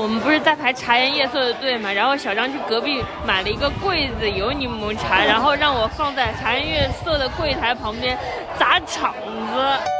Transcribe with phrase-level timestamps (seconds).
[0.00, 8.16] 我们不是在排茶颜悦色的队嘛，然后小张去隔壁买了一个柜子有柠檬茶，然后让我放在茶颜悦色的柜台旁边
[8.58, 9.99] 砸场子。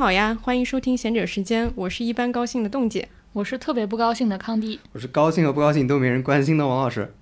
[0.00, 7.12] 好呀，欢迎收听贤者时间，我是一般高兴的冻姐，我是特别不高兴的康迪，我是高兴和不高兴都没人关心的王老师。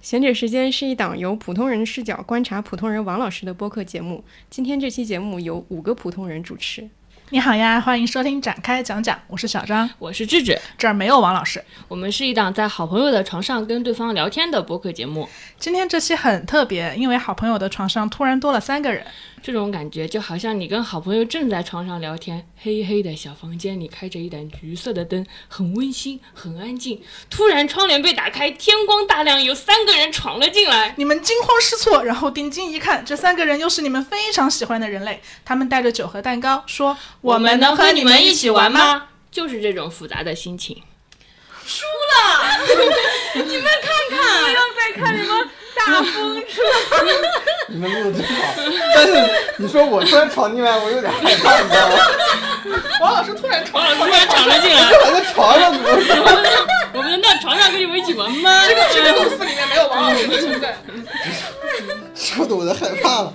[0.00, 6.88] 贤者时间是一档由普通人视角观察普通人王老师的播客节目，今天这期节目由五个普通人主持。
[7.30, 15.28] 你好呀，欢迎收听展开讲讲，我是小张，我是智智，这儿没有王老师，我们是一档在好朋友的床上跟对方聊天的播客节目。
[15.58, 19.04] 今天这期很特别，因为好朋友的床上突然多了三个人。
[19.44, 27.02] 这种感觉就好像你跟好朋友正在床上聊天，黑黑的小房间里开着一盏橘色的灯，很温馨，很安静。
[27.28, 35.20] 突然窗帘被打开，天光大亮，有三个人闯了进来，你们惊慌失措，然后定睛一看，这三个人又是你们非常喜欢的人类。
[35.44, 40.82] 他们带着酒和蛋糕，说：“我们能和你们一起玩吗？”就是这种复杂的心情。
[41.66, 42.64] 输了，
[43.44, 45.50] 你们看看，不要再看你们。
[45.74, 46.62] 大风车，
[47.68, 48.32] 你们录的真好，
[48.94, 49.12] 但是
[49.58, 51.96] 你说我突然闯进来，我有点害怕，你知道吗？
[53.00, 55.72] 王老师突然闯，突然闯了进来，我在床上，
[56.92, 58.64] 我们那床上跟你们一起玩吗？
[58.66, 60.76] 这个这个故事里面没有王老师的存在，
[62.14, 63.32] 说的我都害怕了。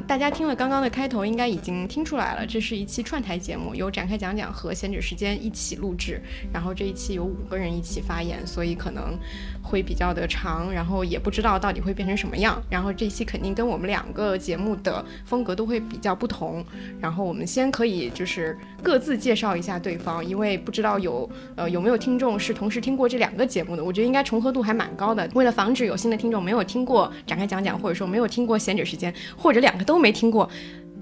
[0.00, 6.20] 大家听了刚刚的开头，应该已经听出来了，这是一期串台节目，由展开讲讲和闲者时间一起录制。
[6.52, 9.18] 然后这一期有五个人一起发言，所以可能
[9.62, 12.62] 会比较的长，然后也不知道到底会变成什么样。
[12.68, 16.62] 然后这一期肯定跟我们两个节目的风格都会比较不同。
[17.00, 25.26] 然后我们先可以就是各自介绍一下对方，因为不知道有呃有没有听众是同时听过这两个节目的，我觉得应该重合度还蛮高的。
[25.32, 29.85] 为了防止有新的听众没有听过展开讲讲，或者说没有听过闲者时间，或者两个。
[29.86, 30.48] 都没听过，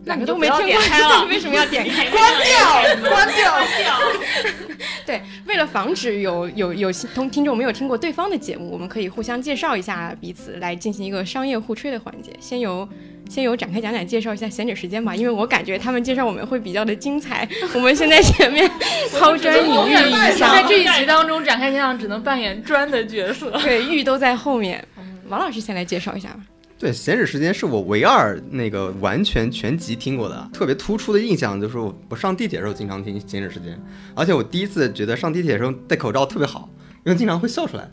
[0.04, 2.08] 那你都没听过， 为什么要点开？
[2.10, 3.98] 关掉， 关掉。
[5.06, 12.32] 对，为了防止有有有同听众没有听过对方的节目，我们可以互相介绍一下彼此，来进行一个商业互吹的环节。
[12.40, 12.88] 先由
[13.28, 17.46] 先由展开讲讲介绍一下闲者时间吧，因为我感觉他们介绍我们会比较的精彩。
[17.74, 18.70] 我们先在前面
[19.18, 24.82] 抛砖引玉一下，在这一集当中，展开讲讲只能扮演砖的角色，对，玉都在后面。
[25.28, 26.40] 王老师先来介绍一下吧。
[26.84, 33.82] 对，闲止时间是我唯二那个完全全集听过的，特别突出的印象就是我我上地铁的时候经常听闲止时间，
[34.14, 36.68] 而且我第一次觉得上地铁的时候戴口罩特别好，
[37.06, 37.90] 因为经常会笑出来。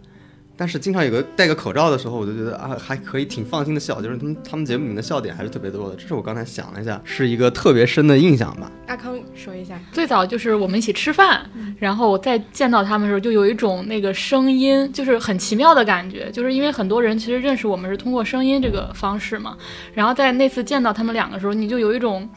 [0.55, 5.95] 但是经常有个戴个口罩的时候，我就觉得啊，还可以挺放心的笑，就是他们他们节目里面的笑点还是特别多的。
[5.95, 8.71] 这是我刚才想了一下，是一个特别深的印象吧。
[8.87, 19.57] 阿康说一下，最早就是我们一起吃饭，然后我再见到他们的时候，就有一种那个声音，就是很奇妙的感觉，就是因为很多人其实认识我们是通过声音这个方式嘛。
[19.93, 22.29] 然后在那次见到他们两个时候，你就有一种。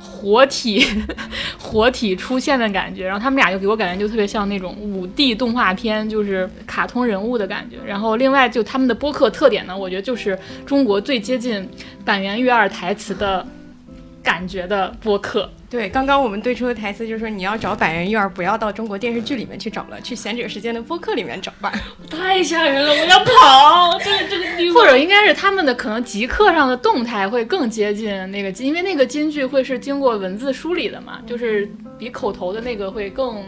[0.00, 0.84] 活体，
[1.58, 7.76] 活体出现的感觉，然后他们俩就给我感觉就特别像那种五 D 动画片，就是卡通人物的感觉。
[7.86, 11.68] 然后另外就他们的播客特点呢，我觉得就是中国最接近
[12.04, 13.46] 板垣悦二台词的
[14.22, 15.50] 感觉的播客。
[15.70, 21.72] 对，刚刚我们对出的台词就是说，你要找百人院儿，不要到中国电视剧里面去找了，去闲者时间的播客里面找吧。
[22.10, 23.98] 太吓人了，我要跑！
[23.98, 33.44] 这个这个，或者应该是他们的可能即刻上的动态会更接近那个，因为那个金句会是经过文字梳理的嘛，就是比口头的那个会更。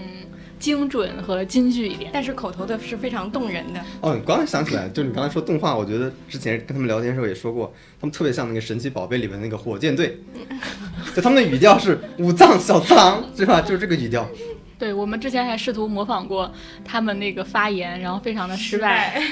[0.61, 3.81] 精准和金句一点，但是口头的是非常动人的。
[4.03, 10.21] 哦，你刚才想起来，就是你刚才说动画，我觉得之前跟他们聊天的时候也说过，他们特别像那个神奇宝贝里面那个火箭队，
[11.17, 13.63] 就他们的语调是五藏小次郎，对吧？
[13.67, 14.29] 就是这个语调。
[14.79, 16.53] 对，我们之前还试图模仿过
[16.85, 19.23] 他们那个发言，然后非常的失败，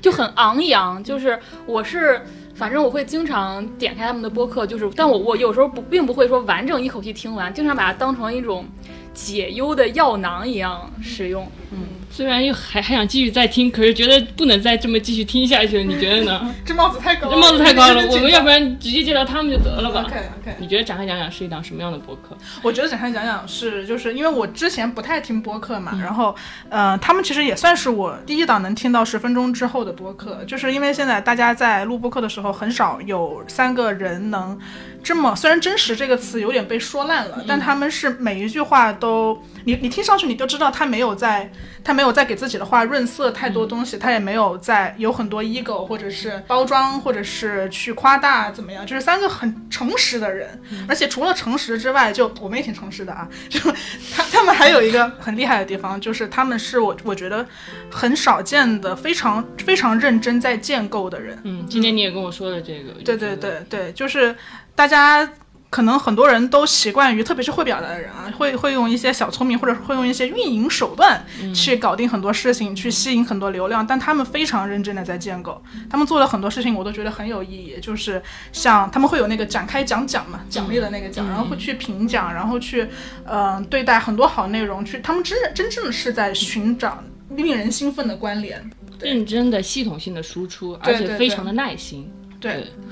[0.00, 1.04] 就很昂扬。
[1.04, 2.20] 就是我是，
[2.54, 8.66] 反正我会经常点开他们的播客，就是，但我我有时候不并不会说完整一口气听完，经常把它当成一种。
[9.12, 11.78] 解忧的药囊一样使用，嗯。
[12.14, 15.82] 虽然又还还想继续再听，可是觉得不能再这么继续听下去了。
[15.82, 16.54] 你觉得呢？
[16.62, 18.06] 这帽子太高了，这帽子太高了。
[18.06, 20.56] 我们要不然直接介绍他们就得了吧？OK OK。
[20.58, 22.36] 你觉得展开讲讲是一档什么样的播客？
[22.60, 26.36] 我觉得展开讲讲是，就是因为我之前不太听播客嘛，然后，
[26.68, 30.44] 呃，他们其实也算是我第一档能听到十分钟之后的播客。
[30.46, 34.58] 就是因为现在大家在录播客的时候，很少有三个人能
[35.02, 41.50] 这么虽然真实这个词有点被说烂了，但他们是每一句话都你你听上去你就知道他没有在
[41.82, 53.58] 他没有在给自己的话润色太多东西，他也没有在有很多 ego 或者是包装或者是去夸大怎么样，就是三个很诚实的人，而且除了诚实之外，就我们也挺诚实的啊， 就
[54.14, 57.44] 他他们还有一个很厉害的地方，就是他们是我我觉得
[57.90, 61.36] 很少见的非常非常认真在建构的人。
[61.42, 64.34] 嗯，今天你也跟我说了这个，对对对对，就是
[64.74, 65.28] 大家
[65.70, 71.24] 可能很多人都习惯于，特别是会表达的人啊，会会用一些小聪明，或者会用一些运营手段
[71.54, 73.86] 去搞定很多事情，去吸引很多流量。
[73.86, 77.78] 但他们非常认真的在建构，他们做了很多事情，我都觉得很有意义。
[77.80, 78.22] 就是
[78.52, 82.82] 像他们会有那个展开讲讲嘛，奖励的那个奖，然后会去评奖，然后去
[83.24, 88.70] 嗯、呃对待很多好内容，去他们真真正的是在寻找令人兴奋的关联。
[89.00, 92.02] 认真的系统性的输出，而且非常的耐心。
[92.02, 92.21] 对，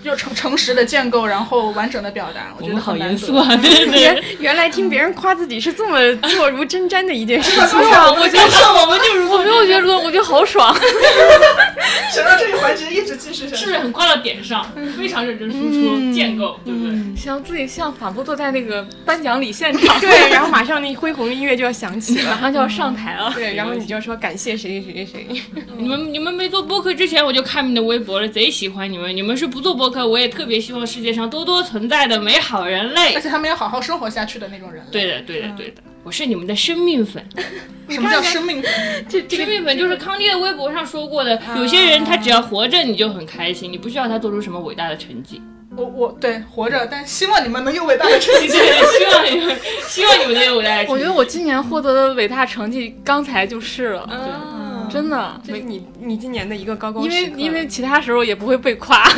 [0.03, 4.25] 就诚诚实的建构，然后完整的表达，我觉得好严肃啊， 对对原对。
[4.39, 7.61] 原来听别人夸自己是这么坐如针毡的一件事情。
[7.69, 10.75] 是啊，我觉得看我们就如我没有觉得，我觉得好爽。
[12.13, 13.57] 想到这个环节一直继续下去。
[13.57, 14.67] 是不是很夸到点上？
[14.97, 17.17] 非常认真输出，建构，对不对？
[17.17, 22.31] 像自己像仿佛坐在那个颁奖礼现场， 对，然后马上那恢宏的音乐就要响起了。
[22.31, 23.31] 马上就要上台了。
[23.35, 25.43] 对，然后你就说感谢谁谁谁谁。
[25.77, 29.15] 你们你们没做播客之前，我就看你的微博了，贼喜欢你们。
[29.15, 33.21] 你们是不做播客，我也特别希望世界上多多存在的美好人类而。
[33.21, 34.85] 且他们要好好生活下去的那种人。
[34.93, 37.25] 对的，对的，对的，我是你们的生命粉。
[37.89, 38.71] 什么叫生命粉？
[39.09, 45.41] 这生命粉就是康爹的微博上说过的，有些人他只要活着你就很开心，你不需要他做出什么伟大的成绩。
[45.77, 48.49] 我我对活着，但希望你们能有伟大的成绩。
[48.59, 49.57] 对，希望你们，
[49.87, 50.93] 希望你们能有伟大的成绩。
[50.93, 54.60] 我觉得我今年获得的伟大成绩，刚才就是了，啊，
[54.91, 55.41] 真的。
[55.45, 57.37] 这是你你今年的一个高光因时刻。
[57.37, 59.05] 为因为其他时候也不会被夸。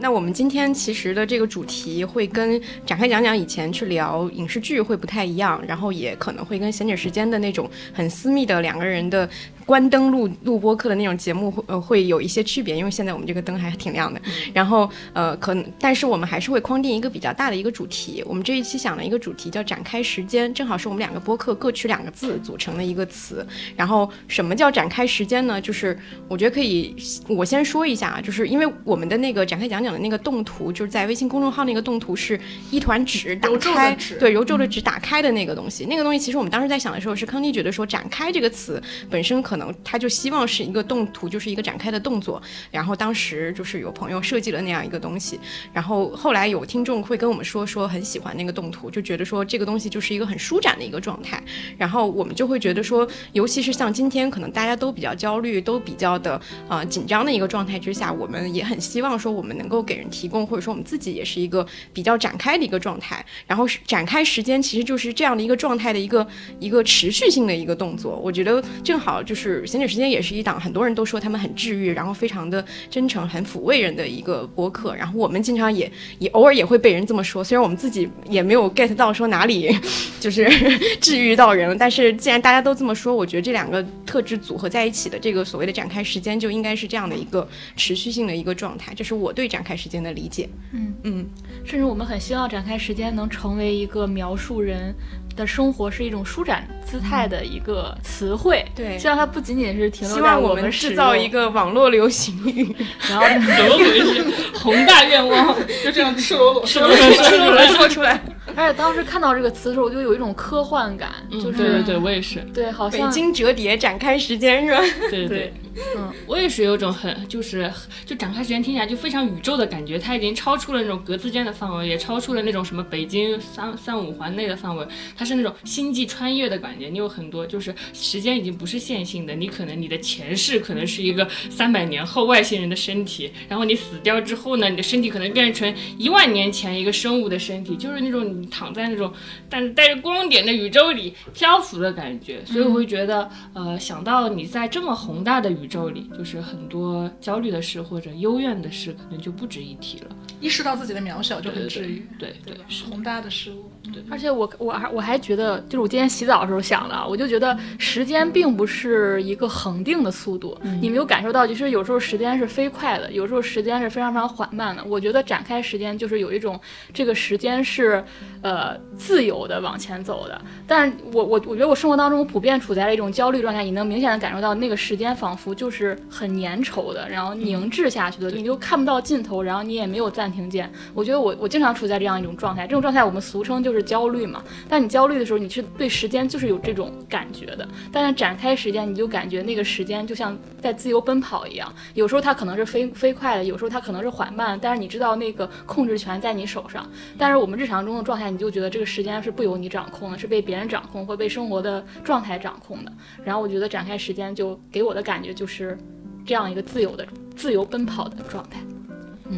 [0.00, 9.28] 那我们今天其实的这个主题会跟展开讲讲以前去聊影视剧会不太一样，然后也可能会跟闲者时间的那种很私密的两个人的
[9.68, 14.18] 关灯录录播课的那种节目会呃会有一些区别，因为现在我们这个灯还挺亮的。
[14.54, 18.24] 然后呃可能，但是我们还是会框定一个比较大的一个主题。
[18.24, 23.46] 我们这一期想了一个主题叫展开时间，正好是我们两个播客各取两个字组成的一个词。
[23.76, 25.60] 然后什么叫展开时间呢？
[25.60, 25.98] 就是
[26.28, 26.96] 我觉得可以，
[27.28, 35.84] 我先说一下啊，就是因为我们的那个展开讲讲的那个动图，就是在微信公众号那个动图是一团纸打开，纸对，揉皱的纸打开的那个东西。
[35.84, 42.42] 那个东西其实我们当时在想的时候，是康妮觉得说“展开”这个词本身可能他就希望是一个动图，就是一个展开的动作。
[42.70, 45.38] 然后当时就是有朋友设计了那样一个东西，
[45.72, 51.42] 然后后来有听众会跟我们说说很喜欢那个动图，就觉得说这个东西就是一个很舒展的一个状态。
[51.76, 63.24] 然后我们就会觉得说，尤其是像今天可能大家都比较焦虑，都比较的呃紧张的一个状态之下，我们也很希望说我们能够给人提供，或者说我们自己也是一个比较展开的一个状态。
[63.46, 66.26] 然后展开时间其实就是这样的一个状态的一个
[66.58, 68.16] 一个持续性的一个动作。
[68.16, 74.94] 我觉得正好就是闲者时间也是一档很多人都说他们很治愈，然后非常的真诚、很抚慰人的一个播客。
[74.94, 79.68] 然后我们经常也也偶尔也会被人这么说，虽然我们自己也没有 get 到说哪里
[80.20, 80.48] 就是
[81.00, 87.46] 治愈到人了，但是既然大家都这么说，我觉得这两个特质组合在一起的这个所谓的展开时间，就应该是这样的一个
[87.76, 90.48] 持续性的一个状态，这是我对展开时间的理解。
[90.72, 91.26] 嗯嗯，
[91.64, 94.94] 甚至我们很希望展开时间能成为一个描述人
[95.38, 98.64] 的生活是一种舒展姿态的一个词汇。
[98.74, 102.74] 对希望它不仅仅是停留希在望我们制造一，个网络流行语，
[103.08, 104.24] 然后怎么回事？
[104.58, 107.24] 宏大愿望，就这样赤裸裸说是不是？
[107.24, 108.20] 说出来说出来。
[108.56, 114.80] 而且当时看到这个词的时候，我就有一种科幻感，就是嗯对对对，我也是，对好像北京折叠展开时间是吧？
[115.10, 115.54] 对对对。
[115.96, 117.72] 嗯，我也是有种很就是
[118.04, 126.88] 就展开时间听起来就非常宇宙的感觉，它已经超出了那种格子间的范围，也超出了那种什么北京三三五环内的范围，它是那种星际穿越的感觉。
[126.88, 139.12] 你有很多就是时间已经不是线性的，你可能你的前世可能是一个三百年后外星人的身体，然后你死掉之后呢，你的身体可能变成一万年前一个生物的身体，就是那种你躺在那种
[139.48, 142.44] 但带着光点的宇宙里漂浮的感觉。
[142.44, 150.16] 所以我会觉得，呃，想到你在这么宏大的宇宙里，就是很多焦虑的事或者幽怨的事，可能就不值一提了。
[150.40, 152.56] 意识到自己的渺小就很治愈，对对
[152.88, 153.70] 宏大的事物。
[154.10, 160.56] 而且我我还我还觉得，就是我今天洗澡的时候想的啊，我就觉得时间并不是一个恒定的速度。
[160.80, 164.84] 你没有感受到，其实有时候时间是飞快的，有时候时间是非常非常缓慢的。
[164.84, 166.58] 我觉得展开时间就是有一种
[166.92, 168.02] 这个时间是
[168.42, 170.40] 呃自由的往前走的。
[170.66, 180.70] 但是我我我觉得我生活当中普遍处在了一种焦虑状态，你能明显的感受到那个时间仿佛就是很粘稠的，然后凝滞下去的，你就看不到尽头，然后你也没有暂停键。
[180.94, 184.42] 我觉得我我经常处在这样一种状态，这种状态我们俗称就是焦虑嘛。
[184.68, 187.66] 但你焦虑的时候，你是对时间就是有这种感觉的。
[187.92, 191.72] 但是展开时间，你就感觉那个时间就像在自由奔跑一样。
[191.94, 196.88] 有时候它可能是飞飞快的，有时候它可能是缓慢，但是你知道那个控制权在你手上。
[197.16, 202.92] 但是我们日常中的状态，你就觉得这个时间是不由你掌控的，是被别人掌控或被生活的状态掌控的。
[203.24, 205.78] 然后我觉得展开时间就给我的感觉就是
[206.24, 207.06] 这样一个自由的、
[207.36, 208.60] 自由奔跑的状态。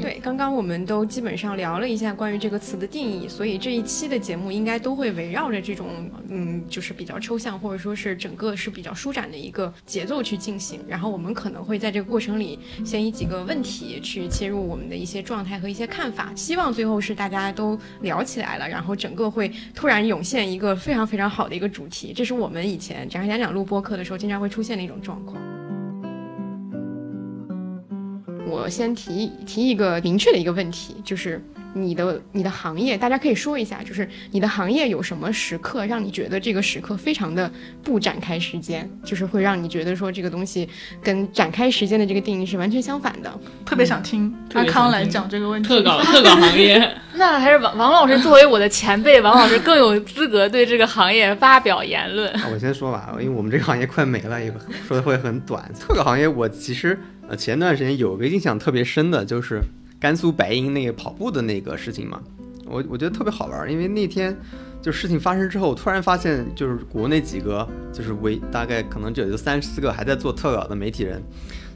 [0.00, 10.80] 对，刚刚我们都基本上聊了一下关于这个词的定义，所以这一期的节目应该都会围绕着这种，嗯，就是比较抽象或者说是整个是比较舒展的一个节奏去进行。
[10.86, 22.12] 然后我们可能会在这个过程里先以几个问题去切入我们的一些状态和一些看法，希望最后是大家都聊起来了，然后整个会突然涌现一个非常非常好的一个主题。
[22.14, 25.40] 这是我们以前展开讲讲录播课的时候经常会出现的一种状况。
[28.50, 31.40] 我先提提一个明确的一个问题，就是
[31.72, 37.50] 你的你的行业，大家可以说一下，就是你的行业有什么时刻让你觉得这个时刻非常的
[37.82, 40.68] 不展开时间，就是会让你觉得说这个东西
[41.02, 43.32] 跟展开时间的这个定义是完全相反的。
[43.64, 45.68] 特别想听阿康来讲这个问题。
[45.68, 52.32] 特稿特稿行业， 那还是王王老师作为我的前辈，王老师更有资格对这个行业发表言论。
[52.52, 54.52] 我先说吧，因为我们这个行业快没了，也
[54.88, 55.70] 说的会很短。
[55.78, 56.98] 特稿行业，我其实。
[57.30, 59.60] 呃，前段时间有个印象特别深的，就是
[60.00, 62.20] 甘肃白银那个跑步的那个事情嘛，
[62.66, 64.36] 我我觉得特别好玩，因为那天
[64.82, 71.22] 就事情发生之后，突然发现就是国内几个就是为大概可能只有三四个还在做特稿的媒体人，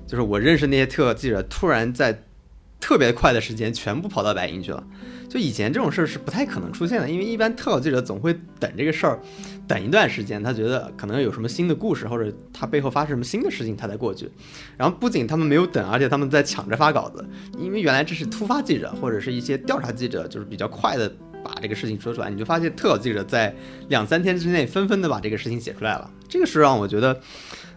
[0.09, 2.25] 就是我认识那些特稿记者，突然在
[2.81, 4.85] 特别快的时间全部跑到白银去了。
[5.29, 9.21] 就以前这种事儿是不太可能出现的，因为一般特稿记者总会等这个事儿，
[9.67, 14.31] 等一段时间，他觉得可能有什么新的故事，或者他背后发生什么新的事情，他才过去。
[14.77, 17.25] 然后不仅他们没有等，而且他们在抢着发稿子，
[17.59, 21.09] 因为原来这是突发记者或者是一些调查记者，就是比较快的
[21.43, 22.31] 把这个事情说出来。
[22.31, 23.55] 你就发现特稿记者在
[23.89, 27.21] 两三天之内纷纷的把这个事情写出来了，这个是让我觉得。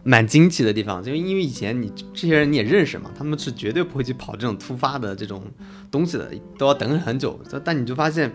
[0.03, 5.43] 蛮惊奇的地方，就因为以前你这些人你也认识嘛，他们是绝对不会去跑这种突发的这种
[5.91, 7.37] 东西的，都要等很久。
[7.65, 8.31] 但你就发现，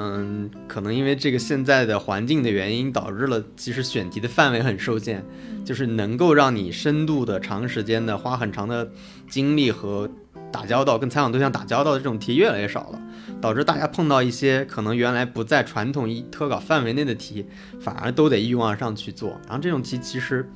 [0.00, 5.24] 嗯，可能因为这个现在的环境的原因，导致了其实选题的范围很受限，
[5.64, 8.88] 就是能够让你深度的、长时间的、花很长的
[9.28, 10.08] 精力和
[10.52, 13.02] 打交道、跟采访对象打交道的这种题越来越少了，
[13.40, 17.44] 导致大家碰到一些可能原来不在传统一特稿范围内的题，
[17.80, 19.30] 反而都得一拥而上去做。
[19.46, 20.48] 然后这种题其实。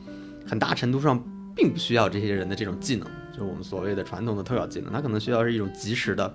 [0.45, 1.23] 很大程度上
[1.55, 6.35] 并不需要这些人的这种技能，就是我们所谓的传统的特稿技能，它可能需要是一种及时的、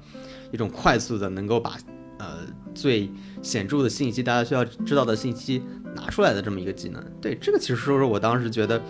[0.50, 1.78] 一种快速的，能够把
[2.20, 2.40] 呃
[2.74, 3.10] 最
[3.42, 5.64] 显著的信息，大家需要知道的信息
[5.96, 7.04] 拿出来的这么一个技能。
[7.22, 8.82] 对这个，其实说说我当时觉得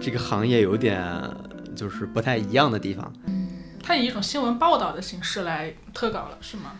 [0.00, 1.04] 这个行业有点
[1.74, 3.12] 就是不太一样的地方。
[3.82, 6.72] 它以一种新闻报道的形式来特稿了，是吗？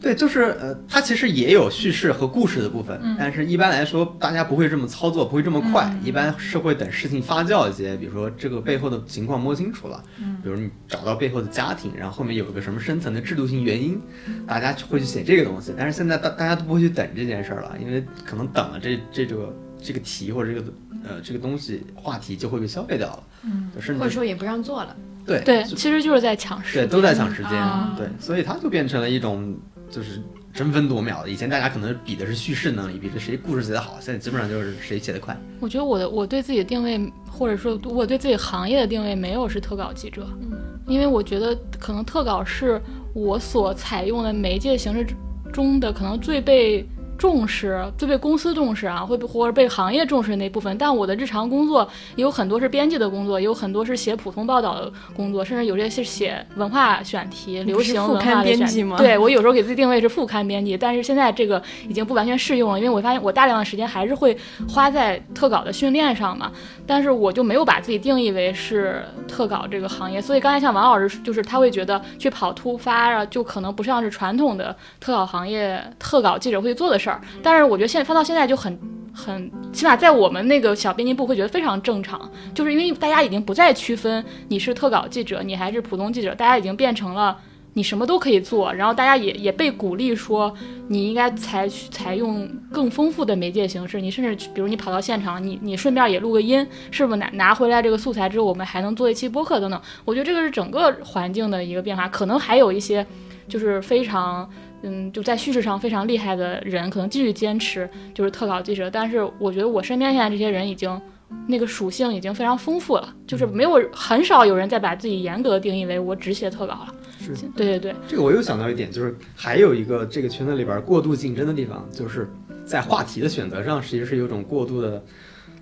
[0.00, 10.02] 对，就是呃，它其实也有叙事和故事的部分，但是一般来说，大家不会这么操作，不会这么快，一般是会等事情发酵一些，比如说这个背后的情况摸清楚了，
[10.42, 14.00] 比如你找到背后的家庭，然后后面有一个什么深层的制度性原因，
[14.46, 15.72] 大家会去写这个东西。
[15.76, 20.72] 但是现在大大家都不会去等这件事儿了，因为可能等了这这个这个题或者这个
[21.04, 24.94] 呃这个东西话题就会被消费掉了，嗯，或者说也不让做了。
[25.26, 27.52] 对对，其实就是在抢时间，对，都在抢时间，
[27.96, 29.56] 对，所以它就变成了一种。
[29.90, 30.20] 就是
[30.52, 35.36] 争分夺秒的，以前大家可能比的是叙事能力，比的谁故事写得好，现在基本上就是谁写得快。
[35.60, 40.52] 我觉得我的我对自己的定位，或者说我对自己行业的定位，没有是特稿记者，嗯
[40.86, 42.80] 因为我觉得可能特稿是
[43.12, 45.06] 我所采用的媒介形式
[45.52, 46.86] 中的可能最被。
[47.18, 50.76] 重视最被公司重视啊，会或者被行业重视那部分。
[50.78, 58.96] 但我的日常工作也有很多是编辑的工作，也有很多是写普通报道的工作，甚至有些是写文化选题、流行文化的选题。
[58.98, 64.36] 对我有时候给自己定位是副刊编辑，但是现在这个已经不完全适用了，因为我发现我大量的时间还是会
[64.68, 66.52] 花在特稿的训练上嘛。
[66.86, 77.20] 但是我就没有把自己定义为是特稿这个行业，所以刚才像王老师，就是他会觉得去跑突发啊，就可能不像是传统的特稿行业特稿记者会做的事事儿。
[77.42, 78.76] 但是我觉得现在放到现在就很
[79.14, 87.38] 很，起码在我们那个小编辑部会觉得非常正常，就是因为大家已经不再区分你是特稿记者，你还是普通记者，大家已经变成了
[87.74, 90.52] 你什么都可以做，然后大家也也被鼓励说
[90.88, 99.80] 你应该采取采用更丰富的媒介形式，你甚至比如你跑到现场，你你顺便也录个音，是不是拿拿回来这个素材之后，我们还能做一期播客等等？
[100.04, 103.06] 我觉得这个是整个环境的一个变化，可能还有一些
[103.48, 104.46] 就是非常。
[104.82, 108.90] 嗯，就在叙事上非常厉害的人，可能继续坚持就是特稿记者。
[108.90, 111.00] 但是我觉得我身边现在这些人已经
[111.48, 116.94] 那个属性已经非常丰富了，就是没有很少有人再把自己严格定义为我只写特稿了。
[117.18, 122.30] 是，对对对，这个我又想到一点，就是还有一个这个圈子里边过度竞争的地方，就是
[122.64, 125.02] 在话题的选择上，其实是有种过度的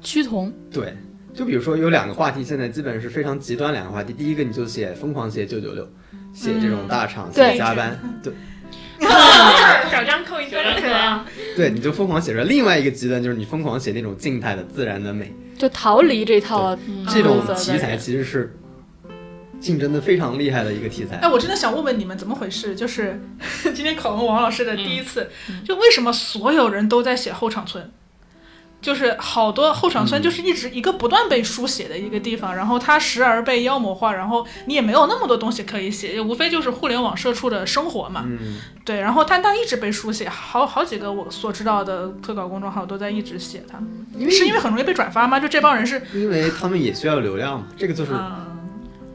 [0.02, 0.52] 趋同。
[0.70, 0.94] 对，
[1.32, 4.12] 就比如说有两个话题，现在基本是非常极端两个话题。
[4.12, 5.88] 第一个你就写疯狂写九九六，
[6.34, 8.32] 写这种大厂，写加班，对。
[9.00, 11.26] 小张扣一分啊！
[11.56, 12.44] 对，你就疯狂写出来。
[12.44, 16.76] 另外一个极端就是你疯狂写那种静态的自然的美，就逃离这套
[17.08, 18.56] 这种题材其实是
[19.60, 21.16] 竞争的非常厉害的一个题材。
[21.16, 22.74] 哎，我真的想问问你们怎么回事？
[22.74, 23.20] 就是
[23.74, 25.30] 今天考问王老师的第一次，
[25.64, 27.90] 就为什么所有人都在写后场村？
[28.84, 38.24] 就是好多后场村，就是一直一个不断被书写的一个地方，然后它时而被妖魔化，然后你也没有那么多东西可以写，无非就是互联网社畜的生活嘛。
[38.26, 43.78] 嗯，对，然后它它一直被书写，好好几个我所知道的特稿公众号都在一直写它，
[44.28, 45.40] 是因为很容易被转发吗？
[45.40, 48.12] 就这帮人是因为他们也需要流量嘛，这个就是。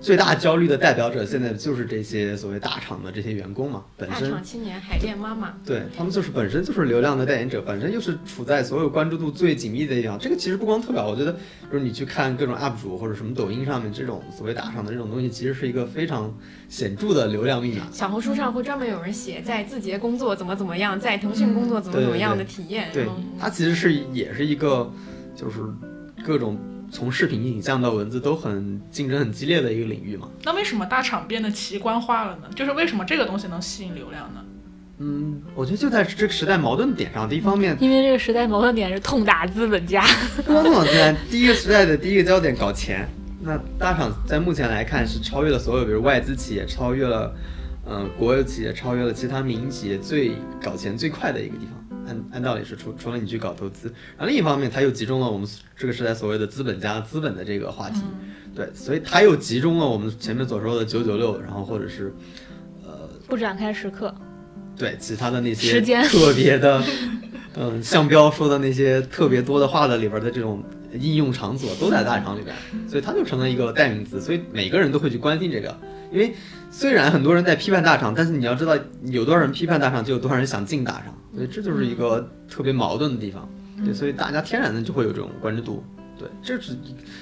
[0.01, 10.17] 最大焦虑的代表者现在就是这些所谓大厂的这些员工嘛，本身大厂青年海淀妈妈，对他们就是本身就是流量的代言者，本身又是处在所有关注度最紧密的地方。
[10.17, 11.33] 这个其实不光特表，我觉得
[11.69, 16.33] 就是你去看各种 UP 主或者什么抖音上面这种所谓大厂的这种东西，其实是一个非常
[16.69, 17.85] 显著的流量密码。
[17.91, 22.87] 小红书上会专门有人写在字节工作怎么怎么样，在腾讯工作怎么怎么样的体验。
[22.93, 23.05] 对，
[23.37, 24.91] 它其实是也是一个
[25.35, 25.57] 就是
[26.23, 26.57] 各种。
[26.91, 30.27] 从视频、影像到文字都很竞争很激烈的一个领域嘛。
[30.43, 32.49] 那为什么大厂变得奇观化了呢？
[32.55, 34.41] 就是为什么这个东西能吸引流量呢？
[35.01, 37.29] 嗯，我觉得就在这个时代矛盾点上。
[37.29, 40.03] 第一方面，因为这个时代矛盾点是痛打资本家。
[40.45, 43.07] 痛打资本家，第一个时代的第一个焦点搞钱。
[43.41, 47.33] 那大厂在目前来看是超越了所有，比如外资企业，超越了
[47.89, 51.75] 嗯国有企业，超越了其他民营企业最搞钱最快的一个地方。
[52.07, 58.01] 按按道理是除除了你去搞投资，然后另一方面，它又集中了我们这个时代所谓的资本家资本的这个话题，
[58.55, 62.11] 对，所以它又集中了我们前面所说的九九六，然后或者是
[62.83, 64.13] 呃不展开时刻，
[64.75, 66.03] 对其他的那些时间。
[66.03, 66.81] 特别的，
[67.55, 72.55] 嗯，像标说的那些特别多的话的里边的这种应用场所都在大厂里边，
[72.87, 75.77] 所以它就成了一个代名词，所以每个人都会去关心这个，
[76.11, 76.33] 因为
[76.71, 81.13] 虽然很多人在批判大厂，但是你要知道有多少人批判大厂，就有多少人想进大厂。
[81.33, 83.47] 所以这就是一个特别矛盾的地方，
[83.83, 85.83] 对，所以大家天然的就会有这种关注度，
[86.17, 86.75] 对，这是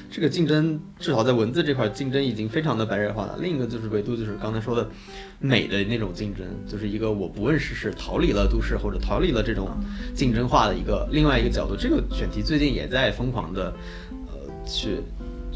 [0.10, 3.38] 这个竞争，至少在文字这块竞争已经非常的白热化了。
[3.42, 4.90] 另一个就是维度，就是刚才说的
[5.40, 9.70] 美的那种竞争，就是一个我不问世事，逃离了都市或者逃离了这种
[10.16, 11.76] 竞争化的一个另外一个角度。
[11.76, 13.74] 这个选题最近也在疯狂的
[14.28, 15.02] 呃去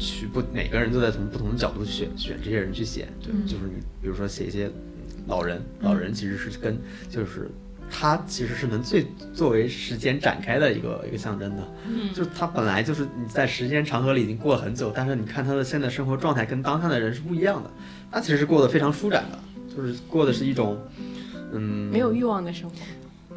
[0.02, 4.70] 去不每个人都在从不同的角度选选这些人去写，对，就是你比如说写一些
[5.26, 6.76] 老人，老人其实是跟
[7.08, 7.48] 就是。
[7.94, 17.70] 他其实是能最作为时间展开的一个一个象征的，嗯，就是他本来就是你在时间长河里已经过了很久，但是你看他的现在生活状态跟当下的人是不一样的，
[18.10, 19.38] 他其实是过得非常舒展的，
[19.76, 20.80] 就是过的是一种，
[21.52, 21.60] 嗯，
[21.92, 22.76] 没有欲望的生活。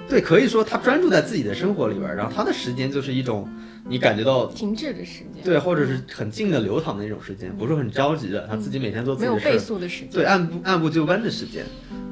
[0.07, 3.49] 对，可以说他专注在自己的生活里边，然后他的时间就是一种
[3.87, 11.63] 你感觉到停滞的时间，对，或者是很静的流淌的那种时间，不是很着急的，他自己每天做自己的事，没有倍速的时间，对，按部按部就班的时间。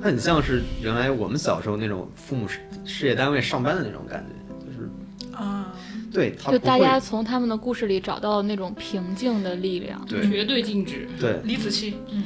[0.01, 4.89] 它很像是原来我们小时候那种父母事事业单位上班的那种感觉，就是
[5.33, 5.73] 啊，
[6.11, 12.23] 对，就大家从他们的故事里找到那种平静的力量，对，绝对静止，对，李子柒，嗯。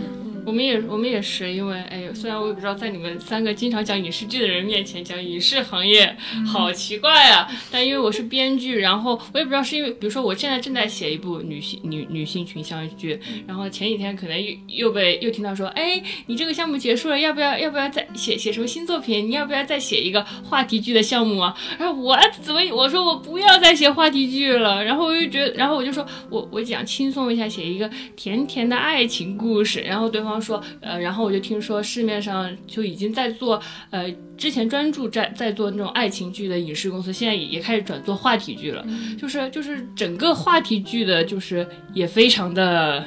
[0.47, 19.27] 我们也我们也是，因为哎，虽然我也不知道在你们三个经常讲影视剧的人面前讲影视行业好奇怪啊，但因为我是编剧，然后我也不知道是因为，比如说我现在正在写一部女性女女性群像剧，然后前几天可能又又被又听到说，哎，你这个项目结束了，要不要要不要再写写什么新作品？
[19.29, 21.53] 你要不要再写一个话题剧的项目啊？
[21.77, 30.36] 然后我怎么我说我不要再写话题剧了，然后我就觉得，然后我就说我我想轻松一下，写一个甜甜的爱情故事，然后对方。
[30.41, 38.85] 说呃，然后我就听说市面上就已经在做呃，之前专注在在做那种爱情剧的影视公司，现在也也开始转做话题剧了。
[39.19, 43.03] 就是就是整个话题剧的，就是也非常的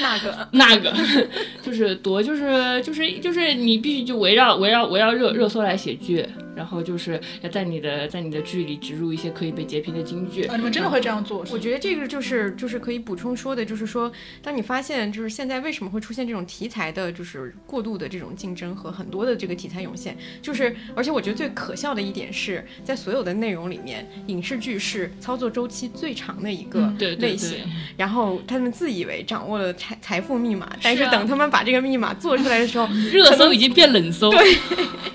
[0.00, 0.94] 那个那个，
[1.62, 6.24] 就是多就是就是就是你必须就围绕围绕围绕热热搜来写剧。
[6.56, 10.56] 然后就是要在你的在你的剧里植入一些可以被截屏的金句啊，。
[10.56, 11.44] 你们真的会这样做？
[11.50, 14.10] 我觉得这个就是就是可以补充说的，就是说，
[14.42, 27.64] 当你发现就是现在为什么会出现这种题材的，就是过度的这种竞争和很多的这个题材涌现，就是而且我觉得最可笑的一点是在所有的内容里面，影视剧是操作周期最长的一个嗯对对类型，对，
[27.96, 34.30] 然后他们自以为掌握了财财富密码，但是啊等他们把这个密码做出来的时候， 热搜已经变冷搜。
[34.30, 34.56] 对，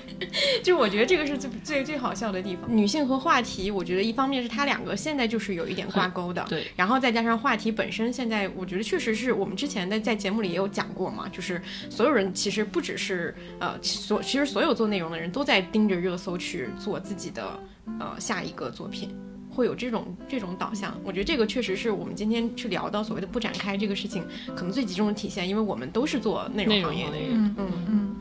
[0.62, 2.64] 就我觉得这个是最最最好笑的地方。
[2.74, 17.58] 女性和话题，我觉得一方面是它两个现在就是有一点挂钩的，对然后再加上话题本身，现在我觉得确实是我们之前的在节目里也有讲过嘛，就是所有人其实不只是呃，其所其实所有做内容的人都在盯着热搜去做自己的
[17.98, 19.14] 呃下一个作品。
[19.52, 28.16] 会有这种这种导向，我觉得这个确实是我们今天去聊到所谓的不展开这个事情，可能最集中的体现，因为我们都是做内容行业的人，嗯嗯嗯，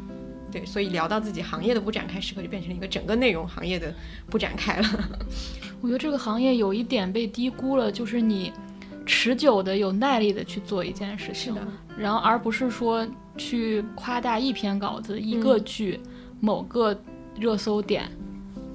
[0.51, 3.93] 对，所以聊到自己行业的不展开时刻，就变成了一个整个内容行业的
[4.29, 4.87] 不展开了。
[5.81, 8.51] 我觉得这个行业有一点被低估了，就是你
[9.05, 11.55] 持久的、有耐力的去做一件事情，
[11.97, 13.07] 然后而不是说
[13.37, 15.99] 去夸大一篇稿子、一个剧、
[16.39, 16.99] 某个
[17.37, 18.09] 热搜点，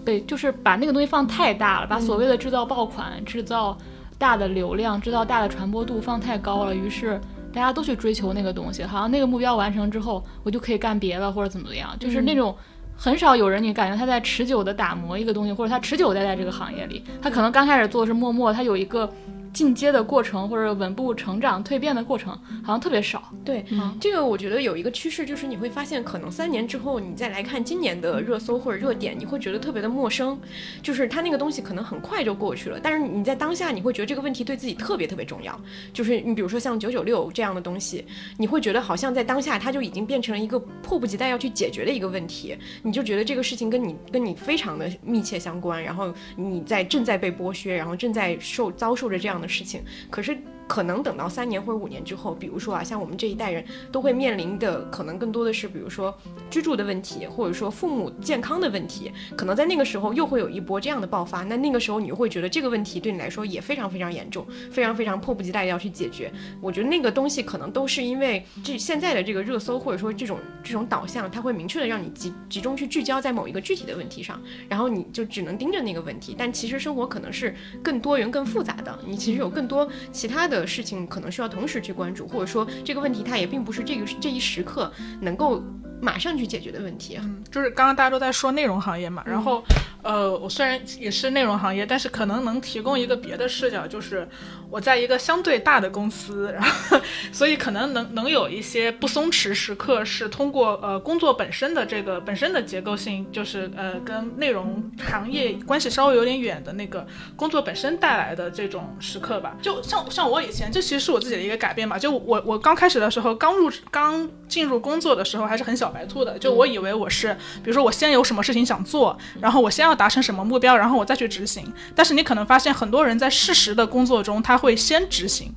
[0.05, 3.77] 被就是把那个东西放太大了，把所谓的制造爆款、制造
[4.17, 7.21] 大的流量、制造大的传播度放太高了，于是。
[7.55, 12.55] 大家都去追求那个东西，好像那个目标完成之后，我就可以干别的或者怎么样，就是那种
[12.97, 19.09] 很少有人你感觉他在持久的打磨一个东西，或者他持久待在这个行业里，他可能刚开始做的是默默，他有一个
[19.55, 23.23] 进阶的过程或者稳步成长、蜕变的过程，好像特别少。
[23.45, 30.39] 对，嗯这个我觉得有一个趋势，就是你会发现，可能三年之后你再来看今年的热搜或者热点，你会觉得特别的陌生，
[30.83, 35.59] 就是它那个东西可能很快就过去了，但是你在当下你会觉得这个问题对自己特别特别重要。
[35.93, 38.05] 就是你比如说像九九六这样的东西，
[38.37, 50.37] 你会觉得好像在当下它就已经变成了一个迫不及待要去解决的一个问题，你就觉得这个事情跟你跟你非常的密切相关，然后你在正在被剥削，然后正在受遭受着这样的事情，可是。
[50.67, 56.17] 可能等到三年或者五年之后，比如说啊，像我们这一代人都会面临的，可能更多的是，比如说
[56.51, 61.43] 居住的问题，或者说父母健康的问题，可能在那个时候又会有一波这样的爆发。
[61.45, 66.33] 那那个时候你会觉得这个问题对你来说也非常非常严重，非常非常迫不及待要去解决。
[66.61, 76.35] 我觉得那个东西可能都是因为这现在的这个热搜或者说这种这种导向，它会明确的让你集集中去聚焦在某一个具体的问题上，然后你就只能盯着那个问题。
[76.37, 85.63] 但其实生活可能是更多元、更复杂的，你其实有更多其他的事情可能需要同时去关注，或者说这个问题它也并不是这个这一时刻能够
[86.01, 87.19] 马上去解决的问题。
[87.21, 89.63] 嗯就是刚刚大家都在说内容行业嘛，然后，
[90.03, 94.29] 呃，我虽然也是内容行业，但是可能能提供一个别的视角，就是
[94.71, 97.01] 我在一个相对大的公司，然后，
[97.33, 109.57] 所以可能能能有一些不松弛时刻，是通过呃工作本身的这个本身的结构性，就是呃跟内容行业关系稍微有点远的那个工作本身带来的这种时刻吧。
[109.63, 111.99] 就像像我以前，这其实是我自己的一个改变吧。
[111.99, 117.37] 就我我刚开始的时候，刚入刚进入工作的时候，还是很小白兔的，就我以为我是。
[117.63, 121.73] 比如说我先有什么事情想做，然后我先要达成什么目标，然后我再去执行。
[121.95, 125.53] 但是你可能发现很多人在事实的工作中，他会先执行，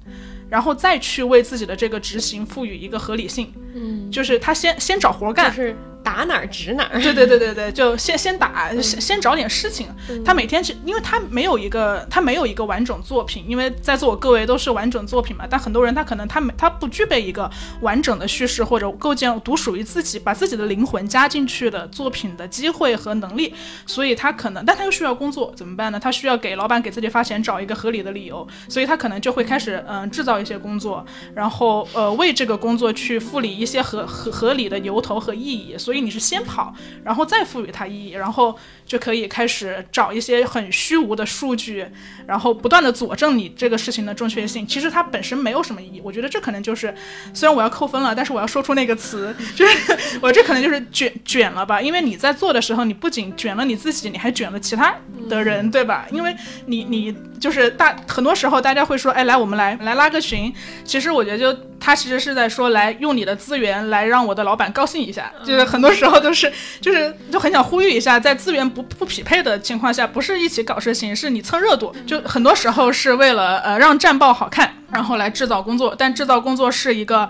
[0.50, 3.54] 然后再去为自己的这个执行赋予一个合理性。
[3.76, 5.76] 嗯，就是他先先找活干，就是
[6.08, 7.02] 打哪儿指哪儿。
[7.02, 9.88] 对对对对对，就先先打，先先找点事情。
[10.24, 15.46] 他每天去，因为他没有一个他没有一个完整作品，因为在座各位都是完整作品嘛。
[15.50, 23.54] 但很多人他可能他没他不具备一个完整的叙事或者构建独属于自己把自己的灵魂加进去的作品的机会和能力，
[23.86, 26.00] 所以他可能，但他又需要工作，怎么办呢？
[26.00, 35.76] 他需要给老板给自己发钱找一个合理的理由，所以他可能就会开始嗯、制造一些工作，然后呃为这个工作去赋理一些合合合理的由头和意义。
[35.78, 41.86] 所以你是先跑，然后再赋予它意义，然后就可以开始找一些很虚无的数据，
[42.26, 44.65] 然后不断的佐证你这个事情的正确性。
[44.65, 46.91] 其实它本身没有什么意义，我觉得这可能就是，
[47.34, 54.95] 虽然我要扣分了，但是我要说出那个词， 就是我这可能就是卷卷了吧，因为你在做的时候，你不仅卷了你自己，你还卷了其他
[55.30, 56.08] 的人，对吧？
[56.12, 56.34] 因为
[56.67, 60.54] 你你就是大很多时候大家会说，哎，来我们来来拉个群，
[60.86, 77.28] 其实我觉得就他其实是在说来用你的资源来让我的老板高兴一下，就是很多时候都是就是就很想呼吁一下，在资源不不匹配的情况下，不是一起搞事情，是你蹭热度，就很多时候是为了呃让战报好看，然后来制造工作，但制造工作是一个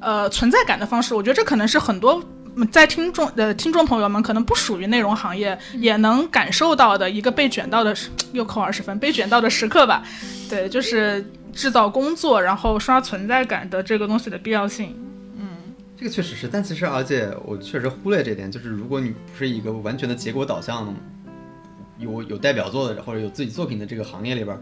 [0.00, 2.22] 呃存在感的方式，我觉得这可能是很多。
[2.72, 10.02] 在听众的听众朋友们可能不属于内容行业，也能感受到的一个被卷到的时又扣二十分被卷到的时刻吧。
[10.50, 14.92] 对，就是制造工作，然后刷存在感的这个东西的必要性。
[15.98, 20.94] 这个确实是，但其实而且我确实忽略这点，就是如果你不是一个完全的结果导向，
[21.98, 24.56] 有有代表作的或者有自己作品的这个行业里边，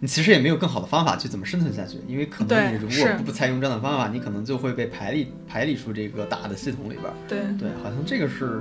[0.00, 7.04] 你其实也没有更好的方法去怎么生存下去，因为可能你如果不采用这样的方法，你可能就会被排列排列出这个大的系统里边。
[7.26, 8.60] 对，对，好像这个是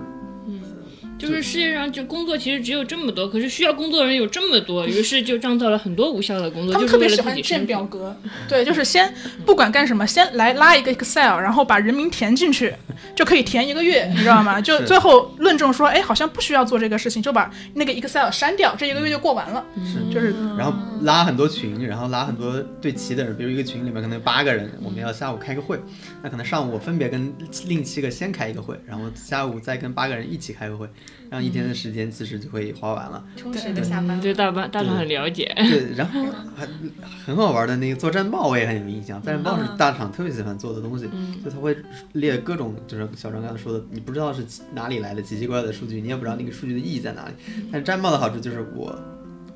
[1.28, 7.34] 就是世界上就工作其实只有这么多，可是需要工作的人有这么多，于是就创造了很多无效的工作，他们特别喜欢。
[7.44, 8.16] 建表格，
[8.48, 9.14] 对，就是先
[9.46, 12.74] 不管干什么，先来拉一个 Excel，然后把人名填进去，
[13.16, 14.60] 就可以填一个月，你知道吗？
[14.62, 19.66] 就最后论证说，哎，好像不需要做这个事情，就把那个 Excel 删掉，这一个月就过完了。
[19.84, 25.78] 是就是然后拉很多群，然后拉很多对齐的人，比如一个群里面可能有八个人，我们要下午开个会，
[26.24, 27.34] 那可能上午我分别跟
[27.68, 30.88] 另七个先开一个会，然后下午再跟八个人一起开个会，
[31.30, 33.24] 这样一天的时间其实就会花完了。
[33.36, 34.20] 充实的下班。
[34.22, 36.24] 对大班大厂很了解，对，然后
[36.56, 36.70] 很
[37.26, 41.10] 很好玩的那个做战报我也很有印象，战报是大厂特别喜欢做的东西，
[41.44, 41.76] 就他会
[42.14, 47.34] 列各种就是小张刚才说的，你不知道是哪里来的奇奇怪怪的数据，你也不知道那个数据的意义在哪里。
[47.72, 48.98] 但是战报的好处就是我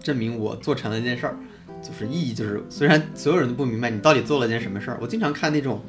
[0.02, 1.38] 证明我做成了一件事儿，
[1.82, 5.82] 就是意义就是虽然所有人都不明白你到底做了件什么事儿，我经常看那种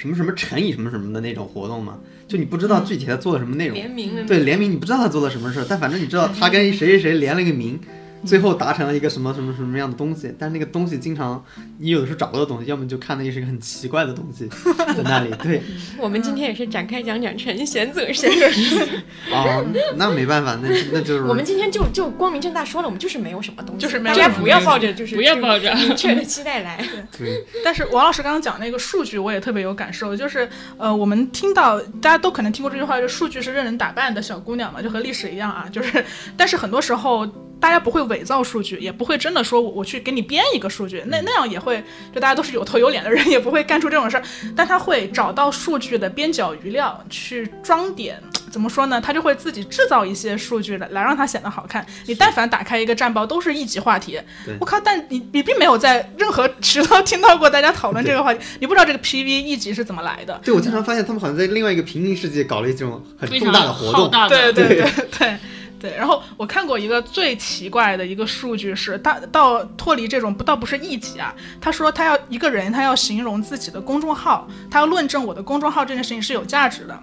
[0.00, 7.78] 什么什么乘以什么什么的那种活动嘛，就你不知道具体他做了什么内容，联名对联名，你不知道他做了什么事儿，但反正你知道他跟谁谁谁联了个名，
[8.24, 10.34] 最后达成了一个什么什么什么样的东西。
[10.38, 11.44] 但那个东西经常
[11.78, 14.48] 你有的时候找不到东西，要么就看那是一个很奇怪的东西
[14.96, 15.30] 在那里。
[15.42, 15.62] 对
[15.98, 18.88] 我们今天也是展开讲讲陈贤泽先生。
[19.32, 19.62] 啊，
[19.96, 26.84] 那没办法，那那就是 我们今天就就光明正大说了，我们就是没有什么东西，就是没有大家不要抱着就是不要抱着明确的期待来。
[27.16, 36.04] 对但是王老师刚刚讲那个数据，我也特别有感受，就是呃，我们听到大家都可能听过这句话，就是数据是任人打扮的小姑娘嘛，就和历史一样啊，就是，
[36.36, 37.26] 但是很多时候
[37.60, 44.22] 大家不会伪造数据，也不会真的说我我去给你编一个数据，那那样也会就大家都是有头有脸的人， 也不会干出这种事儿，
[44.56, 48.20] 但他会找到数据的边角余料去装点。
[48.50, 49.00] 怎么说呢？
[49.00, 51.86] 他就会自己制造一些数据来来让它显得好看。
[52.06, 54.56] 你但凡打开一个战报，都是一级话题对。
[54.58, 54.80] 我靠！
[54.80, 60.40] 但你你并没有在任何渠道听到过大家讨论这个话题，你不知道这个 PV 一级是怎么来的。
[60.42, 64.02] 对，我经常发现他们好像在另外一个平行世界搞了一种很重大的活动。
[64.02, 65.36] 浩大的，对对对对
[65.80, 65.96] 对。
[65.96, 77.02] 然后我看过一个最奇怪的一个数据是，他到脱离这种不倒不是一级啊，他说他要一个人他要形容自己的公众号，他要论证我的公众号这件事情是有价值的。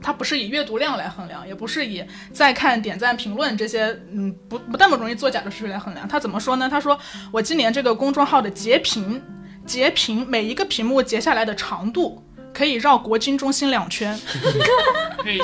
[0.00, 6.06] 他不是以阅读量来衡量，也不是以再看、点赞、评论这些，嗯，不不那么容易作假的数据来衡量。
[6.06, 6.68] 他怎么说呢？
[6.70, 6.96] 他说
[7.32, 9.20] 我今年这个公众号的截屏，
[9.66, 12.24] 截屏每一个屏幕截下来的长度。
[12.52, 14.18] 可以绕国金中心两圈，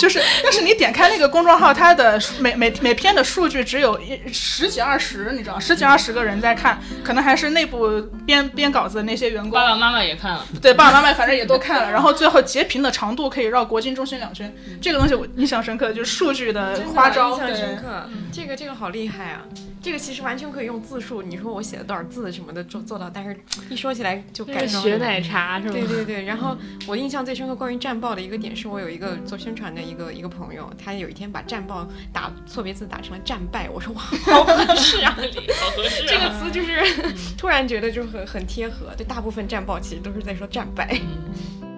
[0.00, 9.52] 就是，但是你点开那个公众号，它的每每每篇的数据只有一十几二十，你知道，十几二十个人在看，可能还是内部编编稿子的那些员工。
[9.52, 18.08] 爸，爸妈妈也看了，对爸爸妈妈反正也都看了，然后最后截屏的长度可以绕国金中心两圈，这个东西我印象深刻，就是数据的花招，印象对深刻。
[18.32, 19.42] 这个这个好厉害啊！
[19.80, 23.38] 这个其实完全可以用字数，你说我写了多少字什么的做做到，但是
[23.68, 25.72] 一说起来就感伤了个学奶茶是吧？
[25.74, 35.10] 对对对，然后我印象最深刻关于战报的一个点是，我有一个做宣传的一个一个朋友，他有一天把战报打错别字打成了战败，我说哇，好合适啊！
[35.60, 36.06] 好合适、啊。
[36.08, 36.80] 这个词就是
[37.36, 40.90] 突然觉得就很很贴合，对，大部分战报其实都是在说战败。
[40.92, 41.73] 因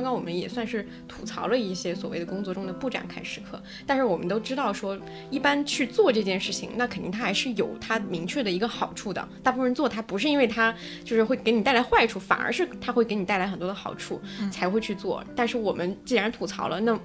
[0.00, 4.98] 刚刚我们也算是吐槽了一些所谓的工作中的不展开时刻，但是我们都知道说，
[5.30, 9.28] 一般去做这件事情，那肯定它还是有它明确的一个好处的。
[9.42, 14.18] 大部分人做它不是因为它就是会给你带来坏处，反而是它会给你带来很多的好处
[14.50, 15.22] 才会去做。
[15.36, 16.98] 但是我们既然吐槽了，那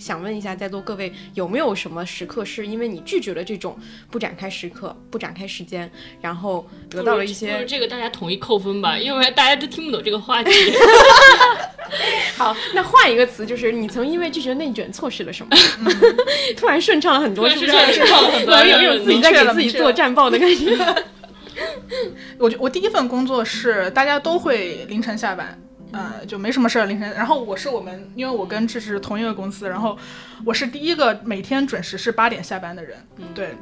[0.00, 3.78] 想问一下在座各位，有没有什么时刻是因为你拒绝了这种
[4.10, 10.50] 不展开时刻、不展开时间，然后得到了一些这个大家统一扣分吧，因为大家都听不懂这个话题。
[12.36, 12.56] 好？
[12.72, 15.56] 那换一个词，就是你曾因为拒绝内卷错失了什么？
[16.56, 17.70] 突然顺畅了很多，是不是？
[17.70, 20.76] 顺畅了很多 有有有自己在给自己做战报的感觉。
[22.38, 25.60] 我觉我第一份工作是大家都会凌晨下班，
[25.92, 27.12] 呃，就没什么事儿凌晨。
[27.14, 29.96] 然后我是我们，因为我跟志志同一个公司，然后
[30.44, 32.96] 我是第一个每天准时是八点下班的人。
[33.34, 33.54] 对，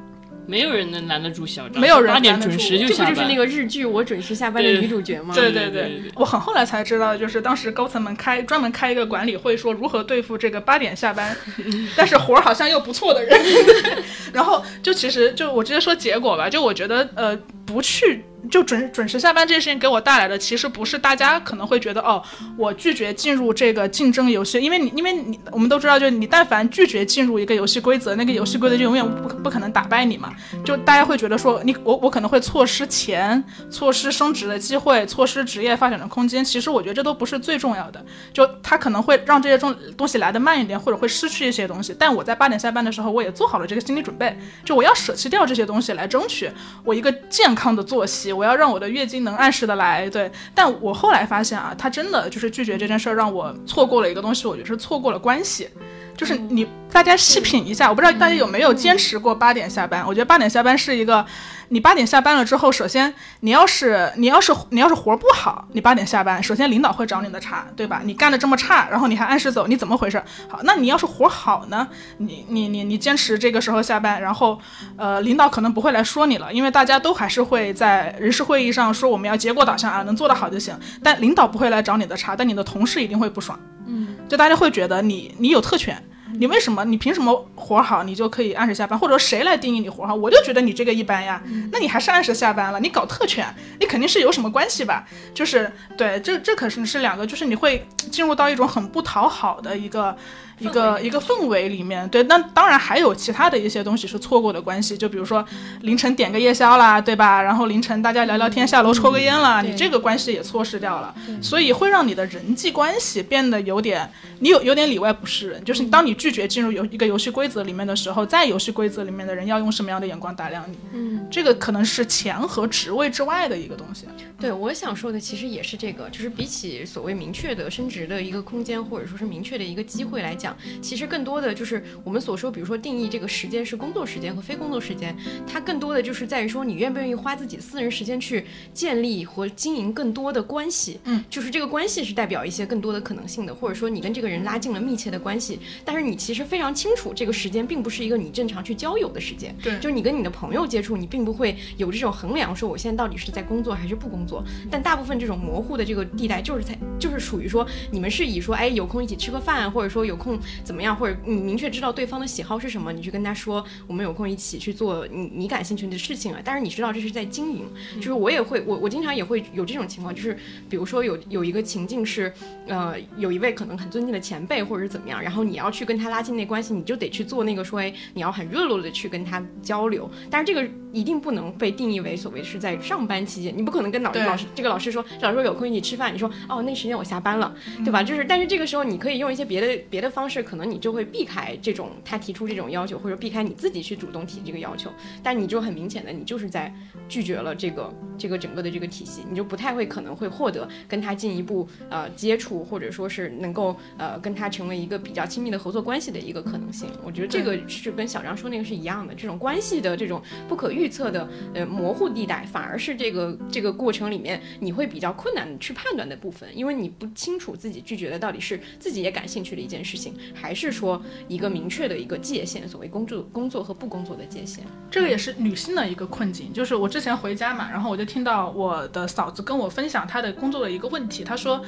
[0.46, 3.14] 没有人能拦得住小张，没有人八点拦得住准时就下班。
[3.14, 5.34] 这不就是那个日剧《我准时下班》的女主角吗？
[5.34, 11.36] 对对对对对我很后来才知道，就是当时高层们开专门开一个管理会，说如何对付这个八点下班，
[11.96, 13.38] 但是活儿好像又不错的人。
[14.32, 17.36] 然后就其实就我直接说结果吧，就我觉得呃
[17.66, 22.22] 不去就准准时下班这件事情给我带来的，其实不是大家可能会觉得哦，
[22.56, 30.32] 我拒绝进入这个竞争游戏，因为你因为你我们都知道，就你但凡拒绝进入一个游戏规则，那个游戏规则就永远不不可能打败你嘛。
[30.64, 36.44] 就大家会觉得说你我我可能会错失钱，错失升职的机会，错失职业发展的空间。
[36.44, 41.94] 其实我觉得这都不是最重要的，就它可能会让这些东东西来的慢一点，或者会失去一些东西。
[41.98, 46.50] 但我在八点下班的时候，我也做好了这个心理准备，就我要舍弃掉这些东西来争取
[46.84, 48.27] 我一个健康的作息。
[48.32, 50.30] 我要让我的月经能按时的来，对。
[50.54, 55.68] 但我后来发现啊，他真的就是拒绝这件事儿，让我错过了一个东西，我觉得是错过了关系。
[56.16, 60.04] 就是你大家细品一下，我不知道大家有没有坚持过八点下班。
[60.04, 61.24] 我觉得八点下班是一个，
[61.70, 68.00] 你八点下班了之后，首先你要是你要是你要是活不好，你八点下班，首先领导会找你的茬，对吧？
[68.04, 70.22] 你干的这么差，然后你还按时走，你怎么回事？
[70.48, 71.86] 好，那你要是活好呢？
[72.18, 74.58] 你你你你坚持这个时候下班，然后
[74.96, 80.78] 呃，领导可能不会来说你了，因为大家都还是会在人事会议上说我们要结果导向啊，能做得好就行。
[81.02, 83.58] 但领导不会来找你的茬，但你的同事一定会不爽。
[83.86, 86.02] 嗯，就大家会觉得你你有特权。
[86.34, 86.84] 你为什么？
[86.84, 88.98] 你凭什么活好，你就可以按时下班？
[88.98, 90.14] 或者谁来定义你活好？
[90.14, 91.42] 我就觉得你这个一般呀。
[91.72, 92.80] 那你还是按时下班了？
[92.80, 93.46] 你搞特权，
[93.80, 95.06] 你肯定是有什么关系吧？
[95.32, 100.16] 就是对，这这可是是两个，就是你会进入到一种很不讨好的一个。
[100.58, 105.44] 一个一个氛围里面，对，那当然还有其他的一些东西是错过的关系，就比如说
[105.82, 107.42] 凌晨点个夜宵啦，对吧？
[107.42, 115.64] 然后凌晨大家聊聊天，下楼抽个烟啦，你这个关系也错失掉了，所以会让你的人际关系变得有点，你有有点里外不是人。
[115.64, 120.76] 就是当你拒绝进入游一个游戏规则里面的时候，在游戏规则里面的人要用什么样的眼光打量你？
[120.92, 124.06] 嗯，这个可能是钱和职位之外的一个东西。
[124.40, 130.47] 对，我想说的其实也是这个，就是比起所谓明确的升职的一个空间，或者说是明确的一个机会来讲。
[130.80, 141.00] 其实更多的就是我们所说，比如说定义这个时间是工作时间和非工作时间，它更多的就是在于说你愿不愿意花自己私人时间去建立和经营更多的关系。
[141.04, 145.58] 嗯，就是这个关系是代表一些更多的可能性的，或者说你跟这个人拉近了密切的关系。
[145.84, 149.54] 但是你其实非常清楚，这个时间并不是一个你正常去交友的时间。
[149.62, 154.44] 对，就是你跟你的朋友接触，你并不会有这种衡量，说我现在到底是在工作还是不工作。
[154.70, 160.78] 但大部分这种模糊的这个地带，就是在就是属于说你们是以说，哎，有空一起吃个饭，或者说有空怎么。
[160.78, 160.96] 怎么样？
[160.96, 166.38] 或者你明确知道对方的喜好是什么，你去跟他说，我们有空一起去做你你感兴趣的事情啊。
[166.44, 170.38] 但是你知道这是在经营，就是我也会，我我经常也会有这种情况，就是
[170.70, 172.32] 比如说有有一个情境是，
[172.68, 180.08] 呃，有一位可能很尊敬的前辈或者是怎么样，然后你要去跟他拉近那关系，你就得去做那个说，哎，你要很热络的去跟他交流。
[180.30, 187.52] 但是这个一定不能被定义为所谓是在上班期间，你不可能跟老老师这个老师说，老师说有空一起吃饭，你说哦那时间我下班了，
[187.84, 188.00] 对吧？
[188.02, 190.68] 就是但是这个时候你可以用一些别的别的方式，可能。
[190.68, 194.90] 你就会避开这种他提出这种要求，或者避开你自己去主动提这个要求，
[195.22, 196.70] 但你就很明显的，你就是在
[197.08, 206.90] 拒绝了这个这个整个的这个体系，你就不太会可能会获得跟他进一步呃接触，或者说是能够呃跟他成为一个比较亲密的合作关系的一个可能性。
[207.02, 220.68] 我觉得这个是跟小张说那个是一样的，这种关系的这种不可预测的呃模糊地带，反而是这个这个过程里面你会比较困难去判断的部分，因为你不清楚自己拒绝的到底是自己也感兴趣的一件事情，还是。
[220.78, 226.52] 说一个明确的一个界限，所谓工作工作和不工作的界限，这个也是女性的一个困境。
[226.52, 231.60] 就是我之前回家嘛，然后我就听到我的嫂子跟我分享她的工作的一个问题，她说，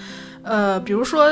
[0.42, 1.30] 呃，比如说。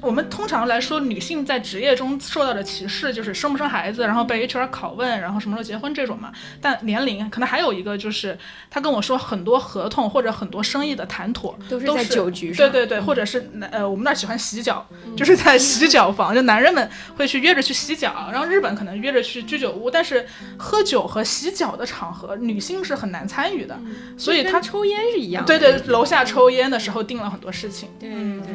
[0.00, 6.32] 我们通常来说，女性在职业中受到的歧视就是生不生孩子，然后被 HR 拷问，然后什么时候结婚这种嘛。
[6.62, 8.36] 但年龄可能还有一个，就是
[8.70, 23.78] 他跟我说很多合同或者很多生意的谈妥都是在酒局上，对对对，或者是呃我们那儿喜欢洗脚，就是在洗脚房，就男人们会去约着去洗脚，然后日本可能约着去居酒屋，但是喝酒和洗脚的场合，女性是很难参与的，
[24.16, 28.08] 所以他抽烟是一样，对对，楼下抽烟的时候定了很多事情，对
[28.40, 28.54] 对。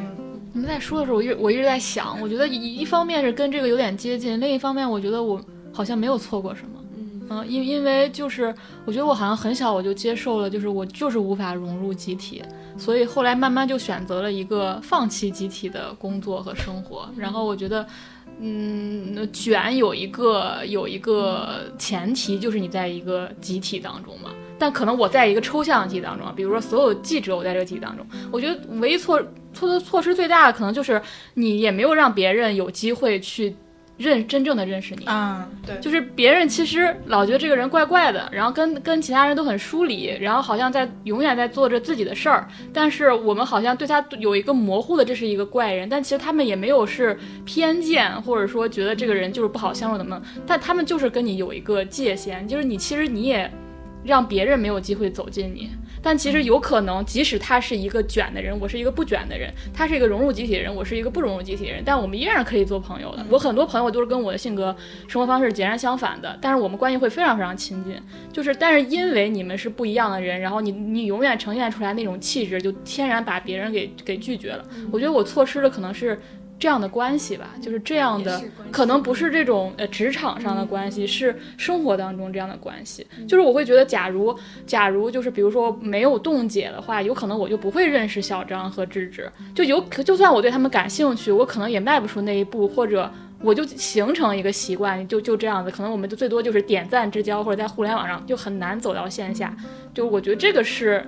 [0.54, 5.40] 你们在说的时候，我一我一直在想，我觉得一一方面是跟这个有点接近，另一方面我觉得我
[5.72, 6.70] 好像没有错过什么。
[7.30, 12.42] 嗯，因因为就是我觉得我好像很小我就接受了，就是我就是无法融入集体，
[12.78, 17.08] 所以后来慢慢就选择了一个放弃集体的工作和生活。
[17.16, 17.86] 然后我觉得，
[18.40, 24.32] 嗯，卷有一个有一个前提，就是你在一个集体当中嘛。
[24.60, 29.22] 但可能我在一个抽象的记忆当中，比如说所有记者，我在这个记忆当中，我觉得唯一错
[29.54, 31.02] 错措施最大的可能就是
[31.36, 33.56] 你也没有让别人有机会去
[33.98, 53.52] 认真正的认识你啊，对，就是别人其实老觉得这个人怪怪的，然后跟跟其他人都很疏离，然后好像在永远在做着自己的事儿，但是我们好像对他有一个模糊的这是一个怪人，但其实他们也没有是偏见，或者说觉得这个人就是不好相处怎么，但他们就是跟你有一个界限，就是你其实你也。
[54.08, 55.70] 让别人没有机会走进你，
[56.02, 61.84] 但其实有可能，即使他是一个卷的人，我是一个不卷的人；他是一个融入集体的人，我是一个不融入集体的人。
[61.86, 63.26] 但我们依然可以做朋友的。
[63.30, 64.74] 我很多朋友都是跟我的性格、
[65.10, 67.96] 生活方式截然相反的，但是我们关系会非常非常亲近。
[68.32, 74.64] 就是，但是因为你们是不一样的人，然后你你永远呈现出来那种气质，就天然把别人给给拒绝了。
[74.90, 76.18] 我觉得我错失的可能是。
[76.60, 78.42] 这样的关系吧，就是这样的，
[78.72, 83.06] 可能不是这种呃职场上的关系，是生活当中这样的关系。
[83.28, 84.36] 就是我会觉得，假如
[84.66, 93.08] 假如就是比如说没有冻结的话，有可能我就不会认识小张和芝芝，就有就算我对他们感兴趣，我可能也迈不出那一步，或者
[93.40, 99.56] 我就形成一个习惯，就就这样子，可能我们就最多就是点赞之交，或者在互联网上就很难走到线下。
[99.94, 101.06] 就我觉得这个是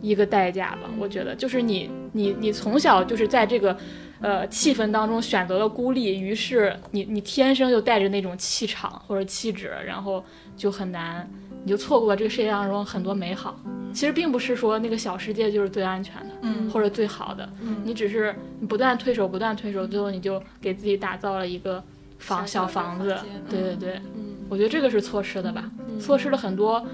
[0.00, 0.88] 一个代价吧。
[0.98, 3.76] 我觉得就是你你你从小就是在这个。
[4.20, 10.24] 呃，气氛当中选择了孤立，于是你你天生就带着那种气场或者气质，然后
[10.56, 11.28] 就很难，
[11.64, 13.54] 你就错过了这个世界当中很多美好。
[13.92, 21.82] 其实并不是说那个小世界就是最安全的，嗯，或者最好的，嗯，你只是你不断退守，不断退守，最后你就给自己打造了一个
[22.18, 23.16] 房小房子。
[23.48, 26.84] 对对对，嗯，我觉得这个是错失的吧，错失了很多。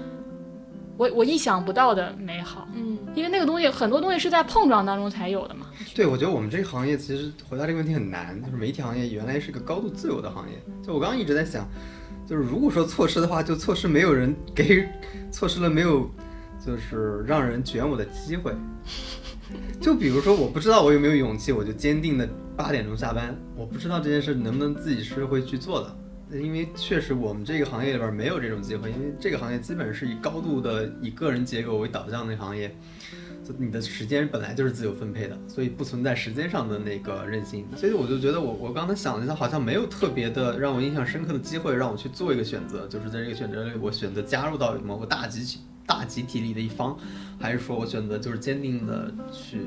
[0.97, 5.67] 我我意想不到的美好，嗯，因为那个东西很多东西是在碰撞当中才有的嘛。
[5.95, 10.61] 对，我觉得我们这个行业其实回答这个问题很难，就是媒体行业原来是个高度自由的行业。
[10.85, 11.67] 就我刚刚一直在想，
[12.27, 14.87] 就是如果说错失的话，就错失没有人给，
[15.31, 16.09] 错失了没有，
[16.63, 18.53] 就是让人卷我的机会。
[19.79, 25.97] 就比如说，我不知道我有没有勇气，我就坚定的八点钟下班，我不知道这件事能不能自己是会去做的。
[26.41, 32.75] 因为确实我们这个行业里边没有这种机会，因为这个行业基本是以高度的以个人结构为导向的行业，
[33.43, 37.65] 就你的时间本来就是自由分配的，所以不存在时间上的那个任性。
[37.75, 46.97] 所以我就觉得我我刚才想了一下，好像没有特别的让我印象深刻的机会让我去做一个选择，就是在这个选择里我选择加入到某个大集体大集体里的一方，
[47.39, 49.59] 还是说我选择就是坚定的去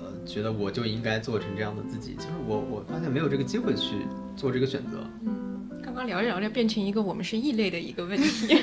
[0.00, 2.14] 呃觉得我就应该做成这样的自己。
[2.18, 4.06] 其实我我发现没有这个机会去
[4.36, 5.04] 做这个选择。
[5.92, 8.58] 刚刚聊着聊着变成一个我们是异类的一个问题。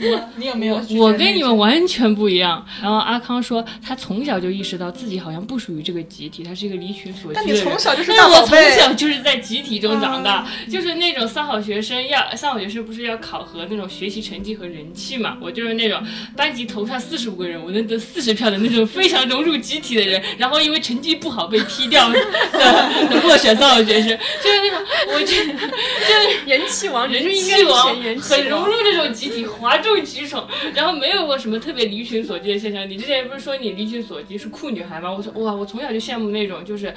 [0.00, 0.82] 我你有没有？
[0.98, 2.66] 我跟你们完全不一样。
[2.82, 7.46] 然后阿康说他从小就意识到自己好像不属于这个集体，他是一个离群索居的人。
[7.46, 15.38] 但你从小就是但我从小就是在集体中长大，就是那种三好学生要三好学生不是要考核那种学习成绩和人气嘛？
[15.40, 16.02] 我就是那种
[16.36, 20.20] 班级投票四十五个人，我能得四十票的那种非常融入集体的人。
[20.36, 22.18] 然后因为成绩不好被踢掉的
[23.22, 24.80] 落选三好学生，就是那种
[25.14, 26.60] 我就就是人。
[26.72, 32.88] 气王，人气王，很融入这种集体，哗众取宠，然后没有过什么特别离群索居的现象。
[32.88, 35.12] 你之前不是说你离群索居是酷女孩吗？
[35.12, 36.92] 我说哇，我从小就羡慕那种就是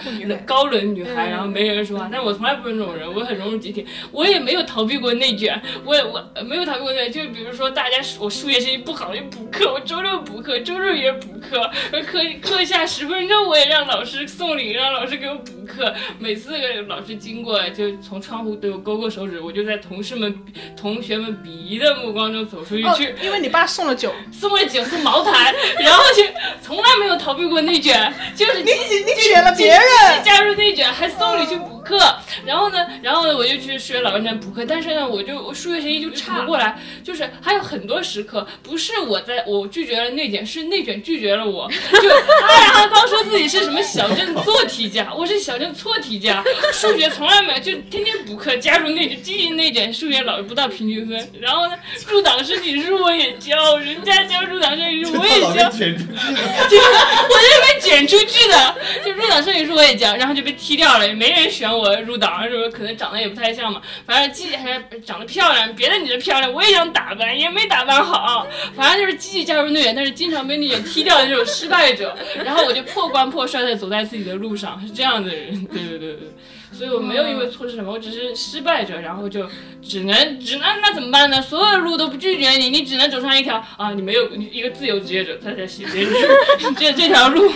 [0.46, 2.08] 高冷女孩，然后没人说话。
[2.10, 7.26] 但是我从来不是那种人，我很融入集体，我也没有逃避过内卷，我也我没有逃避过内卷。
[7.28, 11.70] 就比如说大家我数学成绩不好就补课，我周六补课，周日也补课，
[12.08, 15.94] 课课下十分钟我也让老师送礼，让老师给我补课。
[16.18, 16.54] 每次
[16.88, 19.65] 老师经过就从窗户对我勾勾手指，我就。
[19.66, 20.34] 在同事们、
[20.76, 26.24] 同学们鄙夷的目光中走出去，因为你爸送了酒，送了酒，送茅台，然后就
[26.62, 29.84] 从来没有逃避过内卷，就是你你卷了别人，
[30.24, 31.98] 加入内卷还送你去补课，
[32.46, 42.10] 然后呢，然后呢，我就去数学老师那补课，但是呢，我就我数学成绩就差不过来，就是还有很多时刻不是我在我拒绝了内卷，是内卷拒绝了我，就
[42.42, 49.46] 他他刚说自己是什么小镇 做题家，我是小镇错题家，数学从来没有就天天补课，加入内卷，经营。
[49.56, 51.74] 那点数学老师不到平均分，然后呢，
[52.08, 58.76] 入党申请书我也交，人家交入党申请书我也交，就我就被卷出去的，
[59.06, 62.70] 就入党申请书我也交，然后就被踢掉了，也没人选我入党，的时候？
[62.70, 76.30] 可能长得也不太像嘛，反正季季还长得漂亮，别的女的漂亮，我也想打扮，也没打扮好，反正就是积极加入队员，但是经常被内卷踢掉的这种失败者，然后我就破罐破摔的走在自己的路上，是这样的人，对对对对。
[76.78, 79.48] 所以我没有因为错失什么，我只是失败者，然后就
[79.82, 81.42] 只能只能那怎么办呢？
[81.42, 85.86] 所有的路都不拒绝你，你只能走上一条啊，你没有一个自由职业者在在写
[86.78, 87.50] 这这条路，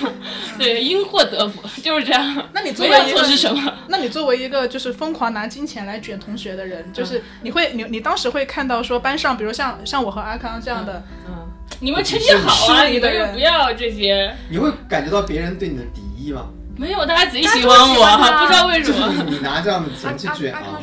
[0.57, 2.47] 对，因祸得福就是这样。
[2.53, 3.74] 那你作为错是什么？
[3.89, 11.47] 那你作为一个就是疯狂拿金钱来卷同学的人，就是你会你你当时会看到说班上，比如像像我和阿康这样的，嗯，
[11.82, 16.47] 你们成绩好啊，你们不要这些，你会感觉到别人对你的敌意吗？
[16.80, 19.11] 没有，大家贼喜欢我，不知道为什么。
[19.27, 20.80] 你拿这样的钱去卷啊。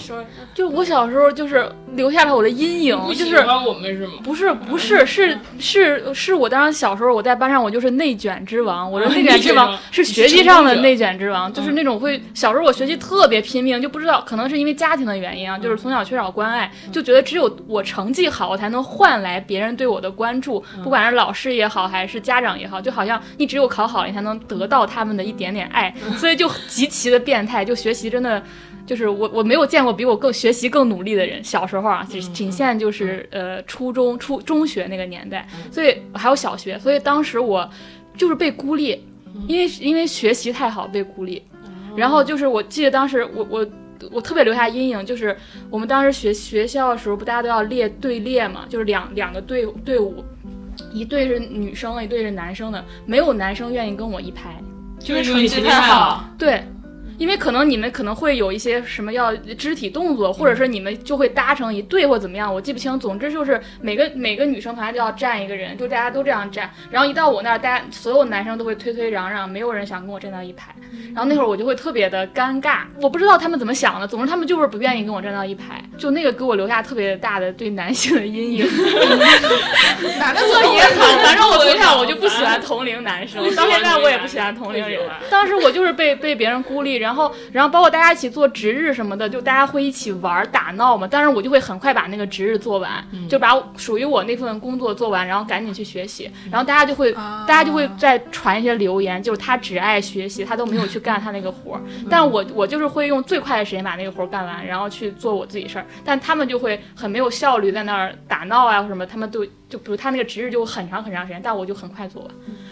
[0.54, 4.12] 就我小时候就是留下了我的阴影，不就是喜欢我们是吗？
[4.22, 9.78] 不是不是是是是我当时小时候我在班上我就是内卷之王，我的啊内卷之王。
[9.90, 16.92] 是学习上的内卷之嗯王，就是那种会小时候我学习特别拼命，就不知道可能是因为家庭的原因啊，就是从小缺少关爱，嗯。
[16.92, 20.82] 就觉得只有我成绩好，我才能换来别人对我的关注，嗯。
[20.82, 28.42] 不管是老师也好，还是家长也好，就好像你只有考好，你才能得到他们的一点点爱，嗯所以就极其的变态，就学习真的。
[28.86, 31.42] 就是我，我没有见过比我更学习更努力的人。
[31.42, 37.68] 小时候啊，仅仅限就是呃初中、初中学那个年代，所以还有小学，所以当时我
[38.16, 39.04] 就是被孤立，
[39.48, 41.42] 因为因为学习太好被孤立。
[41.96, 43.66] 然后就是我记得当时我我
[44.12, 45.36] 我特别留下阴影，就是
[45.68, 50.22] 我们当时学学校的时候，不大家都要列队列嘛，就是两两个队队伍，
[50.92, 54.56] 一队是女生的，一队是男生的，没有男生愿意跟我一排。
[55.06, 56.66] 就是成绩太好，对，
[57.18, 62.98] 因为可能你们可能会有一些什么要肢体动作，或者是你们就会搭成一队或怎么样，我记不清。
[62.98, 66.70] 总之就是每个每个女生旁边都要站一个人，就大家都这样站。
[66.90, 70.74] 然后一到我那儿，大家所有男生都会推推攘攘，没有人想跟我站到一排。
[71.14, 78.66] 然后那会儿我就会特别的尴尬，我不知道他们怎么想的，总之他们就是不愿意跟我站到一排，就那个给我留下特别大的对男性的阴影。
[80.18, 85.00] 男的这也好，反正我从小我就不喜欢同龄男生，到现在我也不喜欢同龄人。
[85.30, 91.06] 当时我就是被被别人孤立，然后然后包括大家一起做值日什么的，就大家会一起玩儿打闹嘛。
[91.08, 92.90] 但是我就会很快把那个值日做完，
[93.28, 96.28] 就把属于我那份工作做完，然后赶紧去学习。
[96.50, 101.80] 然后大家就会大家就会再传一些留言，就是他只爱学习，他都没有去干他那个活儿。
[102.10, 105.86] 但我我就是会用最快的时间把那个活儿干完，然后去做我自己事儿。
[106.04, 112.30] 但他们就会很没有效率，在那儿打闹啊或什么，他们都就比如他那个值日就很长很长时间，但我就很快做完。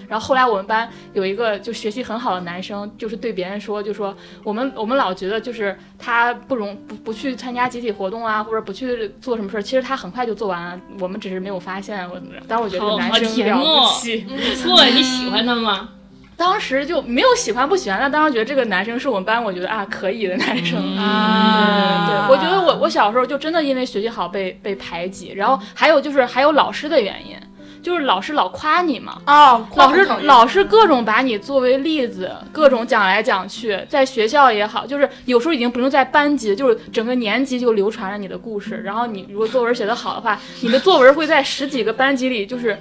[0.09, 12.41] 然后后来我们班有一个就学习很好的男生，就是对别人说，就说我们我们老觉得就是他不容不不去参加集体活动啊，或者不去做什么事儿，其实他很快就做完了，我们只是没有发现或者怎么着。
[12.47, 14.19] 当我觉得这个男生了哦不起。
[14.21, 15.89] 不错，你喜欢他吗？
[16.37, 20.97] 当时就没有喜欢不喜欢，但当时觉得这个男生是我们班我觉得啊可以的男生。
[20.97, 27.37] 啊对，我觉得我我小时候就真的因为学习好被被排挤，然后还有就是还有老师的原因，
[27.85, 38.81] 就是老师老夸你嘛，哦，老师老师各种把你作为例子，各种讲来讲去，在学校也好，就是有时候已经不用在班级，就是整个年级就流传着你的故事。
[38.83, 42.79] 然后你如果作文写得好的话，你的作文会在十几个班级里就是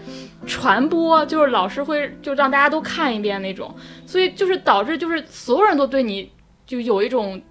[0.48, 3.76] 传播，就是老师会就让大家都看一遍那种。
[4.06, 6.32] 所以就是导致就是所有人都对你
[6.66, 7.42] 就有一种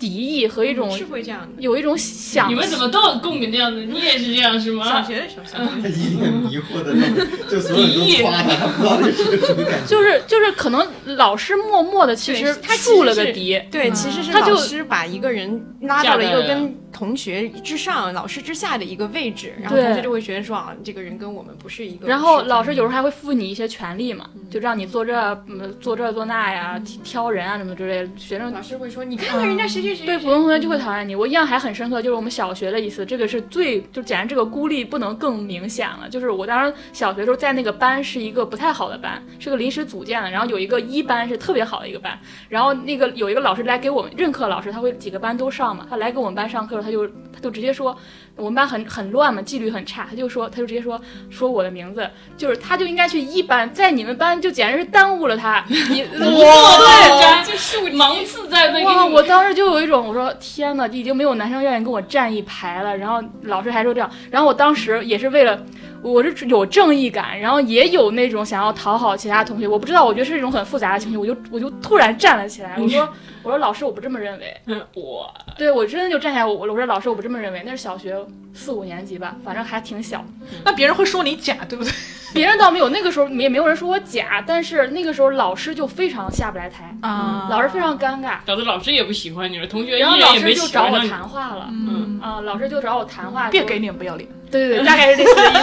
[0.00, 1.62] 敌意和一种是会这样的。
[1.62, 3.84] 有一种想你们怎么都有共鸣这样子？
[3.84, 5.02] 你也是这样是吗小吗？
[5.02, 9.86] 学的时候，一脸迷惑的那种，就所有人都夸他，不知道这是个什么感觉。
[9.86, 13.60] 就是就是可能老师默默的其实对他其实树了个敌。
[13.70, 22.08] 对，其实是他就老师把一个人拉到了一个跟同学之上、老师之下的一个位置，然后同学就会觉得说啊，这个人跟我们不是一个。
[22.08, 25.14] 然后老师有时候还会赋你一些权利嘛，就让你做这、
[25.46, 28.08] 嗯、做这做那呀，挑挑人啊什么之类的。
[28.16, 31.14] 学生老师会说，你看看人家谁谁谁，对普通同学就会讨厌你。
[31.14, 36.08] 我印象还很深刻，就是我们小学的一次，这个是最就简直这个孤立不能更明显了。
[36.08, 42.18] 就是我当时小学的时候在那个班是一个不太好的班，是个临时组建的，然后有一个一班是特别好的一个班，
[42.48, 47.96] 然后那个有一个老师来给我们任课老师，他会几个班都上嘛，他来给我们班上课，他就他就直接说
[48.36, 55.64] 我们班很很乱嘛，纪律很差，他就说他就直接说说我的名字，就是他就应该去一班，在你们班就简直是耽误了他。
[55.68, 58.84] 你哇，这树芒刺在那。
[58.84, 59.04] 哇！
[59.04, 62.96] 我当时就有一种，我说天呐，已经没有男生愿意跟我站一排了。
[62.96, 65.60] 然后老师还说这样，然后我当时也是为了，
[66.02, 69.66] 我是有正义感，然后也有那种想要讨好其他同学。
[69.68, 73.08] 我不知道，我觉得是一种很复杂的情绪，我就我就突然站了起来，我说
[73.42, 74.56] 我说老师，我不这么认为。
[74.94, 77.62] 我对我真的就站起来，我我说老师，我不这么认为。
[77.64, 78.16] 那是小学
[78.52, 80.24] 四五年级吧，反正还挺小。
[80.64, 81.92] 那别人会说你假，对不对？
[82.32, 88.36] 别人倒没有，那个时候也没有人说我假，但是那个时候老师就非常下不来台，啊老师非常尴尬。
[88.46, 90.98] 搞得老师也不喜欢你了，同学一然后老师就找我。
[91.00, 94.28] 谈话了，嗯，啊、老师就找我谈话，别给脸不要脸。
[94.48, 95.54] 对对对，大概是这个意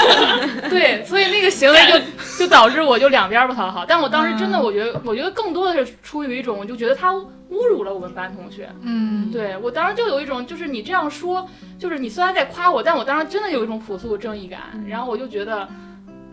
[0.61, 0.61] 思。
[0.69, 1.99] 对，所以那个行为就
[2.39, 3.85] 就导致我就两边不讨好。
[3.85, 7.13] 但我当时真的，我觉得，我觉得更多的是出于一种，我就觉得他
[7.51, 8.69] 侮辱了我们班同学。
[8.81, 11.47] 嗯，对我当时就有一种，就是你这样说，
[11.79, 14.61] 就是你虽然在夸我，但我当时真的有一种朴素的正义感。
[14.87, 15.67] 然后我就觉得，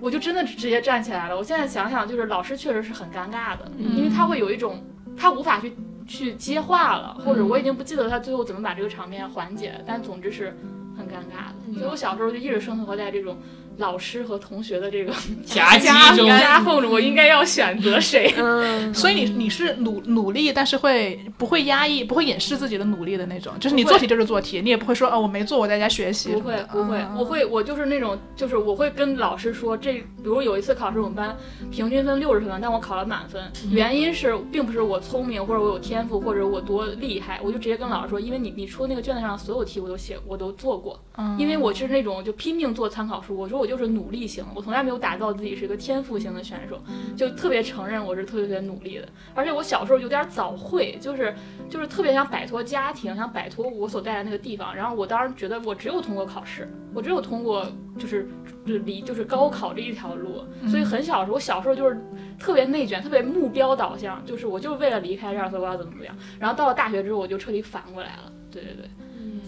[0.01, 1.37] 我就真的直接站起来了。
[1.37, 4.83] 我现在想想，就是老师确实是很尴尬的，因为他会有一种
[5.17, 5.73] 他无法去
[6.07, 10.57] 去接话了，或者我已经不记得他最后怎么把这个场面缓解，但总之是
[10.97, 11.79] 很尴尬的。
[11.79, 13.39] 所以我小时候就一直生活在这种
[13.79, 15.13] 老师和同学的这个
[15.45, 16.27] 夹击夹中。
[16.27, 18.33] 夹缝中，我应该要选择谁？
[18.37, 23.53] 嗯， 所以你你是努努力，但是会不会压抑，不会掩饰自己的努力的那种？
[23.59, 26.33] 就是你做题就是做题，你也不会说哦我没做，我在家学习。
[26.33, 31.37] 不会不会，我会我就是那种，就是我会跟老师说，这比如有一次考试，我们班
[31.71, 40.99] 平均分六十分，但我考了满分，原因是并不是我聪明或者我有天赋或者我多厉害，我就直接跟老师说，因为你你出那个卷子上所有题我都写我都做过，
[41.39, 46.81] 因为我是那种就拼命做参考书，我说我就是努力型，我从来没有打造自己是一个天赋型的选手，
[47.17, 51.35] 就特别承认我是特别特别努力的，而且我小时候有点早会，就是
[51.69, 54.75] 就是特别想摆脱家庭，想摆脱我所在的那个地方。
[54.75, 57.67] 然后我当时觉得我只有通过考试，我只有通过
[57.99, 58.29] 就是
[58.67, 60.45] 就离就是高考这一条路。
[60.69, 61.99] 所以很小的时候，我小时候就是
[62.39, 66.15] 特别内卷，特别目标导向，就是我就是为了离开这儿，所以我要怎么怎么样。
[66.39, 68.33] 然后到了大学之后，我就彻底反过来了。
[68.51, 68.89] 对对对，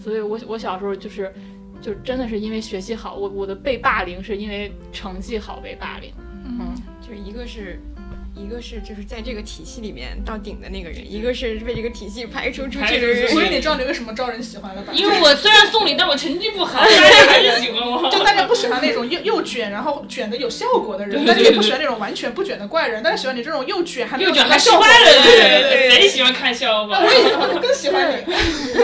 [0.03, 1.33] 所以我我小时候就是。
[1.81, 6.11] 就真的是因为学习好，我我的被霸凌是因为成绩好被霸凌。
[6.45, 7.79] 嗯，就一个是。
[8.37, 13.27] 一个是就是在这个体系里面到顶的那个人，一个是被这个体系排除出去的人。
[13.29, 14.93] 所以你知道你为什么招人喜欢了吧？
[14.93, 18.09] 因为我虽然送礼，但我成绩不好，大家还是喜欢我。
[18.11, 26.99] 就大家不喜欢那种又又卷，然后卷的有效果的人，但是也不喜欢那种完全不卷的怪人，但是喜欢你这种又卷还又卷还还失败了，对对对，贼喜欢看笑话。
[26.99, 28.33] 我也我更喜欢你。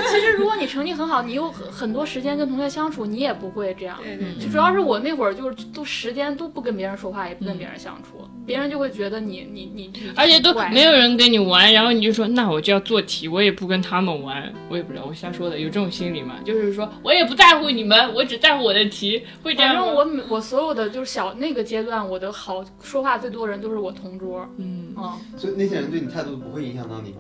[0.10, 4.00] 其实如果你成绩很好，你有很很多时间跟同学相处，你也不会这样。
[4.04, 10.12] 对对就主要是我那会儿就是都时间都不跟别人说话，也不跟别人相处，别人就会觉得你你你你。
[10.16, 16.36] 而且都没有人跟你玩，然后你就说那我就要做题，我也不跟他们玩，我也不知道，我瞎说的，有这种心理吗？
[16.46, 19.86] 就是说我也不在乎你们，我只在乎我的题，会这反样反？
[19.86, 24.48] 正我每我所有的就是小那个阶段，我的好说话最多的人都是我同桌。
[24.58, 27.18] 嗯，嗯，所以那些人对你态度不会影响到你吗？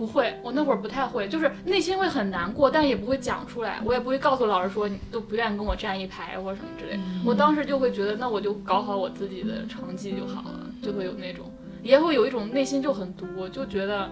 [0.00, 6.98] 不会，我那会儿不太会，就是内心会很难过，但也不会讲出来，我也不会告诉老师说你都不愿意跟我站一排或者什么之类。
[7.22, 14.08] 我当时就会觉得，那我就搞好我自己的成绩就好了，就会有那种，也会有一种内心就很毒，就觉得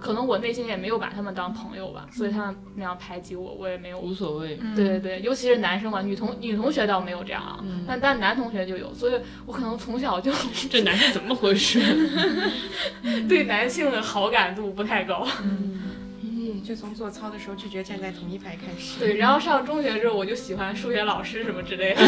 [0.00, 4.58] 可能我内心也没有把他们当朋友吧，所以他们那样排挤我，我也没有无所谓。
[4.74, 9.12] 对对对，尤其是男生嘛，女同女同学倒没有这样啊，但但男同学就有，所以
[9.46, 10.32] 我可能从小就
[10.70, 11.80] 这男生怎么回事？
[13.28, 15.26] 对男性的好感度不太高。
[15.44, 15.78] 嗯
[16.62, 19.00] 就从做操的时候拒绝站在同一排开始。
[19.00, 22.00] 对，然后上中学之后我就喜欢数学老师什么之类的，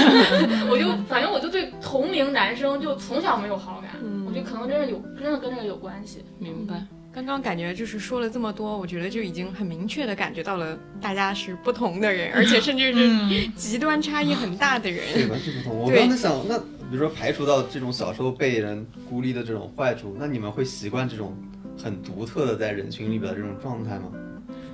[0.71, 3.93] 我就反正我就对同龄男生就从小没有好感，
[4.27, 6.23] 我觉得可能真的有真的跟这个有关系。
[6.39, 6.87] 明白。
[7.15, 15.31] 刚刚感觉就是说了这么多，我觉得就已经很明确的感觉到了大家是不同的人，而且甚至是极端差异很大的人对，人。
[15.31, 15.79] 完全不同。
[15.79, 21.37] 我对刚才想，那比如说排除到这种小时候被人孤立的这种坏处，那你们会习惯这种
[21.77, 24.05] 很独特的在人群里边的这种状态吗？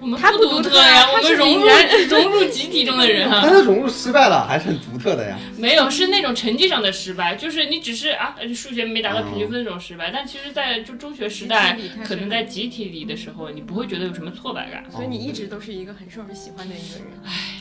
[0.00, 1.66] 我们他不独特呀，我们融入
[2.08, 3.40] 融入集体中的人啊。
[3.44, 5.38] 但他融入失败了，还是很独特的呀。
[5.58, 10.10] 没有，是那种成绩上的失败，就是你只是啊，呃数学没达到平均分这种失败。
[10.12, 14.84] 但其实，在就中学时代可能在集体里的时候，你不会觉得有什么挫败感。
[14.90, 17.06] 所以你一直都是一个很受人喜欢的一个人。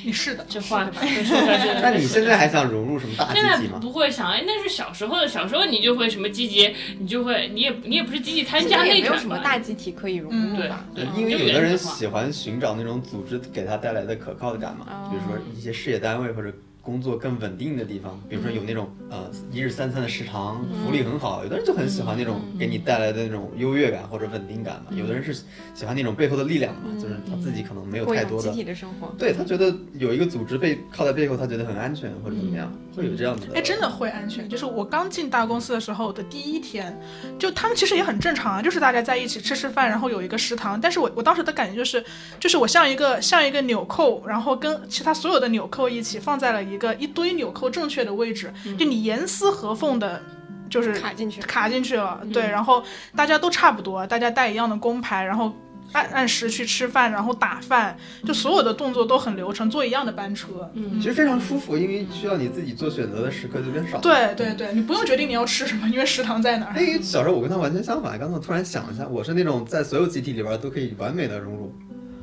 [0.06, 0.92] 你是的，这话这
[1.24, 1.80] 说出来的。
[1.82, 3.80] 那你现在还想融入什么大现在集体吗？
[3.82, 10.86] 不会想，哎，那是小时候的，小时候你就会什么积极，你就会，你也你也不是积极参加也没有内卷吧什么大集体可以融入对吧？
[10.94, 15.10] 对，因为有的人喜欢寻找那种组织给他带来的可靠的感嘛，哦。
[15.12, 16.54] 比如说一些事业单位或者
[16.88, 25.34] 工作更稳定的地方，比如说有那种呃一日三餐的食堂，福利很好，有的人就很喜欢那种给你带来的那种优越感或者稳定感嘛，有的人是
[25.74, 28.44] 喜欢那种背后的力量嘛，就是他自己可能没有太多的。
[28.46, 29.14] 种集体的生活。
[29.18, 33.56] 对他觉得有一个组织被靠在背后，他觉得很安全或者怎么样，会有这样子的。
[33.56, 34.48] 哎，真的会安全。
[34.48, 36.98] 就是我刚进大公司的时候的第一天，
[37.38, 40.80] 就他们其实也很正常啊，就是大家在一起吃吃饭，然后有一个食堂。
[40.80, 42.02] 但是我我当时的感觉就是，
[42.40, 50.22] 就是我像一个像一个纽扣，然后跟其他所有的纽扣一起放在了一个一堆纽扣正确的位置，就你严丝合缝的，
[50.70, 52.84] 就是卡进去，卡进去了，对，然后
[53.16, 55.54] 大家都差不多，大家带一样的工牌，然后
[55.94, 60.70] 按按时去吃饭，然后打饭，就所有的动作都很流程，坐一样的班车。
[60.74, 63.98] 嗯其实非常舒服，因为需要你自己做选择的时刻就变少。
[64.00, 66.74] 对对对，你不用决定你要吃什么，因为食堂在哪儿。
[66.76, 71.74] 哎，小时候我跟他完全相反，刚才我突然想一下，我是那种在所有集体里边都可以完美的融入。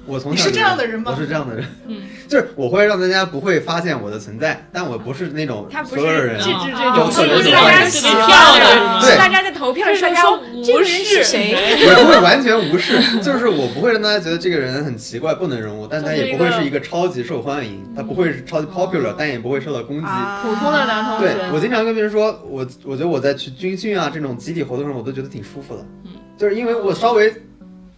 [0.07, 11.25] 我从小你是这样的人吗我是这样的人，嗯， 就是我会让大家不会发现我的存在，但我不是那种所有人是制止这啊种，特别是喜欢人大家喜特别欢漂亮对是大家在投票，就是大家说这个人无视是。
[11.25, 11.55] 谁？
[11.89, 20.07] 我不会完全无视，就是我不会让大家觉得这个人很奇怪不能融入，但他也不会是一个超级受欢迎，他不会是超级 popular，但也不会受到攻击。
[20.07, 20.43] 啊。
[20.43, 26.11] 普通的男同学对我经常跟别人说，我我觉得我在去军训啊这种集体活动上，我都觉得挺舒服的，嗯。
[26.37, 27.33] 就是因为我稍微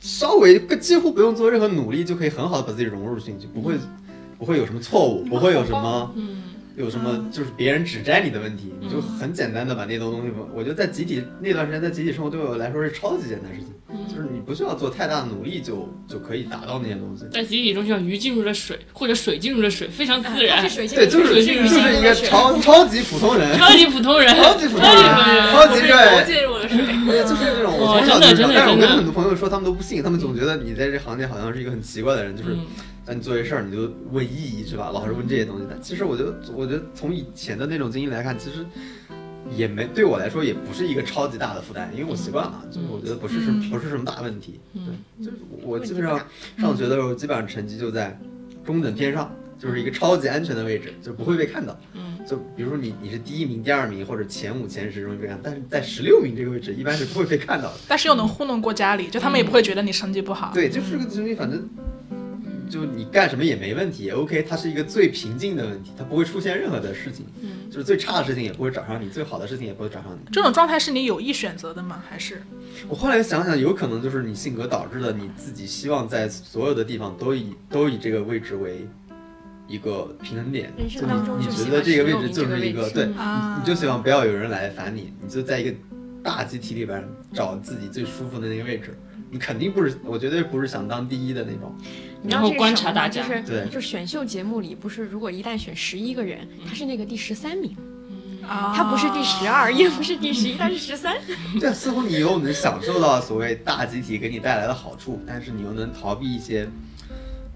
[0.06, 3.74] 稍微不几乎不用做任何努力，就可以很好的把自己融入进去，不会
[4.38, 6.14] 不会有什么错误，不会有什么，
[6.76, 17.24] 有什么就是别人指摘你的问题，你就很简单的把那些东西，我觉得在集体那段时间在集体生活对我来说是超级简单的事情，就是你不需要做太大的努力就就可以达到那些东西。
[17.32, 20.62] 在集体中，就像鱼进入了水，或者水进入了水，非常自然。
[20.68, 25.52] 对，就是水就是一个超 超级普通人，超级普通人，超级普通超级人。
[25.52, 26.24] 超级对。
[26.26, 26.76] 进入了水。
[27.06, 32.50] 对，就是这种，我哇从小就是这但是我跟很多朋友说，他们都不信，他们总觉得你在这行业好像是一个很奇怪的人，就是
[33.06, 34.90] 嗯当你做这事儿，你就问意义是吧？
[34.92, 35.64] 老是问这些东西。
[35.70, 38.66] 但其实我觉得，我觉得从以前的那种经历来看，其实
[39.56, 44.58] 也没对我来说也不是一个超级大的负担，因为我习惯了，就是我觉得不是什么不是什么大问题。
[44.74, 46.20] 对，就是我基本上
[46.58, 48.18] 上学的时候，基本上成绩就在
[48.64, 51.78] 中等偏上，就是一个超级安全的位置，就不会被看到。
[51.94, 57.78] 嗯，就比如说你你是第一名、第二名或者前五、前十容易被看，但是在十六名这个位置一般是不会被看到的。
[57.86, 60.50] 但是又能糊弄过家里，就他们也不会觉得你成绩不好。
[60.52, 61.68] 对，就是个东西，反正
[62.68, 70.28] 就你干什么也没问题也，OK，它是一个最平静的问题，它不会出现任何的事情，嗯就是最差的事情也不会找上你，最好的事情也不会找上你。
[70.32, 72.02] 这种状态是你有意选择的吗？
[72.08, 72.42] 还是
[72.88, 78.86] 我后来想想，有可能就是你性格导致的，你自己希望在所有的地方都以都以这个位置为
[79.68, 85.76] 一个平衡点，人就生当中你你觉得这个位置就是一个个对，你就希望不要有人来烦你，你就在一个
[86.22, 88.96] 大集体里边找自己最舒服的那个位置。
[89.28, 91.76] 你肯定不是，我绝对不是想当第一的那种。
[92.26, 97.76] 你然后这是什么吗观察大家就是对就是选秀节目里不是，如果一旦选十一个人，他是那个第十三名，
[98.46, 101.16] 啊他不是第十二，也不是第十一，他是十三。
[101.60, 106.68] 对，似乎你又能享受到所谓大集体给你带来的好处，但是你又能逃避一些，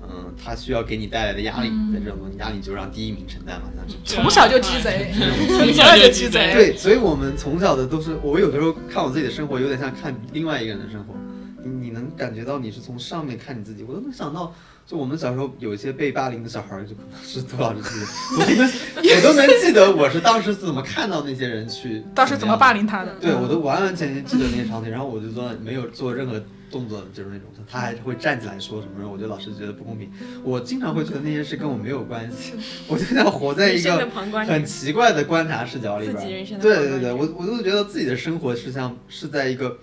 [0.03, 1.71] 嗯，它需要给你带来的压力。
[1.93, 3.69] 在这种，压力就让第一名承担嘛。
[4.05, 5.13] 从小就鸡贼，
[5.49, 6.53] 从小就鸡贼。
[6.55, 11.15] 对，所以我们从小的都是，我有的时候看我自己的生活，有点像看另外一个人的生活。
[11.65, 14.55] 你你能感觉到你是从上面看你自己，我都能想到，
[14.87, 18.07] 就我们小时候有一些被霸凌的小孩儿，就可能是杜老师自己，
[18.39, 18.67] 我都能
[19.17, 23.15] 我都能记得我是当时是怎么看到那些人去，当时怎么霸凌他的？
[23.21, 30.11] 对，我都完完全全记得那些场景，然后我就做没有做任何动作，就是那种他还会站起来说什么，我觉得老师觉得不公平。
[30.43, 32.55] 我经常会觉得那些事跟我没有关系，
[32.89, 34.09] 我就像活在一个
[34.47, 36.17] 很奇怪的观察视角里边
[36.61, 39.77] 对对对，我我都觉得自己的生活是像是在一个。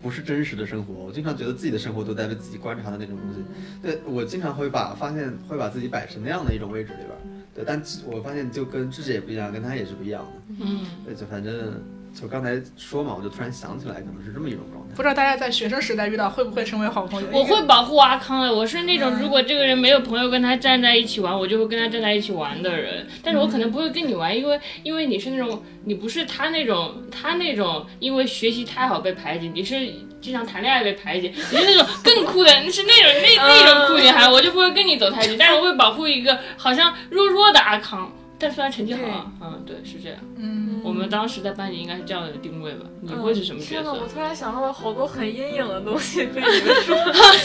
[0.00, 3.44] 不是真实的生活，我经常觉得自己的生活都在被自己观察的那种东西。
[3.82, 7.20] 对我经常会把发现会把自己摆成那样的一种位置里边儿。
[7.54, 10.54] 对，但我发现就跟智智也不一样，跟他也是不一样的。
[10.60, 11.82] 嗯，对，就反正
[12.12, 14.94] 就刚才说嘛，我就突然想起来，可能是这么一种状态。
[14.94, 17.28] 不知道大家在学生时代遇到会不会成为好朋友？
[17.32, 18.52] 我会保护阿康的。
[18.52, 23.06] 我是那种如果这个人没有朋友跟他站在一起玩，我就会跟他站在一起玩的人。
[23.22, 29.76] 但是我可能不会跟你玩，因为因为你是那种你不是他那种他那种因为学习太好被排挤，你是
[30.20, 38.12] 经常谈恋爱被排挤，你是那种更酷的，你是那种那那种酷女孩，我就不会跟你走太近，但是我会保护一个好像弱弱的阿康。
[38.40, 40.18] 但虽然成绩好啊，嗯，对，是这样。
[40.36, 42.86] 嗯，我们当时在班里应该是这样的定位吧？
[43.02, 44.08] 你会是什么角天呐，我？
[44.08, 46.96] 突然想到了好多很阴影的东西被你们说。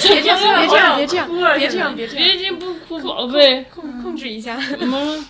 [0.07, 1.27] 别这样，别这样，别这样
[1.57, 3.63] 别这样，别这样，别这不哭，宝贝。
[3.65, 4.57] 控控制一下。
[4.79, 5.25] 嗯，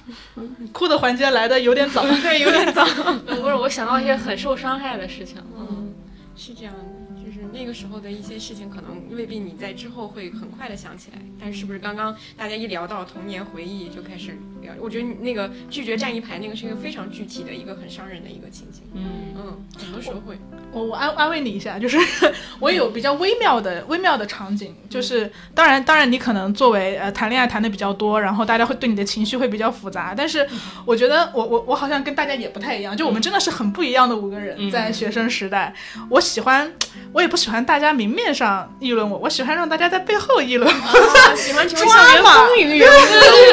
[0.72, 2.04] 哭的环节来的有点早。
[2.22, 2.86] 对，有点早。
[3.26, 5.38] 不是，我想到一些很受伤害的事情。
[5.58, 5.94] 嗯，
[6.36, 6.80] 是这样的，
[7.15, 7.15] 就是
[7.54, 11.20] 那个时候的一些事情，可能未必你在之后会很快的想起来。
[11.40, 14.74] 但是，是不是刚刚大家一聊到童年回忆，就开始聊？
[14.80, 18.84] 我觉得你那个拒绝站一排，那个是一个非常具体的一个很伤人的一个情景。
[18.94, 20.38] 嗯嗯，很多时候会。
[20.72, 21.98] 我我安安慰你一下，就是
[22.60, 30.46] 我有比较微妙的微妙的场景，就是当然当然你可能作为呃谈恋爱谈的比较多，然后大家会对你的情绪会比较复杂，但是
[30.86, 35.74] 我觉得我我我好像跟大家也不太一样，就我们真的是很不一样的五个人，在学生时代，
[36.10, 36.70] 我喜欢
[37.14, 42.94] 我也不喜欢大家明面上议论我，我喜欢让大家在背后议论我，喜欢成为抓校园嘛风云 人物。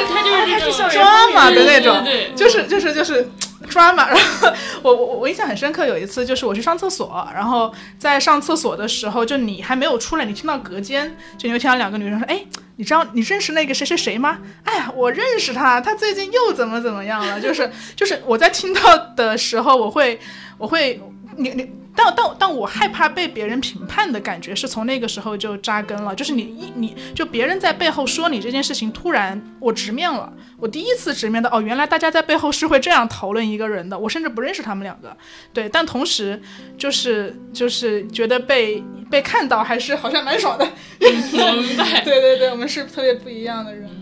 [0.08, 2.04] 他就是抓马的那种，
[2.36, 3.28] 就是就是就是
[3.68, 4.08] 抓马。
[4.08, 4.52] 然后
[4.82, 12.44] 我我我印象很深刻，有一次就是我去上厕所，然后在上厕所的时候，就你还没有出来，你听到隔间就你会听到两个女生说：“哎，
[12.76, 14.38] 你知道你认识那个谁谁谁吗？
[14.64, 20.20] 哎呀，我认识他，他最近又怎么怎么样了？”就是就是我在听到的时候，我会
[20.58, 21.00] 我会
[21.36, 21.70] 你你。
[21.94, 35.14] 但但但我害怕被别人评判的感觉是从那个时候就扎根了，就是你一你就别人在背后说你这件事情，突然我直面了，我第一次直面的哦，原来大家在背后是会这样讨论一个人的，我甚至不认识他们两个，
[35.52, 36.40] 对，但同时
[36.78, 40.66] 就是就是觉得被被看到还是好像蛮爽的，
[40.98, 42.00] 我明白。
[42.06, 44.01] 对对对，我们是特别不一样的人，嗯，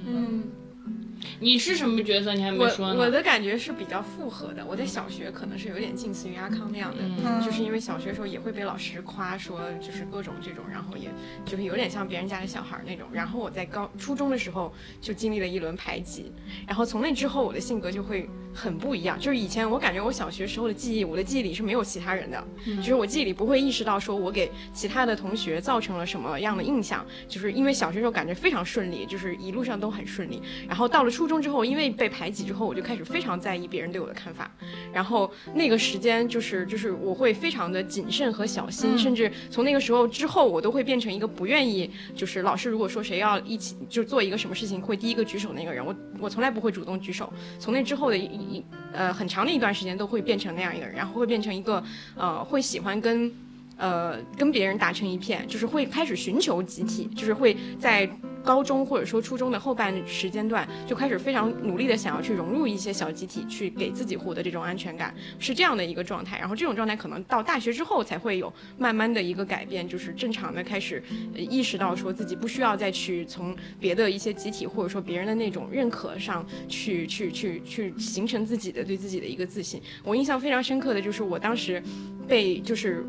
[1.40, 2.34] 你是什么角色？
[2.34, 3.00] 你还没说呢。
[3.00, 4.64] 我的感觉是比较复合的。
[4.64, 11.08] 我在小学可能是有点近似于阿康那样的，嗯就是因为小学时候也会被老师夸说就是各种这种，然后也
[11.46, 13.08] 就是有点像别人家的小孩儿那种。
[13.10, 16.30] 然后我在高初中的时候就经历了一轮排挤，
[16.66, 19.18] 然后从那之后我的性格就会很不一样。
[19.18, 22.44] 就是以前我感觉我小学时候的记忆，我的记忆里是没有其他人的，
[22.76, 30.42] 就是我记忆里不会意识到说我给其他的同学造成了什么样的印象，就是因为小学时候感觉非常顺利，就是一路上都很顺利。
[30.68, 34.50] 然后到了初中之后，因为被排挤之后，我就开始非常在意别人对我的看法。
[34.92, 47.32] 然后那个时间就是就是我会非常的谨慎和小心，甚至从那个时候之后，我都会变成一个不愿意，就是老师如果说谁要一起就做一个什么事情，会第一个举手那个人，我我从来不会主动举手。
[47.58, 51.82] 从那之后的一一呃很长的一段时间，都会变成那样一个人，然后会变成一个
[52.16, 53.32] 呃会喜欢跟
[53.80, 58.08] 呃跟别人打成一片，就是会开始寻求集体，就是会在。
[58.42, 66.38] 高中或者说初中的后半时间段，就开始非常努力的想要去融入一些小集体，去给自己获得这种安全感，是这样的一个状态。
[66.38, 71.02] 然后这种状态可能到大学之后才会有慢慢的一个改变，就是正常的开始
[71.36, 79.82] 意识到说自己不需要再去从别的一些集体或者说别人的那种认可上去去去去形成自己的对自己的一个自信。
[80.02, 81.82] 我印象非常深刻的就是我当时
[82.26, 83.04] 被就是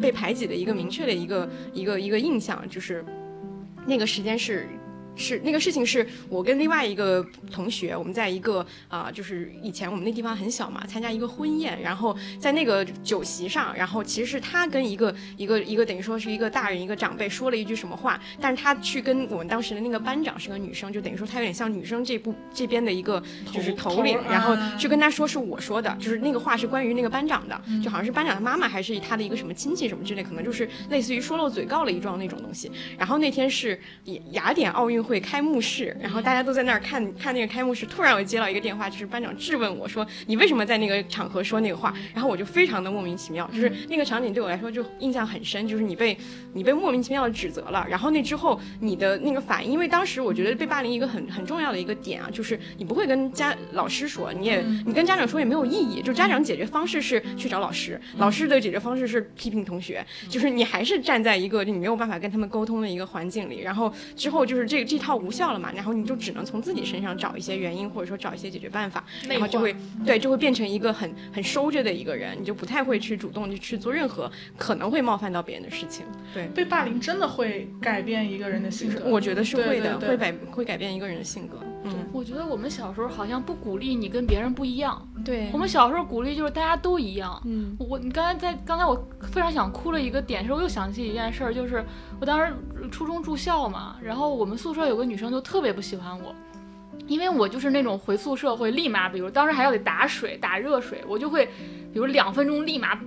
[0.00, 3.04] 被排挤的一个明确的一个一个一个印象就是。
[3.86, 4.68] 那个时间是。
[5.18, 23.20] 是那个事情，是我跟另外一个同学，我们在一个啊，就是以前我们那地方很小嘛，参加一个婚宴，然后在那个酒席上，然后其实是他跟一个一个一个等于说是一个大人一个长辈说了一句什么话，但是他去跟我们当时的那个班长是个女生，就等于说他有点像女生这部这边的一个
[23.52, 32.70] 就是头领，然后去跟他说是我说的，就是那个话是关于那个班长的，就好像是班长的妈妈还是他的一个什么亲戚什么之类，可能就是类似于说漏嘴告了一状那种东西。
[32.96, 33.80] 然后那天是
[34.30, 34.98] 雅典奥运。
[35.08, 37.86] 会开幕式，然后大家都在那儿看看那个开幕式。
[37.86, 46.16] 突然我接到一个电话，就是班长质问我说：“你为什么在那个场合说那个话？”然后我就非常的莫名其妙，就是那个场景对我来说就印象很深，就是你被
[46.52, 47.86] 你被莫名其妙的指责了。
[47.88, 56.02] 然后那之后你的那个反应，因为当时我觉得被霸凌一个很很重要的一个点啊，就是你不会跟家老师说，你也你跟家长说也没有意义。
[56.02, 63.60] 就家长解决方式是去找老师，老师的解决方式是批评同学，就是你还是站在一个你没有办法跟他们沟通的一个环境里。
[63.60, 64.98] 然后之后就是这这。
[64.98, 69.72] 套无效了嘛，然后你就只能从自己身上找一些原因，或者说找一些解决办法，然后就会
[70.04, 76.04] 对，就会变成一个很很收着的一个人，你就不太会去主动去去做任何可能会冒犯到别人的事情。
[76.34, 81.58] 对，被霸凌真的会改变一个人的性格，我觉得是会的，会改会改变一个人的性格。
[81.84, 87.40] 嗯，我觉得我们小时候好像不鼓励你跟别人不一样，对我们小时候鼓励就是大家都一样。
[87.46, 91.84] 嗯，我你刚才在刚才我非常想哭的一个点是，我又想起一件事儿，就是
[92.20, 92.52] 我当时
[92.90, 96.34] 初中住校嘛，然后我们宿舍有个女生就特别不喜欢我，
[97.06, 101.46] 因为我就是那种回宿舍会立马，比如当时还要得打水打热水，我就会
[101.92, 102.98] 比如两分钟立马。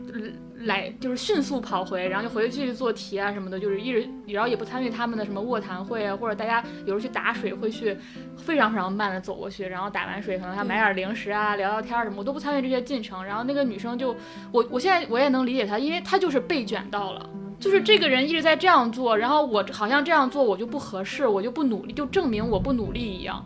[0.65, 7.97] 来就是迅速跑回，然后就回去继续做题啊什么的，就是一直，然后也不参与他们的什么卧谈会啊，或者大家有时候去打水会去
[8.37, 13.25] 非常非常慢的走过去，然后打完水可能还买点零食啊，聊聊天什么，我都不参与这些进程。
[13.25, 14.15] 然后那个女生就
[14.51, 17.27] 我我现在我也能理解她，因为她就是被卷到了，
[17.61, 23.45] 就是这个人一直在这样做，然后我好像这样做我就不合适，我就不努力，就证明我不努力一样。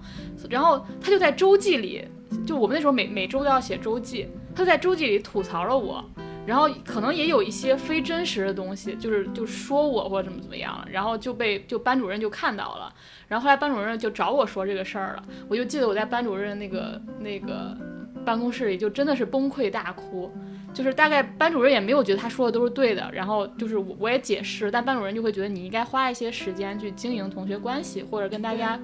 [0.49, 2.01] 然后他就在周记里，
[2.47, 6.03] 就我们那时候每每周都要写周记，他在周记里吐槽了我。
[6.45, 12.93] 然后可能也有一些非真实的东西，就是就说我或者怎么怎么样了，然后就被就班主任就看到了，
[13.27, 17.75] 然后后来班主任就找我说这个事儿了，我就记得我在班主任那个那个
[18.23, 20.31] 办公室里就真的是崩溃大哭，
[20.75, 28.79] 就是大概班主任也没有觉得他说的都是对的，然后就是我我也解释，但班主任就会觉得你应该花一些时间去经营同学关系，或者跟大家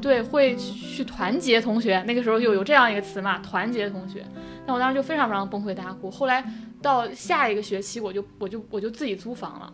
[0.00, 4.24] 对会去团结同学，那个时候就有这样一个词嘛，团结同学，
[4.64, 6.42] 那我当时就非常非常崩溃大哭，后来。
[6.84, 9.72] 到下一个学期，我就我就我就自己租房了。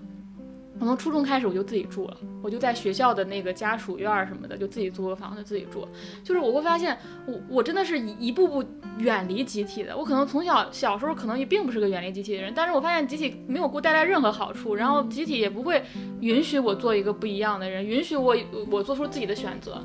[0.80, 5.86] 我从初中开始我就自己住了，我就在学校的那个家属院什么的，就自己租个房子自己住。
[6.24, 8.64] 就是我会发现，我我真的是一一步步
[8.98, 9.94] 远离集体的。
[9.94, 15.84] 我可能从小小时候可能也并不是个远离集体的人，但是我发现集体没有给我带来任何好处，然后集体也不会
[16.20, 18.34] 允许我做一个不一样的人，允许我
[18.70, 19.82] 我做出自己的选择。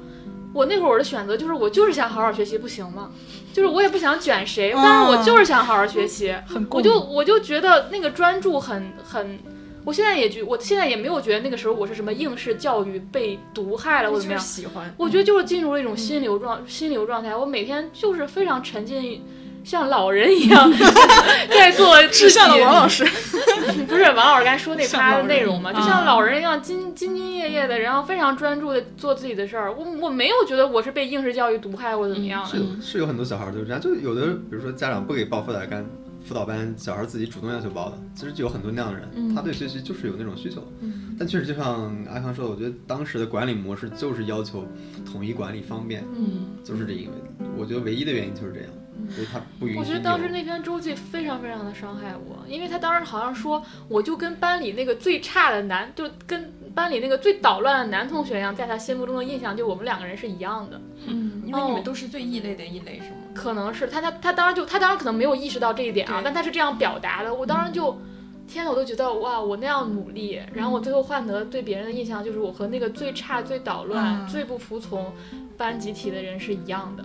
[0.53, 3.11] 我那会儿我的选择就是我就是想好好学习，不行吗？
[3.51, 6.33] 就是我也不想卷谁，但是我就是想好好学习。
[6.69, 9.37] 我就我就觉得那个专注很很，
[9.85, 14.41] 我现在也觉，我现在也没有觉得那个时候我是什么应试教育被毒害了或怎么样。
[14.41, 17.35] 喜欢，我觉得就是进入了一种心流状心流状态。
[17.35, 19.23] 我每天就是非常沉浸。
[19.63, 20.71] 像老人一样
[21.49, 23.03] 在做志向的王老师，
[23.89, 25.73] 不是王老师刚才说那趴的内容吗？
[25.73, 29.73] 就像老人一样兢兢兢业业的，然后非常专注的做自己的事儿。
[29.73, 32.49] 我我没有觉得我是被应试教育毒害或者怎么样的。
[32.51, 35.83] 是是有很多小孩都是这样，就有的比如说家长不给报辅导干。
[36.25, 40.61] 辅导班小孩自己主动要求报的，其实就有很多那样的人，嗯他对学习就是有那种需求。
[40.81, 44.67] 嗯但确实就像阿康说的，我觉得当时的管理模式就是要求
[45.05, 46.47] 统一管理方便，嗯。
[46.63, 47.13] 就是这因为
[47.55, 48.69] 我觉得唯一的原因就是这样，
[49.09, 60.81] 所以他不允许我觉得当时那篇周记非常非常的伤害我，因为他当时好像说，我就跟班里那个最差的男，就跟班里那个最捣乱的男同学一样，在他心目中的印象就我们两个人是一样的。
[61.07, 63.17] 嗯，因为你哦们都是最异类的异类，是吗？
[63.33, 67.33] 可能是他他他当时就他当时可能没有意识到这一点啊，但他是这样表达的。
[67.33, 67.99] 我当时就，
[68.47, 75.11] 天呐，我都觉得哇，我那样努力，然后我最后换得对别人的印象就是我和那个最差、最捣乱、嗯最不服从
[75.57, 77.03] 班集体的人是一样的。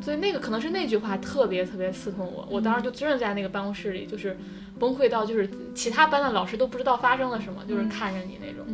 [0.00, 4.36] 所以那个可能是那句话特别特别刺痛我，我当时就真的在那个办公室里就是
[4.78, 8.64] 崩溃到就是其他班的老师都不知道发生了什么，就是看着你那种。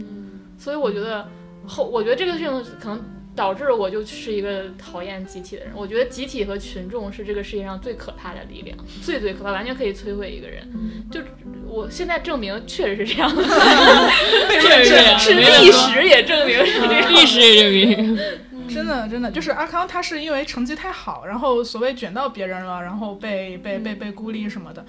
[0.58, 1.28] 所以我觉得
[1.66, 3.04] 后，我觉得这个事情可能
[3.36, 5.72] 导致我就是一个讨厌集体的人。
[5.76, 10.66] 我觉得集体和群众是这个世界上最可怕的力量，最最可怕，完全可以摧毁一个人。
[11.12, 11.20] 就
[11.68, 13.42] 我现在证明确实是这样的，
[14.60, 17.12] 确实是历史也证明是这样。
[17.12, 18.18] 历史也证明，
[18.68, 24.84] 真的真的就是阿康，他是因为成绩太好，然后所谓卷到别人了，然后被被被被孤立什么的。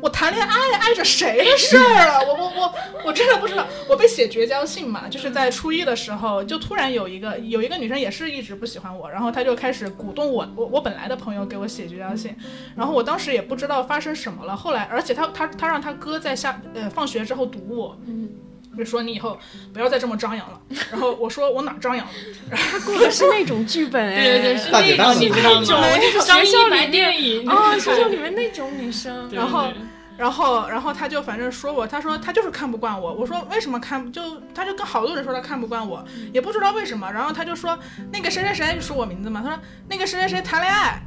[0.00, 2.20] 我谈恋爱碍着谁的事儿了？
[2.26, 2.74] 我我我
[3.06, 3.66] 我真的不知道。
[3.88, 12.34] 我被写绝交信嘛，就是在初一的时候，就突然有一个有一个女生也是一直不喜欢我，然后她就开始鼓动我我我本来的朋友给我写绝交信，
[12.76, 14.56] 然后我当时也不知道发生什么了。
[14.56, 18.30] 后来，而且她她她让她哥在下呃放学之后堵我，嗯。
[18.76, 19.38] 就说你以后
[19.72, 20.60] 不要再这么张扬了，
[20.90, 22.12] 然后我说我哪张扬了？
[22.50, 25.28] 然 后过的是那种剧本哎，对对对，是那种你
[25.64, 25.86] 知道吗？
[25.98, 29.68] 种学校里一白电影啊，学校里面那种女生，然后
[30.16, 33.14] 然后，然后他就反正说我，他说他就是看不惯我。
[33.14, 34.12] 我说为什么看？
[34.12, 34.20] 就
[34.52, 37.08] 他就跟好多人说他看不惯我，也不知道为什么。
[37.12, 37.78] 然后他就说
[38.12, 39.40] 那个谁谁谁，就说我名字嘛。
[39.42, 39.58] 他说
[39.88, 41.00] 那个谁谁谁谈恋爱，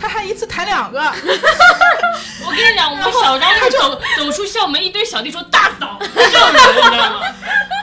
[0.00, 0.98] 他还一次谈两个。
[2.46, 7.20] 我跟你讲，我们小张就走走出校门，一堆小弟说大嫂， 这样子，你知道吗？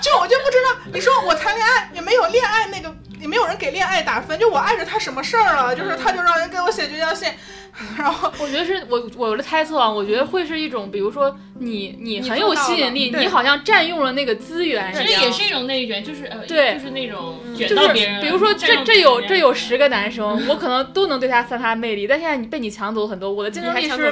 [0.02, 5.76] 就我就不知道，你说我谈恋爱也没有恋爱那个，也没有人给恋爱打分，就我碍着他什么事儿了？
[5.76, 7.32] 就是他就让人给我写绝交信，
[7.98, 24.12] 然后我觉得是我我的猜测啊，我觉得会是一种，比如说你你你很有吸引力，你好像占用了那个资源，其实也是一种内卷，就是呃，对就是那种卷就是到别人，比如说这这有这有十个男生，我可能都能对他散发魅力，但现在你被你抢走很多，我的竞争力是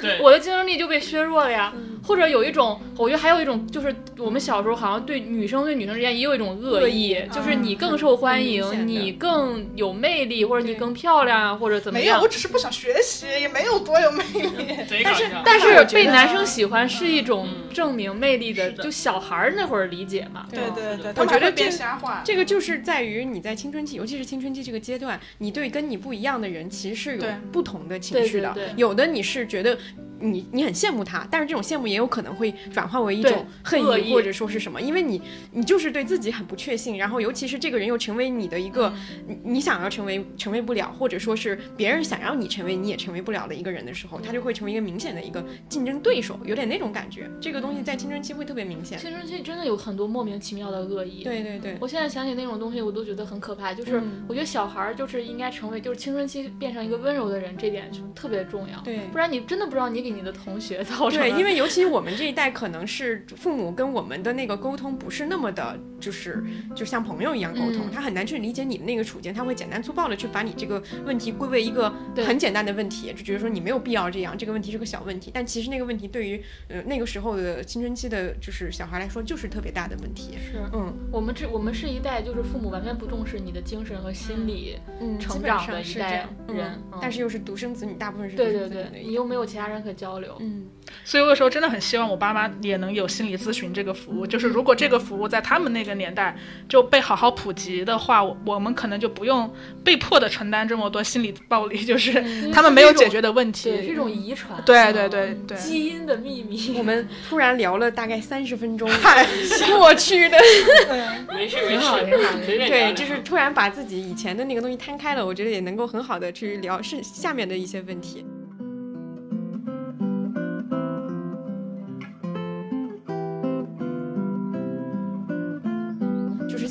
[0.00, 1.72] 对 我的竞争力就被削弱了呀？
[2.04, 12.26] 或者有一种，我觉得还有一种就是我们小时候好像对女生对女生之间也有一种恶恶意意，就是你更受欢迎，你更有魅力，或者你更漂亮啊，或者怎么没有，样我。
[12.32, 14.76] 只是不想学习，也没有多有魅力。
[15.04, 20.46] 但是但是被男生喜欢是一种嗯证明魅力的，就小孩儿那会儿理解嘛。
[20.50, 22.22] 对对对，我他觉得这瞎话。
[22.24, 28.50] 这个就是在于你在青春期，尤其是青春期这个阶段，你对跟你不一样的人其实是有不同的情绪的。
[28.52, 29.78] 对对对有的你是觉得
[30.18, 35.20] 你你很羡慕他，但是这种羡慕也有可能会转化为一种恨意意或者说是什么，因为你
[35.52, 38.92] 你就是对自己很不确信，然后尤其是这个人又成为你的一个、
[39.26, 47.30] 你你想要成为成为不了，或者说是别人想让你成为你也成为不了的一个人的时候，他就会成为一个明显的一个竞争对手，有点那种感觉。
[47.40, 48.98] 这个东西在青春期会特别明显。
[48.98, 51.22] 青春期真的有很多莫名其妙的恶意。
[51.22, 53.72] 对对对，我现在想起那种东西，我都觉得很可怕。
[53.72, 58.80] 就是嗯我觉得小孩儿就是应该成为，就是青春期变成一个温柔的人，这点就特别重要。
[58.82, 66.42] 对不然你真的不知道你给你的同学造成对，因为尤其我们这一代，可能是父母跟我们的那个沟通不是那么的，就是
[66.74, 80.38] 就像朋友一样沟通，嗯他很难去理解你的那个处境，他会简单粗暴的去把你这个问题归为一个很简单的问题，就觉得说你没有必要这样，这个问题是个小问题，但其实那个问题对于呃那个时候的青春期的，就是小孩来说，就是特别大的问题。
[80.38, 90.36] 是嗯我们这我们是一代，就是父母完全不重视你的精神和心理嗯，成长的一代上是这样人嗯嗯但是又是独生子女，大部分是独对对对生子女的，你又没有其他人可交流。
[90.40, 90.66] 嗯，
[91.04, 94.26] 所以我有时候真的很希望我爸妈也能有心理咨询这个服务。
[94.26, 96.36] 就是如果这个服务在他们那个年代
[96.68, 99.52] 就被好好普及的话，我我们可能就不用
[99.84, 102.12] 被迫的承担这么多心理暴力，就是
[102.52, 103.70] 他们没有解决的问题。
[103.70, 104.58] 对，是一种遗传。
[104.64, 106.74] 对对对对基因的秘密。
[106.78, 108.88] 我们突然聊了大概三十分钟
[109.76, 110.38] 过去的。
[111.34, 112.06] 没事没挺好事，
[112.46, 118.24] 对，就是突然把自己以前的那个东西摊开了，我觉得也能够很好的去聊是下面的一些问题。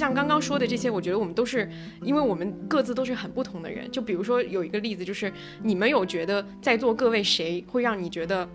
[0.02, 1.70] 像刚刚说的这些，我觉得我们都是，
[2.02, 3.88] 因为我们各自都是很不同的人。
[3.91, 5.32] 就比如说有一个例子，就是
[5.62, 8.49] 你们有觉得在座各位谁会让你觉得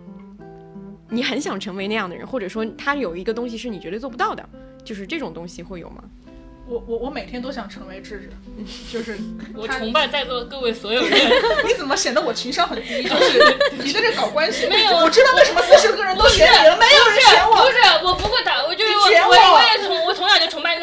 [1.09, 4.43] 你很想成为那样的人，或者说他有一个东西是你绝对做不到的，
[4.83, 6.03] 就是这种东西会有吗？
[6.67, 8.29] 我我我每天都想成为智智，
[8.91, 9.17] 就是
[9.55, 11.17] 我崇拜在座的各位所有人。
[11.65, 13.03] 你怎么显得我情商很低？
[13.03, 13.39] 就是
[13.81, 17.55] 你在这搞关系，没有我知道为什么四十个人都选你了，没有人选我。
[17.55, 19.59] 不是，我不会打，我就是我，我我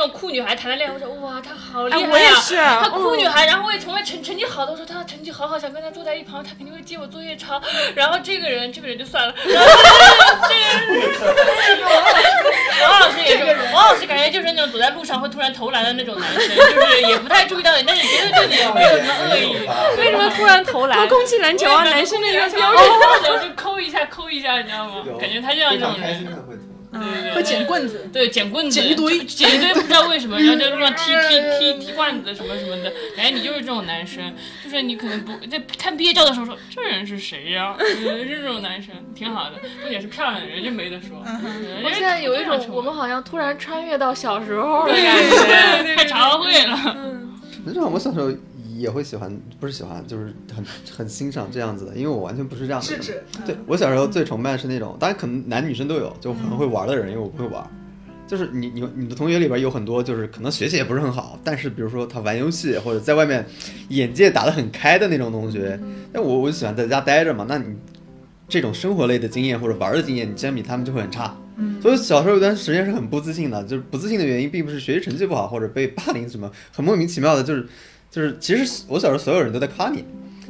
[0.06, 7.60] 种酷女孩谈的恋爱，我说哇，她好厉害哎，呀、我也是，她酷嗯女孩，然后我也崇拜成成绩好的，我说她成绩好好，想跟她坐在一旁，她肯定会接我作业抄。
[7.94, 9.68] 然后这个人，这个人就算了， 然后
[10.48, 10.56] 这
[11.76, 19.56] 个王老师也是，王老师感觉就是那种走在路上会突然投篮的那种男生，就是也不太注意到你，但是觉得对你也没有什么恶意。
[19.98, 21.06] 为什么突然投篮？
[21.08, 22.84] 空气篮球啊，男生的一个标准。
[23.22, 25.04] 准，就抠一下抠一下，你知道吗？
[25.20, 26.53] 感觉他就像这种人，的会
[27.00, 37.86] 对对对，会捡棍子，对，捡棍子，捡一堆捡一堆，不知道为什么，然后在路上踢踢踢 踢罐子什么什么的，感觉你就是这种男生，就是你可能不在看毕业照的时候说这人是谁呀、嗯
[38.26, 41.22] 是这种男生，挺好的，重点是漂亮的人，家没得说。
[41.26, 45.82] 嗯我现在有一种我们好像突然穿越到小时候的感对觉。
[45.82, 46.76] 对对， 太茶话会了。
[47.64, 48.30] 实际上我小时候
[48.78, 53.24] 也会喜欢，不是喜欢，就是很很欣赏这样子的，因为我完全不是这样的人。
[53.46, 57.64] 对我小时候最崇拜的是那种，当然可能男女生都有，就很会玩的人，因为我不会玩。
[58.26, 63.44] 就是你你你的同学里边有很多，就是可能学习也不是很好，但是比如说他玩游戏或者在外面
[63.90, 65.78] 眼界打得很开的那种同学，
[66.12, 67.66] 那我我就喜欢在家待着嘛，那你
[68.48, 71.36] 这种生活类的经验或者玩的经验，你相比他们就会很差。
[71.80, 77.64] 所以小时候有段时间是很不自信的，就是不自信的原因并不是学习成绩不好或者被霸凌什么，很莫名其妙的，就是
[78.14, 80.04] 就是其实我小时候所有人都在夸你，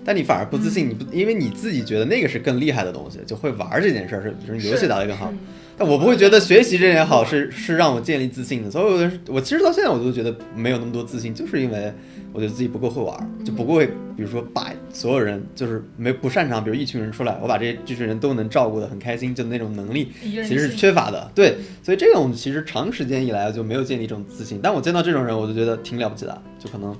[0.04, 5.32] 但你反而不自信，你不因为你自己觉得那个是更厉害的东西，就会玩这件事儿是，比如说游戏打得更好。
[5.76, 11.90] 但我不会觉得学习这件好是是让我建立自信的，所以我的我其实到现在我都觉得没有那么多自信，就是因为
[12.34, 21.28] 我觉得自己不够会玩，就不够会，比如说把所有人就是没不擅长，比如一群人出来，我把这这群人都能照顾得很开心，就那种能力其实是缺乏的。
[21.34, 26.96] 对，所以这种其实长时间以来就没有建立这种自信，但我见到这种人，我就觉得挺了不起的，就可能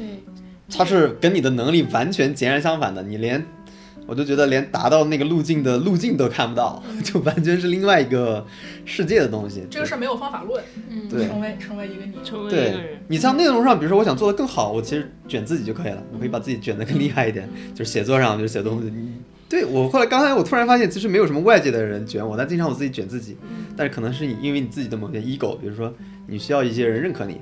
[0.00, 3.44] 对，他是跟你的能力完全截然相反的，你连
[4.06, 8.44] 我就觉得连达到那个路径的路径都看不到，就完全是另外一个
[8.84, 9.64] 世界的东西。
[9.70, 12.14] 这个事儿没有方法论，嗯，对成为成为一个你。
[12.24, 18.88] 成为一个人，你像内容上，比如说我想做的更好，我其实卷自己就可以了，我可以把自己卷得更厉害一点，就是写作上就是写东西。
[18.90, 19.12] 你
[19.48, 23.36] 对我后来刚才我突然发现，其实没有什么外界的人卷我，但经常我自己卷自己。
[23.76, 25.92] 但是可能是你因为你自己的某些 ego，比如说
[26.26, 27.40] 你需要一些人认可你，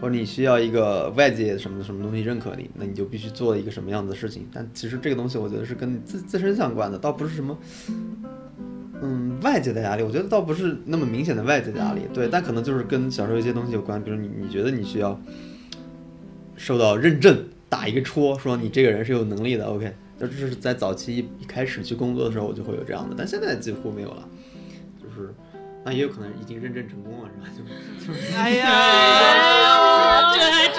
[0.00, 4.48] 或者你需要一个外界什么什么东西认可你，那你就必须做一个什么样的事情。
[4.52, 7.58] 但其实这个东西我觉得是跟自自身相关的，倒不是什么。
[9.02, 15.18] 嗯，外界的压力，我觉得倒不是那么明显的外界的压力，对，但可能就是跟小时候一些东西有关，比如你你觉得你需要
[16.54, 24.28] 受到认证，打一个戳，说你这个人是有能力的，OK，这是在早期一一开始去工作的时候我就会有这样的，但现在几乎没有了，
[25.02, 25.32] 就是
[25.84, 27.68] 那也有可能已经认证成功了，是吧？
[28.00, 28.66] 就 就是 哎呀，
[30.34, 30.76] 这还真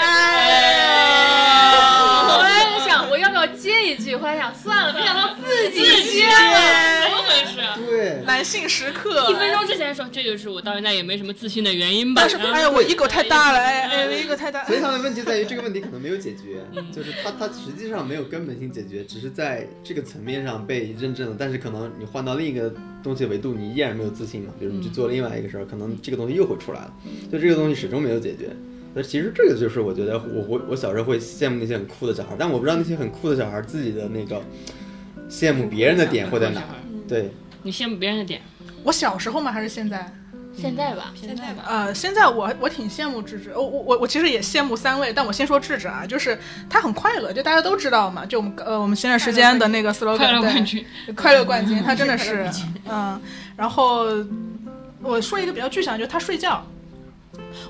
[2.28, 2.50] 我在
[2.88, 5.80] 想我要不要接一句，后来想算了，没想到自己
[6.12, 7.01] 接了。
[7.76, 9.30] 对，男性时刻。
[9.30, 12.22] 一分钟之前说，这就是我到现在也没什么自信的原因吧。
[12.22, 14.66] 但是哎呀，我 ego 太大了，哎哎，我 ego 太大。
[14.66, 16.62] 所以他的问题在于这个问题可能没有解决，
[16.92, 24.54] 就是他他实际上没有根本性解决，只是在这个层面上被认证了，但是可能你换到另一个东西维度，你依然没有自信嘛。
[24.60, 26.94] 比如你去做另外一个事儿，可能这个东西又会出来了，
[27.32, 28.50] 就这个东西始终没有解决。
[28.94, 34.42] 那其实这个就是我觉得我我我小时候会羡慕那些很酷的小孩，但我不知道那些很酷的小孩自己的那个
[35.30, 36.76] 羡慕别人的点会在哪儿。
[37.08, 37.32] 对，
[37.64, 38.42] 你羡慕别人的点，
[38.84, 39.52] 我小时候吗？
[39.52, 40.12] 还是现在？
[40.54, 46.38] 现在吧，现在吧，呃，现在我我挺羡慕智智，我我我我其实也羡慕三位，但我先说智智啊，就是
[46.70, 50.86] 他很快乐，就大家都知道嘛，就我们呃我们前段时间的那个 slogan，快乐对冠军。
[51.16, 52.46] 快乐冠军，他真的 是，
[52.90, 53.20] 嗯，
[53.56, 54.08] 然后
[55.02, 56.62] 我说一个比较具象，就是他睡觉。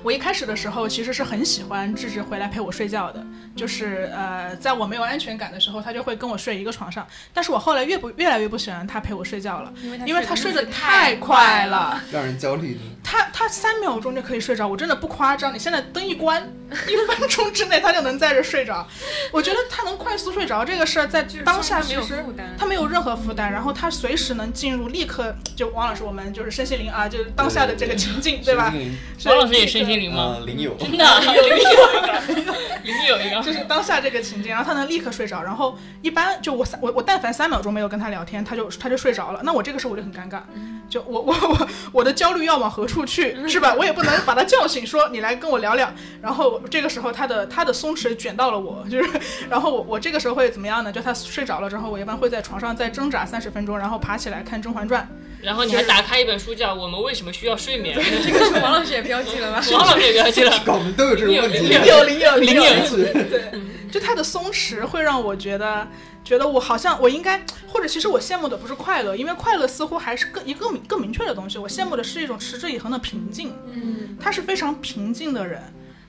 [0.02, 3.24] 我一开始的时候其实是很喜欢智智回来陪我睡觉的，
[3.56, 7.06] 就是呃，在我没有安全感的时候，他就会跟我睡一个床上。
[7.32, 9.72] 但是我后来越不越来越不喜欢他陪我睡觉了，
[10.06, 12.00] 因为他睡得太快了。
[12.12, 12.78] 让人焦虑。
[13.02, 15.52] 他他三秒钟就可以睡着，我真的不夸张。
[15.54, 16.42] 你现在灯一关，
[16.88, 18.86] 一分钟之内他就能在这睡着。
[19.30, 22.24] 我觉得他能快速睡着这个事儿，在当下其实
[22.56, 28.72] 他没有任何负担，然后他随时能进入，立刻就王老师，我们就是身心灵啊，就是当下的这个情境，对吧？
[29.18, 30.36] 是王老师也身心灵吗？
[30.38, 30.74] 啊，零有。
[30.74, 32.52] 真的， 灵有一个，
[32.82, 33.42] 灵有一个。
[33.42, 40.40] 就是当下这个情境，然后他能立刻睡着，然后一般就我三我我但凡三秒钟没有跟他聊天，他就他就睡着了，那我这个时候我就很尴尬，
[40.88, 43.74] 就我我我我的焦虑要往何处去，是吧？
[43.74, 49.10] 我也不能把他叫醒，说你来跟我聊聊，然后这个时候他的他的松弛卷到了我， 就是，
[49.48, 50.92] 然后我我这个时候会怎么样呢？
[50.92, 55.02] 就他睡着了之后，我一般会在床上再挣扎三十分钟，然后爬起来看《甄嬛传》。
[55.42, 59.60] 然后你还打开一本书叫《我们为什么需要睡眠》，这个是王老师也标记了吧？
[59.70, 60.62] 王老师也了解了。
[60.64, 63.52] 搞们都有这种问题，零有零有零有对，
[63.90, 65.86] 就他的松弛会让我觉得，
[66.24, 71.58] 觉得我好像我应该，或者其实我羡慕的不是快乐，因为快乐似乎还是更一个更更明确的东西。
[71.58, 73.54] 我羡慕的是一种持之以恒的平静。
[73.72, 75.60] 嗯，他是非常平静的人，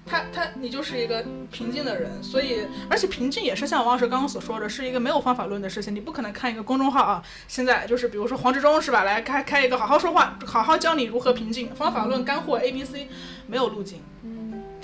[0.05, 2.59] 他他你就是一个平静的人，所以
[2.89, 5.95] 而且平静也是像王老师刚刚所说的，是一个没有方法论的事情。
[5.95, 13.07] 你不可能看一个公众号啊，现在就是比如说黄志忠是吧，来开开一个好好说话，好好教你如何平静，方法论干货 A B C，
[13.47, 14.01] 没有路径。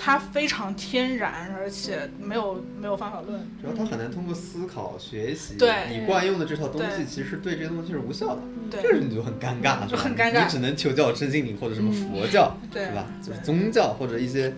[0.02, 3.38] 它非常天然，而且没有没有方法论。
[3.62, 8.42] 主要他很难通过思考、学习，对你惯用的这套东西，其实对这些东西是无效的。
[8.72, 13.06] 对这个你就很尴尬，就很尴尬你只能求教真心灵或者什么佛教，对吧？
[13.22, 14.54] 就是宗教或者一些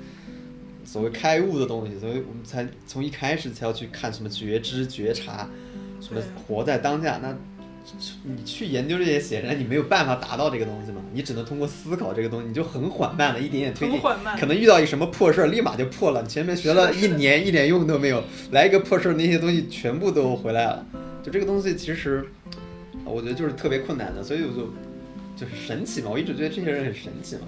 [0.92, 5.48] 所谓开悟的东西，所以我们才从一开始才要去看什么觉知、觉察，
[6.02, 7.18] 什么活在当下。
[7.24, 7.34] 那
[8.26, 16.22] 你去研究这些，显然你没有办法达到这个东西嘛，你只能通过思考这个东西，你就很缓慢的一点点推进，很缓慢可能遇到一什么破事儿，立马就破了。
[16.22, 20.86] 你前面学了一年，一点用都没有，来一个破事儿，那些东西全部都回来了。
[21.24, 22.26] 就这个东西，其实
[23.06, 24.74] 我觉得就是特别困难的，所以我就
[25.38, 27.44] 就是神奇嘛，我一直觉得这些人很神奇嘛。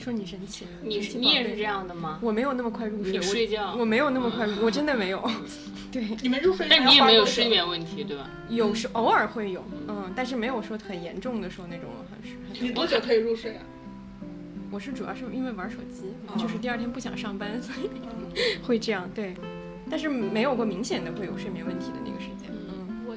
[0.00, 1.62] 说你神奇，你你也是这？
[1.62, 2.18] 样的吗？
[2.22, 5.22] 我没有那么快入睡，你我睡觉我没有那么快入， 我真的没有。
[5.92, 7.48] 对，你们入睡，但你也没有睡。
[7.48, 8.28] 眠问题，对吧？
[8.48, 12.36] 有时偶尔会有，嗯，但是没有说很严重的说那种很是。
[12.64, 13.62] 你多久可以入睡啊？
[14.70, 17.90] 我是主要是因为玩手机，就是第二天不想上班，所以
[18.62, 19.10] 会这样。
[19.12, 19.34] 对，
[19.90, 22.39] 但是没有过明显的会有睡眠问题的那个时间。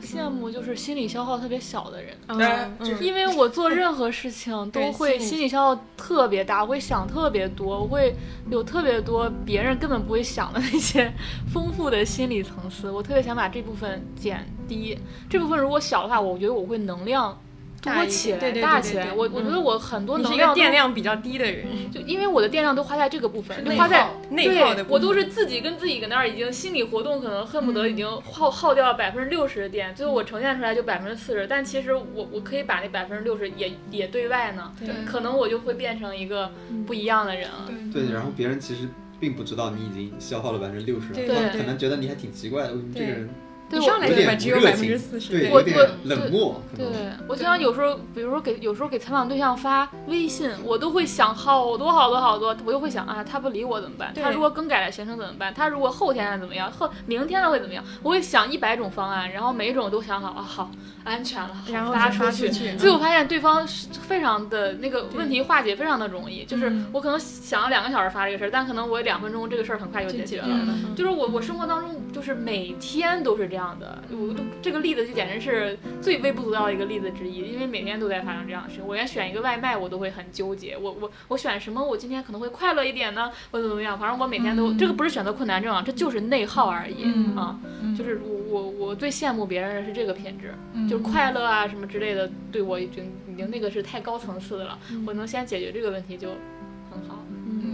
[0.04, 2.16] 羡慕就是心理消耗特别小的人。
[2.28, 8.16] 嗯嗯因为我做任何事情都会心理消耗特别大，我会想特别多，我会
[8.50, 11.12] 有特别多别人根本不会想的那些
[11.54, 14.98] 丰富的心理层次，我特别想把这部分减低。
[15.30, 17.38] 这部分如果小的话，我觉得我会能量
[17.84, 19.12] 多起来、对对对大起来。
[19.14, 34.72] 我我觉得嗯我很多你是一能量电量比较低的人，就因为我的电量都花在这个部分，花在内耗的部分我都是自己跟自己搁那儿已经心理活动，可能恨不得已经耗耗掉百分之六十的电，最后我呈现出来就百分之四十，但其实我我可以把那百分之六十也也对外呢，
[35.06, 36.52] 可能我就会变成一个
[36.88, 37.70] 不一样的人了。
[37.92, 38.88] 对，然后别人其实
[39.20, 43.30] 并不知道你已经消耗了百分之六十，可能觉得你还挺奇怪的，为什么这个人
[43.74, 47.12] 对我上来就百只有百分之四十，对，我我冷漠，可对。
[47.28, 54.14] 我经常有时候，比如说给有时候给采访对象发微信，我都会想好多好多好多，我又会想啊，他不理我怎么办？
[54.14, 55.54] 他如果更改了行程怎么办？
[55.54, 56.72] 他如果后天了怎么样？
[56.72, 57.84] 后明天了会怎么样？
[58.02, 60.72] 我会想一百种方案，然后每一种都想好啊，好
[61.04, 62.76] 安全了，然后就发出去。
[62.78, 70.48] 最后发现对方是非常的那个问题化解非常的容易，就是嗯我可能想了两个小时发这个事儿，但可能我两分钟这个事儿很快就解决了。
[70.50, 78.86] 嗯就是我我生活当中就是每天都是这样的，我都这个例子就简直是最微不足道的一个例子之一，因为每天都在发生这样的事情。
[78.86, 81.84] 我连选一个外卖我都会很纠结，我我我选什么？
[81.84, 83.98] 我今天可能会快乐一点呢，或者怎么样？
[83.98, 87.60] 反正我每天都、这个不是选择困难症啊，这就是内耗而已、嗯啊。
[87.98, 96.30] 就是我我我最羡慕别人的是这个品质，嗯就是快乐啊什么之类的，对我已经已经那个是太高层次的了，我能先解决这个问题就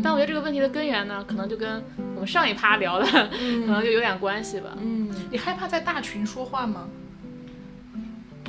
[0.04, 1.84] 但我觉得这个问题的根源呢，可能就跟
[2.16, 3.06] 我们上一趴聊的，
[3.66, 4.70] 可能就有点关系吧。
[4.82, 6.88] 嗯，你害怕在大群说话吗？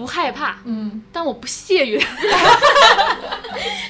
[0.00, 2.00] 不害怕，嗯，但我不屑于。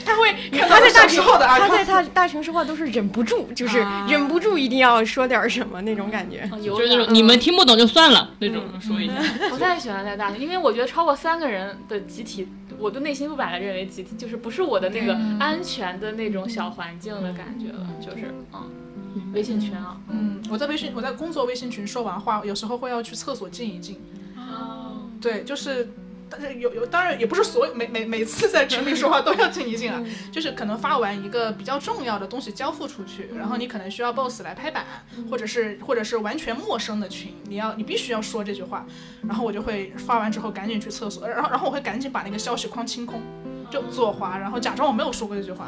[0.04, 4.08] 他会看到小他在大群时候的阿康他在大大群说话都是忍不住，就是啊。
[4.10, 6.50] 忍不住一定要说点什么那种感觉。
[6.62, 9.14] 有就是那点种你们听不懂就算了那种，说一下。
[9.50, 24.00] 不太喜欢在大群，因为我觉得超过三个人的集体，我就内心不把它认为集体，就是不是我的那个安全的那种小环境的感觉了，就是嗯，微信群啊，嗯，我在微信我在工作微信群说完话，有时候会要去厕所静一静。
[24.36, 25.88] 哦，对，就是。
[26.32, 34.86] 但是有有，当然也不是所有每每每次在群里说话都要静一静啊， 就是可能发完一个比较重要的东西交付出去，然后你可能需要 boss 来拍板，
[35.28, 38.86] 或者是或者是完全陌生的群，你要你必须要说这句话，
[39.26, 43.20] 然后我就会发完之后赶紧去厕所，然后然后我会赶紧把那个消息框清空，
[43.68, 45.66] 就左滑，然后假装我没有说过这句话。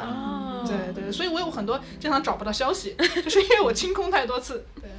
[0.65, 4.65] 对对，所以我有很多经常找不到消息， 就是因为我清空太多次。
[4.79, 4.89] 对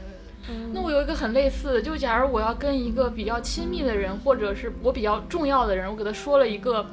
[0.73, 6.85] 那我有一个很类似的，就假如我要跟一个比较亲密的人，或者是我比较重要的人，我给他说了一个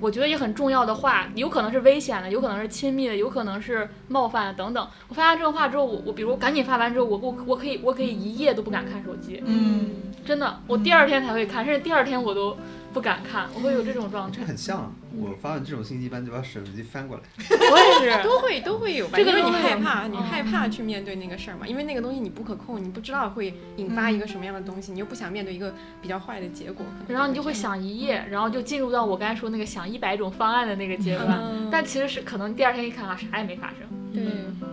[0.00, 4.86] 我觉得也很重要的话，有可能是危险的，有可能是亲密的，有可能是冒犯的等等。
[5.08, 9.90] 我发完这个话之后，我我比如赶紧发完之后，我我我可以我可以一夜都不敢看手机，嗯，
[10.24, 12.56] 真的，我第二天才会看，甚至第二天我都
[12.92, 14.46] 不敢看，我会有这种状态这。
[14.46, 14.92] 很像啊。
[15.12, 17.22] 我发完这种信息，一般就把手机翻过来。
[17.48, 27.50] 我也是， 都会都会有吧，这个因为你害怕，你嗯害怕去面对那个事儿嘛，因为那个东西你不可控，你不知道会引发一个什么样的东西，你又不想面对一个比较坏的结果，然后你就会。
[27.60, 33.78] 想一夜，然后就进入到我刚才说那个想一百种方案的那个阶段，嗯但其实是可能第二天一看啊，啥也没发生。
[34.14, 34.24] 对，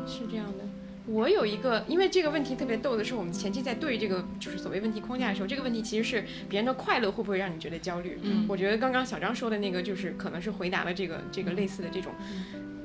[0.08, 0.67] 是这样的。
[1.08, 8.20] 我有一个，因为这个问题特别逗的是，我们前期在对这个就是所谓问题框架的时候，这个问题其实是别人的快乐会不会让你觉得焦虑？
[8.24, 12.12] 嗯我觉得刚刚小张说的那个，就是可能是回答了这个这个类似的这种。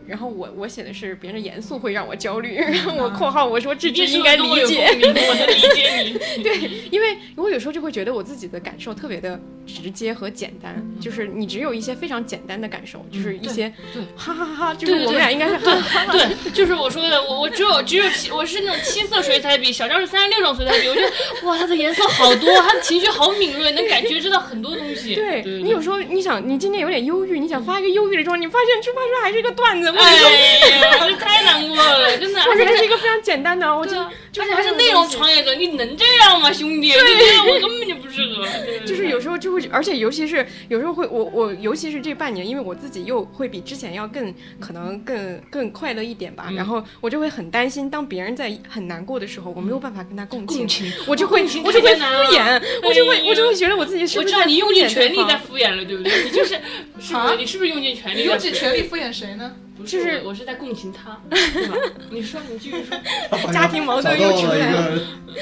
[0.06, 6.12] 然后我我写的是别人的严肃会让我焦虑，然后我括号我说这这这应该理解，我能理解你。
[6.42, 21.10] 对，因为我有时候就会觉得我自己的感受特别的直接和简单，就是你只有一些非常简单的感受，就是一些对哈哈哈哈，就是我们俩应该是哈哈哈哈，对，就是我说的，我我只有只有七，我是那种七色水彩笔，小张是三十六种水彩笔，我觉得
[21.46, 25.14] 哇，它的颜色好多，它的情绪好敏锐，能感觉知道很多东西。
[25.14, 36.92] 对对你有时候你想你今天有点忧郁，你想发一个忧郁的状态，你发现出发出来还是一个段子，哎呀， 这太难过了，真的，而且还是一个非常简单的，我就而且还是内容创业者，你能这样吗，兄弟？
[36.92, 38.44] 就这样，我根本就不适合。
[38.64, 52.00] 对对就是有时候就会，而且尤其是有时候会，我我尤其是这半年，因为我自己又会比之前要更可能更更快乐一点吧，嗯然后我就会很担心，当别人在很难过的时候，我没有办法跟他共情，我就会我就会敷
[52.32, 56.24] 衍，我就会我就会觉得我自己是我知道你不是在敷用尽全力在敷衍了，对不对？
[56.24, 56.54] 你就是
[57.00, 57.36] 是不啊是？
[57.36, 58.52] 你是不是用尽全力你用尽？
[58.52, 59.52] 全力敷衍谁呢？
[59.82, 61.76] 不就是我我是在共情他， 对吧？
[62.10, 62.98] 你说，你继续说。
[63.52, 64.98] 家庭矛盾又出来了。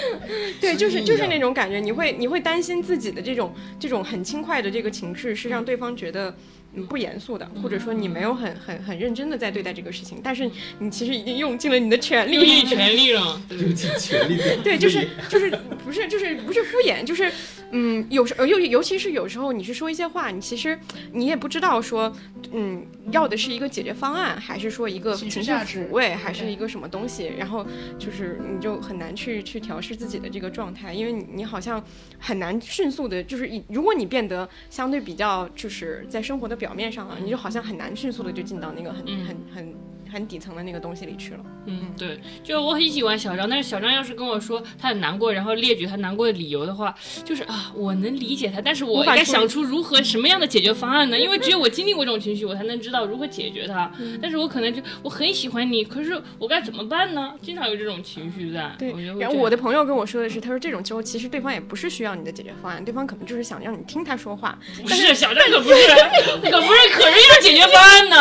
[0.60, 6.34] 对，就是就是啊那种感觉，你会你会担心自己的这种这种很轻快的这个情绪是让对方觉得
[6.74, 10.48] 嗯不严肃的，或者说你没有很很很认真的在对待这个事情，但是
[10.78, 12.64] 你其实已经用尽了你的全用尽力。
[12.64, 15.50] 全力了， 用尽全力 在对，就是就是
[15.84, 17.30] 不是就是不是敷衍，就是
[17.72, 20.78] 嗯，有时尤尤其是有时候你去说一些话，你其实
[21.12, 22.12] 你也不知道说
[22.52, 27.66] 嗯要的是一个解决方案，还是说一个情绪抚慰，还是一个什么东西，然后
[27.98, 31.82] 就是你就很难去去调试自己的这个状态，因为你你好像
[32.18, 39.24] 很难迅速的，就是如果你变得相对比较就是在生活的表面上了，你就好像很难迅速的就进到那个很嗯。
[39.24, 39.74] 很很
[40.10, 41.40] 很底层的那个东西里去了。
[41.66, 51.18] 嗯，对，就我很喜欢小张，但是小张要是跟我说他很难过，然后列举他难过的理由的话，就是啊，我能理解他，但是我应该想出如何什么样的解决方案呢？
[51.18, 53.90] 因为 只有我经历过这种情绪，我才能知道如何解决它。
[54.20, 57.34] 但是我可能就我很喜欢你，可是我该怎么办呢？
[57.42, 58.70] 经常有这种情绪在。
[58.78, 64.58] 对然后我的朋友跟我说的是，他说这种时候其实对方也不是需要你的解决方案，对方可能就是想让你听他说话。
[64.82, 65.74] 不是小张可不是，
[66.50, 68.16] 可不是，可是要解决方案呢，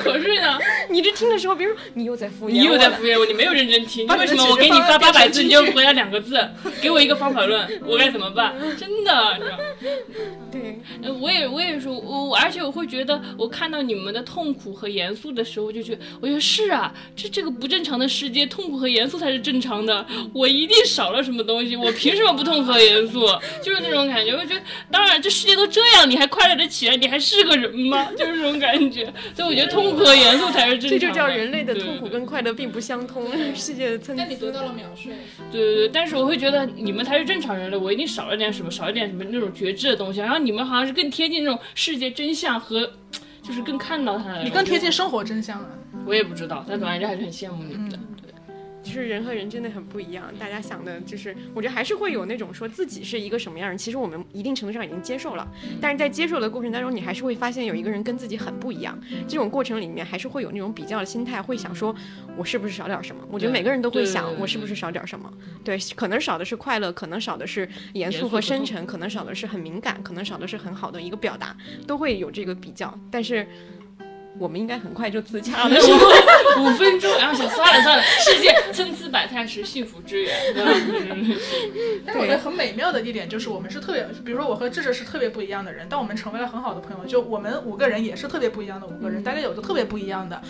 [0.00, 0.58] 可是呢，
[0.90, 6.38] 你这听的时候，比如说你又在敷衍，你又在敷衍我，你没有认真听，你为什么我给你发八百字，你就回答两个字，
[6.82, 8.54] 给我一个方法论， 我该怎么办？
[8.78, 9.58] 真的，你知道。
[10.52, 20.06] 对，呃，我也我也说，我我而且我会觉得，我看到你们的痛苦和严肃的时候，我就觉得，我觉得是啊，这这个不正常的世界，痛苦和严肃才是正常的。
[20.32, 23.26] 我一定少了什么东西，我凭什么不痛苦和严肃？
[23.62, 24.32] 就是那种感觉。
[24.32, 24.60] 我觉得，
[24.90, 28.08] 当然这世界都这样，你还快乐的起来，你还是个人吗？
[28.16, 29.12] 就是这种感觉。
[29.34, 30.98] 所以我觉得痛苦和严肃才是正常的。
[30.98, 33.24] 这就叫人类的痛苦跟快乐并不相通，
[33.54, 34.22] 世界的参差。
[34.24, 35.12] 但你得到了秒睡。
[35.50, 40.20] 对对对，但是我会觉得你们才是正常人类，我一定少了点什么，少一点什么那种觉知的东西。
[40.20, 42.90] 然后你们好像是更贴近那种世界真相和，
[43.42, 44.42] 就是更看到它的。
[44.42, 45.68] 你更贴近生活真相了。
[46.06, 47.98] 我也不知道，但总而言之还是很羡慕你们的。
[48.84, 55.48] 就是人和人真的很不一样，大家想的就是，我觉得还是会有那种说自己是一个什么样的人，其实我们一定程度上已经接受了，
[55.80, 58.96] 但是在接受的过程当中，你还是会发现有一个人跟自己很不一样，
[59.26, 61.94] 这种过程里面还是会有那种比较的心态，会想说
[62.36, 63.26] 我是不是少点什么？
[63.30, 65.32] 我觉得每个人都会想我是不是少点什么？
[65.64, 71.56] 对，可能少的是快乐，可能少的是严肃和深沉，可能少的是很敏感，可能少的是很好的一个表达，
[71.86, 73.46] 都会有这个比较，但是。
[74.38, 75.76] 我们应该很快就自洽了？
[76.58, 82.02] 五分钟，然后想算了算了，世界参差百态是幸福之源，对？
[82.04, 87.04] 但是我觉得很美妙的一点就是，我们是特别，比如说我和智智是特别不一样的人，但我们成为了很好的朋友。
[87.06, 90.42] 就我们五个人也是特别不一样的五个人，大家有着特别不一样的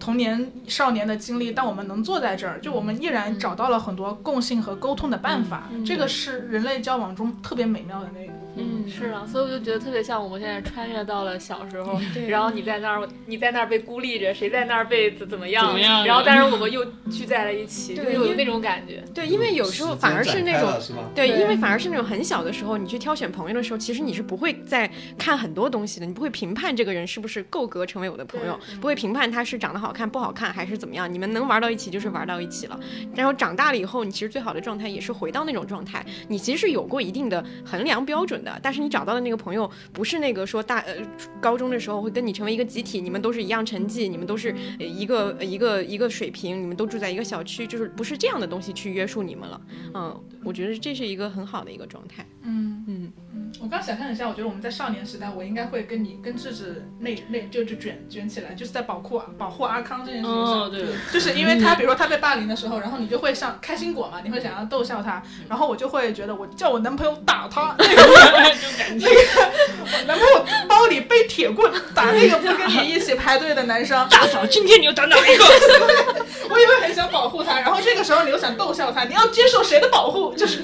[0.00, 5.68] 童年、少年的经历，但我们能坐在这儿，就我们依然找到了很多共性和沟通的办法。
[5.84, 8.32] 这个是人类交往中特别美妙的那个。
[8.56, 19.02] 嗯，是啊，所以我就觉得特别像我们现在穿越到了小时候，对然后你在那儿，你在那儿被孤立着，谁在那儿被怎怎么样，怎么样然后但是我们又聚在了一起，就对有那种感觉。
[19.14, 20.92] 对，因为有时候反而是那种是？
[21.14, 32.78] 对，对因为反而是那种很小的时候，你去挑选朋友的时候，其实你是不会再看很多东西的，你不会评判这个人是不是够格成为我的朋友，不会评判他是长得好看不好看还是怎么样，你们能玩到一起就是玩到一起了。
[33.14, 38.58] 然后长大了以后，你其实最好的状态也是回到那种状态，你其实是有过一定的衡量标准的。
[38.62, 40.94] 但是你找到的那个朋友不是那个说大呃
[41.40, 49.60] 高中的时候会跟你成为一个集体，你们都是一样成绩，你们都是呃一个呃一个一个水平，你们都住在一个小区，就是不是这样的东西去约束你们了。
[49.94, 52.24] 嗯，我觉得这是一个很好的一个状态。
[52.42, 60.62] 嗯嗯嗯，我刚想象一下，我觉得我们在少年时代，我应该会跟你跟智智那那就就卷卷起来，就是在保护保护阿康这件事情上。
[60.62, 67.74] 哦，对，就是因为他，比如说他被霸凌的时候，然后你就会像开心果嘛，你会想要逗笑他，然后我就会觉得我叫我男朋友打他，
[68.42, 75.44] 那个就感觉我男朋友包里背铁棍打那个不跟你一起排队的男生，大嫂，今天你又打哪一个？
[76.48, 80.34] 我以为很想保护他，然后这个时候你又想逗笑他，你要接受谁的保护？
[80.34, 80.60] 就是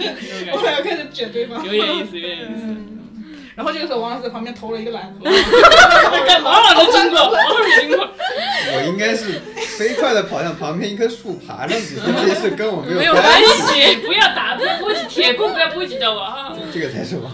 [0.52, 2.76] 我们俩开始卷对方，有点意思，有点意思。
[3.54, 5.12] 然后这个时候王老师在旁边投了一个篮，
[6.26, 6.86] 干嘛了？
[6.90, 8.08] 经过，王老师经过，
[8.74, 9.42] 我应该是
[9.76, 16.56] 飞快的跑向旁边一棵树爬上去，这件事跟我没没有关关系，不要打，不要波及铁棍，不要波及到我啊！
[16.72, 17.30] 这个才是我。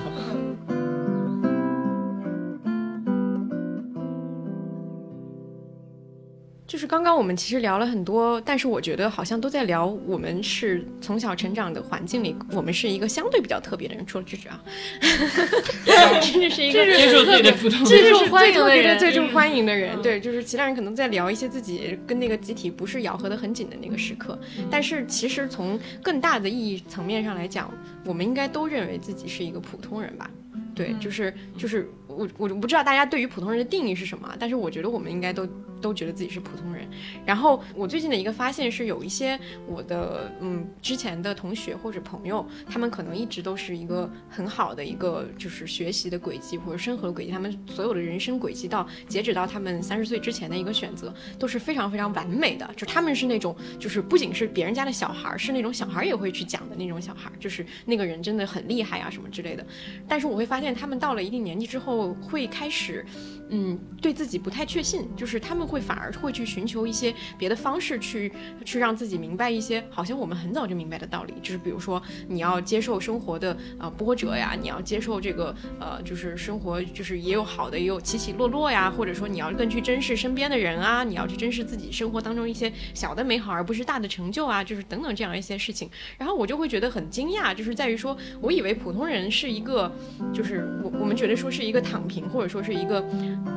[6.68, 14.62] 就是刚刚我们其实聊了很多，但是我觉得好像都在聊我们是从小成长的环境里，我们是一个相对比较特别的人，除了芝芝啊，
[16.20, 20.00] 芝芝是一个接受自己的普通最受欢迎的人最受欢迎的人。
[20.02, 24.38] 对，就是其他人可能在聊一些自己跟那个集体不是咬合的很紧的那个时刻，
[24.70, 27.72] 但是其实从更大的意义层面上来讲，
[28.04, 30.30] 我们应该都认为自己是一个普通人吧。
[30.74, 35.46] 对，就是就是我我就不知道大家对于普通人的定义是什么，但是我觉得我们应该都
[35.80, 36.84] 都觉得自己是普通人。
[37.24, 59.64] 然后我最近的一个发现是，有一些我的嗯之前的同学或者朋友，他们可能一直都是一个很好的一个就是学习的轨迹或者生活的轨迹，他们所有的人生轨迹到截止到他们三十岁之前的一个选择都是非常非常完美的，就他们是那种就是不仅是别人家的小孩，是那种小孩也会去讲的那种小孩，就是那个人真的很厉害啊什么之类的。
[60.08, 63.04] 但是我会发现，他们到了一定年纪之后，会开始，
[63.50, 68.32] 嗯，对自己不太确信，就是他们会反而会去寻求一些别的方式去，
[68.64, 85.88] 去让自己明白一些好像我们很早就明白的道理，就是比如说你要接受生活的呃波折呀，你要接受这个呃，就是生活就是也有好的，也有起起落落呀，或者说你要更去珍视身边的人啊，你要去珍视自己生活当中一些小的美好，而不是大的成就啊，就是等等这样一些事情。
[86.18, 89.90] 然后我就会觉得很惊讶，就是在于说我以为普通人是一个，
[90.32, 93.02] 就是我我们觉得说是一个躺平，或者说是一个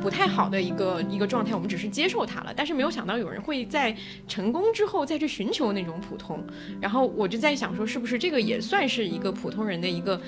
[0.00, 2.52] 不太好的一个一个状态，我们只是接受它了。
[2.56, 3.94] 但是没有想到有人会在
[4.26, 6.42] 成功之后再去寻求那种普通。
[6.80, 10.20] 然后我就在想说，是不是这个也算是一个普通人的一个。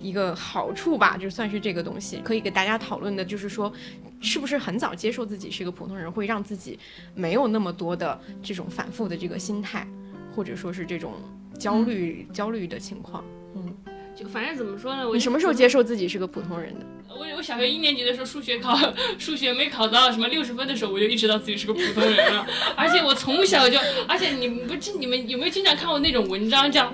[0.00, 3.72] 一个好处吧，就算是这个东西可以给大家讨论的，就是说，
[4.20, 6.78] 是不是很早接受自己是一个普通人，会让自己
[7.16, 9.84] 没有那么多的这种反复的这个心态，
[10.32, 11.14] 或者说是这种
[11.58, 13.24] 焦虑、焦虑的情况。
[13.56, 13.74] 嗯，
[14.14, 16.86] 就反正怎么说呢，我你什么时候接受自己是个普通人的？
[17.10, 18.78] 我我小学一年级的时候，数学考
[19.18, 22.46] 数学没考到什么六十分的时候，我就意识到自己是个普通人了。
[22.76, 26.92] 而且我从小就，而且你们不经你们有没有经常看过那种文章，叫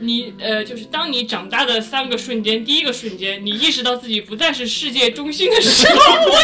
[0.00, 6.38] 你呃，就是当你长大的三个瞬间，第一个瞬间，你意识到自己不再是世界中心的时候，我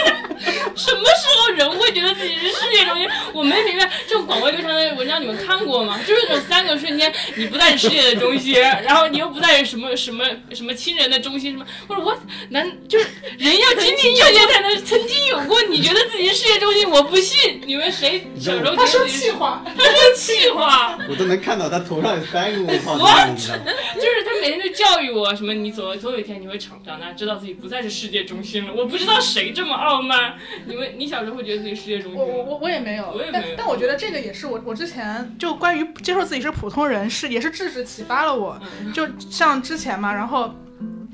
[0.75, 3.07] 什么时候人会觉得自己是世界中心？
[3.35, 6.01] 我没明白，这种广为流传的文章你们看过吗？
[6.07, 10.25] 就是那种三个瞬间，你不再是世界的中心，然后你又不再是什么什么
[10.55, 12.17] 什么亲人的中心，什么或者我
[12.49, 13.07] 难就是
[13.39, 16.89] 人要经历这些才能曾经有过，你觉得自己是世界中心？
[16.89, 19.25] 我不信，你们谁小时候他说觉得自己是？
[19.27, 23.31] 气话，他说气话，我都能看到他头上有三个问号 What？
[23.31, 23.63] 你知道吗？
[23.95, 28.73] 就是他每天就教育我什么，你总总有一天你会长长大，知道自己不再是世界中心了。
[28.75, 30.35] 我不知道谁这么傲慢，
[30.67, 32.21] 你们你小时候会觉得自己世界中心？
[32.21, 40.55] 我我我我也没有，我也没有但但我觉得这个也是我我之前就关于接受自己是普通人是也是智智启发了我，嗯就像之前嘛，然后。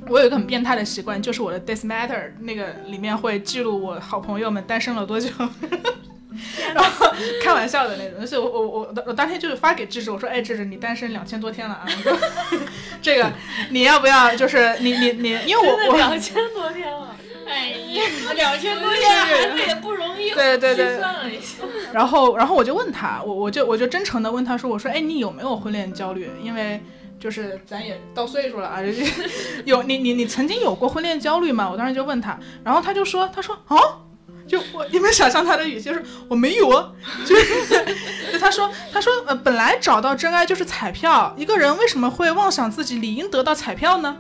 [0.09, 5.29] 我有一个很变态的习惯，就是我的 This Matter 那个里面会记录我好朋友们单身了多久，
[6.75, 7.07] 然后
[7.43, 8.27] 开玩笑的那种。
[8.27, 11.87] 所以我我我我当天就是发给智智，我说，哎，智智，你单身两千多天了啊，
[13.03, 13.33] 这个
[13.71, 14.35] 你要不要？
[14.37, 17.17] 就是你你你，因为我我两千多天了，
[17.49, 18.03] 哎呀，
[18.35, 20.31] 两千多天 孩子也不容易。
[20.31, 26.31] 对对对，算了一下，然后，然后我就问他，我我就我就真诚的问他说，我说，哎，你有没有婚恋焦虑？
[26.43, 26.81] 因为
[27.19, 28.79] 就是咱也到岁数了啊，
[29.65, 31.69] 有你你你曾经有过婚恋焦虑吗？
[31.71, 33.77] 我当时就问他，然后他就说，他说啊。
[34.47, 36.93] 就我，你们想象他的语气，就是我没有啊，
[37.27, 37.85] 就是
[38.33, 44.17] 就 他说，他说，呃，本来找到真爱就是彩票，一个人为什么会妄想自己理应得到彩票呢？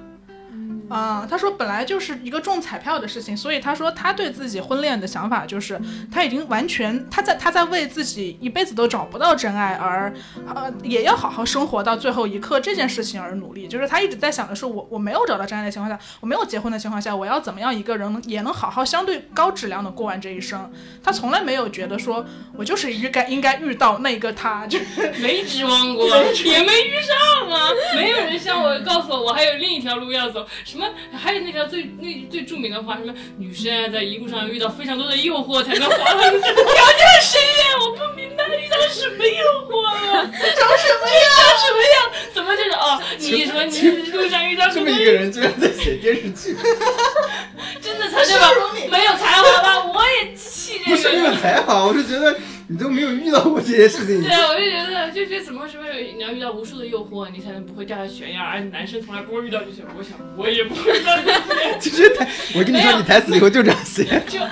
[0.88, 5.80] 啊、他说本来就是一个中彩票的事情，所以他说他对自己婚恋的想法就是
[6.12, 10.12] 他已经完全他在他在为自己一辈子都找不到真爱而
[10.46, 20.70] 呃也要好好生活到最后一刻这件事情而努力，就是他一直在想的是我我没有找到真爱的情况下，我没有结婚的情况下，我要怎么样一个人能也能好好相对高质量的过完这一生。
[21.02, 22.24] 他从来没有觉得说
[22.56, 26.06] 我就是应该应该遇到那个他，就是 没指望过，
[26.44, 27.70] 也没遇上啊！
[27.94, 30.46] 没有人向我告诉我，我还有另一条路要走。
[30.76, 30.86] 什么？
[31.18, 37.80] 还有那条最那最著名的话，什么女生啊，在一路上遇到非常多的诱惑，才能滑到你这条件谁呀？
[37.80, 41.26] 我不明白遇到什么诱惑了，长什么样？
[41.40, 42.12] 长什么样？
[42.34, 43.00] 怎么就是哦？
[43.18, 43.64] 你什么？
[43.64, 45.00] 你路上遇到什么这么？
[45.00, 46.54] 一个人居然在写电视剧，
[47.80, 48.50] 真的才对吧？
[48.90, 49.84] 没有才华吧？
[49.86, 51.36] 我也气这不是没有个。
[51.36, 55.84] 才华，我是觉得你都没有遇到过这些事情对，啊，我就觉得，就觉得怎么什么，
[56.16, 59.82] 你要遇到无数的诱惑，你才能不会掉下悬崖，而男生从来不会遇到这些。
[59.96, 61.78] 我想，我也不会遇到这些。
[61.90, 64.04] 就是台，我跟你说，你台词以后就这样写。
[64.26, 64.40] 就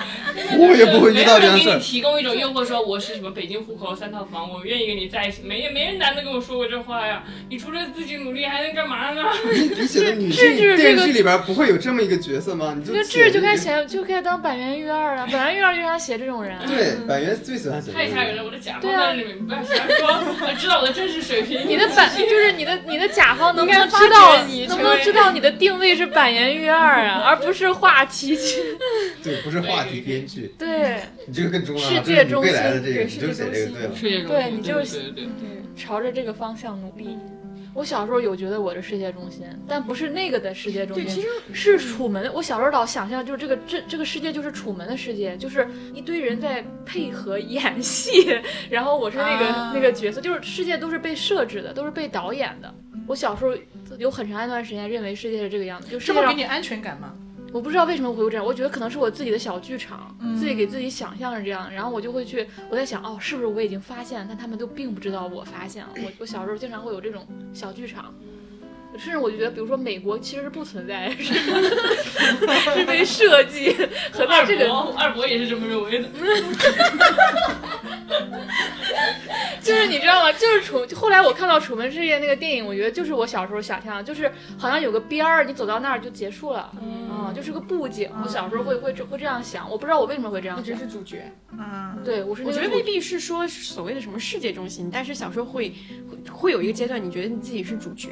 [0.57, 5.41] 我也不会遇到这样事没有人给你提供一种诱惑，说我是什么北京户口三套房，我愿意跟你在一起。
[5.43, 7.23] 没没人男的跟我说过这话呀。
[7.49, 9.23] 你除了自己努力，还能干嘛呢？
[9.53, 12.75] 你 你写的女性电视剧里边不会有这么一个角色吗？
[12.77, 16.57] 你就这就该写就该当板垣育二啊，板垣育二就想写这种人。
[16.67, 18.43] 对，板垣最喜欢写这个太吓人了！
[18.43, 21.67] 我的甲方对啊在里面，不要瞎说，知道我的真实水平。
[21.67, 28.77] 你的板就是你的你的甲方能不能知道你能不能知道你的定位是板岩玉二啊，而不是话题剧？
[29.23, 31.89] 对，不是话题编剧，对，你这个更重要。
[31.89, 33.95] 世界中心未来的这个，对你就写这个对了。
[33.95, 35.25] 世界中对你就对对对。
[35.77, 37.17] 朝着这个方向努力。
[37.75, 42.31] 我小时候有觉得我是世界中心，但不是那个的世界中对，心，其实是楚门。
[42.33, 48.33] 我小时候老想象，就是这个这这个世界就是楚门的世界，就是一堆人在配合 演戏，
[48.69, 52.73] 然后我是那个、啊那个角色，就是世界都是被设置的，都是被导演的。
[53.07, 53.53] 我小时候
[53.99, 57.13] 有很长一段时间认为世界是这个样子，就世界上这么给你安全感吗？
[57.55, 65.89] 我不知道为什么我会有这样，我觉得可能是我自己的小剧场，自己给自己想象是这样，然后我就会去，我在想，哦，是不是我已经发现了，但他们都并不知道我发现了。
[65.95, 68.13] 我我小时候经常会有这种小剧场，
[68.97, 71.33] 甚至我就觉得，比如说美国其实是不存在，是
[72.75, 73.71] 是被设计
[74.11, 76.07] 和在二这个伯，二伯也是这么认为的。
[79.61, 80.31] 就是你知道吗？
[80.33, 86.71] 就是楚，后来我看到《楚门世界》那个电影，我觉得就是我小时候想象的，就是好像有个边儿，你走到那儿就结束了，
[87.09, 88.07] 啊、就是个布景。
[88.23, 90.77] 我小时候会会会这样想，我不知道我为什么会这样想。
[90.77, 91.31] 是主角。
[91.57, 95.73] 嗯，对，我是那个主我觉得未必是说所谓的什么世界中心，但是小时候会
[96.09, 98.09] 会会有一个阶段，你觉得你自己是主角，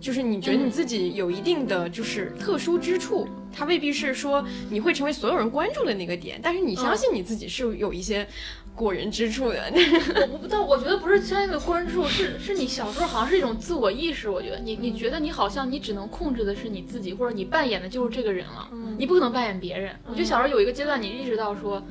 [0.00, 8.26] 就是你觉得你自己有一定的就是特殊之处，它未必是说你会成为所有人关注的那个点，但是你相信你自己是有一些
[8.74, 9.70] 过人之处的。
[9.70, 14.30] 我 我不但我觉得不是相应的关注，是是你小时候好像是一种自我意识。
[14.30, 19.92] 我觉得你你觉得你好像你只能控制的是你自己，或者你扮演的就是这个人了，你不可能扮演别人。
[20.06, 21.82] 我觉得小时候有一个阶段，你意识到说，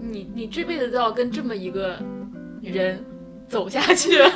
[0.00, 1.98] 你你这辈子都要跟这么一个
[2.62, 3.04] 人
[3.48, 4.30] 走下去了，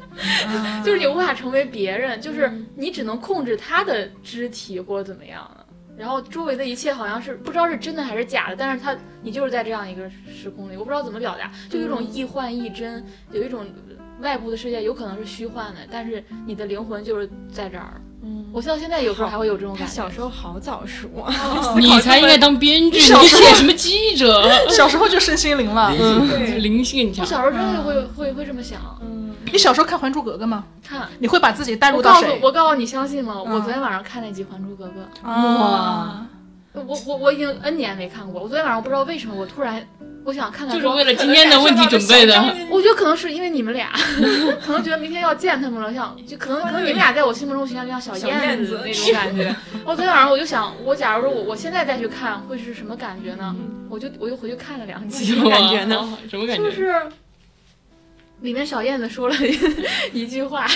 [0.84, 5.66] 就是你无法成为别人，就是你只能控制他的肢体或者怎么样的。
[5.96, 13.66] 然后周围的一切好像是不知道是真的还是假的，但是他你就是在这样一个时空里，我不知道怎么表达，就有一种亦幻亦真，有一种
[14.20, 18.00] 外部的世界有可能是虚幻的，但是你的灵魂就是在这儿。
[18.26, 19.92] 嗯，我到现在有时候还会有这种感觉。
[19.94, 21.32] 小时候好早熟啊，
[21.78, 24.50] 你才应该当编剧， 你写什么记者？
[24.70, 25.90] 小时候就身心灵了。
[25.94, 27.24] 灵性嗯，灵性很强。
[27.24, 28.80] 我小时候真的会会会这么想，
[29.52, 30.64] 你小时候看《还珠格格》吗？
[30.86, 31.06] 看。
[31.20, 32.40] 你会把自己带入我告诉到谁？
[32.42, 33.40] 我告诉你，相信吗？
[33.40, 36.26] 我嗯昨天晚上看那集《还珠格格》，哇，
[36.72, 38.42] 我我我已经 N 年没看过。
[38.42, 39.86] 我昨天晚上我不知道为什么，我突然
[40.26, 42.34] 我想看看，就是为了今天的问题准备的。
[42.68, 43.92] 我觉得可能是因为你们俩，
[44.60, 49.54] 可能觉得明天要见他们了，像就可能可能你们俩在我心目中形象就像小小燕子那种感觉。
[49.84, 53.54] 我昨天晚上我就想，我假如说我我现在再去看，会是什么感觉呢？
[53.88, 56.18] 我就我就回去看了两集， 什么感觉呢？
[56.28, 56.64] 什么感觉？
[56.64, 56.92] 就是
[58.40, 59.56] 里面小燕子说了一
[60.22, 60.66] 一句话，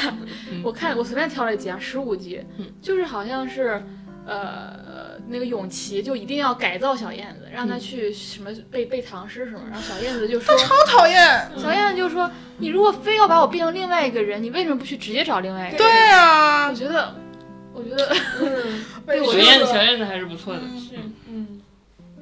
[0.62, 2.40] 我看我随便挑了几集啊，十五集，
[2.81, 3.82] 就是好像是。
[4.27, 4.89] 呃，
[5.28, 11.51] 那个永琪就一定要改造小燕子，让她去什么背背唐诗什么，然后小燕子就说，超讨厌。
[11.56, 17.14] 小燕子就说：“你如果非要把我变成另外一个人，你为什么不去直接找另外一个人？”对啊我，觉得，
[17.72, 20.60] 我觉得，嗯， 对我小燕子，小燕子还是不错的。
[20.62, 21.14] 嗯，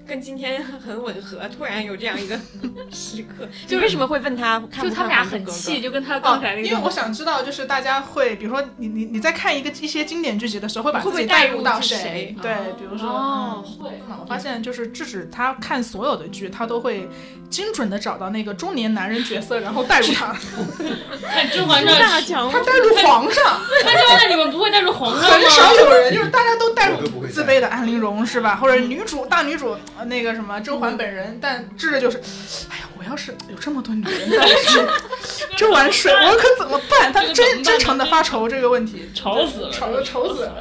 [0.08, 2.34] 跟今天很吻合，突然有这样一个
[2.90, 3.46] 时刻。
[3.66, 6.66] 就为什么会问他看不就他们俩很气，就跟他刚才那个。
[6.66, 13.90] 因为我想知道，就是大家会，比如说你你你在看一个一些经典剧集的时候，会把自己带带入到是谁对，比如说，哦嗯会。
[14.20, 17.08] 我发现就是智齿他看所有的剧，他都会
[17.50, 20.32] 精准的找到那个中年男人角色，然后带入他，
[21.30, 23.44] 看《甄嬛传》，大强他带入皇上。
[23.82, 25.72] 看《甄嬛传》，你们不会带入皇上很少？
[25.74, 28.56] 有人，就是大家都带入自卑的安陵容是吧？
[28.56, 32.18] 或者女主大女主呃那个什么甄嬛本人，但智的就是，
[32.70, 34.48] 哎呀，我要是有这么多女人在
[35.56, 37.12] 这碗水我可怎么办？
[37.12, 40.54] 他真办真诚的发愁这个问题，愁死了，愁愁死了。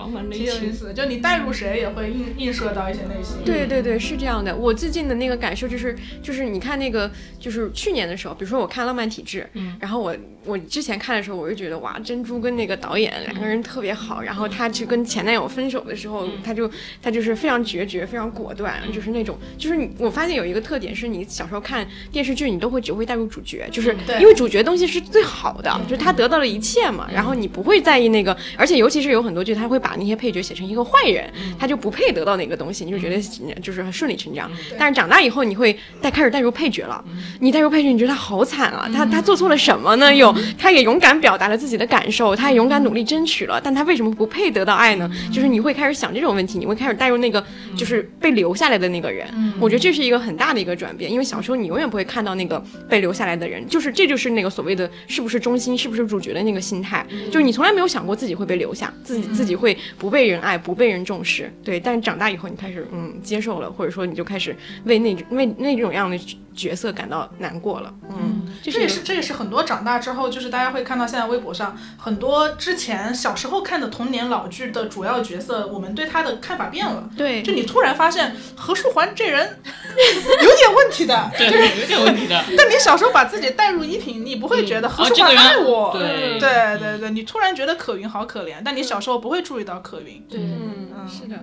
[0.00, 0.46] 王凡内心。
[0.46, 3.36] 挺有意思的，就你带入谁也会映映射到一些内心。
[3.44, 4.56] 对对对，是这样的。
[4.56, 16.70] 我最近的那个感受就是，就是你看那个，就是去年的时候，比如说我看《浪漫体质》，嗯，然后我我之前看的时候，我就觉得哇，珍珠跟那个导演两个人特别好，然后他去跟前男友分手的时候，他就
[17.02, 33.20] 他就是非常决绝，非常果断，就是那种，就是你我发现有一个特点是你小时候看电视剧，你都会只会带入主角，就是因为主角东西是最好的，就是他得到了一切嘛，然后你不会在意那个，而且尤其是有很多剧，他会把那些配角写成一个坏人，他就不配得到那个东西，你就觉得
[33.60, 34.50] 就是很顺理成章。
[34.78, 37.04] 但是长大以后，你会带开始带入配角了，
[37.40, 40.14] 你带入配角，你觉得他好惨啊，他他做错了什么呢？
[40.14, 45.10] 又他也勇敢表达了自己的感受，他也勇敢努力争取了，但他为什么不配得到爱呢？
[45.32, 47.44] 就是你会开始想这种问题，你会开始带入那个
[47.76, 49.26] 就是被留下来的那个人。
[49.60, 61.52] 我觉得这是一个很大的一个转变，因为小时候你永远不会看到那个被留下来的人，就是这就是那个所谓的是不是中心，是不是主角的那个心态，就是你从来没有想过自己会被留下，自己自己会不被人爱，不被人重视。
[61.64, 66.18] 对，但是长大以后你开始嗯接受了，或者说你就开始为那为那种样的
[66.60, 67.92] 角色感到难过了。
[68.10, 77.08] 嗯，这也是这也是很多长大之后，就是大家会看到现在微博上很多之前小时候看的童年老剧的主要角色，我们对他的看法变了。
[77.16, 82.44] 对就你突然发现何书桓这人 有点问题的， 对，有点问题的。
[82.58, 85.96] 但你小时候把自己带入依萍，你不会觉得何书桓爱我。
[85.96, 90.22] 对对对对，你突然觉得可云好可怜，但你小时候不会注意到可云。
[90.28, 91.36] 对，嗯是的。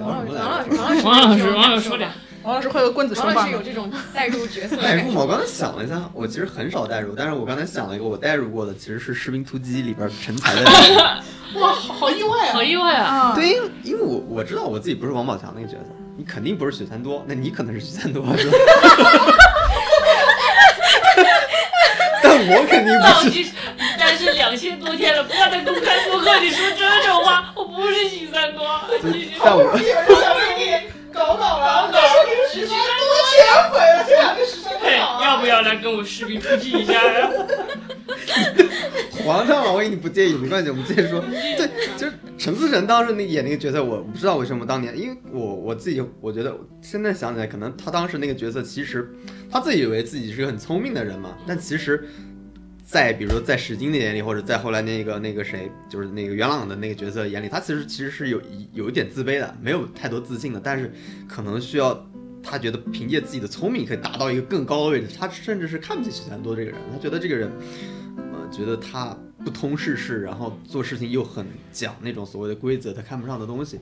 [0.00, 2.10] 王老师，王王老师，王老师，王老师说点。
[2.46, 3.62] 王老师会有棍子手法吗王老师有？
[3.64, 4.76] 这种代入角色。
[4.76, 5.22] 代入吗？
[5.22, 10.62] 我刚才想了一下，我其实很少代入，但是我刚才想了一个我代入过的，其实是《士兵突击》里边陈才的。
[11.60, 12.52] 哇，好好意外啊！
[12.52, 13.04] 好意外啊！
[13.04, 13.34] 啊！
[13.34, 15.86] 对，因为因为我我知道我自己不是王宝强那个角色，
[16.16, 18.56] 你肯定不是许三多，那你可能是许三多，是吧？
[22.22, 23.44] 但我肯定不是。
[23.98, 27.52] 但是两千多天了，不要再公开播客你说这种话。
[27.56, 28.64] 我不是许三多，
[29.42, 29.64] 但我
[31.16, 35.24] 搞搞了，搞说你是许三多全毁了，这两个是真 嘿的好啊！
[35.24, 37.30] 要不要来跟我视频出击一下呀？
[39.24, 41.20] 皇上嘛，万一你不介意没关系，我们接着说。
[41.56, 49.10] 对，就是陈思诚当时那演那个角色，我不知道为什么当年，因为我我自己我觉得现在想起来，可能他当时那个角色其实
[49.50, 52.08] 他自己以为自己是个很聪明的人嘛，但其实。
[52.86, 58.40] 在比如说在史金的眼里，或者在后来那个那个谁，就是那个元朗的那个角色眼里，他其实其实是有
[58.72, 60.92] 有一点自卑的，没有太多自信的，但是
[61.28, 62.08] 可能需要
[62.40, 67.50] 他觉得凭借自己的聪明可以达到一个更高的位置，他甚至是看不起许三多这个人，他觉得这个人，
[68.16, 73.80] 呃，觉得他不通世事，然后做事情又很讲那种所谓的规则，他看不上的东西。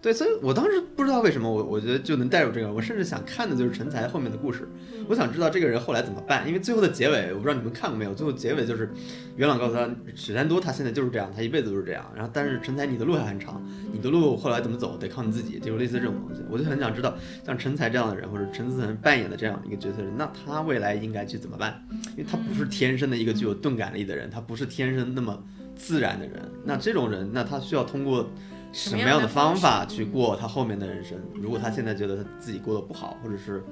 [0.00, 4.68] 对，所以我当时不知道为什么我我觉得就能带入这个，我甚至想看的就是陈才后面的故事，
[5.08, 8.88] 我想知道这个人后来怎么办，因为最后的结尾我不知道你们看过没有，最后结尾就是
[9.34, 13.60] 元朗告诉他许三多他现在就是这样，他一辈子都是这样，然后但是陈才你的路还很长，
[13.92, 17.12] 你的路后来怎么走得靠你自己，就类似这种东西，我就很想知道
[17.44, 21.82] 像陈才这样的人或者陈思诚扮演的这样一个角色人，那他未来应该去怎么办？
[22.16, 25.42] 因为他不是天生的一个具有钝感力的人，他不是天生那么
[25.74, 28.30] 自然的人，那这种人，那他需要通过。
[28.72, 31.18] 什么样的方法去过他后面的人生？
[31.34, 33.62] 如果他现在觉得他自己过得不好，或者是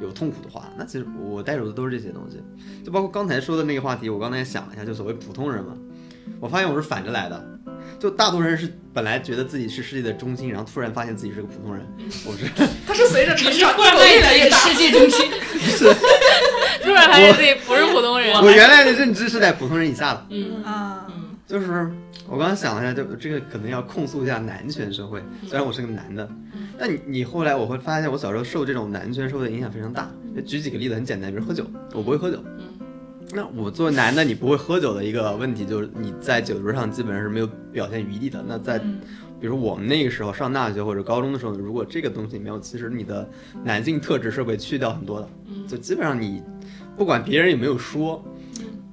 [0.00, 2.42] 有痛苦的话，那其实我带入的都是这些东西，
[2.84, 5.74] 就包括刚才说的那个话题，我刚才也想了一下，就所谓普通人嘛，
[6.40, 7.46] 我发现我是反着来的，
[7.98, 11.86] 就大多数人是本来觉得自己是世界的中心，然后突然发现自己是个普通人，
[12.26, 12.46] 我是
[12.86, 15.30] 他是随着成长突然发现自己是世界中心。
[16.82, 18.32] 突然发现自己不是普通人。
[18.40, 20.62] 我原来的认知是在普通人以下的，嗯。
[20.64, 21.90] 啊，嗯就是
[22.30, 25.22] 我刚刚想了一下，就这个可能要控诉一下男权社会。
[25.46, 26.28] 虽然我是个男的，
[26.78, 30.10] 但你你后来我会发现，我小时候受这种男权社会的影响非常大。
[30.44, 31.64] 举几个例子，很简单，比如喝酒，
[31.94, 32.38] 我不会喝酒。
[33.32, 38.44] 那我作为男的，你不会喝酒的一个问题就是你在酒桌上基本上是没有表现余地的。
[38.46, 38.78] 那在
[39.40, 43.26] 比如我们那个时候上大学或者高中的时候，如果这个东西没有，其实你的
[43.64, 45.28] 男性特质是被去掉很多的。
[45.66, 46.42] 就基本上你
[46.96, 48.22] 不管别人有没有说，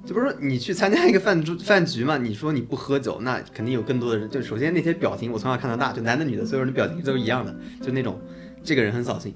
[0.06, 4.30] 就比如说你去参加一个饭桌饭局嘛，你说你不喝酒，那肯定有更多的人。
[4.30, 7.52] 就首先那些表情，我从小看到大，就男的女的，所有人的表情都是一样的，
[7.82, 8.20] 就那种
[8.62, 9.34] 这个人很扫兴，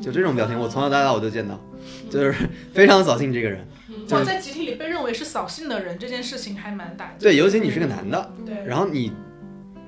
[0.00, 1.60] 就这种表情我从小到大我就见到，
[2.08, 2.34] 就是
[2.72, 3.62] 非常扫兴这个人。
[4.08, 7.24] 就哇，在集体里被认为是扫兴的人，这件事情还蛮打击。
[7.24, 9.12] 对，尤其你是个男的，对，然后你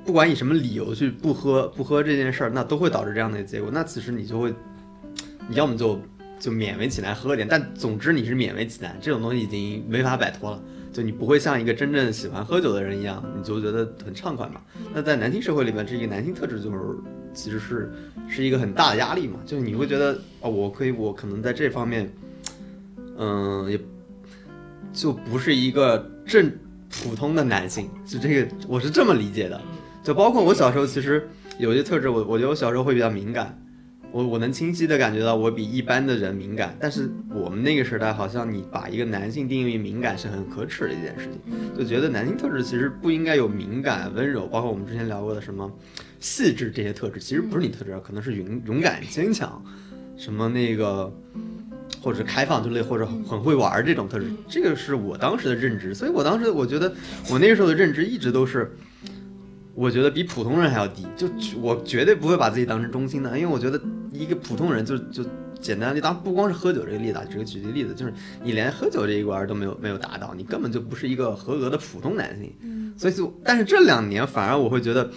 [0.05, 3.71] 不管以什么理由去不喝不喝这件事儿，那都会导致这样的结果。
[3.73, 4.53] 那此时你就会，
[5.49, 6.01] 你要么就
[6.39, 10.63] 就勉为其难喝点，但总之你是勉为其难，这种东西已经没法摆脱了。
[10.91, 14.61] 就你不会像一个真正喜欢喝酒的人一样，你就觉得很畅快嘛。
[14.93, 16.79] 那在男性社会里面，这一个男性特质就是
[17.35, 17.93] 其实是
[18.27, 22.11] 是一个很大的压力嘛，就是你会觉得哦，我可以，我可能在这方面，
[23.19, 23.79] 嗯，也
[24.93, 26.51] 就不是一个正
[26.91, 29.61] 普通的男性，就这个我是这么理解的。
[30.03, 31.29] 就包括我小时候，其实
[31.59, 33.57] 有些特质，我我觉得我小时候会比较敏感，
[34.11, 36.77] 我我能清晰的感觉到我比一般的人敏感。
[36.81, 45.71] 但是我们那个时代，好像你把一个男性定义为敏感是很可耻的一件事情，就觉得男性特质其实不应该有敏感、温柔，包括我们之前聊过的什么
[46.21, 49.63] 细致这些特质，其实不是你特质，可能是勇勇敢、坚强，
[50.17, 51.13] 什么那个。
[52.01, 56.95] 或者开放之类，或者很会玩儿这种特质，这个是我当时的认知，所以我当时我觉得
[57.29, 58.71] 我那个时候的认知一直都是，
[59.79, 61.29] 我觉得比普通人还要低，就
[61.61, 63.81] 我绝对不会把自己当成中心的，因为我觉得
[64.13, 65.25] 一个普通人就就
[65.61, 72.53] 简单的，当不光是喝酒这个例子，啊，只是举个例子，就是你连喝酒这一关都没有没有达到，你根本就不是一个合格的普通男性，
[72.99, 75.09] 所以就但是这两年反而我会觉得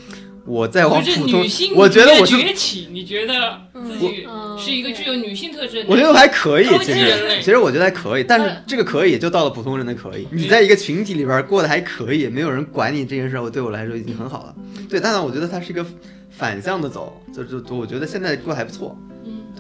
[0.46, 1.46] 我在往普通，
[1.76, 4.28] 我觉得我是崛起，你觉得自己
[4.58, 5.90] 是一个具有女性特质的男性？
[5.90, 10.28] 我觉得还可以，其实其实我觉得还可以，但是嗯这个可以也就到了普通人的可以。
[10.32, 14.56] 你在一个群体里边过得还可以，没有人管你这件事，我对我来说已经很好了。
[14.90, 15.86] 对，但是我觉得它是一个
[16.30, 18.98] 反向的走，就就就我觉得现在过得还不错。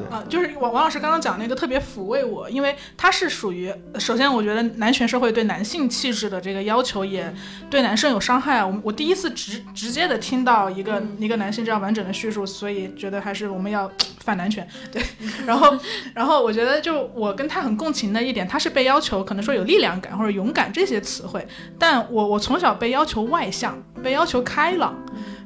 [0.09, 7.33] 啊，就是王王老师刚刚讲那个特别抚慰我，因为他是属于，首先我觉得男权社会对男性气质的这个要求也
[7.69, 8.65] 对男生有伤害啊。
[8.65, 14.67] 我我第一次直直接的听到一个一个男性这样完整的叙述，所以觉得还是我们要 反男权。
[14.91, 15.01] 对，
[15.45, 15.77] 然后
[16.13, 21.45] 然后我觉得就我跟他很共情的一点，他是被要求可能说有力量感或者勇敢这些词汇，
[21.77, 24.95] 但我我从小被要求外向，被要求开朗。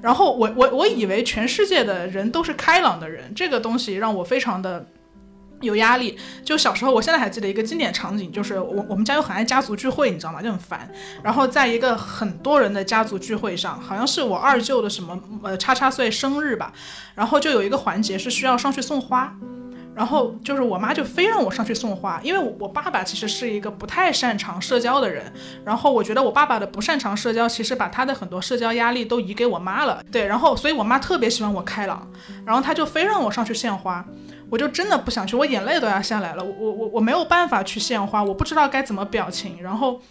[0.05, 4.85] 然后我我我以为全世界的人都是开朗的人，这个东西让我非常的
[5.61, 6.15] 有压力。
[6.43, 10.43] 就小时候，我现在还记得一个经典场景，就是我我们家又很爱家族聚会，你知道吗？
[10.43, 10.87] 就很烦。
[11.23, 16.71] 然后在一个很多人的家族聚会上，好像是我二舅的什么呃叉叉岁生日吧，
[17.15, 19.35] 然后就有一个环节是需要上去送花。
[19.95, 25.31] 然后就是我妈就非让我上去送花，因为我我爸爸其实是一个不太擅长社交的人，
[25.63, 30.03] 然后我觉得我爸爸的不擅长社交，其实把他的很多社交压力都移给我妈了。
[30.11, 32.05] 对，然后所以我妈特别喜欢我开朗，
[32.45, 34.05] 然后她就非让我上去献花，
[34.49, 40.01] 我就真的不想去，我眼泪都要下来了，我我我我没有办法去献花，我不知道该怎么表情，然后。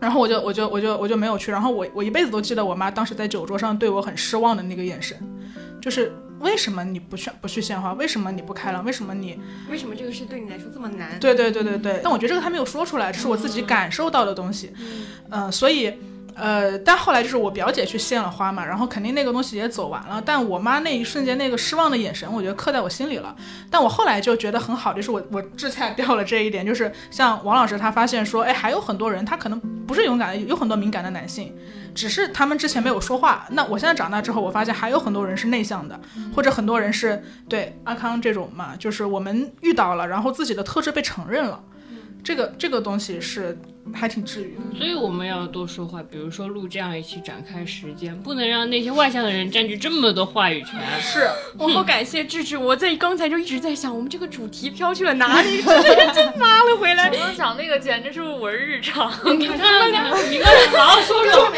[0.00, 5.16] 然后我就我就我就我就没有去，然后我我一辈子都记得我妈当时在酒桌上对我很失望的那个眼神，
[5.80, 6.12] 就是
[6.44, 7.94] 为什么你不去不去献花？
[7.94, 8.84] 为什么你不开朗？
[8.84, 11.18] 为什么你为什么这个事对你来说这么难？
[11.18, 14.72] 对对对对对，但我觉得这个他没有说出来，这是我自己感受到的东西。
[15.30, 15.92] 嗯、所以
[16.36, 23.34] 呃，但后来就是我表姐去献了花嘛，然后肯定那个东西也走完了，但我妈那一瞬间那个失望的眼神，我觉得刻在我心里了。
[23.70, 31.54] 但我后来就觉得很好，就是我我志恰掉了这一点，就是像王老师他发现说，哎，还有很多人他可能不是勇敢的，有很多敏感的男性。
[31.94, 33.46] 只是他们之前没有说话。
[33.50, 35.98] 那我现在长大之后，我发现还有很多人是内向的，
[36.34, 41.62] 或者很多人是对阿康这种嘛，就是我们遇到了，然后自己的特质被承认了，
[42.22, 43.56] 这个这个东西是
[43.92, 44.78] 还挺治愈的。
[44.78, 50.80] 所以我们要多说话，比如说录这样一期展开时间，不能让那些外向的人占据这么多话语权。
[51.00, 51.28] 是，
[51.58, 55.58] 我好感谢智智，我在刚才就一直在想，我们这个主题飘去了哪里？
[55.58, 57.16] 智 智真拉了回来我。
[57.16, 59.12] 刚讲那个简直是我的日常。
[59.38, 59.88] 你看，
[60.30, 61.52] 你刚才好好说说。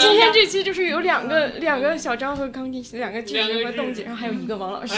[0.00, 4.94] 今天这期就是有两个两个小张和康弟，两个智智和冻姐，然后还有一个王老师。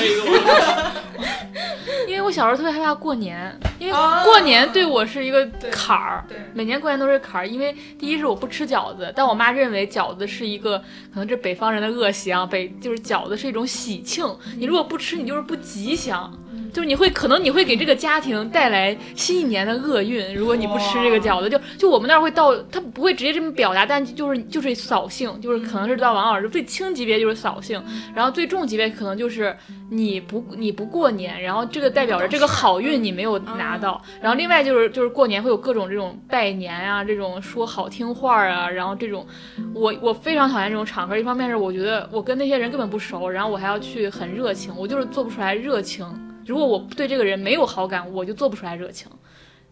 [2.07, 3.95] 因为我小时候特别害怕过年，因为
[4.25, 7.47] 过年对我是一个坎儿，对每年过年都是坎儿。
[7.47, 10.79] 因为第一是我不吃饺子，但我妈认为饺子是一个
[11.13, 14.27] 可能这北方人的恶习啊，北就是饺子是一种喜庆，
[14.57, 16.33] 你如果不吃，你就是不吉祥。
[16.75, 27.81] 就是你会可能你会给这个家庭带来新一年的厄运，如果你不吃这个饺子，就就我们那儿会到，他不会直接这么表达，但就是就是扫兴，就是可能是到王老师最轻级别就是扫兴，
[28.13, 29.57] 然后最重级别可能就是
[29.89, 39.25] 你不你不过年，然后这个代表着这个好运你没有拿到，然后另外就是就是过年会有各种这种拜年啊，这种说好听话啊，然后这种
[39.73, 46.05] 我我非常讨厌这种场合，一方面是我觉得我跟那些人根本不熟，然后我还要去很热情，我就是做不出来热情。
[46.47, 49.11] 如果我对这个人没有好感，我就做不出来热情。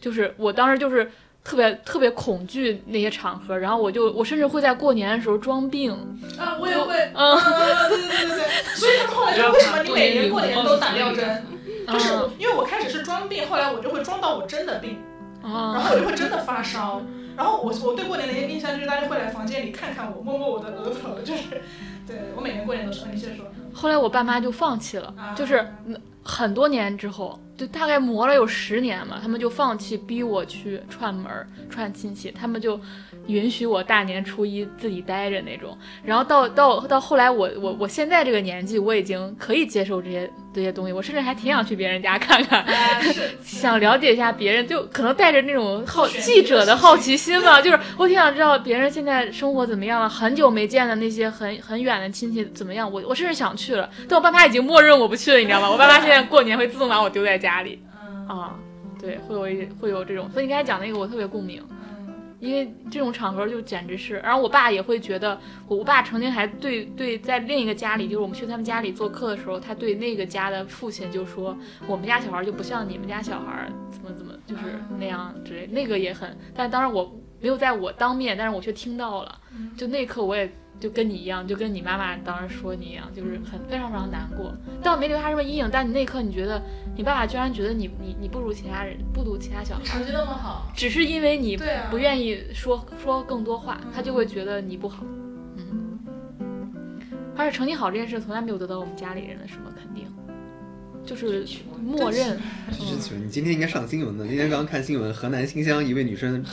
[0.00, 1.10] 就是我当时就是
[1.44, 5.92] 特别特别恐惧那些场合，然后我就我甚至会在过年的时候装病，
[6.38, 7.36] 啊，我也会，嗯。
[7.36, 11.44] 啊，对对对对对，所以他们后来就为什么你每年过年都打吊针？
[11.86, 12.08] 就是
[12.38, 14.98] 因为我开始是装病，后来我就会装到我真的病，
[15.42, 17.02] 然啊，后我就会真的发烧。
[17.36, 21.42] 然后我我对过年的一个印象就是大家会来房间里看看我，摸摸我的额头，就是，
[22.06, 23.06] 对我每年过年都吃。
[23.12, 23.46] 你先说。
[23.72, 31.30] 后来我爸妈就放弃了，啊就是嗯很多年之后，就大概磨了有十年嘛，他们就放弃逼我去串门
[31.68, 32.80] 串亲戚，他们就
[33.26, 35.76] 允许我大年初一自己待着那种。
[36.04, 42.64] 然后到到到后来我，我我现在这个年纪，我已经可以接受这些这些东西，我甚至还挺想去别人家看看，
[43.42, 55.70] 想了解一下别人，就可能带着那种好记者的好奇心吧，就是我挺想知道别人现在生活怎么样了，很久没见的那些很很远的亲戚怎么样，我我甚至想去了，但我爸妈已经默认我不去了，你知道吗？
[55.70, 58.54] 我爸妈现在过年会自动把我丢在家里嗯啊，
[59.00, 61.62] 对，会有一会有这种，所以你刚才讲那个我特别共鸣。
[62.43, 71.56] 因为这种场合就简直是，然后我爸也会觉得，我爸曾经还对对在另一个家里，就是我们去他们家里做客的时候，他对那个家的父亲就说，
[71.86, 74.62] 我们家小孩就不像你们家小孩怎么怎么就是
[74.98, 79.40] 那样之类，那个也很，但当然我没有在我当面，但是我却听到了，
[79.77, 80.52] 就那刻我也
[80.82, 84.52] 就跟你一样，就跟你妈妈当时说你一样，就是很非常非常难过，
[84.82, 86.60] 但我没留下什么阴影，但你那一刻你觉得
[86.96, 89.84] 你爸爸居然觉得你你你不如其他人，不如其他小孩。
[89.84, 91.56] 成绩那么好，只是因为你
[91.88, 95.04] 不愿意说说更多话，他就会觉得你不好。
[95.56, 96.00] 嗯，
[97.36, 100.04] 而且成绩好这件事从来没有得到我们家里人的什么肯定，
[101.06, 101.46] 就是
[101.80, 102.36] 默认。
[102.68, 104.26] 你今天应该上新闻的。
[104.26, 106.44] 今天刚刚看新闻，河南新乡一位女生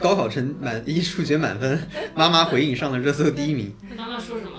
[0.00, 1.80] 高考成满一数学满分，
[2.14, 3.72] 妈妈回应上了热搜第一名。
[3.96, 4.50] 妈妈说什么？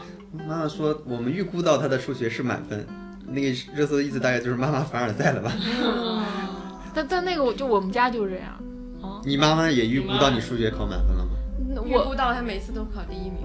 [0.47, 2.85] 妈妈说我们预估到他的数学是满分，
[3.27, 5.51] 那个热搜的意思大概就是妈妈凡尔赛了吧？
[6.93, 8.57] 但但那个我就我们家就是这样。
[9.25, 11.31] 你妈妈也预估到你数学考满分了吗？
[11.85, 13.43] 预估到他每次都考第一名，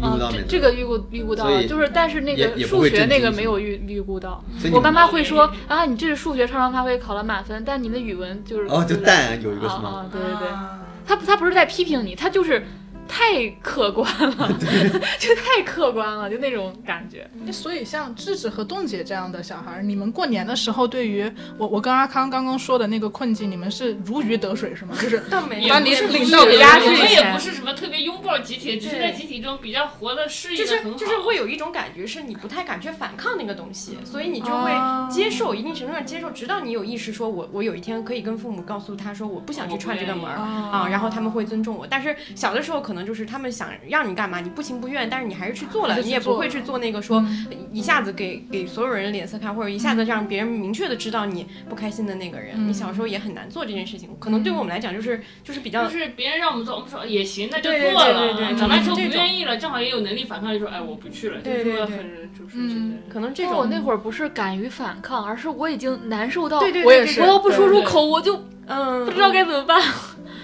[0.00, 0.42] 啊，预估到这？
[0.48, 4.42] 这个预估预估到了，就是但是那个数学那个没有预预估到。
[4.72, 9.88] 我爸妈会说啊，你这是数学超常发挥考了满分，但你的语文就是哦，就蛋有一个啊是吗？
[9.90, 10.48] 啊，对对对。
[10.48, 10.78] 啊
[11.10, 12.64] 他他不是在批评你，他就是
[13.10, 14.48] 太客观了，
[15.18, 17.28] 就太客观了，就那种感觉。
[17.44, 24.94] 哎所以像智智和栋姐这样的小孩儿，你们过年的时候，对于我我跟阿康刚刚说的那个困境，你们是如鱼得水是吗？
[25.02, 30.98] 就是倒没有你也不是领到给我大家是以们也不是什么特别拥抱集体，只是在集体中比较活的适应就的很好。
[30.98, 41.86] 是就是会有一种感觉，是你不太敢去反抗那个东西，所以你就会哦接受，一定程度上接受，直到你有意识说我我有一天可以跟父母告诉他说我不想去串这个门儿啊，然后他们会尊重我。
[41.86, 47.24] 但是小的时候可能就是他们想让你干嘛，你不情不愿，但是你还是去做了，你也不会去做那个说
[47.72, 52.68] 一下子给给所有人脸色看，或者一下子让别人明确的知道你不开心的那个人。
[52.68, 58.20] 你小时候也很难做这件事情，可能对我们来讲就是就是比较就是别人让我们做，我们说也行，那就对对做了。
[58.20, 61.98] 对对对长大之后不愿意了，正好也有能力反抗，就说哎我不去了，对对对就说很
[62.38, 63.12] 就是这个。
[63.12, 68.40] 可能这种我那会儿不是敢于反抗，而是我已经难受到，对对对我也是我要不说出对口，我就
[68.70, 69.04] 嗯。
[69.04, 69.78] 不知道该怎么办。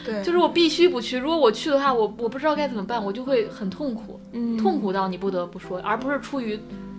[0.05, 4.57] 对，就是我必须不去，如果我去的话，我我不知道该怎么办，我就会很痛苦，嗯。
[4.57, 6.59] 痛苦到你不得不说，而不是出于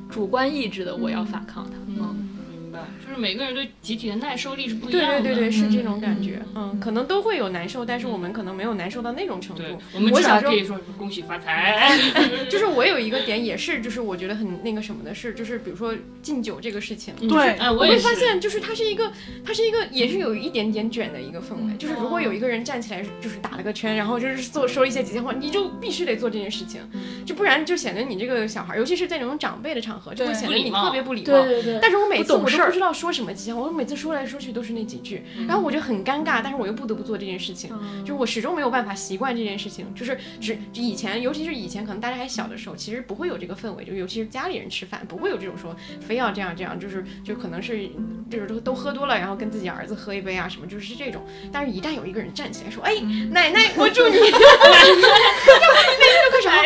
[0.10, 1.78] 主观意志的我要反抗他。
[1.88, 2.80] 嗯，明白，
[3.18, 5.22] 就是每个人对集体的耐受力是不一样的。
[5.22, 9.64] 对对对，是这种感觉，嗯，可能都会有难受，但是我们可能没有难受到那种程度。
[9.95, 11.98] 我们我小时候至少可以说恭喜发财。
[12.49, 19.11] 就是我有一个点也是，就是我觉得很那个什么的是，就是比如说敬酒这个事情，对哎，我会发现，就是它是一个，
[19.44, 21.76] 它是一个，也是有一点点卷的一个氛围。
[21.77, 26.81] 就是如果有一个人站起来，就是打了个圈，然后就是做说一些吉祥话，你就必须得做这件事情，
[27.26, 31.26] 就不然就显得你这个小孩，尤其是在那种长辈的场合，就会显得你特别不礼貌。
[31.26, 31.80] 对对对。
[31.81, 37.69] 但是我每次我都不知道说什么吉祥，我每次说来说去都是那几句，然后我就很尴尬，但是我又不得不做这件事情，
[38.01, 39.85] 就是我始终没有办法习惯这件事情。
[39.95, 47.89] 就是只就以前，尤其是以前可能大家还小的时候，其实不会有这个氛围，就尤其是家里人吃饭不会有这种说非要这样这样，就是就可能是
[48.29, 51.25] 就是都都喝多了，然后跟自己儿子喝一杯啊什么，就是这种。
[51.51, 52.99] 但是一旦有一个人站起来说，哎，
[53.31, 54.17] 奶奶，我祝你，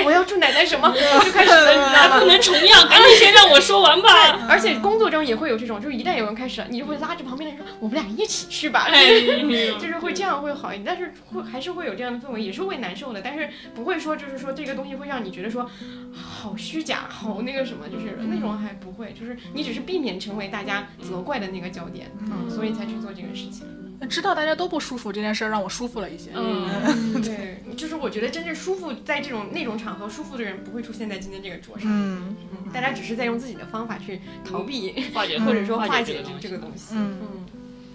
[0.05, 0.89] 我要祝奶奶什么，
[1.23, 2.19] 就开始了，你知道吗？
[2.19, 4.09] 不能重样，赶紧先让我说完吧。
[4.49, 8.87] 而且工作中也会有这种，就是一旦有人开始，你就会拉着旁边的人说：“我们俩一起去吧。
[8.89, 9.05] 哎，
[9.79, 15.69] 就是会这样会好一点，但是会还是会有这样的氛围，也是会难受的，但是不会说就是说这个东西会让你觉得说
[16.13, 23.65] 好虚假，好那个什么，就是那种还不会，就是你只是避免成为大家责怪的那个焦点，嗯，所以才去做这个事情。
[24.07, 26.31] 知道大家都不舒服这件事儿让我舒服了一些。
[26.33, 26.67] 嗯，
[27.21, 37.45] 对，就是我觉得真正舒服在这种那种场合舒服的人不会出现在今天这个桌上，嗯嗯，大家只是在用自己的方法去逃避，化解或者说化化解这个东西这个东西，嗯嗯。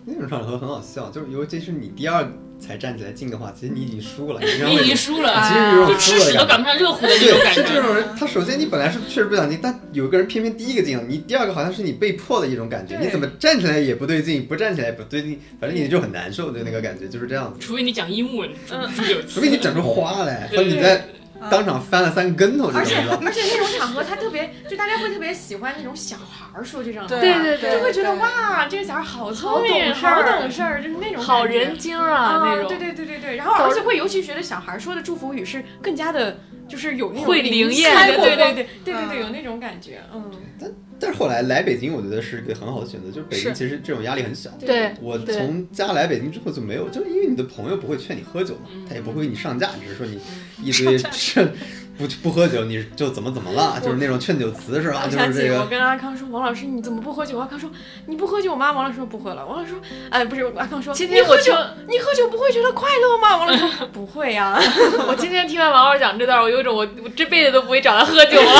[0.09, 2.25] 那种场合很好笑，就是尤其是你第二
[2.61, 7.83] 才站起来进的话，其实你已经输了，你知道你已经输了，其实有就种输了的感觉吃屎都赶不上热乎的种，感是这。
[7.83, 17.59] 种人，他首先你本来是确实不想进，但有个人偏偏第一个进了，你第二个好像是你被迫的一种感觉，你怎么站起来也不对劲，不站起来也不对劲，反正你就很难受的那个感觉，就是这样子。
[17.59, 21.05] 除非你讲英文，除非有除非你整出花来，对或者你在
[21.51, 22.97] 当场翻了三个跟头而且。
[22.97, 32.69] 而且那种场合，他特别就大家会特别喜欢那种小孩儿说这种话，对对对就会觉得哇，这个小孩好聪明，好懂事儿，就是那种好人精啊那种。
[32.69, 36.39] 对对对对对，然后而且会尤其觉得小孩说的祝福语是更加的，
[36.69, 39.09] 就是有那种会灵气验对对对对对对嗯。
[39.09, 44.51] 对，有那种感觉，嗯，但但是后来来北京，我觉得是一个很好的选择，就是北京其实这种压力很小。
[44.59, 50.19] 对我从家来北京之后就没有，就是因为你的朋友不会劝你喝酒嘛，他也不会给你上架，只是说你
[50.63, 51.49] 一堆是
[51.99, 55.03] 不不喝酒你就怎么怎么了，就是那种劝酒词是吧？
[55.05, 55.55] 我想就是这个。
[55.55, 57.39] 起我跟阿康说，王老师你怎么不喝酒？
[57.39, 57.71] 阿康说
[58.07, 58.73] 你不喝酒吗？
[58.73, 59.47] 王老师说不喝了。
[59.47, 61.53] 王老师说，哎，不是，阿康说今天我你喝酒，
[61.89, 63.37] 你喝酒不会觉得快乐吗？
[63.39, 64.61] 王老师说 不会呀、
[65.09, 68.51] 我今天听完王老师讲这段，我有种我我这辈子都不会找他喝酒了。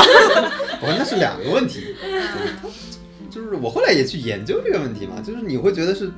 [0.81, 1.95] 我说那是两个问题，
[3.29, 6.11] 就是我后来也去研究这个问题嘛，就是你会觉得是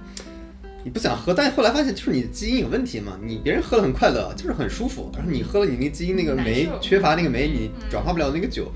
[0.83, 8.71] 你不想喝，但是后来发现就是你的基因有问题嘛，你别人喝了很快乐，就是很舒服，然后你喝了你那个基因那个酶缺乏那个酶，你转化不了那个酒，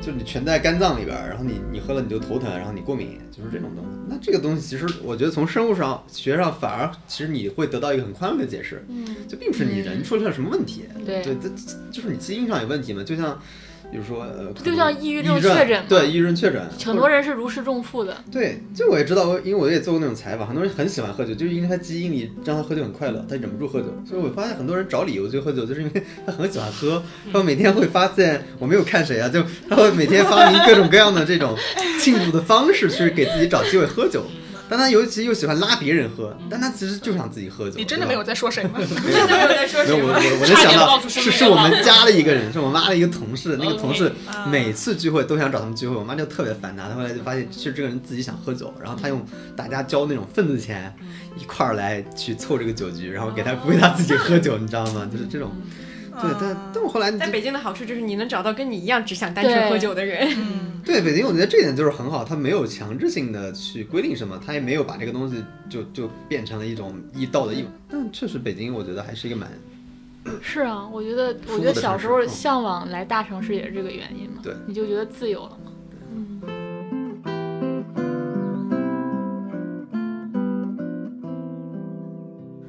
[0.00, 3.90] 就是你全在肝脏里边儿，然后你你喝了你就头疼，然后你过敏，就是这种东西。
[4.08, 11.48] 那这个东西其实我觉得从生物上学上反而其实你会得到一个很宽慰的解释，嗯，就并不是你人出现了什么问题，对对，这
[11.90, 13.40] 就是你基因上有问题嘛，就像。
[13.90, 18.16] 比如说，呃，就像抑郁症确诊对，抑郁症确诊，很多人是如释重负的。
[18.30, 23.86] 对，就我也知道，我因为我也做过那种采访，很多人很喜欢喝酒，就是因为他基因里让他喝酒很快乐，他忍不住喝酒。
[24.08, 27.02] 所以我发现很多人找理由就喝酒，就是因为他很喜欢喝，
[27.32, 31.56] 他每天会发现我没有看谁啊，就他会每天发明各种各样的这种
[32.00, 34.24] 庆祝的方式去给自己找机会喝酒。
[34.68, 37.76] 但他尤其又喜欢拉别人喝，但他其实就想自己喝酒。
[37.76, 38.78] 你 真的没有在说谁吗？
[38.78, 40.12] 没有真的没有我。
[40.12, 46.88] 我我能想到是是我们家的一个人，是我妈的一个同事，那个同事啊每次聚会都想找他们聚会，我妈就特别烦他。
[46.88, 49.24] 她后来就发现，其实这个人自己想喝酒，然后他用
[49.54, 50.94] 大家交那种份子钱
[51.38, 55.08] 一块儿来去凑这个酒局，然后给他为他自己喝酒，你知道吗？
[55.12, 55.52] 就是这种。
[56.20, 60.28] 对，但但我后来在北京的好处就是你能找到跟你一样只想单纯喝酒的人。
[60.36, 67.66] 嗯， 对北京，我觉得这点就是很好，他没有强制性的去规定什么，他也没有把这个东西就就变成了一种一道的义务。
[67.88, 69.50] 但确实，北京我觉得还是一个蛮
[70.40, 74.40] 是啊，我觉得，我觉得小时候向往来大城市也是这个原因嘛。
[74.42, 75.58] 对，你就觉得自由了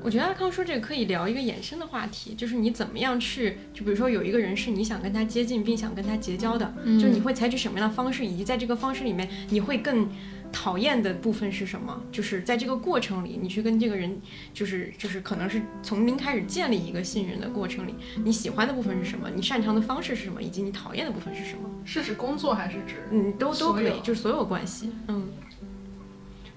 [0.05, 10.07] 我觉得阿康说这个可以聊一个衍生的话题，就是你怎么样去，就比如说有一个人是你想跟他接近并想跟他结交的，嗯就是你会采取什么样的方式，以及在这个方式里面你会更
[10.51, 11.99] 讨厌的部分是什么？
[12.11, 14.21] 就是在这个过程里，你去跟这个人，
[14.53, 19.27] 就是就是可能是从零开始建立一个信任的过程里，你喜欢的部分是什么？
[19.35, 20.39] 你擅长的方式是什么？
[20.39, 21.67] 以及你讨厌的部分是什么？
[21.83, 23.07] 是指工作还是指？
[23.11, 25.27] 嗯，都都可以，就是所有关系，嗯。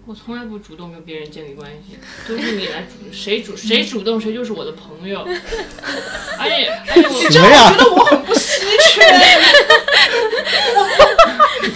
[0.08, 5.22] 我从来不主动跟别人建立关系，都是你来主，谁主谁主动谁就是我的朋友。
[6.38, 7.28] 而且而且我？
[7.30, 7.42] 觉
[7.76, 8.62] 得我很不稀
[8.94, 9.02] 缺，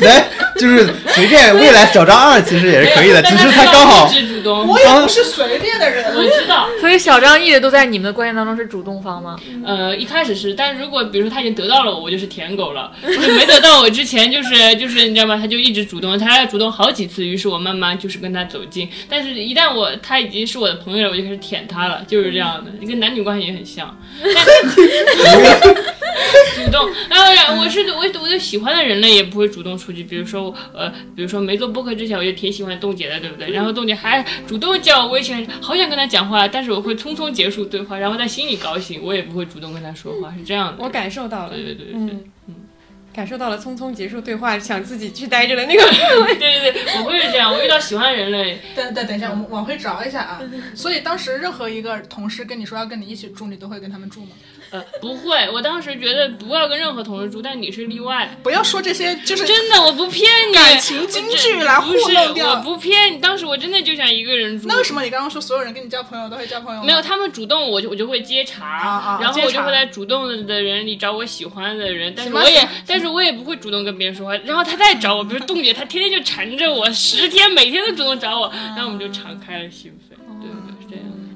[0.06, 0.26] 来，
[0.58, 4.10] 就是随便未来小张二其实也是可以的，只是他刚好
[4.42, 4.66] 主动。
[4.66, 6.04] 我也不是随便的人。
[6.14, 9.38] 我知道，所以小张一直都在你们的关系当中是主动方吗？
[9.64, 15.36] 呃，一开始是，但如果比如说他已经得到了我，我就是舔狗了；就没得到我之前，就是就是你知道吗？
[15.36, 18.88] 他就一直主动，他要主动好几次，于是我慢慢就是跟他走近。
[19.08, 23.96] 但是，一旦我他已经是我的朋友了，我就开始舔他了，就是这样的，跟男女关系也很像。
[26.54, 30.02] 主动，然后然我是我我对喜欢的人类，也不会主动出击。
[30.04, 33.50] 比如说呃，比如说没做播客之前，我就挺喜欢冻姐的，对不对？
[33.50, 40.82] 然后冻姐还主动叫我微信，好想跟他讲话，但是我会匆匆结束对话，然后在心里高兴，我也不会主动跟他说话，是这样的。
[40.82, 42.10] 我感受到了，对对对对对。
[42.48, 42.54] 嗯，
[43.14, 45.82] 感受到了匆匆结束对话，想自己去待着的那个
[46.38, 47.52] 对对对，我会是这样。
[47.52, 50.40] 我遇到喜欢的人了，等等等一下，我们往回找一下啊。
[50.74, 54.30] 所以当时任何一个同事跟你说要跟你一起住，你都会跟他们住吗？
[54.72, 55.48] 呃，不会。
[55.50, 58.36] 我当时觉得不要跟任何同事住，但你是例外。
[58.42, 60.54] 不要说这些，就是真的，我不骗你。
[60.54, 64.66] 感情金句来糊不是弄掉我不骗你，当时我真的就想一个人住。
[64.66, 66.82] 那为什么你刚刚说所有人跟你交朋友都会交朋友？
[66.82, 74.34] 没有，他们主动，我就我就会接茬，啊啊然后我就会在主动的人里找我喜欢的人，但是我也，但是我也不会主动跟别人说话。
[74.38, 80.11] 然后他再找我，比如冻姐，她天天就缠着我，十天每天都主动找我，然后我们就敞开了心扉。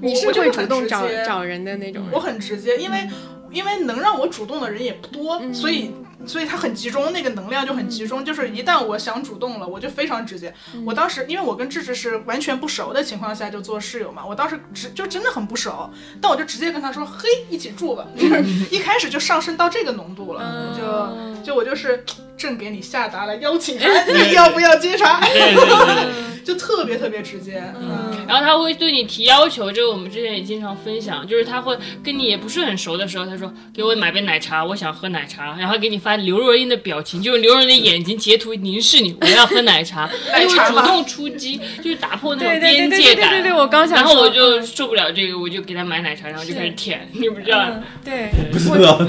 [0.07, 2.13] 你是会主动找找人的那种人。
[2.13, 3.09] 我很直接，因为
[3.51, 5.93] 因为能让我主动的人也不多，嗯所以
[6.27, 8.25] 所以他很集中，那个能量就很集中。
[8.25, 10.53] 就是一旦我想主动了，我就非常直接。
[10.75, 15.89] 嗯我当时因为我跟智智是完全不熟的情况下就做室友嘛，我当时直就真的很不熟，
[16.21, 18.07] 但我就直接跟他说：“嘿，一起住吧。
[18.19, 22.05] ”就是一开始就上升到这个浓度了，就就我就是
[22.37, 23.89] 正给你下达了邀请函，
[24.29, 25.21] 你要不要接茬？
[25.21, 26.27] 对对对。
[26.47, 28.25] 就特别特别直接，嗯。
[28.29, 43.31] 然后他会对你提要求，这个我们之前也经常分享，就是他会跟你也不是很熟的时候，他说给我买杯奶茶，我想喝奶茶，然后给你发刘若英的表情，就是刘若英的眼睛截图凝视你，我要喝奶茶，他就会主动出击，就是打破那种对对对边界感。
[43.31, 47.69] 对对对对，我刚想然，后我就受不了这个，我就给他买奶茶，然后就开始舔，你不知道？
[48.05, 49.01] 对，不知道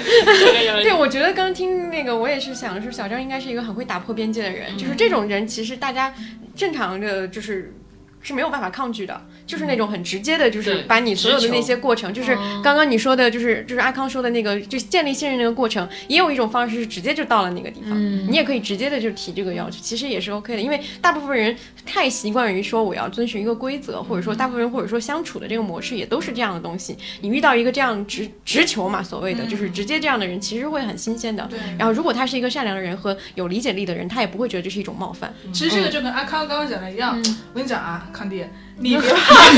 [0.84, 4.78] 对，我觉得刚听那个，我也是想说，小张应该是一个很会打破边界的人。
[4.78, 6.14] 就是这种人，其实大家
[6.56, 7.74] 正常的就是
[8.22, 17.91] 是没有办法抗拒的，就是那种很直接的，就是把你所有的那些过程，就是刚刚你说的，就是就是阿康说的那个，就建立信任那个过程，也有一种方式是直接就到了那个地方，
[18.30, 26.98] 你也可以直接的就提这个要求，其实也是 OK 的，因为大部分人太习惯于说我要遵循一个规则，或者说大部分人或者说相处的这个模式也都是这样的东西。
[27.22, 31.45] 你遇到一个这样直直球嘛，所谓的就是直接这样的人，其实会很新鲜的。
[31.49, 35.34] 对然后如果他是一个善良的人和有理解力的人，他也不会觉得这是一种冒犯。
[35.53, 37.18] 其实这个就跟阿康刚刚讲的一样。
[37.18, 38.43] 我跟你讲啊，康弟，
[38.79, 39.49] 你别怕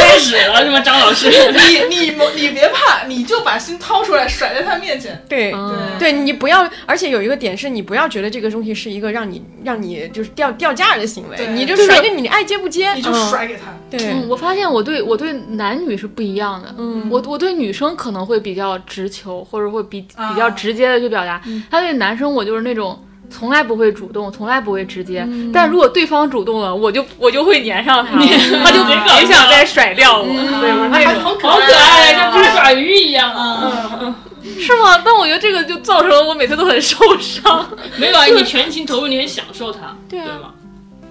[0.00, 0.80] 开始了是吗？
[0.80, 1.28] 张老师，
[1.88, 5.24] 你你你别怕，你就把心掏出来甩在他面前。
[5.28, 5.54] 对。
[5.98, 13.72] 对你不要，而且有一个点是你不要觉得这个东西是一个让你让你就是掉掉价的行为，对你就就是甩给你，你爱接不接，你就嗯甩给他。
[13.90, 16.74] 对，嗯，我发现我对我对男女是不一样的。
[16.78, 21.40] 嗯我我对女生可能会比较直球，或者会比啊比较直接的去表达。
[21.70, 25.26] 他对男生，我就是那种从来不会主动，从来不会直接。
[25.52, 30.26] 但如果对方主动了，我就我就会粘上他，他就别想再甩掉我。
[30.26, 31.22] 对，我那种。
[31.22, 34.16] 好可好可爱，啊像八爪鱼一样啊！
[34.58, 35.02] 是吗？
[35.04, 37.68] 但我觉得这个就造成了我每次都很受伤。
[37.98, 40.54] 没有啊，你全情投入，你很享受它， 对吗？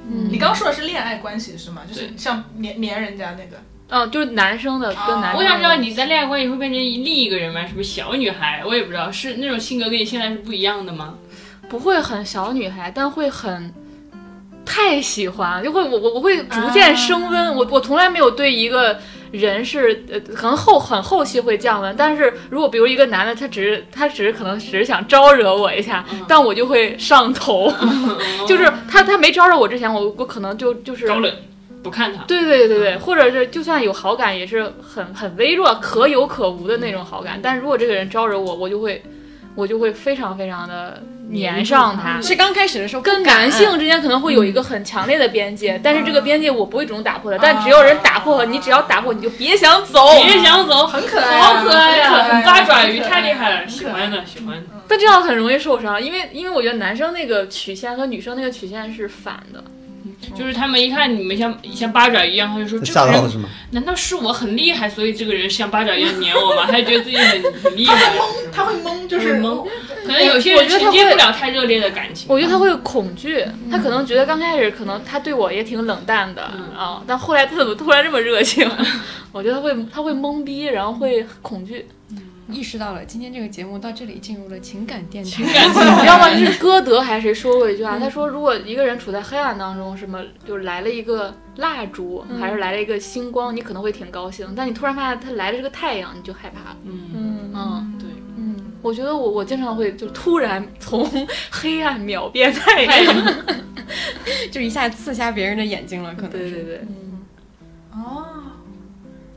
[0.10, 0.30] 嗯？
[0.32, 1.82] 你刚刚说的是恋爱关系是吗？
[1.88, 3.62] 就是像黏黏人家那个。
[3.88, 5.40] 嗯，就是男生的跟男生。
[5.40, 7.62] 我想知道你在恋爱关系会变成另一个人吗？
[7.68, 8.64] 是不是小女孩？
[8.66, 11.14] 我也不知道，是那种性格跟你现在是不一样的吗？
[11.70, 13.74] 不会很小女孩，但会很
[14.66, 17.56] 太喜欢，就会我我我会逐渐升温。
[17.56, 18.98] 我我从来没有对一个
[19.32, 27.72] 人是呃，可能后很后期会降温，但是如果比如一个男的，他只是他只是可能只是想招惹我一下，但我就会上头，
[28.48, 31.32] 就是他他没招惹我之前，我我可能就就是高冷，
[31.84, 32.24] 不看他。
[32.24, 37.40] 对对对对，或者是就算有好感，也是很很微弱、可有可无的那种好感。
[37.42, 39.04] 但如果这个人招惹我，我就会
[39.56, 41.02] 我就会非常非常的
[41.34, 42.22] 粘上他。
[42.22, 47.40] 是刚开始的时候跟男性之间可能会有一个很强烈的边界，但是这个边界我不会主动打破的。
[47.42, 50.06] 但只要人打破了，你只要打破，你就别想走。
[50.24, 54.64] 别想走，很可爱啊好可爱呀、八爪鱼太厉害了，喜欢的，喜欢的。
[54.88, 59.64] 但这样很容易受伤，因为因为我觉得男生那个曲线和女生那个曲线是反的。
[60.34, 63.50] 就是他们一看你们像像八爪鱼一样，他就说这个人吓到了是吗？
[63.72, 66.66] 难道是我很厉害，所以这个人像八爪鱼一样黏我吗？
[66.70, 68.14] 他就觉得自己很 很厉害，
[68.52, 69.68] 他会懵，就是懵。
[70.06, 72.28] 可能有些人我觉得他会承接不了太热烈的感情。
[72.30, 76.44] 我觉得他会恐惧，他可能觉得刚开始可能他对我也挺冷淡的
[76.78, 78.70] 啊，但后来他怎么突然这么热情？
[79.32, 81.86] 我觉得他会他会懵逼，然后会恐惧。
[82.50, 85.44] 意识到了，今天这个节目到这里进入了情感电台。
[85.44, 86.30] 感情你知道吗？
[86.34, 96.72] 就是歌德还是谁说过一句话，他说如果一个人处在黑暗当中，什么就是来了一个蜡烛，还是来了一个星光，你可能会挺高兴，但你突然发现他来了这个太阳，你就害怕。
[96.72, 96.78] 了。
[96.84, 101.10] 嗯，嗯，对，嗯，我觉得我我经常会就突然从
[101.50, 103.36] 黑暗秒变太阳。
[104.52, 106.38] 就一下刺瞎别人的眼睛了，可能是。
[106.38, 106.82] 对对对，
[107.92, 108.26] 哦，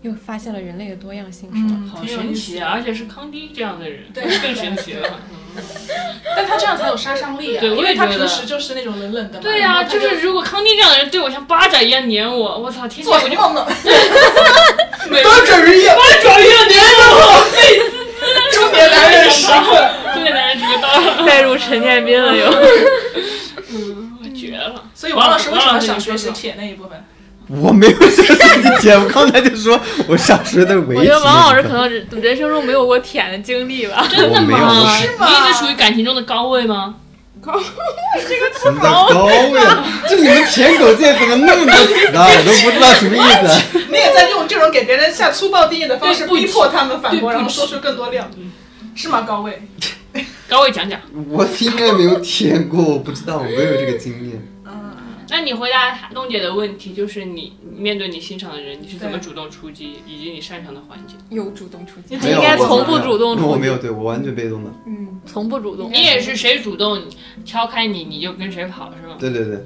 [0.02, 1.82] 又发现了人类的多样性，是吗？
[1.84, 2.70] 嗯，好神奇啊！
[2.72, 5.08] 而且是康迪这样的人，对更神奇了。
[6.36, 9.40] 但他这样才有杀伤力啊，对我因为他也觉得平时就是那种冷冷的。
[9.40, 13.44] 对呀、然后他就是如果康迪这样的人对我像八爪一样粘我，我操，天天做我就八
[15.44, 16.80] 爪鱼一样，八爪一样黏
[17.10, 17.44] 我，
[18.52, 19.90] 中年男人时刻。
[20.14, 20.86] 中年男人知道，
[21.26, 22.46] 带入陈建斌了又。
[22.46, 24.84] 我 绝了。
[24.94, 27.04] 所以王老师为什么想学习铁那一部分？
[27.48, 30.98] 我没有学习姐，我刚才就说我想学的唯一。
[30.98, 34.06] 我觉得王老师可能人人生中没有过舔 的经历吧。
[34.10, 34.96] 真的吗？
[34.96, 36.94] 是吗你一直处于感情中的高位吗？
[38.60, 39.84] 什么叫高呀？
[40.10, 42.26] 就你们舔狗界怎么那么多词啊？
[42.28, 43.78] 我都不知道什么意思。
[43.88, 48.28] 你也在用这种给别人下粗暴定义的方式逼迫他们反驳，然后说出更多料，
[48.94, 49.22] 是吗？
[49.22, 49.62] 高位，
[50.48, 51.00] 高位讲讲。
[51.30, 54.46] 我应该没有舔过，我不知道，我没有这个经验。
[55.30, 61.14] 那你回答弄姐的问题，就是你面对你欣赏的人，你是怎么主动出击，以及你擅长的环节？
[61.30, 64.70] 有主动出击，你应该从不主动出击我没有，对我完全被动的。
[64.86, 65.92] 嗯，从不主动。
[65.92, 67.02] 你也是谁主动
[67.44, 69.16] 敲开你，你就跟谁跑，是吗？
[69.18, 69.64] 对对对，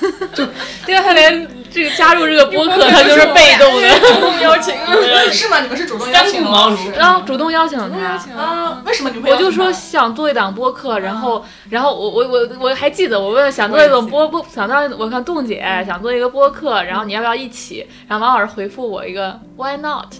[0.86, 3.88] 对啊，他连这个加入这个播客， 他就是被动的。
[4.00, 4.74] 主动邀请，
[5.32, 5.60] 是吗？
[5.60, 6.76] 你们是主动邀请的吗？
[6.96, 9.72] 然后主动邀请他，啊，为什么你会我就说？
[9.72, 17.86] 想做一档播客，然后，然后我我我我还记得我问想做一个播播，想当我看冻姐想做一个播客，然后你要不要一起？
[18.08, 20.12] 然后王老师回复我一个 Why not？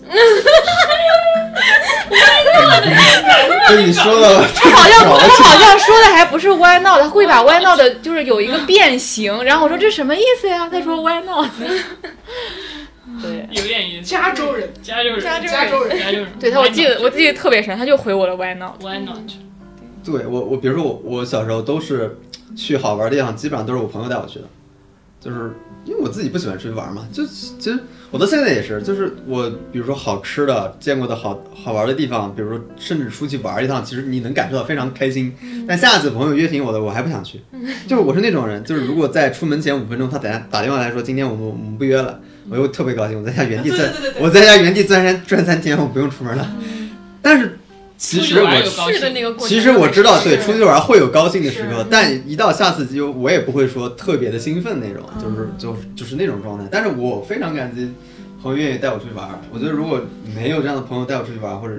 [3.69, 10.69] 对你说的，他好像他好像说的还不是 Why not，他会把 Why not 的就是有一个变形，然后我说这什么意思呀？
[10.71, 11.51] 他说 Why not？
[13.21, 13.49] 对。
[13.51, 14.07] 有点意思。
[14.07, 16.27] 加州人，加州人，加州人加州人，加州人。
[16.39, 19.31] 对他，我记得我记得特别深，他就回我了 Why not？Why not？
[20.05, 22.19] 对我我比如说我我小时候都是
[22.57, 24.45] 去好玩的地方，基本上都是我朋友带我去的，
[25.21, 25.53] 就是
[25.85, 27.79] 因为我自己不喜欢出去玩嘛，就其实
[28.11, 35.35] 我到现在也是，就是我比如说好吃的、见过的好好玩的地方，比如说甚至出去玩一趟，其实你能感受到非常开心。
[35.69, 37.41] 但下次朋友约请我的，我还不想去，
[37.87, 46.51] 就是我是那种人，就是如果在出门前五分钟他打打电话来说今天我们我们不约了，我又特别高兴，我在家原地钻对对对对，对我在家原地钻山转三天，我不用出门了。
[47.21, 47.59] 但是
[47.97, 56.67] 其实我玩有高兴去的那个过程，其实我知道，对，出去去玩会有高兴的时刻，但一到下次就我也不会说特别的兴奋那种，就是就就是那种状态。
[56.71, 57.93] 但是我非常感激
[58.43, 59.41] 朋友愿意带我出去玩。
[59.53, 60.01] 我觉得如果
[60.35, 61.75] 没有这样的朋友带我出去玩，或者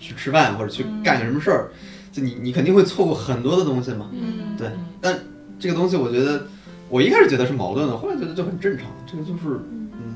[0.00, 1.70] 去吃饭，或者去干个什么事儿，
[2.12, 4.08] 就你你肯定会错过很多的东西嘛。
[4.14, 4.68] 嗯，对，
[5.00, 5.18] 但
[5.58, 6.46] 这个东西我觉得
[6.88, 9.60] 我一开始觉得是矛盾的，后来觉得就很正常，这个就是
[9.92, 10.14] 嗯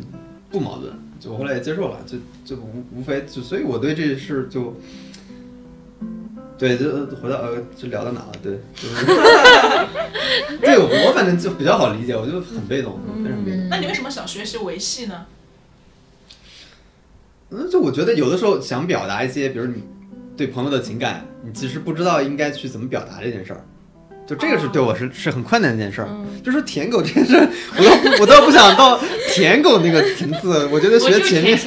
[0.48, 4.74] 不矛盾，就我后来也接受了，就就无无非就所以我对这事就。
[6.60, 8.32] 对，就回到呃，就聊到哪了？
[8.42, 9.06] 对，就是，
[10.60, 13.68] 对我我反正就比较好理解，我就很被动，非常被动。
[13.70, 15.24] 那你为什么想学习维系呢？
[17.48, 19.84] 嗯，就我觉得有的时候想表达一些，比如你
[20.36, 23.64] 对朋友的情感，你其实不知道应该去怎么表达这件事儿，
[24.30, 26.08] 就这个是对我是是很困难的一件事儿。
[26.44, 29.00] 就说舔狗这件事儿，我都我倒不想到
[29.32, 31.58] 舔狗那个层次，我觉得学前面，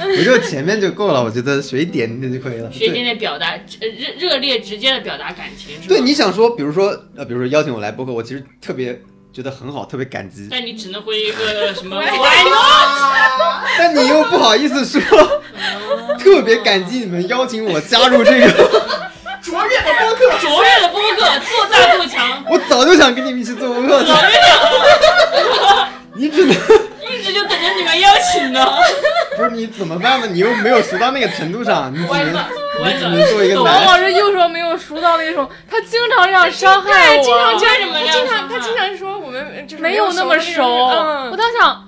[0.00, 2.72] 我觉得前面就够了，我觉得学一点点就可以了。
[2.72, 8.98] 学一点点表达，呃热热烈直接的表达感情，对，你想说，比如说呃，比如说邀请我来播客，我其实特别
[9.30, 12.02] 觉得很好，特别感激，但你只能回一个什么？
[13.78, 15.00] 但你又不好意思说，
[16.18, 18.82] 特别感激你们邀请我加入这个，
[19.46, 26.52] 卓越的播客，卓越的播客，做大做强，我早就想跟你们一起做播客早的，就想了，你只能
[27.08, 28.66] 一直就等着你们邀请呢。
[29.36, 30.26] 不是你怎么办呢？
[30.26, 32.44] 你又没有熟到那个程度上，你只能？
[32.82, 40.64] 你只能做一个王男老师又说没有熟到那种，他经常这样伤害我，经常为什么这样他经常他经常说我们就是没有那么熟。
[40.64, 41.85] 嗯我当想，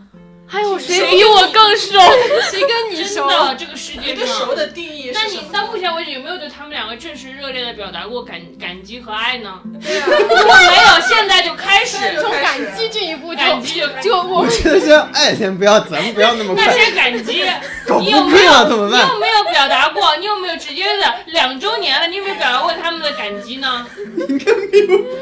[0.49, 1.93] 还有谁谁比我更 熟？
[2.51, 3.29] 谁跟你熟？
[3.29, 4.55] 真的，这个世界上对熟。
[4.55, 5.43] 的定义那是什么？
[5.47, 9.61] 你到目前为止有没有对他们两个正式热烈的表达过感感激和爱呢？
[9.83, 11.99] 对啊，如果没有，现在就开始。
[12.21, 17.45] 从感激这一步就感激就就我我觉得先爱先不要，咱们不要那么那快，些感激，
[18.01, 18.99] 你有没有不定了怎么你？
[18.99, 20.17] 有没有表达过？
[20.17, 22.07] 你有没有直接的两周年了？
[22.07, 23.87] 你有没有表达过他们的感激呢？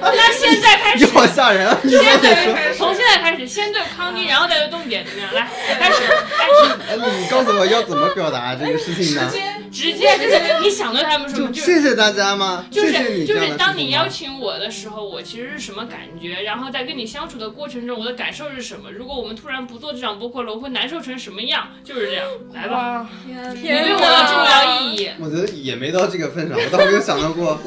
[0.01, 1.77] 那现在开你始， 好吓人啊！
[1.83, 2.21] 先。
[2.21, 5.49] 对，从现在开始，先对康妮，然后再对冻姐，来，
[5.79, 6.03] 开始，
[6.37, 9.31] 开始，哎，你告诉我要怎么表达这个事情呢？
[9.71, 12.65] 直接就是你想对他们什么，就就谢谢大家吗？
[12.71, 16.43] 就是就是当你邀请我的时候，我其实是什么感觉？
[16.43, 18.91] 然后在跟你相处的过程中，我的感受是什么？
[18.91, 21.69] 如果我们突然不做这场播客了，我会难受成什么样？
[21.85, 27.59] 就是这样，来吧，哇，你天对我的重要意义，我觉得也没到这个份上，我倒没有想到过。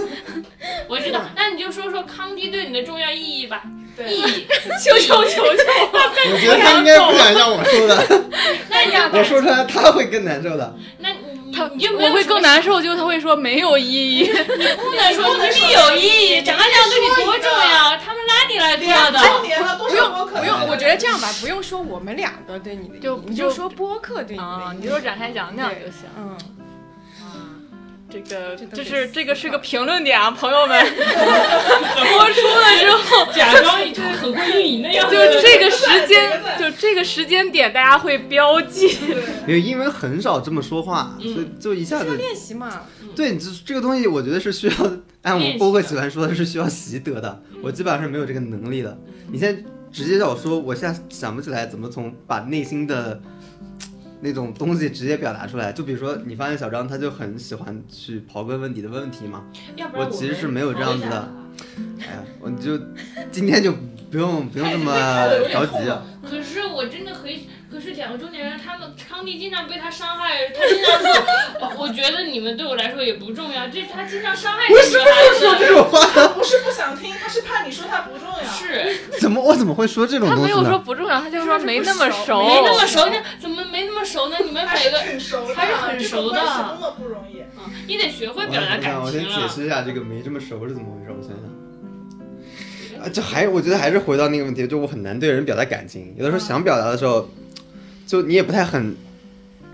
[0.87, 1.21] 我知道。
[1.35, 4.47] 那你就说说康迪对你的重要意义吧，对意义。
[4.83, 5.43] 求求求求！
[6.31, 8.21] 我觉得他应该不想让我说的，
[8.69, 10.75] 那你我说出来他会更难受的。
[10.99, 14.21] 那你他你就我会更难受，就他会说没有意义。
[14.23, 19.19] 你不能说你必有意义，讲讲对你多重要，他们拉你来做的。
[19.77, 20.27] 不用？
[20.27, 24.81] 不用，我觉得这样吧，不用说我们两个对你的意义，就你就说播客对你啊，的意义。
[24.83, 26.05] 你就展开讲讲就行。
[26.17, 26.37] 嗯，
[28.11, 30.83] 这个这是这个是个评论点啊，朋友们。
[30.83, 35.15] 播出了之后，假装一个很会运营的样子。
[35.15, 38.87] 就这个时间，就这个时间点，大家会标记。
[39.47, 42.81] 因为因为很少这么说话，嗯所以就一下子练习嘛，
[43.15, 44.73] 对，这这个东西，我觉得是需要
[45.21, 48.97] 按我练习播客喜欢说的是需要习得的，我基本上是没有这个能力的。
[49.31, 49.61] 你现在
[49.91, 53.21] 直接叫我说，我现在想不起来怎么从把内心的
[54.21, 55.71] 那种东西直接表达出来。
[55.71, 59.45] 就比如说，你发现小张他就很喜欢去刨根问底的问问题嘛，
[59.93, 61.31] 我其实是没有这样子的
[61.99, 62.77] 哎呀，我就
[63.31, 63.73] 今天就
[64.11, 64.93] 不用不用这么
[65.51, 66.03] 着急啊。
[66.23, 67.31] 可是我真的很，
[67.71, 75.57] 可是两个中年人，他们康帝经常被他伤害，他经常说， 我觉得你们对我来说也不重要，这他经常伤害这不是女孩子。
[75.59, 78.43] 这种话，他不是不想听，他是怕你说他不重要。
[78.51, 80.79] 是嗯怎么我怎么会说这种他没有说？
[80.79, 83.13] 不重要，他就说没那么熟， 没那么熟呢？
[83.39, 84.37] 怎么没那么熟呢？
[84.43, 86.45] 你们还是每个挺熟的，还是很熟的这
[86.81, 87.43] 么不容易。
[87.87, 89.23] 你得学会表达感我先。
[89.25, 93.03] 解释一下这个没这么熟是怎么回事，我想想。
[93.03, 97.29] 啊，就还我觉得还是回到那个问题，就我很难对人表达感情，有的时候想表达的时候，
[98.09, 98.95] 就你也不太很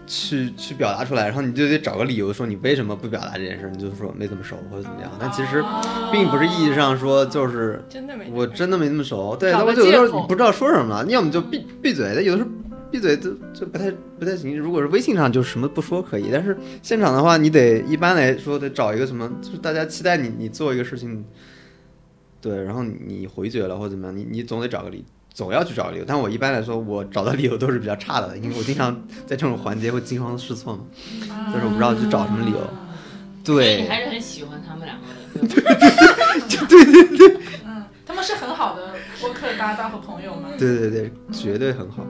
[0.05, 5.63] 去去表达出来，然后你就得找个理由说你为什么不表达这件事，你就说没怎么熟或者怎么样，但其实
[6.11, 12.49] 并不是意义上说就是真的没我真的没那么熟，对，那我就有的时候你不知道说什么了，你要么就闭闭嘴，但有的时候
[12.91, 13.89] 闭嘴就就不太
[14.19, 14.59] 不太行。
[14.59, 21.23] 如果是微信上就什么不说可以，但是现场的话，你得一般来说得找一个什么，就是大家期待你你做一个事情，
[22.41, 25.05] 对，然后你回绝了或者怎么样，你你总得找个理。
[25.35, 28.95] 总要去找理由，但我一般来说，我找的理由都是比较差的，因为我经常
[29.27, 30.85] 在这种环节会惊慌失措嘛，
[31.51, 32.59] 但是我不知道去找什么理由。
[33.43, 35.45] 所以你对，还是很喜欢他们两个的。
[37.65, 40.47] 嗯，他们是很好的播客搭档和朋友嘛。
[40.57, 42.05] 对对对，绝对很好。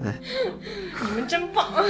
[0.00, 1.66] 你们真棒。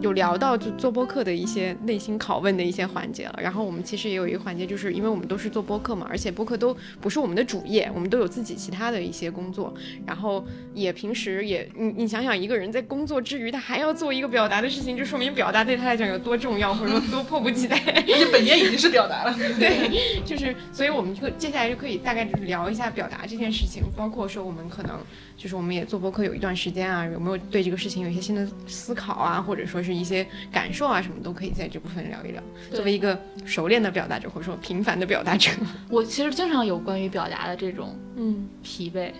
[0.00, 9.72] 有有聊到就做播客的一些内心拷问的一些环节了，然后我们其实也有一个环节，就是因为我们都是做播客嘛，而且播客都不是我们的主业，我们都有自己其他的一些工作，
[10.04, 10.44] 然后
[10.74, 17.76] 也平时也你你想想，一个人在工作之余，他还要做一个表达的事情，就说明表达对他来讲有多重要，或者说多迫不及待。
[17.86, 19.32] 而且本业已经是表达了。
[19.60, 24.98] 对，就是，所以我们就接下来就可以大概就是聊一下表达这件事情，包括说我们可能
[25.40, 32.42] 就是我们也做播客有一段时间啊，有没有对这个事情有一些新的思考啊，或者说是一些感受啊，什么都可以在这部分聊一聊。
[32.70, 35.50] 作为一个熟练的表达者，或者说平凡的表达者，
[35.88, 39.12] 我其实经常有关于表达的这种嗯疲惫。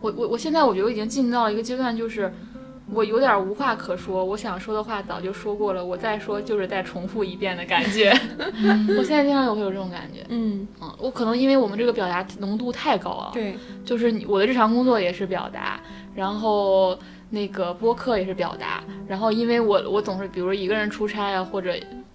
[0.00, 2.32] 我我我现在我觉得我已经进到了一个阶段，就是
[2.92, 8.10] 我有点无话可说，我想说的话早就说过了，我再说就是再重复一遍的感觉。
[8.96, 10.24] 我现在经常有会有这种感觉。
[10.28, 15.80] 嗯，嗯，我可能因为我们这个表达浓度太高了，对，就是我的日常工作也是表达，
[16.14, 16.96] 然后
[17.30, 21.74] 那个播客也是表达，然后因为我我总是比如一个人出差啊，或者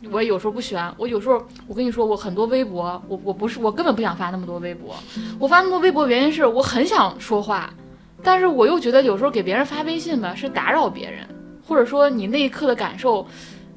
[0.10, 4.95] 我有时候不喜欢，我有时候我跟你说，我很多微博，我我不是我根本不想发那么多微博，
[5.38, 7.72] 我发那么多微博原因是我很想说话，
[8.23, 11.26] 但是我又觉得有时候给别人发微信吧是打扰别人，
[11.68, 13.26] 或者说你那一刻的感受。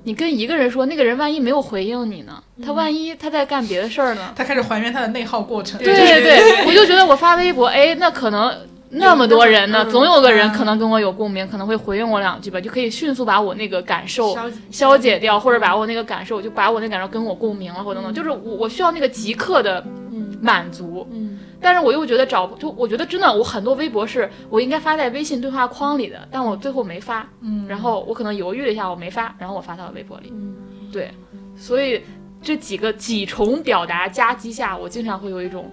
[0.07, 2.35] 你跟一个人说，那个人万一没有回应你呢？
[2.63, 4.35] 他万一他在干别的事儿呢？
[4.37, 5.81] 他开始还原他的内耗过程。
[5.83, 8.55] 对对对， 我就觉得我发微博，哎，那可能
[8.91, 30.55] 那么多人呢，嗯总有个人可能跟我有共鸣，可能会回应我两句吧，就可以迅速把我那个感受消消解掉，或者把我那个感受，就把我那感受跟我共鸣了，或者等等，就是我我需要那个即刻的嗯满足，嗯但是我又觉得找不，就我觉得真的，我很多微博是我应该发在微信对话框里的，但我最后没发，嗯，然后我可能犹豫了一下，我没发，然后我发到了微博里，嗯。
[30.93, 31.11] 对，
[31.57, 32.03] 所以
[32.43, 35.73] 这几个几重表达夹击下，我经常会有一种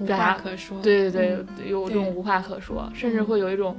[0.00, 0.78] 无话可说。
[0.80, 3.76] 对对对，有这种无话可说，甚至会有一种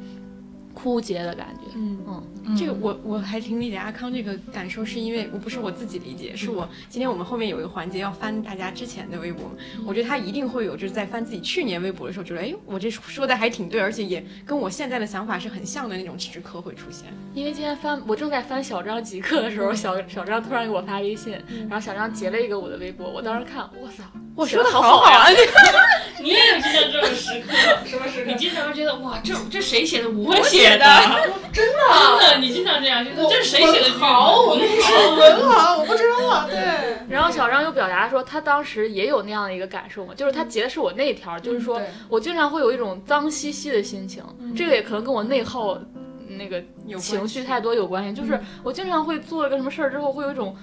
[0.82, 1.72] 枯竭的感觉。
[1.76, 9.52] 嗯嗯，这个我我还挺理解阿康这个感受，是因为我不是我自己理解，是我今天我们后面有一个环节要翻大家之前的微博，
[9.86, 17.06] 我觉得他一定会有就是在翻自己去年微博的时候，觉得哎，我这说的还挺对，而且也跟我现在的想法是很像的那种时刻会出现。
[17.34, 21.34] 因为今天翻我正在翻小张极客的时候，小小张突然给我发微信，
[21.70, 24.04] 然后小张截了一个我的微博，我当时看，我操，
[24.36, 25.26] 我说的好好好呀！
[26.22, 27.54] 你也有今天这种时刻，
[27.86, 28.36] 什么时刻你？
[28.36, 30.10] 经常会觉得哇，这这谁写的？
[30.10, 30.86] 我写的，
[31.52, 31.80] 真的，
[32.20, 33.92] 真的，你经常这样，就说这是谁写的剧？
[33.98, 36.46] 好，我跟你说，文豪，我不知道啊。
[36.50, 36.60] 对，
[37.10, 44.24] 然后小张又表达说，他当时也有那样的一个感受嘛，就是他截的是我那一条，就是说我经常会有一种脏兮兮的心情，
[44.56, 45.78] 这个也可能跟我内耗
[46.28, 48.14] 那个有情绪太多有关系。
[48.14, 50.56] 就是我经常会做了个什么事儿之后，会有一种，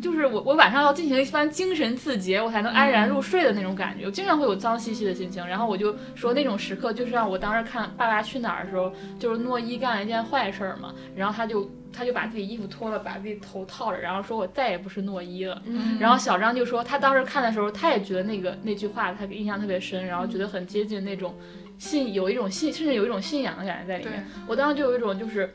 [0.00, 4.06] 就是我我晚上要进行一番精神自洁，我才能安然入睡的那种感觉。
[4.06, 15.60] 我经常会有脏兮兮的心情，然后我就说那种时刻，就是让我当时看《爸爸去哪儿》的时候，就是诺一干了一件坏事儿嘛，然后他就他就把自己衣服脱了，把自己头套着，然后说我再也不是诺一了。
[15.66, 21.34] 嗯然后小张就说，他当时看的时候，他也觉得那个那句话他印象特别深，然后觉得很接近那种
[21.78, 24.24] 信，有一种信，甚至有一种信仰的感觉在里面。
[24.46, 25.52] 我当时就有一种就是，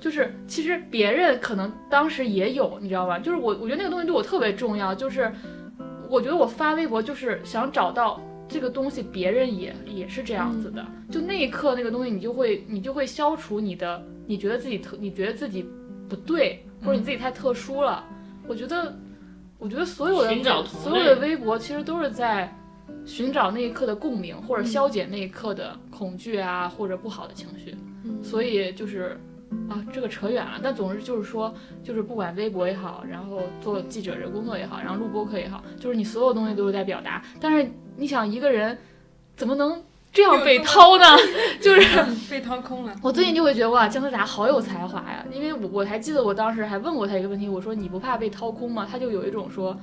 [0.00, 3.18] 就是其实别人可能当时也有，你知道吧？
[3.18, 5.30] 就是我我觉得那个东西对我特别重要，就是
[6.08, 15.66] 我觉得我发微博就是想找到这个东西别人也也是这样子的，就那一刻那个东西，你就会你就会消除你的，你觉得自己特，你觉得自己
[16.08, 18.04] 不对，或者你自己太特殊了。
[18.46, 18.96] 我觉得，
[19.58, 22.50] 我觉得所有的所有的微博其实都是在
[23.04, 27.74] 寻找那一刻的共鸣，或者消解那一刻的恐惧啊，或者不好的情绪。
[28.22, 29.20] 所以就是
[29.68, 30.60] 啊，这个扯远了。
[30.62, 31.52] 但总之就是说，
[31.82, 37.22] 就是不管微博也好，然后做记者这工作也好，然后录播客也好，就是你所有东西都是在表达。
[37.40, 38.76] 但是你想，一个人
[39.36, 41.04] 怎么能这样被掏呢？
[41.60, 42.94] 就是被掏空了。
[43.02, 45.24] 我最近就会觉得哇，姜思达好有才华呀！
[45.32, 48.86] 因为我我还记得我当时还问过他一个问题，我说你不怕被掏空吗？
[48.90, 49.78] 他就有一种说。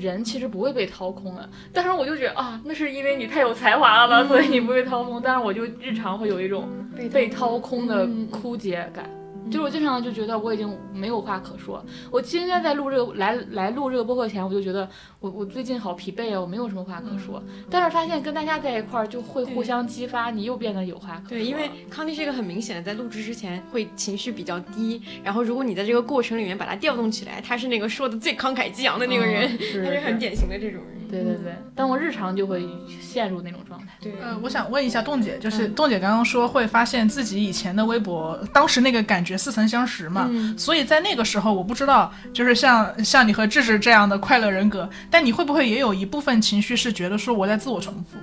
[0.00, 5.20] 人其实不会被掏空的，但是我就觉得啊，那是因为你太有才华了吧，所以你不会掏空。
[5.22, 6.68] 但是我就日常会有一种
[7.12, 9.08] 被掏空的枯竭感，
[9.50, 11.84] 就是我经常就觉得我已经没有话可说。
[12.10, 14.88] 我今天在录这个来来录这个播客前，我就觉得
[15.20, 17.42] 我我最近好疲惫啊，我没有什么话可说。
[17.70, 21.38] 但是发现跟大家在一块儿就会互相激发，你又变得有话可说。
[21.38, 31.07] 对，因为康妮是一个很明显的，在录制之前会情绪比较低，然后如果你在这个过程里面把它调动起来，他是那个说的最慷慨激昂的那个人， 嗯是他是很典型的这种人。
[31.10, 32.68] 对对对，但我日常就会
[33.00, 33.86] 陷入那种状态。
[34.00, 48.18] 对，呃，我想问一下栋姐，就是栋姐刚刚说会发现自己以前的微博，当时那个感觉似曾相识嘛，所以在那个时候，我不知道，就是像像你和智智这样的快乐人格，但你会不会也有一部分情绪是觉得说我在自我重复，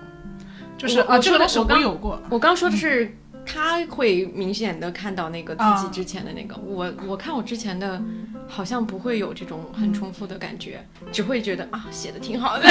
[0.78, 3.16] 就是啊，这个东西我刚有过，我刚说的是。
[3.46, 8.02] 他会明显的看到那个自己之前的那个，我我看我之前的，
[8.48, 12.66] 好像不会有这种很重复的感觉，只会觉得啊写的挺好的。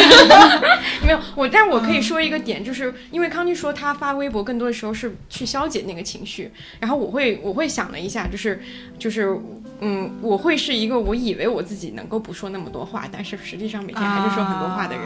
[1.06, 8.60] 没有我，但是我可以说一个点，就是因为康妮说她发微博更多的时候是去消解那个情绪，然后我会我会想了一下，就是
[8.98, 9.38] 就是
[9.80, 15.04] 嗯，我会是一个我以为我自己能够不说那么多话，但是实际上每天还是说很多话的人。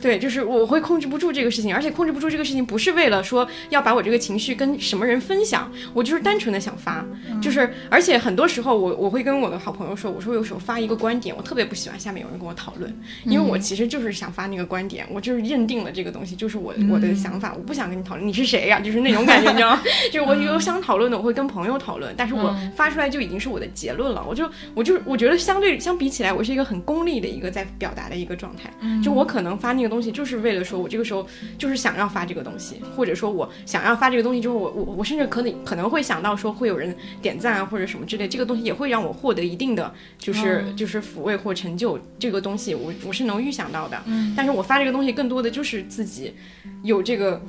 [0.00, 7.04] 对，就是我会控制不住这个事情，而且控制不住这个事情不是为了说要把我这个情绪跟什么人分享，我就是单纯的想发，
[7.40, 19.82] 就是而且很多时候我我会跟我的好朋友说，我说有时候发一个观点，我特别不喜欢下面有人跟我讨论，因为我其实就是想发那个观点，我就是认定了这个东西就是我我的想法，我不想跟你讨论你是谁呀、就是那种感觉，你知道吗？
[20.12, 28.72] 就是我有想讨论的，我会跟朋友讨论，但是我发出来就已经是我的结论了，我就我就我觉得相对相比起来，我是一个很功利的一个在表达的一个状态，
[29.02, 31.26] 就我可能发那个东西就是为了说我这个时候
[31.56, 44.02] 就是想要发这个东西，或者说我想要发这个东西之后，我我我甚至可能可能会想到说会有人点赞啊或者什么之类，这个东西也会让我获得一定的就是、就是抚慰或成就，这个东西我我是能预想到的，
[44.36, 46.34] 但是我发这个东西更多的就是自己
[46.82, 47.40] 有这个。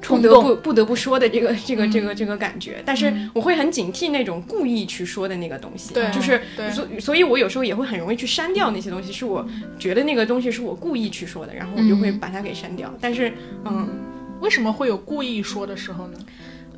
[0.00, 0.44] 不得冲动。
[0.44, 6.40] 不不得不说的这个这个这个这个感觉，但是我会很警惕那种故意去说的那个东西，对就是
[6.72, 9.46] 所所以，我有时候也会很容易去删掉那些东西，是我
[9.78, 12.92] 觉得那个东西是我故意去说的，然后我就会把它给删掉。
[13.00, 13.32] 但是，
[13.64, 13.88] 嗯。
[14.40, 16.18] 为什么会有故意说的时候呢？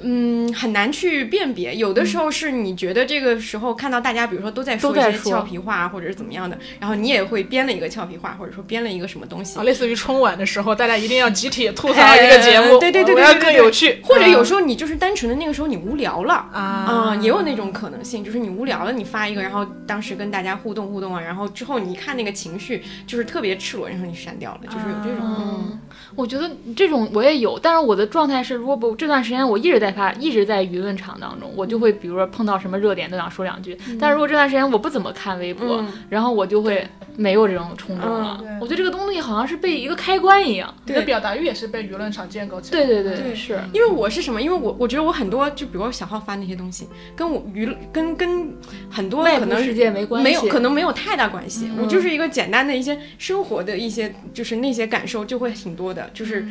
[0.02, 1.74] 嗯，很难去辨别。
[1.76, 9.62] 有的时候是你觉得这个时候看到大家，比如说都在说一些俏皮话，或者是怎么样的，然后你也会编了一个俏皮话，或者说编了一个什么东西啊，。
[9.62, 14.00] 类似于春晚的时候，大家一定要集体吐槽一个节目，哎对对对对我要对对对更有趣。
[14.02, 16.34] 或者有时候候你就是单纯的那个时候你无聊了。
[16.52, 25.26] 啊啊、也有那种可能性，就是你无聊了，你发一个，然后当时跟大家互动互动啊，然后之后你一看那个情绪就是特别赤裸，然后你删掉了，就是有这种。
[25.38, 25.78] 嗯
[26.14, 33.77] 我觉得这种我也有，但是我的状态是，如果不这段时间我一直在发，一直在舆论场当中，我就会比如说碰到什么热点都想说两句。
[34.01, 36.86] 但是如果这段时间我不怎么看微博，嗯然后我就会
[37.16, 38.43] 没有这种冲动了。
[38.60, 40.74] 我觉得这个东西好像是被一个开关一样。
[40.86, 42.86] 你的表达欲也是被舆论场建构起来的。
[42.86, 43.60] 对对对，对是。
[43.73, 44.40] 因为我是什么？
[44.40, 48.52] 因为我我觉得我很多，就比如说小号发那些东西，跟我娱乐跟跟
[48.90, 51.70] 很多可能外部世界没关系，没有可能没有太大关系。
[51.78, 56.47] 我就是一个简单的一些生活的一些，就是那些感受就会挺多的，就是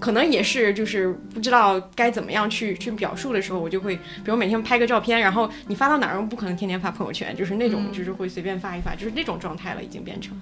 [0.00, 10.36] 可能也是就是不知道该怎么样去去表述的时候，我就会比如每天拍个照片，然后你发到哪儿，我不可能天天发朋友圈，就是那种就是会随便发一发，就是那种状态了，已经变成。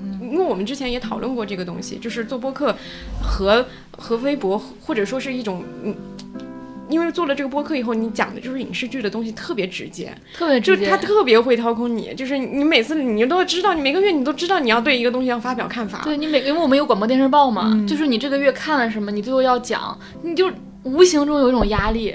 [0.00, 2.76] 嗯，因为我们之前也讨论过这个东西，就是做播客
[3.22, 5.94] 和和微博，或者说是一种嗯。
[6.88, 10.84] 因为做了这个播客以后，你讲的就是影视剧的东西特别直接，特别直接。
[10.84, 16.02] 就他特别会掏空你，就是你每次你都知道，你每个月你都知道你要对一个东西要发表看法。
[16.04, 20.48] 对你每个，因为我们有广播电视报嘛，嗯就是你这个月看了什么，你最后要讲，你就
[20.86, 22.14] 无形中有一种压力。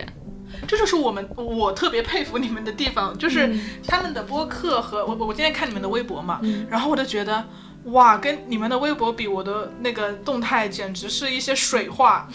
[0.68, 6.39] 这就是我们我特别佩服你们的地方，就是嗯他们的播客和我我我今天看你们的微博嘛，
[6.69, 7.45] 然后我就觉得。
[7.85, 12.27] 哇，跟你们的微博比，我的那个动态简直是一些水话。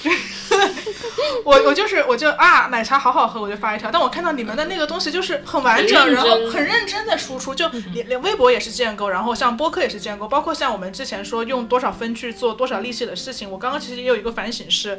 [1.47, 3.89] 我我就是我就啊，奶茶好好喝，我就发一条。
[3.89, 14.99] 但我看到你们的那个东西就是很完整，然后很认真的的输出，就连连微博也是建构，然后像播客也是建构，包括像我们之前说用多少分去做多少利息的事情，我刚刚其实也有一个反省是。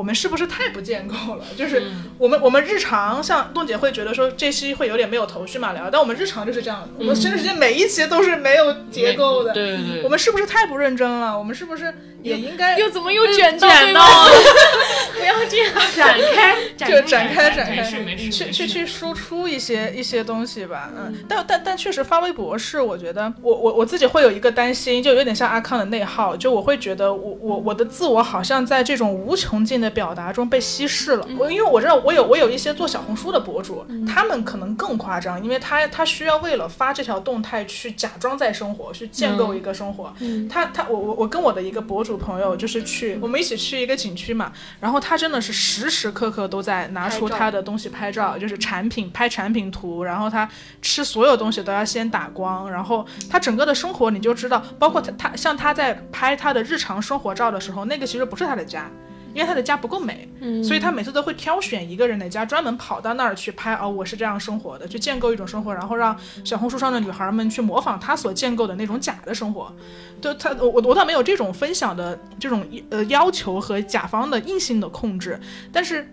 [0.00, 1.44] 我们是不是太不建构了？
[1.58, 1.82] 就是
[2.16, 9.52] 我们我们日常像冻姐会觉得说这期会有点没有头绪嘛聊，但我们日常就是这样，我们甚至时间每一期都是没有结构的。
[9.52, 11.38] 对对对，我们是不是太不认真了？
[11.38, 11.92] 我们是不是
[12.22, 14.30] 也应该又怎么又卷到卷到了？
[15.18, 15.70] 不要这样。
[15.96, 16.56] 展开，
[16.86, 17.82] 就展开展开，
[18.30, 31.26] 去去去输出一些一些东西吧，嗯，但但但确实发微博是我觉得我我我自己会有一个担心，就有点像阿康的内耗，就我会觉得我我我的自我好像在这种无穷尽的表达中被稀释了。
[31.38, 40.14] 我因为我知道我有我有一些做小红书的博主，他们可能更夸张，因为他他需要为了发这条动态去假装在生活，去建构一个生活。
[40.48, 50.48] 他他我我我跟我的一个博主朋友就是去我们一起去一个景区嘛，然后他真的是时时刻刻都在拿出他的东西拍照，就是产品拍产品图，然后他
[50.82, 58.90] 吃所有东西都要先打光，然后他整个的生活你就知道，包括他他像他在拍他的日常生活照的时候，那个其实不是他的家。
[59.34, 60.28] 因为他的家不够美，
[60.62, 63.74] 所以他每次都会挑选一个人的家，专门跑到那儿去拍。
[63.74, 69.74] 哦，我是这样生活的，去建构一种生活，然后让小红书上的女孩们去模仿他所建构的那种假的生活。
[70.20, 75.38] 就他，我我我倒没有这种分享的这种呃要求和甲方的硬性的控制，
[75.72, 76.12] 但是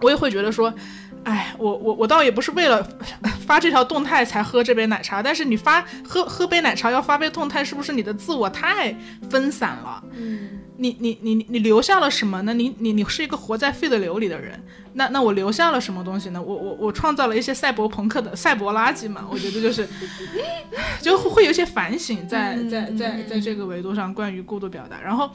[0.00, 0.72] 我也会觉得说，
[1.24, 2.86] 哎，我我我倒也不是为了
[3.46, 8.94] 发这条动态才喝这杯奶茶，但是你发喝喝杯奶茶要发杯动态，是不是你的自我太
[9.30, 10.02] 分散了？
[10.16, 12.52] 嗯，你你你你留下了什么呢？
[12.52, 14.60] 你你你是一个活在废的流里的人，
[14.94, 16.42] 那那我留下了什么东西呢？
[16.42, 19.26] 我我我创造了一些赛博朋克的赛博垃圾嘛？
[19.30, 19.88] 我觉得就是，
[21.00, 25.30] 就会有一些反省在在在在这个维度上关于过度表达，然后。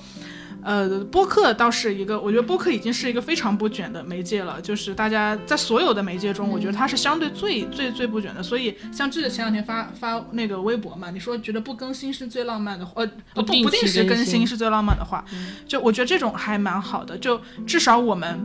[0.63, 4.59] 呃，播客倒是一个，我觉得播客已经是一个非常不卷的媒介了。
[4.61, 8.43] 就是大家在所有的媒介中，我觉得它是相对最最最不卷的。
[8.43, 15.23] 所以像这个前两天发发那个微博嘛，你说觉得不更新是最浪漫的，呃，不不定时更新新是最浪漫的话，
[15.65, 17.17] 就我觉得这种还蛮好的。
[17.17, 18.39] 就至少我们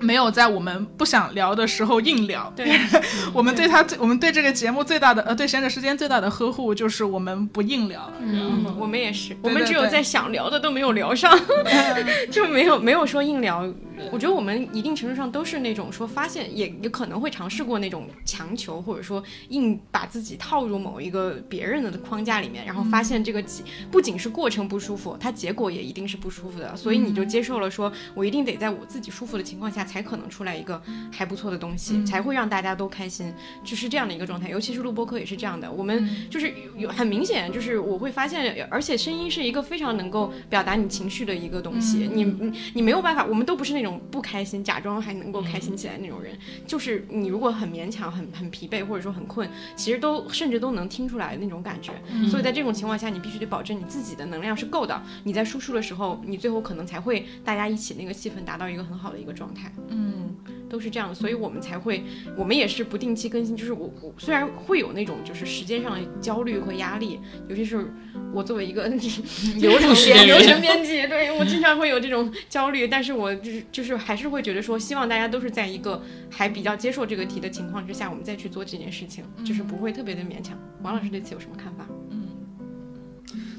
[0.00, 2.52] 没有在我们不想聊的时候硬聊。
[2.56, 2.78] 对，
[3.32, 8.10] 我们对他最，我们对这个节目最大的呃，对闲着时间最大的呵护就是我们不硬聊。
[8.20, 11.38] 嗯，我们也是，我们只有在想聊的都没有聊上，
[12.30, 13.66] 就没有没有说硬聊。
[14.12, 26.76] 我觉得我们一定程度上都是那种说发现，也也可能会尝试过那种强求，或者说硬把自己套入某一个别人的框架里面，然后发现这个结不仅是过程不舒服，它结果也一定是不舒服的。
[26.76, 33.32] 所以你就接受了说，我一定得在我自己舒服的情况下，才可能出来一个还不错的东西，才会让大家都开心，
[33.64, 34.50] 就是这样的一个状态。
[34.50, 42.08] 尤其是录播课也是这样的，我们就是有很明显，就是我会发现，而且声音是一个非常能够表达你情绪的一个东西。
[42.12, 46.36] 你你你没有办法，我们都不是那种不开心，假装还能够开心起来那种人。
[46.66, 51.92] 就是你如果很勉强、很很疲惫，或者说很困，其实都甚至都能听出来那种感觉。
[52.28, 55.00] 所以在这种情况下，你必须得保证你自己的能量是够的。
[55.24, 59.72] 你在输出的时候，你最后可能才会大家一起那个气氛达到一个很好的一个状态。
[59.88, 60.36] 嗯，
[60.68, 62.04] 都是这样，所以我们才会，
[62.36, 63.56] 我们也是不定期更新。
[63.56, 67.18] 就是我我虽然会有那种就是时间上的焦虑和压力，
[67.48, 67.92] 尤其是
[68.32, 68.86] 我作为一个
[69.58, 80.58] 流程编流程编辑，对我经常会有这种焦虑，但是我就是就是还是会觉得说，希望大家都是在一个还比较接受这个题的情况之下，我们再去做这件事情，就是不会特别的勉强。
[80.82, 81.86] 王老师对此有什么看法？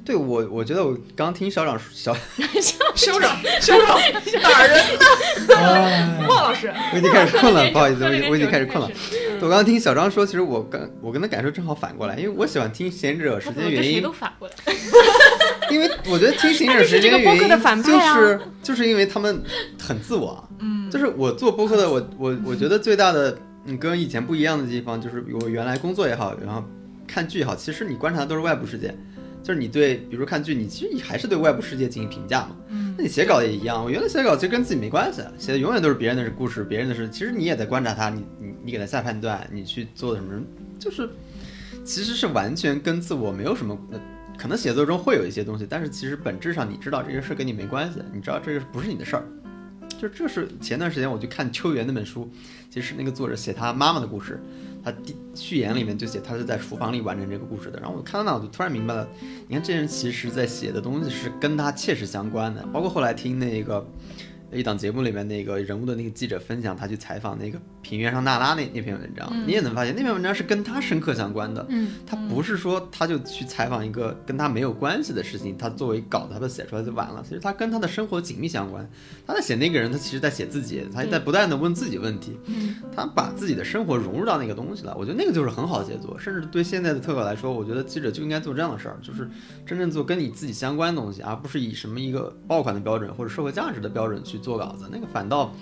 [0.10, 2.12] 对我，我觉得我刚听小长小，
[2.96, 4.76] 修 长修整打人
[5.48, 8.90] 呢，莫老师，我已经开始困了， 不好意思，我已经我已经开始困了。
[9.36, 14.56] 我刚刚听小张说，其实我跟我跟他感受正好反过来，因为我喜欢听《贤者时间》原因谁都，反过来。
[15.70, 19.44] 因为我觉得听《贤者时间》的原因就是就是因为他们
[19.80, 26.64] 很自我，嗯，就是我做播客的，我我我觉得最大的嗯跟以前不一样的地方，就是我原来工作也好，然后
[27.08, 28.92] 看剧也好，其实你观察的都是外部世界。
[29.50, 32.56] 就是你对，比如看剧，你其实你还是对外部世界进行评价嘛。
[32.68, 33.84] 嗯，那你写稿也一样。
[33.84, 37.10] 我原来写稿其实跟自己没关系，写的永远都是别人的故事，别人的事。
[37.10, 40.40] 其实你也在观察他，你你你给他下判断，你去做什么，
[40.78, 41.10] 就是
[41.84, 43.76] 其实是完全跟自我没有什么。
[43.92, 44.00] 呃
[44.38, 49.28] 可能写作中会有一些东西，但是其实本质上你知道这个事跟你没关系，你知道这个不是你的事儿。
[50.00, 52.30] 就这是前段时间我去看秋园那本书，
[52.70, 54.40] 其实那个作者写他妈妈的故事，
[54.92, 57.80] 他第序言里面就写他是在厨房里完成这个故事的。
[57.80, 59.08] 然后我看到那我就突然明白了，
[59.48, 63.86] 你看这人其实在写的东西是跟他切实相关的，包括后来听那个
[64.52, 71.66] 一档节目里面那个人物的那个记者分享他去采访那个平原上娜拉那那篇文章，你也能发现那篇文章是跟他深刻相关的。
[71.70, 77.24] 嗯，他不是说他就去采访一个跟他没有关系的事情，他作为稿子他都写出来就完了。
[77.24, 78.88] 其实他跟他的生活紧密相关。
[79.26, 82.38] 他在写那个人，他其实在写自己，他在不断的问自己问题。
[82.46, 84.96] 嗯，他把自己的生活融入到那个东西了。
[84.98, 86.18] 我觉得那个就是很好的写作。
[86.20, 89.30] 甚至对现在的特稿来说，我觉得记者就应该做这样的事儿，就是
[89.66, 94.90] 真正做跟你自己相关的东西，而不是以什么一个爆款的标准或者社会价值的标准去做稿子。
[94.92, 95.54] 那个反倒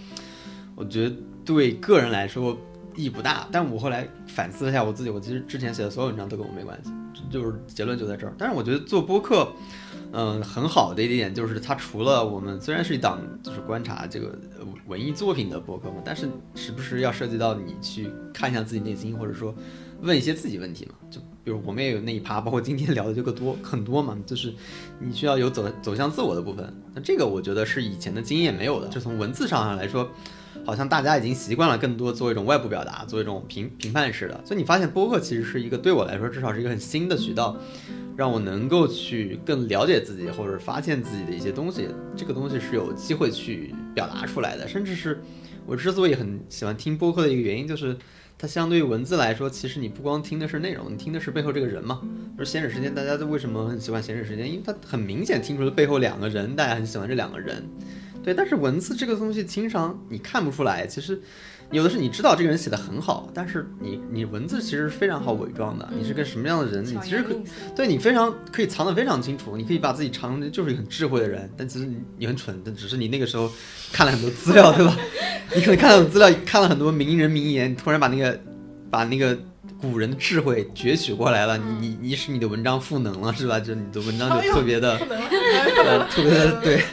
[0.76, 2.58] 我觉得对个人来说
[2.96, 3.48] 意义不大。
[3.52, 6.92] 但我后来反思了一下我自己，我其实之前写的所有文章都跟我没关系，
[7.30, 8.34] 就是结论就在这儿。
[8.38, 9.52] 但是我觉得做播客。
[10.14, 14.40] 嗯，很好的一点就是，它除了我们虽然是一档就是观察这个
[14.88, 19.54] 文艺作品的播客嘛，但是时不时要涉及到你去看一下自己内心，或者说
[20.02, 20.94] 问一些自己问题嘛。
[21.12, 24.54] 就比如我们也有那一趴，包括今天聊的这个多很多嘛，就是
[25.00, 26.76] 你需要有走走向自我的部分。
[26.94, 30.12] 那这个我觉得是以前的经验没有的，就从文字上来说，
[30.66, 34.42] 好像大家已经习惯了更多做一种外部表达，做一种评评判式的。
[34.44, 37.56] 所以你发现播客其实是一个对我来说至少是一个很新的渠道。
[38.18, 44.68] 让我能够去更了解自己，或者发现自己的一些东西，这个东西是有机会去表达出来的。
[44.68, 45.22] 甚至是
[45.66, 47.96] 我之所以很喜欢听播客的一个原因，就是
[48.38, 52.02] 它相对于文字来说，其实你不光听的是内容，你听的是背后这个人嘛。
[52.38, 54.48] 就是闲着时间，大家都为什么很喜欢闲着时间？
[54.48, 57.68] 因为它很明显听出了背后两个人，大家很喜欢这两个人。
[58.24, 61.22] 对，但是文字这个东西，经常你看不出来，其实。
[61.72, 65.88] 有的是你知道这个人写的很好，但是你你文字其实非常好伪装的。
[65.98, 67.36] 你是个什么样的人，你其实可
[67.76, 69.58] 对你非常可以藏得非常清楚。
[69.58, 73.52] 你可以把自己藏的就是一个很智慧的人，但其实你你很蠢，但只是你那个时候
[73.92, 74.98] 看了很多资料，对吧？
[75.54, 78.40] 你可能看了资料，看了很多名人名言，突然把那个
[78.90, 79.38] 把那个
[79.82, 83.60] 古人的智慧攫取过来了，你你你使你的文章赋能了，是吧？
[83.60, 84.94] 就你的文章就特别的，
[85.86, 86.82] 呃特别的对。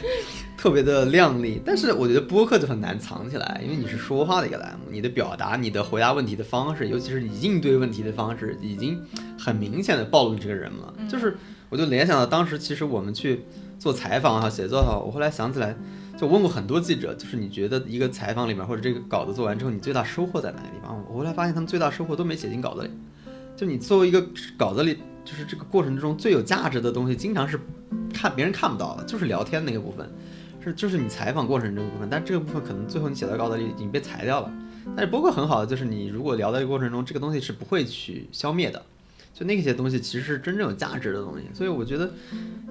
[0.65, 8.99] 特别的靓丽，但是我觉得播客就很难藏起来，因为你是说话的一个栏目，你的表达、你的回答问题的方式，尤其是你应对问题的方式，已经
[9.37, 10.91] 很明显的暴露你这个人了。
[11.07, 11.37] 就是，
[11.69, 13.43] 我就联想到当时其实我们去
[13.77, 15.77] 做采访哈、写作哈，我后来想起来，
[16.17, 20.99] 就问过很多记者，就是你觉得一个采访里面或者这个稿子做完之后，你最大收获在哪个地方？
[21.07, 22.89] 我后来发现他们最大收获都没写进稿子里。
[23.55, 24.19] 就你作为一个
[24.57, 27.59] 稿子里，就是这个过程之中最有价值的东西，经常是
[28.11, 30.09] 看别人看不到的，就是聊天那个部分。
[30.65, 34.51] 是，就是你采访过程这个部分，但这个部分可能最后你写到稿子里已经被裁掉了。
[34.95, 38.83] 但是播客很好的就是，你如果聊的过程中，这个东西是不会去消灭的。
[39.33, 41.43] 就那些东西其实是真正有价值的东西。
[41.53, 42.13] 所以我觉得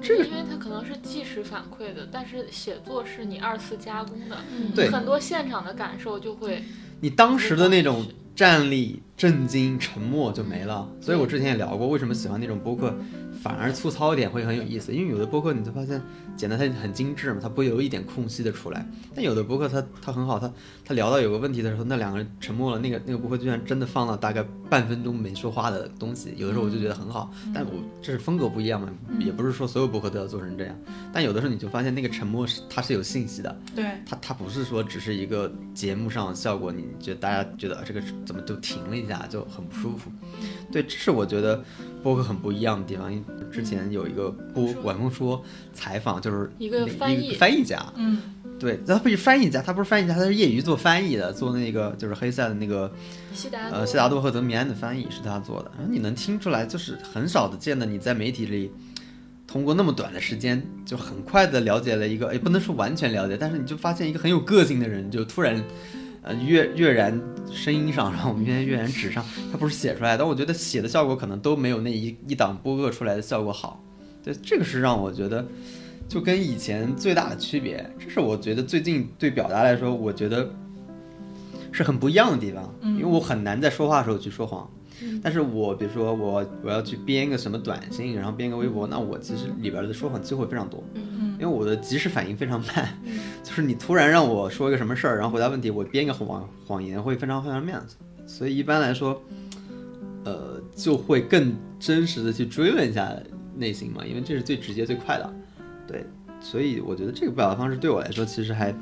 [0.01, 4.39] 这个，因为它可能是即时反馈的，但是写作是你二次加工的，
[4.75, 6.63] 对很多现场的感受就会，
[7.01, 10.89] 你当时的那种站立、震惊、沉默就没了。
[11.01, 12.95] 所以我之前也聊过，为什么喜欢那种播客。
[13.43, 16.01] 反而粗糙一点会很有意思，因为有的播客你就发现
[16.35, 18.89] 剪得它很精致嘛，它不会有一点空隙的出来。
[19.15, 20.51] 但有的播客它它很好，它
[20.83, 26.33] 它聊到有个问题的时候，那两个人沉默了，那个那个播客居然真的放了大概半分钟没说话的东西。
[26.39, 28.89] 有的时候我就觉得很好，但我这是风格不一样嘛，
[29.19, 30.75] 也不是说所有播客都要做成这样。
[31.13, 40.11] 但有的时候你就发现那个沉默是它是有信息的，对，它它不是说只是一个节目上效果，你觉得大家觉得这个怎么就停了一下就很不舒服。
[40.73, 41.63] 对，这是我觉得。
[42.05, 48.21] 播客很不一样的地方，因为之前有一个播晚风说采访，就是一个翻译翻译家，嗯，
[48.61, 52.93] 对，他不是翻译家，他不是翻译家，他是业余做翻译的，做那个就是黑塞的那个
[53.33, 58.71] 西达呃西达多和德米安的翻译是他做的，然后你能听出来，就是很少的见的你在媒体里
[59.47, 65.65] 通过那么短的时间就很快的了解了一个，也不能说完全了解，但是你就发现一个很有个性的人，就突然。
[66.25, 67.21] 呃，跃跃然
[67.53, 69.23] 声音上，然后我们现在跃然纸上，
[69.53, 73.79] 它不是写出来的，我觉得写的效果可能都没有那一一档播客出来的效果好。
[74.23, 75.47] 对，这个是让我觉得
[76.09, 80.49] 就跟以前最大的区别，这是我觉得最近对表达来说，我觉得
[81.71, 82.75] 是很不一样的地方。
[82.83, 84.67] 因为我很难在说话的时候去说谎，
[85.23, 90.83] 但是我比如说我我要去编个什么短信，然后编个微博，那我其实里边的说谎机会非常多。
[91.35, 92.89] 因为我的即时反应非常慢，
[93.43, 97.97] 就是你突然让我说一个什么事儿，然后回答问题，我编一个谎谎言会非常非常面子，
[98.27, 99.21] 所以一般来说，
[100.25, 103.13] 呃，就会更真实的去追问一下
[103.57, 105.35] 内心嘛，因为这是最直接最快的，
[105.87, 106.05] 对，
[106.41, 108.75] 所以我觉得这个表达方式对我来说其实还，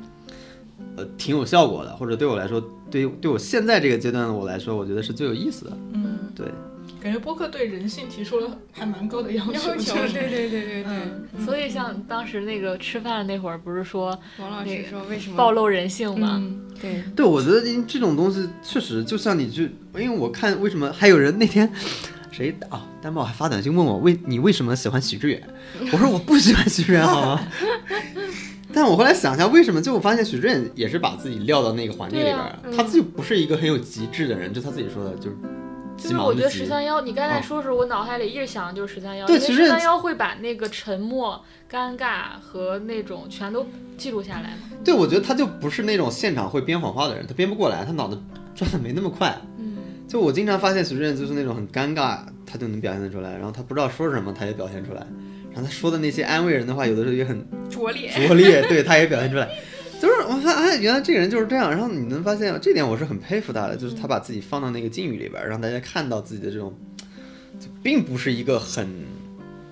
[0.95, 6.47] 呃，挺有效果的，或者对我来说，对于对我现在这个阶段的我来说，我觉得是最有意思的，嗯，对。
[7.03, 11.45] 感觉播客对人性提出了还蛮高的要求，对对对对对。
[11.45, 16.41] 所以像当时那个吃饭那会儿，不是说王老师说为什么暴露人性吗？
[16.81, 19.63] 对对，我觉得这种东西确实就像你就，
[19.99, 21.69] 因为我看为什么还有人那天
[22.31, 25.43] 谁啊，丹宝还发短信问我为你为什么喜欢许志远？
[25.91, 27.47] 我说我不喜欢许志远，好吗？
[28.73, 29.81] 但我后来想一下，为什么？
[29.81, 32.39] 就我发现许志远也是把自己撂到那个环境里边
[32.75, 35.35] 他自己不是一个很有极致的人，就他自己说的，就是
[36.03, 43.65] 就是我觉得十三幺，你刚才嗯说的时候，我脑海里一直想的就是十三幺，对其实因为十三幺会把那个沉默、尴尬和那种全都
[43.97, 44.69] 记录下来嘛。
[44.83, 48.21] 对，我觉得他就不是那种现场会编谎话的人，他编不过来，他脑子
[48.53, 49.35] 转的没那么快。
[49.57, 49.77] 嗯，
[50.07, 55.05] 就我经常发现徐志远就是那种很尴尬，他就能表现得出来，然后他不知道说什么，他也表现出来，
[55.51, 58.09] 然后他说的那些安慰人的话，有的时候也很拙劣。
[58.09, 59.47] 拙劣，对，他也表现出来。
[60.03, 61.71] 就是我发现，哎，原来这个人就是这样。
[61.71, 66.73] 然后你能发现这点，我是很佩服他的，就是他把自己放到那个境遇里边儿，让大家看到自己的这种，
[67.57, 68.85] 就并不是一个很，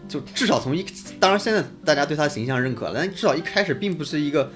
[0.07, 0.85] 就至少从一，
[1.19, 4.49] 当然现在大家对他形象认可了，但至少一开始并不是一个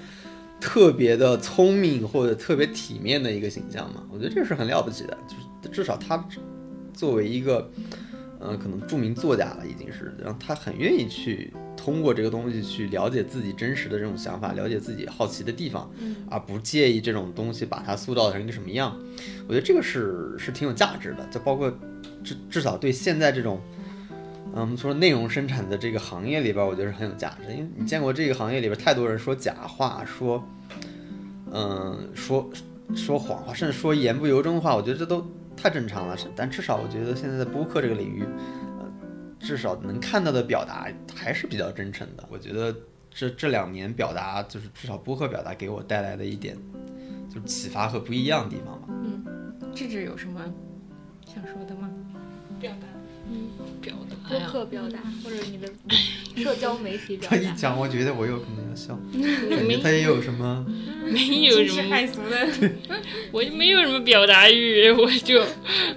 [0.58, 4.02] 特别的聪明或者特别体面的一个形象嘛。
[4.10, 6.26] 我觉得这是很了不起的，就是至少他
[6.94, 7.70] 作为一个，
[8.40, 11.52] 呃，可能著名作家了已经是，然后他很愿意去
[11.86, 15.88] 通过这个东西去了解自己真实的这种想法，了解自己好奇的地方，
[16.28, 18.98] 而不介意这种东西把它塑造成一个什么样。
[19.46, 21.72] 我觉得这个是是挺有价值的，就包括
[22.24, 23.60] 至至少对现在这种。
[24.52, 30.42] 嗯，我们说内容生产的这个行业里边，我觉得是很有价值，因为你见过这个行业里边太多人说假话，说，
[31.52, 32.50] 嗯，说
[32.96, 35.24] 说谎话，甚至说言不由衷的话，我觉得这都
[35.56, 36.16] 太正常了。
[36.16, 38.65] 是但至少我觉得现在在播客这个领域，呃，
[39.38, 42.26] 至少能看到的表达还是比较真诚的。
[42.30, 42.74] 我觉得
[43.10, 46.56] 这这两年表达，就是至少播客表达给我带来的一点，
[47.28, 48.88] 就是启发和不一样的地方吧。
[48.90, 49.24] 嗯
[49.74, 50.40] 智智有什么
[51.26, 51.90] 想说的吗？
[52.58, 52.95] 表达。
[53.80, 55.68] 表达播呀，客表达或者你的
[56.42, 57.36] 社交媒体表达。
[57.36, 58.98] 他一讲，我觉得我有可能要笑，
[59.50, 60.64] 感觉他也有什么。
[61.06, 62.48] 没有惊世什么骇俗的，
[63.30, 65.40] 我就没有什么表达欲，我就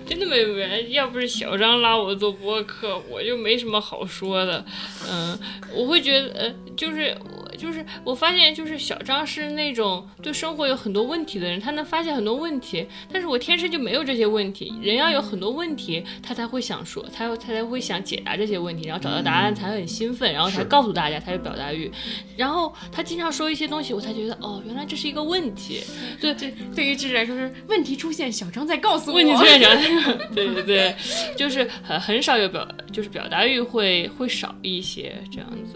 [0.06, 0.59] 真的没有。
[0.90, 4.64] 要不是小张拉我做播客，我就没什么好说的。
[5.09, 5.35] 嗯，
[5.74, 14.73] 我会觉得，呃，就是我就是我发现，就是小张是那种对生活有很多问题的人，他能发现很多问题，但是我天生就没有这些问题。
[14.81, 21.91] 人要有很多问题，他才会想说，他他才会想解答这些问题，然后找到答案才很兴奋，然后才告诉大家，他有表达欲。
[22.38, 25.81] 然后他经常说一些东西，我才觉得，哦，原来这是一个问题。
[26.21, 29.15] 对，这对于智智来说是问题出现，小张在告诉我。
[29.15, 29.75] 问题出现讲，
[30.33, 30.95] 对对对，
[31.35, 35.75] 就是很很少有表，就是表达欲会会少一些这样子，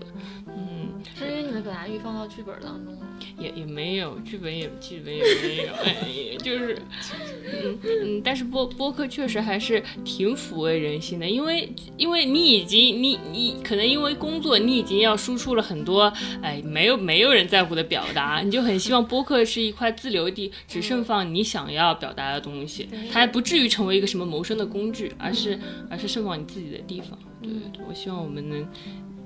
[1.53, 2.99] 的表达欲放到剧本当中了。
[3.39, 6.77] 也也没有剧本也剧本也没有， 哎，就是，
[7.63, 25.57] 嗯嗯，但是播播客确实还是挺抚慰人心的，因为因为你已经你你可能因为工作你已经要输出了很多，哎，没有没有人在乎的表达，你就很希望播客是一块自留地，只盛放你想要表达的东西，它还不至于成为一个什么谋生的工具，而是
[25.89, 27.17] 而是盛放你自己的地方。
[27.41, 28.67] 对对对，我希望我们能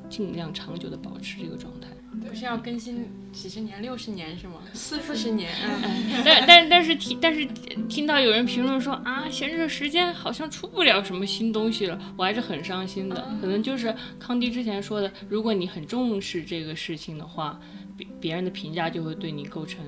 [0.10, 1.77] 尽量长久的保持这个状态。
[2.26, 4.56] 不是要更新几十年、六十年是吗？
[4.74, 7.46] 四四十年，嗯，但但但是听但是
[7.88, 13.28] 听到有人评论说啊，闲着时间好像出不了什么新东西了，我还是很伤心的。
[13.42, 17.60] 可能就是康迪之前说的，如果你很重视这个事情的话，
[17.96, 19.80] 别别人的评价就会对你构成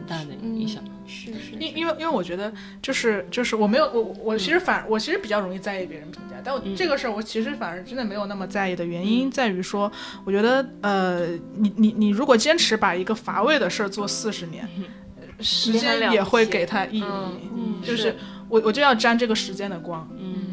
[0.00, 0.82] 很大的影响。
[1.06, 9.90] 是是因因为因为我觉得就是就是我没有我我其实反我其实比较容易在意别人评价，但我这个事儿我其实反而真的没有那么在意的原因在于说，
[10.24, 14.68] 我觉得呃你你你如果坚持把一个乏味的事儿做四十年，
[15.16, 18.14] 呃时间也会给他意义，嗯就是
[18.48, 20.49] 我我就要沾这个时间的光，嗯，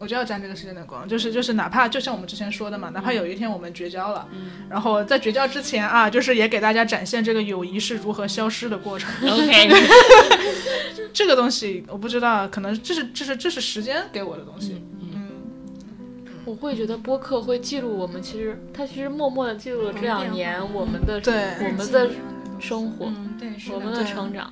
[0.00, 4.26] 我就要沾这个时间的光，就是就是哪怕就像我们之前说的嘛，哪怕有一天我们绝交了，
[4.70, 9.10] 然后在绝交之前啊，就是也给大家展现这个友谊是如何消失的过程。
[9.30, 9.68] OK，
[11.12, 14.82] 这个东西我不知道，可能这是这是这是时间给我的东西。
[15.02, 15.28] 嗯，
[16.46, 22.10] 我会觉得播客会记录我们，其实它其实默默的记录了这两年我们的对我们的
[22.58, 24.50] 生活，嗯，对，我们的成长。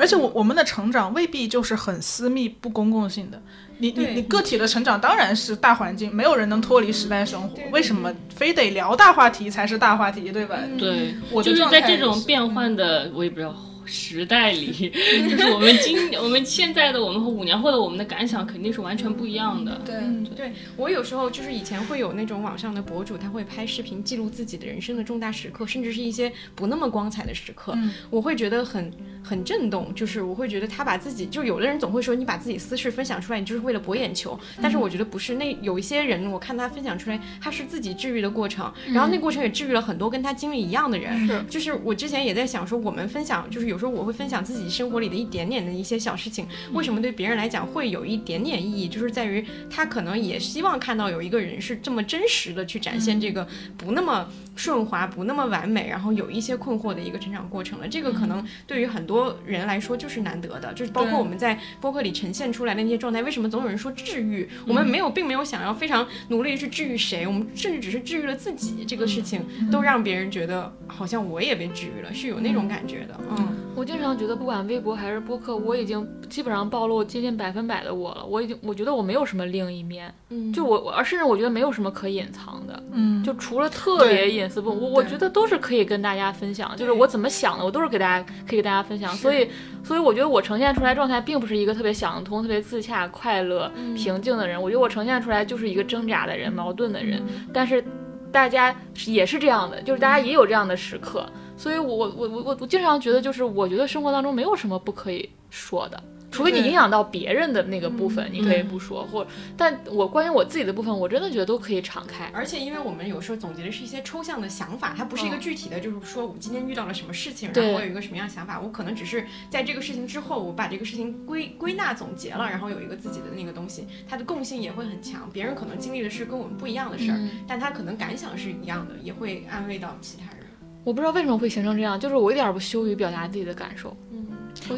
[0.00, 3.40] 嗯，而且我我们的成长未必就是很私密不公共性的。
[3.78, 10.58] 你你你个体的成长当然是大环境，没有人能脱离时代生活为什么非得聊大话题才是大话题，对吧？
[10.78, 13.54] 对，我就是在这种变换的，我也不知道。
[13.84, 14.90] 时代里，
[15.28, 19.80] 就是我们今我们现在的我们和五年后的我们的感想肯定是完全不一样的。
[19.84, 28.92] 对嗯，对我有时候就是以前会有那种网上的博主，他会拍视频记录自己的人生的重大时刻，甚至是一些不那么光彩的时刻，嗯我会觉得很
[29.22, 29.92] 很震动。
[29.94, 35.34] 就是我会觉得他把自己，就有的人总会说你把自己私事分享出来，你就是为了博眼球，但是我觉得不是。
[35.34, 41.26] 那有一些人，我看他分享出来，他是自己治愈的过程，然后那过程也治愈了很多跟他经历一样的人。
[41.26, 57.88] 是就是我之前也在想说，我们分享就是有时候我会分享自己生活里的一点点的一些小事情，为什么对别人来讲会有一点点意义，就是在于他可能也希望看到有一个人是这么真实的去展现这个不那么顺滑、不那么完美，然后有一些困惑的一个成长过程了。
[57.88, 63.22] 这个可能对于很多人来说就是难得的，就是包括我们在播客里呈现出来的那些状态。
[63.22, 64.48] 为什么总有人说治愈？
[64.66, 68.84] 我们没有，并没有想要非常努力去治愈谁，我们甚至只是治愈了自己。
[68.86, 73.18] 这个事情都让别人觉得好像我也被治愈了，是有那种感觉的。
[73.30, 78.22] 嗯，我经常觉得，不管微博还是播客，我已经基本上暴露接近百分百的我了。
[78.26, 82.82] 我已经，我觉得我没有什么另一面，嗯就我，我甚至我觉得没有什么可隐藏的。
[82.92, 89.14] 嗯，就除了特别隐私部分，我我觉得都是可以跟大家分享，就是我怎么想的，我都是给大家可以给大家分享。
[89.14, 89.48] 所以，
[89.82, 94.60] 所以我觉得我呈现出来状态并不是一个特别想得通、特别自洽、快乐、平静的人。
[94.60, 97.18] 我觉得我呈现出来就是一个挣扎的人、矛盾的人。
[97.50, 97.82] 但是
[98.30, 98.76] 大家
[99.06, 101.26] 也是这样的，就是大家也有这样的时刻。
[101.60, 106.02] 所以我我我我我经常觉得，就是我觉得生活当中没有什么不可以说的。
[106.30, 109.26] 除非你影响到别人的那个部分，你可以不说，或
[109.58, 112.30] 但我关于我自己的部分，我真的觉得都可以敞开。
[112.32, 125.28] 而且因为我们有时候总结的是一些抽象的想法，它不是一个具体的，就是说我今天遇到了什么事情，然后我有一个什么样的想法，我可能只是在这个事情之后，我把这个事情归归纳总结了，然后有一个自己的那个东西，它的共性也会很强。
[125.30, 130.39] 别人可能经历的是跟我们不一样的事儿，嗯但他可能感想是一样的，也会安慰到其他人。
[130.84, 133.96] 我不知道为什么会形成这样，就是我一点儿不羞于表达自己的感受。
[134.12, 134.26] 嗯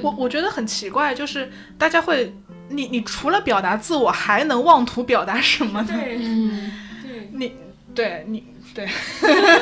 [0.03, 2.33] 我我觉得很奇怪，就是大家会，
[2.69, 5.89] 你你除了表达自我，还能妄图表达什么呢？
[5.91, 6.73] 对嗯，
[7.03, 7.53] 对，你
[7.95, 8.89] 对你对，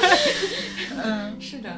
[1.03, 1.71] 嗯， 是的，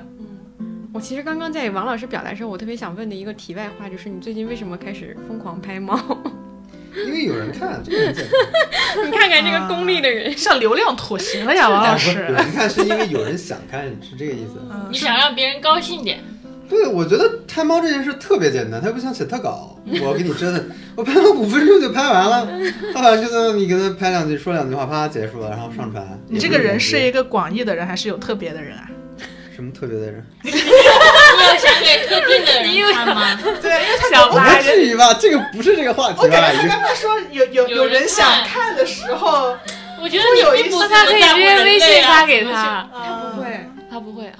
[0.58, 0.88] 嗯。
[0.92, 5.96] 我其实刚刚在王老师表达的时候，我特别想问的一个题外话，就是你最近为什么开始疯狂拍猫？
[7.06, 9.06] 因为有人看，这个很简单。
[9.06, 12.12] 你看看这个功利的人，向流量妥协了呀，王老师。
[12.14, 14.60] 人看是因为有人想看，是这个意思。
[14.70, 16.22] 嗯你想让别人高兴点，
[16.68, 22.46] 对，我觉得拍猫这件事特别简单，它又不像写特稿， 我要给你折腾，我拍了五分钟就拍完了，
[22.92, 26.06] 他反正就在那你给他拍两句，说两句话，啪结束了，然后上传。
[26.28, 28.88] 你这个人是一个个广义的人，还是有特别的人啊？
[29.54, 30.24] 什么特别的人？
[30.42, 30.56] 你有
[31.58, 33.38] 想给特定的人看吗？
[33.60, 36.50] 对，因为他我不至于吧，这个不是这个话题我感吧？
[36.52, 39.54] 觉他刚刚说有有有有人人想看看的时候，
[40.00, 44.38] 我觉得你并不那他可以直接微信发给他，他不会，他不会啊。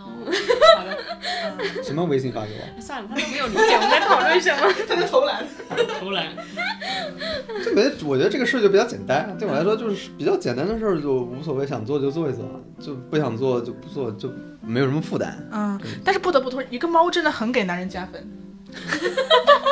[0.77, 2.81] 好的，什么微信发给我？
[2.81, 4.73] 算了，他都没有理解我们在讨论什么。
[4.89, 5.45] 他在投篮。
[6.01, 6.27] 投篮。
[7.63, 12.45] 这没，我觉得这个事儿就比较简单，对我来说就是比较简单的事儿，就无所谓，想做就做一做，
[12.81, 14.29] 就不想做就不做，就
[14.65, 15.37] 没有什么负担。
[15.53, 18.27] 嗯，但是不得不说，一个猫真的很给男人加分，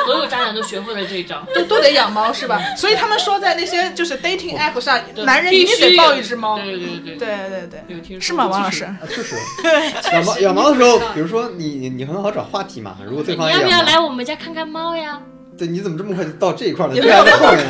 [0.05, 1.45] 所有渣男都学会了这一招。
[1.55, 2.61] 都都得养猫是吧？
[2.75, 6.57] 所以他们说在那些就是 dating app 上，男人一定得必须有抱一只猫。
[6.57, 8.83] 对对对对对，对对，有听说是吗，王老师？
[8.85, 9.35] 啊，确实，
[10.13, 15.21] 养猫养猫的时候，比如说你你你很好找话题嘛，如果对方你要不要来我们家看看猫呀？
[15.57, 16.93] 对，你怎么这么快就到这一块了？
[16.93, 17.67] 对啊，在后面，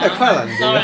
[0.00, 0.80] 太快了，你这个。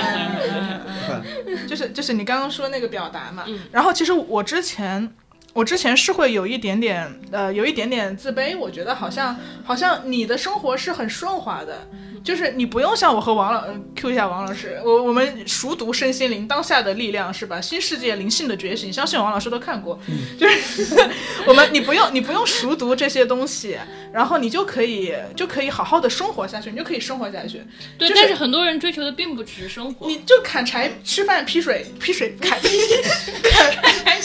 [1.66, 5.12] 就是就是你刚刚说那个表达嘛，嗯然后其实我之前。
[5.52, 8.56] 我之前是会有一点点，呃，有一点点自卑。
[8.56, 11.86] 我觉得好像好像你的生活是很顺滑的，
[12.22, 17.60] 就是你不用像我和王老、呃、Q 一下王老师，我我们熟读身心灵当下的力量是吧？
[17.60, 19.98] 新世界灵性的觉醒，相信王老师都看过。
[20.38, 21.10] 就是
[21.46, 23.78] 我们你不用你不用熟读这些东西，
[24.12, 27.62] 然后你就可以就可以好好的生活下去，你就可以生活下去。
[27.98, 30.06] 对，就是但是很多人追求的并不只是生活。
[30.06, 32.58] 你就砍柴、吃饭、劈水、劈水、砍
[33.44, 33.70] 砍。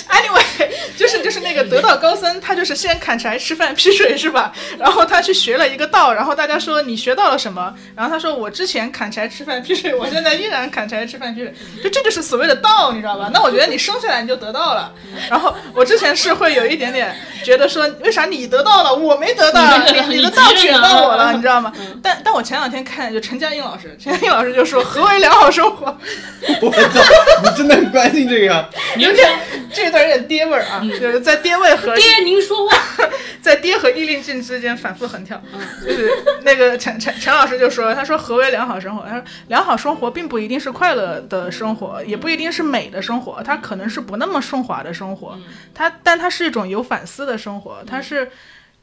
[0.09, 4.53] Anyway，就是就是那个得道高僧，他就是先砍柴、吃饭、劈水是吧？
[4.77, 7.75] 然后他去学了一个道，然后大家说你学到了什么？
[7.95, 13.29] 然后他说我之前砍柴、吃饭、劈水，我现在依然砍柴、吃饭、劈水，就这就是所谓的道，你知道吧？
[13.33, 14.93] 那我觉得你生下来你就得到了。
[15.29, 19.77] 然后我之前是会有一点点觉得说，为啥你得到了，我没得到？
[20.07, 21.71] 你你的道卷到我了，你知道吗？
[22.01, 25.85] 但但我前两天看就陈嘉映老师，陈嘉映老师就说何为良好生活？
[26.61, 27.01] 我操，
[27.43, 28.69] 你真的很关心这个？
[28.97, 29.39] 有点
[29.73, 32.77] 这段有点爹味儿啊，就是在爹味和爹，您说话。
[33.41, 35.39] 在爹和易令镜之间反复横跳。
[35.85, 39.05] 就是那个陈陈陈老师就说，他说何为良好生活？
[39.05, 45.37] 他说良好生活并不一定是快乐的生活，也不一定是美的生活，它可能是不那么顺滑的生活。
[45.73, 48.31] 它但它是一种有反思的生活，它是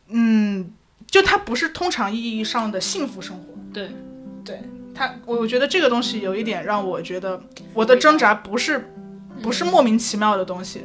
[0.08, 0.70] 嗯，
[1.06, 3.54] 就它不是通常意义上的幸福生活。
[3.72, 3.90] 对，
[4.44, 4.60] 对
[4.94, 8.92] 他，我我觉得这个东西有一点让我觉得我的挣扎不是
[9.42, 10.84] 不是莫名其妙的东西。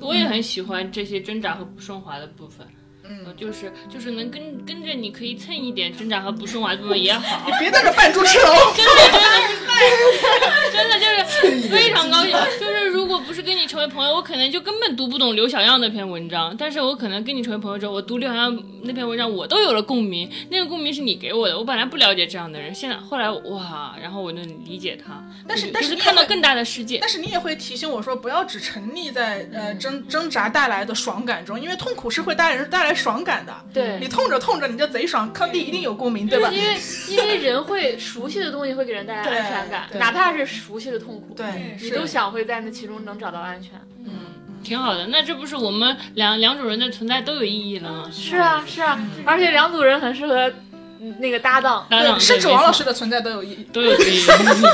[0.00, 2.66] 我也很喜欢这些挣扎和不顺滑的部分。
[3.08, 7.46] 嗯，就是就是能跟跟着你可以蹭一点挣扎和不顺滑的部分也好。
[7.46, 8.76] 你别在这扮猪吃老虎。
[8.76, 9.00] 真的
[10.72, 12.32] 真的真的就是非常高兴。
[12.60, 33.54] 就是如果不是是跟你成为朋友，我可能就根本读不懂刘小样那篇文章，但是我可能跟你成为朋友之后，我读刘小样那篇文章，我都有了共鸣，那个共鸣是你给我的，我本来不了解这样的人，现在后来哇，然后我能理解他，但是就但是你也会就是看到更大的世界但，是你也会提醒我说，不要只沉溺在呃挣挣扎带来的爽感中，因为痛苦是会带人带来爽感的。
[33.72, 36.50] 对你痛着痛着你就贼爽，康帝一定有共鸣，对吧？
[36.52, 36.76] 因为
[37.08, 43.72] 因为人会熟悉的东西会给人带来安全感，哪怕是熟悉的痛苦，对，你都想会在那其中能找到安全。
[44.04, 44.12] 嗯
[44.60, 45.06] 挺好的。
[45.06, 48.10] 那这不是我们两两种人的存在都有意义了吗？
[48.12, 50.52] 是啊，是啊，而且两组人很适合
[51.00, 51.86] 嗯那个搭档。
[51.88, 53.66] 搭档，甚至王老师的存在都有意义。
[53.72, 54.20] 都有意义，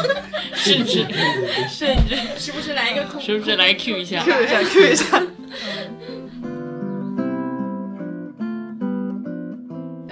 [0.56, 1.06] 甚至
[1.68, 5.22] 甚至时不时来一个空是不时来 Q 一下？Q 一下，Q 一下。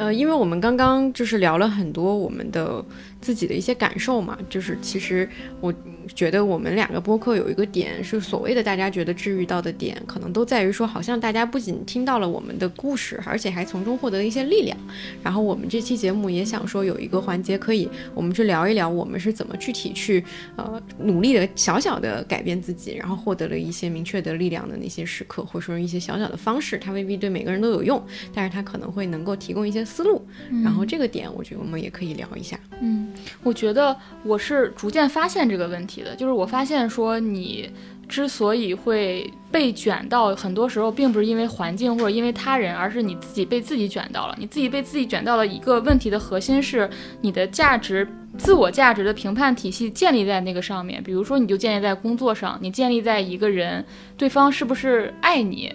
[0.03, 2.85] 呃，因为我们刚刚就是聊了很多我们的
[3.21, 5.29] 自己的一些感受嘛，就是其实
[5.61, 5.73] 我
[6.15, 14.77] 觉得我们两个播客有一个点是所谓的大家觉得治愈到的点，可能都在于说，好像大家不仅听到了我们的故事，而且还从中获得了一些力量。
[15.23, 20.25] 然后我们这期节目也想说有一个环节可以我们去聊一聊我们是怎么具体去
[20.57, 30.25] 呃努力的小小的改变自己，然后获得了一些明确的力量的那些时刻，或者说一些小小的方式，它未必对每个人都有用，但是它可能会能够提供一些思路。
[30.63, 32.59] 然后这个点，我觉得我们也可以聊一下。
[32.81, 37.69] 嗯，我觉得我是逐渐发现这个问题的，就是我发现说你
[38.09, 44.37] 之所以会被卷到，很多时候并不是因为环境或者因为他人，而是你自己被自己卷到了。
[44.39, 46.89] 你自己被自己卷到了一个问题的核心是
[47.21, 48.09] 你的价值。
[48.39, 53.85] 自我价值的评判体系建立在那个上面，比如说，你就建立在工作上，你建立在一个人
[54.17, 55.71] 对方是不是爱你，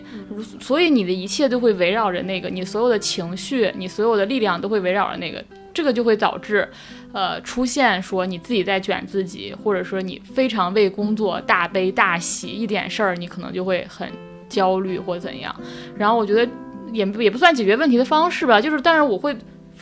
[0.60, 6.68] 所以你的一切都会围绕着那个，你所有的情绪，你所有的力量都会围绕着那个，这个就会导致，
[7.14, 14.10] 呃，出现说你自己在卷自己，或者说你非常为工作大悲大喜，一点事儿你可能就会很
[14.50, 15.56] 焦虑或怎样。
[15.96, 16.50] 然后我觉得
[16.92, 19.36] 也不也不算解决问题的方式吧，就是但是我会。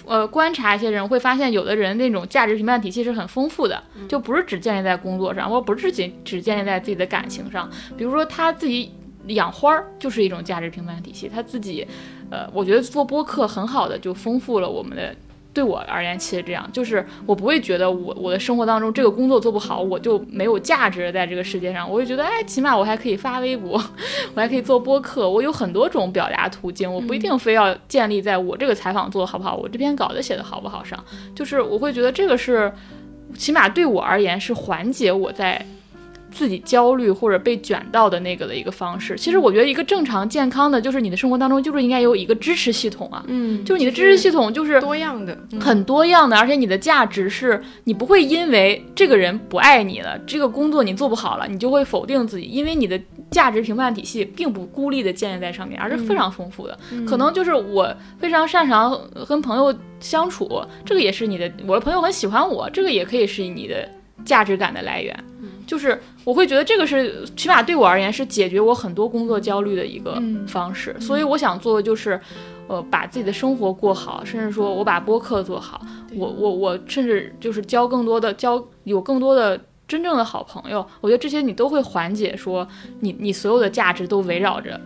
[0.07, 7.67] 呃，观察一些人会发现，有的人那种价值评判体系是很丰富的，就不是只建立在工作上，或者不是仅只建立在自己的感情上。
[7.97, 8.91] 比如说他自己
[9.29, 11.27] 养花儿，就是一种价值评判体系。
[11.27, 11.87] 他自己，
[12.29, 15.15] 呃，我觉得做播客很好的就丰富了我们的。
[15.55, 21.89] 对我而言，其实这样，就是我不会觉得我我的生活当中这个工作做不好，我就没有价值在这个世界上。
[21.89, 23.81] 我会觉得，哎，起码我还可以发微博，
[24.35, 31.01] 我还可以做播客，我有很多种表达途径，我不一定非要建立在我这个采访做的好不好，我这篇稿子写的好不好上。
[31.33, 32.69] 就是我会觉得这个是，
[33.37, 35.65] 起码对我而言是缓解我在
[36.35, 39.15] 自己焦虑或者被卷到的那个的一个方式。
[39.15, 45.61] 其实我觉得一个正常健康的，就是你的生活当中就是应该有一个支持系统啊，嗯，就是你的支持系统就是多样的，嗯。
[45.61, 52.99] 很多样的，而且你的价值是你不会因为这个人不爱你了，这个工作你做不好了，你就会否定自己，因为你的
[53.31, 56.77] 价值评判体系并不孤立的建立在上面，而是非常丰富的。
[57.07, 63.89] 可能就是我非常擅长跟朋友相处，这个也是你的，我的朋友很喜欢我，这个也可以是你的
[64.25, 65.23] 价值感的来源。
[65.65, 72.19] 就是我会觉得这个是起码对我而言是解决我很多工作焦虑的一个方式，所以我想做的就是。
[72.67, 75.79] 呃，把自己的生活过好，甚至说我把播客做好，
[76.15, 79.55] 我我我甚至就是交更多的交有更多的
[79.87, 82.67] 真正的好朋友，我觉得这些你都会缓解说
[83.01, 84.81] 你你所有的价值都围绕着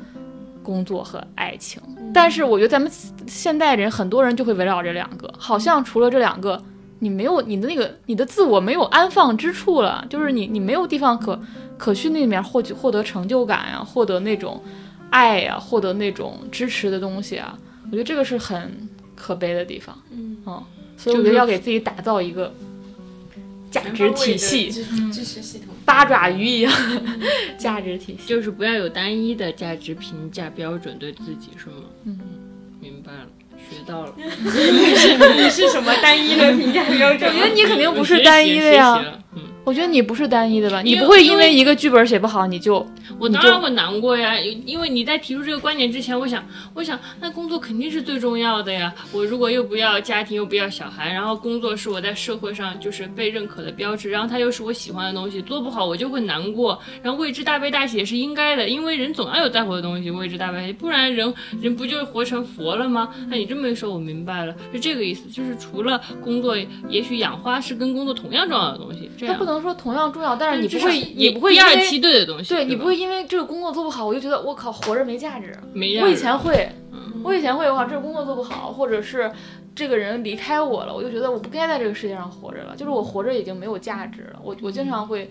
[0.61, 1.81] 工作和爱情。
[2.13, 2.91] 但是我觉得咱们
[3.25, 6.61] 现代人很多人就会围绕这两个，好像除了这两个，
[6.99, 11.39] 你没有你的那个你的自我没有安放之处了，就是你你没有地方可
[11.77, 14.61] 可去那里面获取获得成就感呀、获得那种
[15.09, 17.57] 爱呀、获得那种支持的东西啊。
[17.85, 20.37] 我觉得这个是很可悲的地方，嗯
[20.97, 22.53] 所以我觉得要给自己打造一个
[23.71, 25.69] 价值体系，支支持系统。
[25.85, 26.71] 八爪鱼一样
[27.57, 28.27] 价值体系。
[28.27, 31.83] 就是不要有单一的价值评价标准对自己，是吗？
[32.03, 32.19] 嗯，
[32.79, 33.27] 明白了，
[33.69, 34.13] 学到了。
[34.17, 38.99] 你是你是什么单一的评价标准我觉得你肯定不是单一的呀
[39.69, 40.81] 我觉得你不是单一的吧？
[40.81, 42.83] 你不会因因为为一个剧本写不好，你就
[43.19, 48.91] 我当然会难过呀，因为你在提出这个观点之前，我想，我想，那工作肯定是最重要的呀。
[49.11, 61.31] 我如果又不要家庭，又不要小孩，然后工作是我在社会上就是被认可的标志，然后它又是我喜欢的东西，做不好我就会难过，然后为之大悲大喜也是应该的，因为人总要有在乎的东西，为之大悲大喜，不然人
[61.61, 63.09] 人不就活成佛了吗？
[63.29, 66.57] 那你这么一说，我明白了，是这个意思，就是除了工作，
[66.89, 75.55] 也许养花是跟工作同样重要的东西，这样它不能说同样重要，但是你不会，你不会因为一二梯队的东西，对你不会因为这个工作做不好，我就觉得我靠活着没价值。
[75.73, 79.31] 没我以前会，嗯我以前会的话，这个工作做不好，或者是
[79.75, 84.39] 这个人离开我了，我就觉得我不该在这个世界上活着了，就是我活着已经没有价值了。
[84.43, 85.29] 我我经常会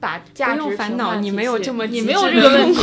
[0.00, 2.80] 把价值烦恼你没有这么你没有这个问题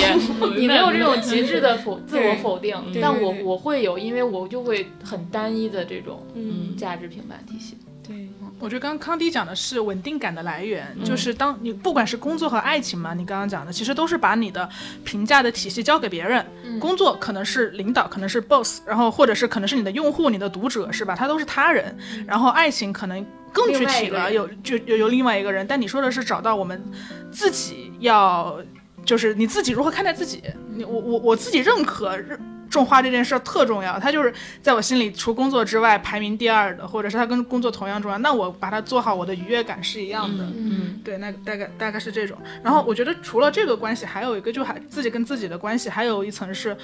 [0.58, 7.78] 你没有这种极致的否自我否定，但我对对我会有，因为我就会很单一的这种嗯，价值评判体系。
[8.10, 14.68] 对，我觉得刚刚康迪讲的是稳定感的来源，嗯就是当你不管是工作和爱情嘛，你刚刚讲的，其实都是把你的
[15.04, 16.44] 评价的体系交给别人。
[16.64, 21.16] 嗯工作可能是领导，可能是 boss，然后或者是可能是你的用户、你的读者，是吧？
[21.16, 21.96] 他都是他人。
[22.26, 23.24] 然后爱情可能
[23.54, 25.68] 更具体了，有就有有另外一个人。
[25.68, 26.82] 但你说的是找到我们
[27.30, 28.60] 自己要，
[29.06, 30.42] 就是你自己如何看待自己。
[30.74, 32.40] 你我我我自己认可认
[32.70, 40.46] 种花这件事儿特重要，它就是在我心里除工作之外排名第二的，或者是它跟工作同样重要，那我把它做好，我的愉悦感是一样的。
[40.56, 42.38] 嗯对，那大概大概是这种。
[42.64, 46.78] 然后我觉得除了这个关系，还有一个就还自己跟自己的关系，还有一层是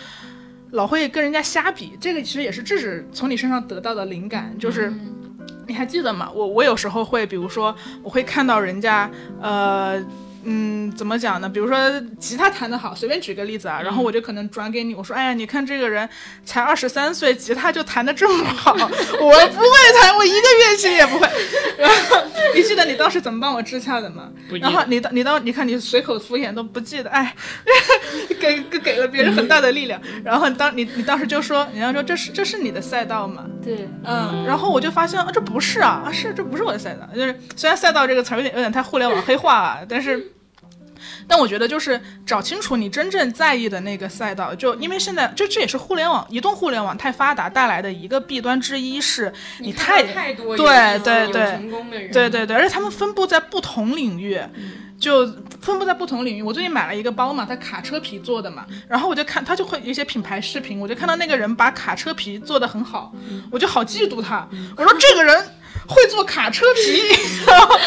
[0.71, 1.97] 老会跟人家瞎比。
[2.01, 4.91] 这个其实也是智智从你身上得到的灵感，就是。
[5.67, 6.29] 你还记得吗？
[6.31, 9.09] 我我有时候会，比如说，我会看到人家，
[9.41, 9.99] 呃，
[10.47, 11.49] 嗯，怎么讲呢？
[11.49, 11.77] 比如说
[12.19, 16.07] 吉他弹得好，随便举个例子啊，然后我就可能转给你，我说，哎呀，你看这个人
[16.45, 19.69] 才二十三岁，吉他就弹得这么好， 我不会
[20.01, 21.27] 弹，我一个乐器也不会。
[21.77, 22.17] 然后
[22.53, 24.29] 你记得你当时怎么帮我支架的吗？
[24.61, 27.35] 然后你当你当你看你随口敷衍都不记得，哎，
[28.39, 29.99] 给给给了别人很大的力量。
[30.23, 33.45] 然后当你你当时就说，你要说这是这是你的赛道吗？
[33.63, 40.31] 对，嗯，然后我就发现啊，这不是啊，啊是这不是我的赛道，就是虽然赛道这个词儿有点有点太互联网黑化了，但是。
[41.27, 50.65] 但我觉得就是找清楚你真正在意的那个赛道，就因为现在就这也是互联网、移动互联网太发达带来的一个弊端之一，是你太太多对
[50.99, 51.69] 对对
[52.11, 54.39] 对对对，而且他们分布在不同领域，
[54.97, 55.25] 就
[55.61, 56.41] 分布在不同领域。
[56.41, 63.13] 我最近买了一个包嘛，它卡车皮做的嘛，然后我就看他就会有一些品牌视频，我就看到那个人把卡车皮做的很好，
[63.51, 64.47] 我就好嫉妒他。
[64.77, 65.45] 我说这个人
[65.87, 67.01] 会做卡车皮，
[67.45, 67.79] 然后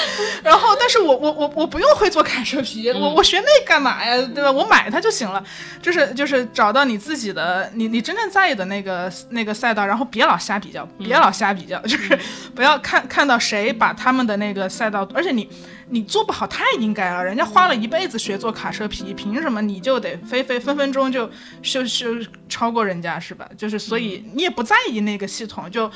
[0.45, 4.17] 然后但是我我我我不用会做卡车皮，我我学那干嘛呀？
[4.35, 4.53] 对吧？
[4.53, 5.43] 我买它就行了。
[5.81, 12.19] 就是就是找到你自己的你你真正在意的那个那个赛道，然后别老瞎比较，别老瞎比较，就是
[12.55, 15.49] 不要看看到谁把他们的那个赛道，而且你
[15.91, 21.31] 你做不好太应该了，人家花了一辈子学做卡车皮，凭什么你就得飞飞分分钟就
[21.63, 22.07] 就就
[22.49, 23.49] 超过人家是吧？
[23.57, 25.91] 就是所以你也不在意那个系统就。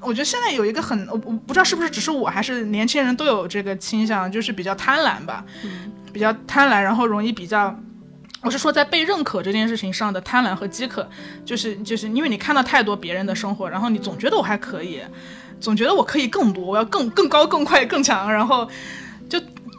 [0.00, 5.44] 我觉得现在有一个很，我我不知道是不是只是我还是年轻人都有这个倾向，就是比较贪婪吧，
[6.12, 7.76] 比较贪婪，然后容易比较。
[8.40, 11.08] 我是说，在被认可这件事情上的贪婪和饥渴，
[11.44, 15.00] 就是就是因为你看到太多别人的生活，然后你总觉得我还可以，
[15.58, 18.70] 总觉得我可以更多，我要更更高、更快、更强，然后就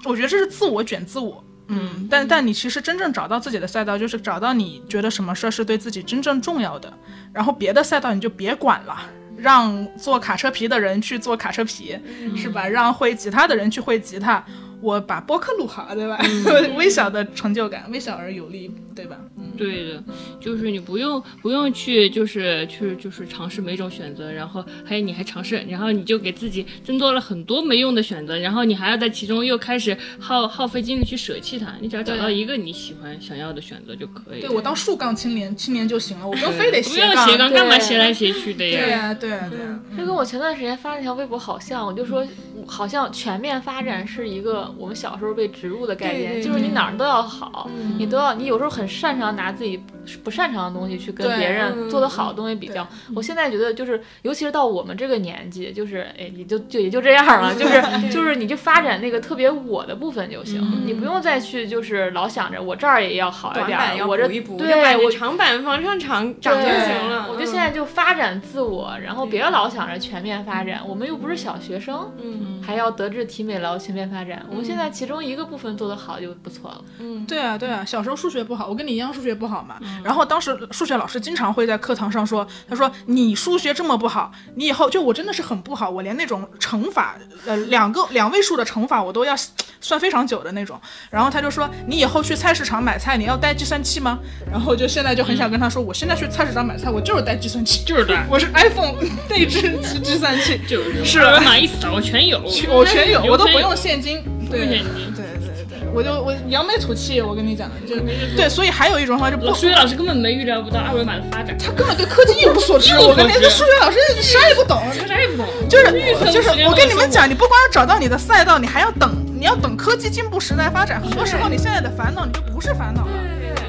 [0.05, 1.43] 我觉得这是自我卷自我。
[1.71, 6.91] 嗯，但但你其实真正找到自己的赛道，就是找到你觉得什么事儿是对自己真正重要的，
[7.31, 8.97] 然后别的赛道你就别管了，
[9.37, 11.95] 让做卡车皮的人去做卡车皮，
[12.35, 12.67] 是吧？
[12.67, 14.43] 让会吉他的人去会吉他。
[14.81, 16.19] 我把播客录好，对吧？
[16.77, 19.17] 微小的成就感，微小而有力，对吧？
[19.37, 20.03] 嗯，对的，
[20.39, 31.73] 就是你不用不用去，就是去就是尝试每种选择，然后还有你还尝试，然后你就给自己增多了很多没用的选择，然后你还要在其中又开始耗耗费精力去舍弃它。
[31.81, 34.47] 你只要找到一个你喜欢想要的选择就可以了。
[34.47, 37.13] 对我当竖杠青年青年就行了，我不用非得不斜杠。
[37.13, 38.79] 用斜杠，干嘛斜来斜去的呀？
[38.81, 42.25] 对呀、对呀、对呀、这跟我前段时间发那条微博好像，我就说，
[42.65, 49.81] 好像全面发展是一个我们小时候被植入的概念，对对就是你哪儿都要好，你都要，你有时候很擅长拿自己
[50.23, 52.87] 不擅长的东西去跟别人嗯做的好的东西比较。
[53.15, 67.27] 我现在觉得就是，尤其是到我们这个年纪，就是哎，也就就也就这样了， 就是就是你就发展那个特别我的部分就行，你不用再去就是老想着我这儿也要好一点我这对我长板往上长长就行了。
[67.29, 70.81] 我觉得现在就发展自我，然后别老想着全面发展。
[70.87, 74.45] 我们又不是小学生，嗯还要德智体美劳全面发展。
[74.49, 76.81] 我们现在其中一个部分做得好就不错了。
[76.99, 79.79] 嗯，对啊，对啊，小时候数学不好，我跟你一样数学不好嘛。
[80.03, 87.15] 然后当时数学老师经常会在课堂上说，他说你数学这么不好，你以后就我真的是很不好，我连那种乘法，
[87.45, 89.33] 呃，两个两位数的乘法我都要
[89.81, 90.79] 算非常久的那种。
[91.09, 94.19] 然后他就说你以后去菜市场买菜，你要带计算器吗？
[94.51, 98.93] 然后就现在就很想跟他说，我现在去菜市场买菜，我就是带计算器，就是带，我是 iPhone
[99.29, 104.21] 内置计计算器，就是是二维码一扫全有，我全有，我都不用现金。
[104.49, 107.95] 对对对对，我就我扬眉吐气，我跟你讲的，就
[108.35, 112.97] 对，所以还有一种方法就不数学老师根本没预料不到二维码的发展，他根本对科技一无所知。
[112.97, 120.99] 我跟你说数学老师啥也不懂，他啥也不懂，就是就是我跟你们讲，你不光要找到你的赛道，你还要等，你要等科技进步、时代发展。
[121.01, 123.11] 很多时候你现在的烦恼，你就不是烦恼了，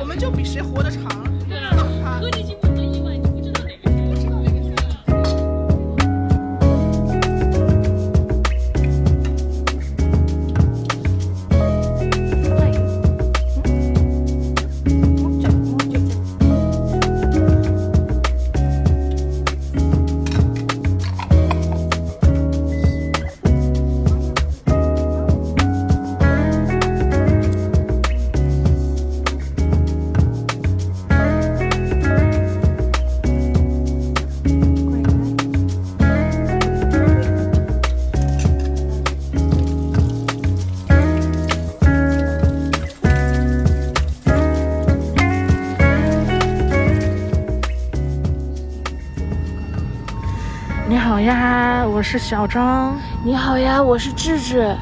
[0.01, 1.03] 我们就比谁活得长。
[1.49, 2.69] 对啊，科技进步
[52.01, 52.97] 我是小张。
[53.23, 54.75] 你好呀，我是智智。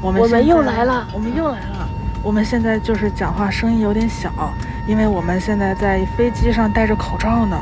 [0.00, 1.86] 我们我们又来了我们又来了。
[2.22, 4.32] 我们现在就是讲话声音有点小，
[4.86, 7.58] 因为我们现在在飞机上戴着口罩呢。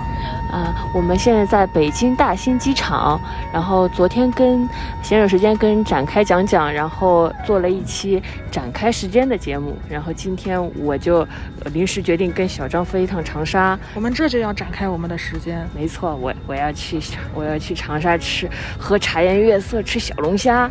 [0.91, 3.20] 啊，我们现在在北京大兴机场，
[3.52, 4.69] 然后昨天跟
[5.02, 11.19] 闲着时间跟展开讲讲，然后做了一期展开时间的节目，然后今天我就
[11.65, 13.78] 呃临时决定跟小张飞一趟长沙。
[13.94, 15.67] 我们这就要展开我们的时间。
[15.75, 17.01] 没错，我我要去
[17.35, 20.70] 我要去长沙吃喝茶颜悦色，吃小龙虾。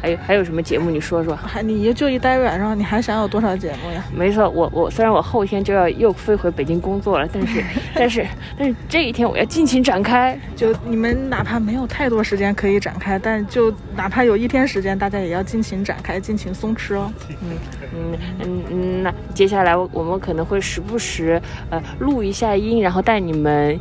[0.00, 0.90] 还有还有什么节目？
[0.90, 1.36] 你说说。
[1.36, 4.04] 还你就一待晚上，你还想有多少节目呀？
[4.14, 7.62] 没错，我我虽然我后天就要又飞回北京工作了，但是
[7.94, 8.26] 但是
[8.58, 10.38] 但是这一天我要尽情展开。
[10.56, 17.12] 就你们哪怕没有太多时间可以展开，但就哪怕有一天时间，大家也要尽情展开，尽情松弛哦。
[17.42, 23.78] 嗯嗯嗯，那接下来我我们可能会时不时呃录一下音，然后带你们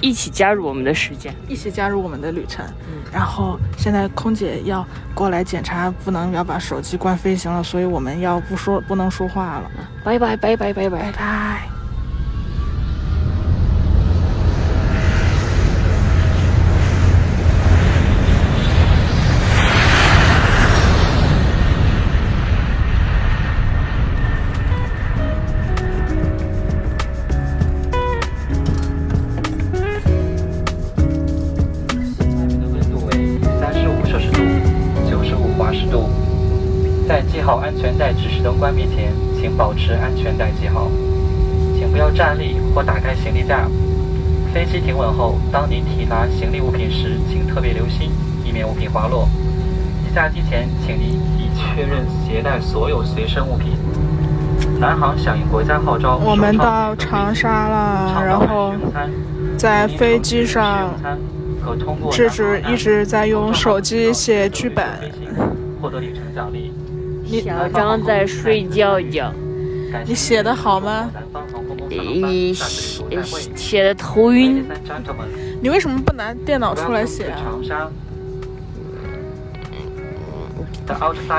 [0.00, 1.34] 一起加入我们的时间。
[1.48, 2.64] 一起加入我们的旅程。
[2.66, 9.70] 嗯然后现在空姐要过来检查，不能要把手机关飞行了，所以我们要不说不能说话了。
[10.04, 11.79] 拜拜拜拜拜拜拜。
[45.00, 48.10] 飞机停稳后，当您提拿行李物品时，请特别留心，
[48.44, 49.26] 以免物品滑落。
[50.14, 53.78] 下机前，请您已确认携带所有随身物品。
[54.78, 58.74] 南航响应国家号召，我们到长沙了，然后
[59.56, 60.90] 在飞机上，
[62.10, 64.84] 这是一直在用手机写剧本。
[65.80, 66.72] 获得里程奖励。
[67.42, 69.32] 小张在睡觉觉，
[70.04, 71.08] 你写的好吗？
[71.90, 73.04] 你写
[73.54, 74.64] 写的头晕。
[75.60, 77.90] 你为什么不拿电脑出来写啊？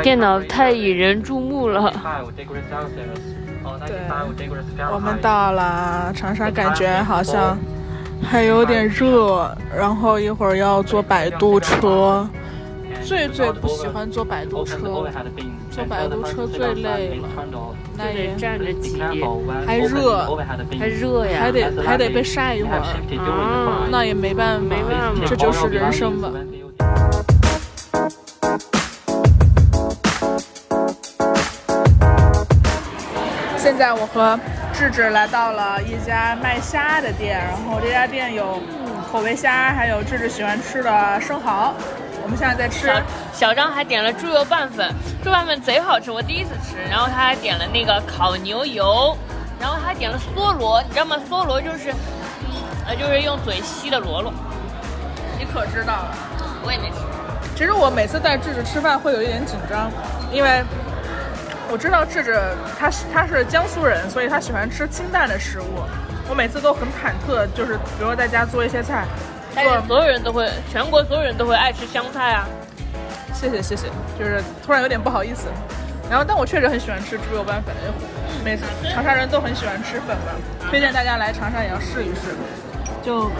[0.02, 1.92] 电脑太引人注目了。
[3.86, 3.98] 对，
[4.92, 7.58] 我们到了长沙，感觉好像
[8.22, 12.28] 还有点热，然后一会儿要坐摆渡车。
[13.04, 14.78] 最最不喜欢坐摆渡车，
[15.70, 17.28] 坐摆渡车最累了，
[17.98, 19.02] 那也站着挤，
[19.66, 20.26] 还热，
[20.80, 22.82] 还热呀，还得还得被晒一会儿，
[23.20, 26.30] 啊，那也没办法，没办法，这就是人生吧。
[33.58, 34.40] 现在我和
[34.74, 38.60] 智智来到了一家卖虾的店，然后这家店有
[39.12, 41.74] 口味虾，还有智智喜欢吃的生蚝。
[42.32, 42.88] 我们现在在吃。
[42.88, 43.04] 小
[43.34, 44.88] 小张还点了猪油拌粉，
[45.22, 46.78] 猪油拌粉贼好吃，我第一次吃。
[46.90, 49.18] 然后他还点了那个烤牛油，
[49.60, 51.18] 然后他还点了梭罗，你知道吗？
[51.30, 51.94] 梭罗就是，
[52.88, 54.32] 呃，就是用嘴吸的螺螺。
[55.38, 56.16] 你可知道了？
[56.64, 57.00] 我也没吃。
[57.54, 59.92] 其实我每次带智智吃饭会有一点紧张，
[60.32, 60.64] 因为
[61.70, 62.40] 我知道智智
[62.80, 65.84] 他是他是江苏人，所以他喜欢吃清淡的食物。
[66.30, 69.06] 我每次都很忐忑，就是比如说在家做一些菜。
[69.54, 72.48] 但是所有人都会，全国所有人都会爱吃香菜啊！
[73.34, 75.48] 谢谢谢谢，就是突然有点不好意思。
[76.10, 77.74] 然后，但我确实很喜欢吃猪油拌粉，
[78.44, 78.64] 每次
[78.94, 80.34] 长沙人都很喜欢吃粉嘛，
[80.70, 82.36] 推荐大家来长沙也要试一试。
[83.02, 83.32] 就，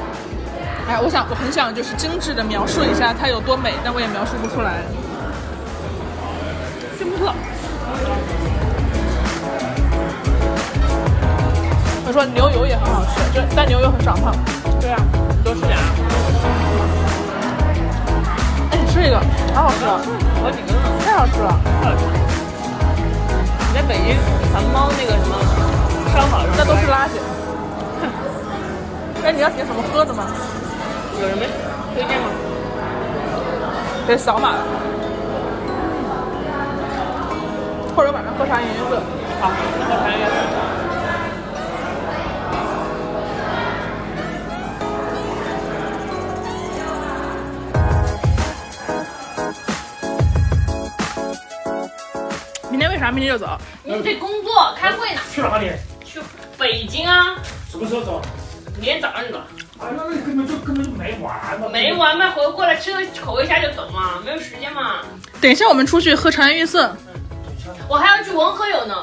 [0.88, 4.82] 哎，我想我很想就是精致的描述一下它有多美，但我也描述不出来。
[6.98, 7.34] 熏不特。
[12.12, 14.36] 我说牛油也很好吃，就但牛油很长胖。
[14.82, 15.00] 对啊，
[15.46, 15.84] 多吃点啊。
[18.70, 19.16] 哎，你吃一个，
[19.56, 19.96] 好好吃啊！
[20.44, 22.12] 好几个呢，太好吃了，太好吃了。
[23.70, 24.20] 你在北京
[24.52, 25.40] 馋猫那个什么
[26.12, 27.16] 烧烤，那都是垃圾。
[29.24, 30.26] 哎，你要点什么喝的吗？
[31.22, 31.48] 有人没
[31.96, 32.28] 推荐吗？
[34.06, 34.56] 得扫码，
[37.96, 39.00] 或者晚上喝茶颜悦色。
[39.40, 39.48] 好，
[39.88, 40.71] 喝茶颜悦色。
[52.92, 53.58] 为啥明天就走？
[53.86, 55.22] 你得工作开会呢。
[55.34, 55.72] 去哪里？
[56.04, 56.20] 去
[56.58, 57.38] 北京啊。
[57.70, 58.22] 什么时候走？
[58.76, 59.38] 明天早上就走。
[59.80, 61.70] 啊，那那根本就根本就没完嘛。
[61.72, 64.98] 没完嘛，回过来吃个口味虾就走嘛，没有时间嘛。
[65.40, 66.94] 等一下我们出去喝茶颜悦色。
[67.88, 68.94] 我还要去文和友呢。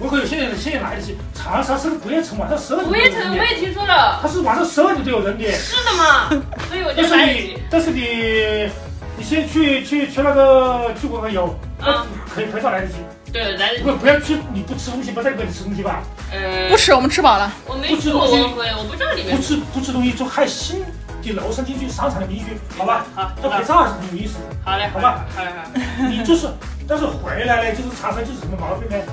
[0.00, 2.88] 文和友现在现在哪里去，长沙是不夜城晚上十二点。
[2.88, 4.18] 不夜城我也听说了。
[4.22, 5.52] 他是晚上十二点都有人的。
[5.52, 6.30] 是的嘛，
[6.68, 7.62] 所以我就来但是你。
[7.70, 8.70] 但是你，
[9.18, 12.94] 你先去去去那个去过个游，啊，可以拍照来得及。
[13.32, 13.82] 对，来得及。
[13.82, 16.02] 不不要去，你不吃东西不在里面吃东西吧？
[16.32, 17.52] 呃，不吃，我们吃饱了。
[17.66, 19.36] 我没吃东西，我不知道里面。
[19.36, 20.84] 不吃不吃东西就害心。
[21.20, 23.04] 你楼上进去商场里面进去，好吧？
[23.14, 24.44] 好，这拍照还是很有意思的。
[24.64, 25.26] 好嘞，好吧？
[25.36, 26.08] 好嘞，好。
[26.08, 26.48] 你就是，
[26.88, 29.04] 但是回来呢，就是产生就是什么毛病呢？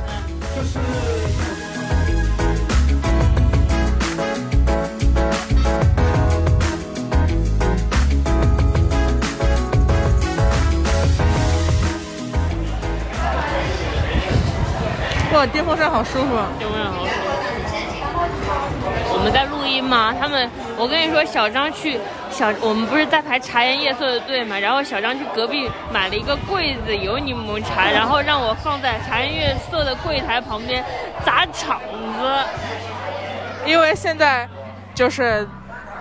[0.56, 0.80] 就是。
[15.36, 16.38] 哇，电风扇好舒服。
[16.58, 17.12] 电风扇好舒服。
[19.14, 20.14] 我们在录音吗？
[20.18, 22.00] 他们，我跟你说，小张去
[22.30, 24.58] 小，我们不是在排茶颜悦色的队嘛？
[24.58, 30.82] 然后小张去隔壁买了一个柜子有柠檬茶，然后让我放在茶颜悦色的柜台旁边
[31.26, 32.46] 砸场子。
[33.66, 34.48] 因为现在
[34.94, 35.46] 就是，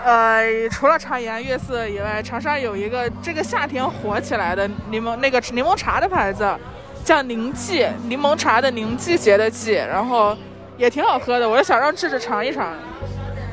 [0.04, 6.56] 呃，除了茶颜悦色以外，长沙有一个这个夏天火起来的柠檬那个柠檬茶的牌子，
[7.04, 10.36] 叫宁季柠檬茶的凝季节的季，然后。
[10.76, 12.74] 也挺好喝的，我就想让智智尝一尝。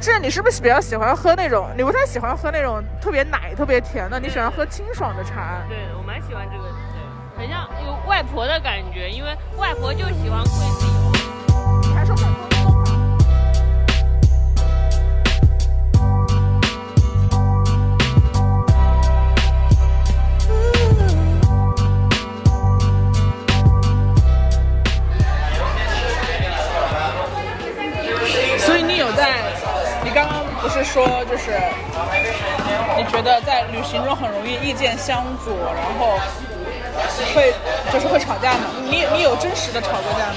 [0.02, 1.70] 智智，你是不是比较喜欢喝那种？
[1.78, 5.62] 你不太喜欢喝那种特别奶、特别甜的，你喜欢喝清爽的茶？
[5.70, 10.50] 对，我蛮喜欢这个，对，很像有外婆的感觉，因为外婆就喜欢桂
[10.80, 11.12] 子油。
[11.84, 12.51] 你还说很多。
[30.92, 31.56] 说，就是
[32.98, 36.20] 你觉得在旅行中很容易意见相左，然后
[37.34, 37.54] 会
[37.94, 38.68] 就是会吵架吗？
[38.84, 40.36] 你你有真实的吵过架吗？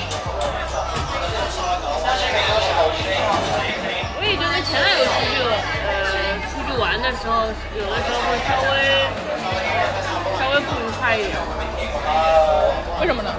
[4.17, 8.79] 我也觉得前男友出去呃出去玩的时候，有的时候会稍微
[10.39, 11.35] 稍微不愉快一点。
[13.01, 13.35] 为什么呢？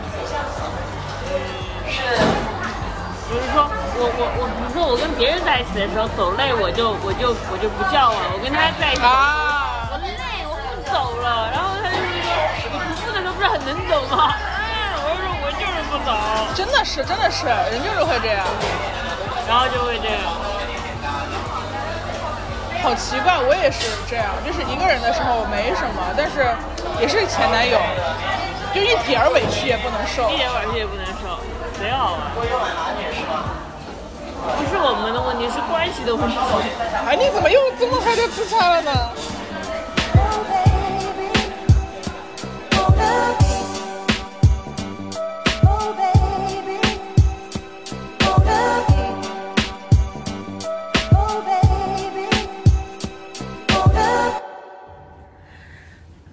[3.27, 8.19] 比如说我我我，比如说我跟别人在一起的时候走累，我就我就我就不叫了。
[8.35, 11.47] 我跟他在一起，我累，我不走了。
[11.55, 12.27] 然后他就说你
[12.67, 14.35] 不步的时候不是很能走吗？
[14.35, 16.11] 哎，我就说我就是不走。
[16.51, 18.43] 真的是真的是，人就是会这样，
[19.47, 20.19] 然后就会这样。
[22.83, 26.51] 好奇怪，我也是这样，就是一个人的时候没什么，但是
[26.99, 27.79] 也是前男友，
[28.75, 31.39] 就一点委屈也不能受，一点委屈也不能受。
[31.79, 32.19] 贼好玩，
[34.53, 36.37] 不是我们的问题，是关系的问题。
[37.05, 38.91] 哎，你怎么又这么快就自杀了呢？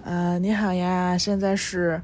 [0.05, 2.01] 呃，你好呀，现在是。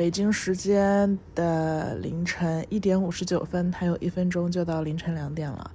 [0.00, 5.70] 北京时间的凌晨一点五十九分，还有一分钟就到凌晨两点了。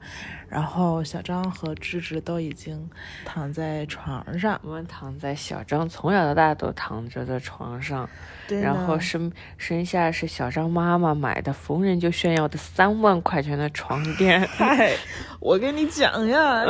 [0.50, 2.90] 然后小张和芝芝都已经
[3.24, 4.60] 躺在床上。
[4.64, 8.10] 我们躺在小张从小到大都躺着的床上。
[8.48, 14.42] 然后身身下是小张妈妈买的，逢人就炫耀的三万块钱的床垫。
[14.58, 14.96] 嗨，
[15.40, 16.66] 我跟你讲呀，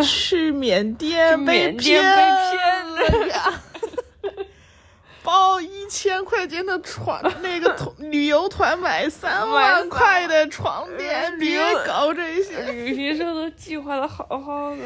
[0.00, 3.60] 去缅甸 被骗了呀。
[5.24, 12.60] 包一千块钱的床，那个团旅游团买三万块的床垫，别搞这些。
[12.70, 14.82] 旅行社都计划的好好的，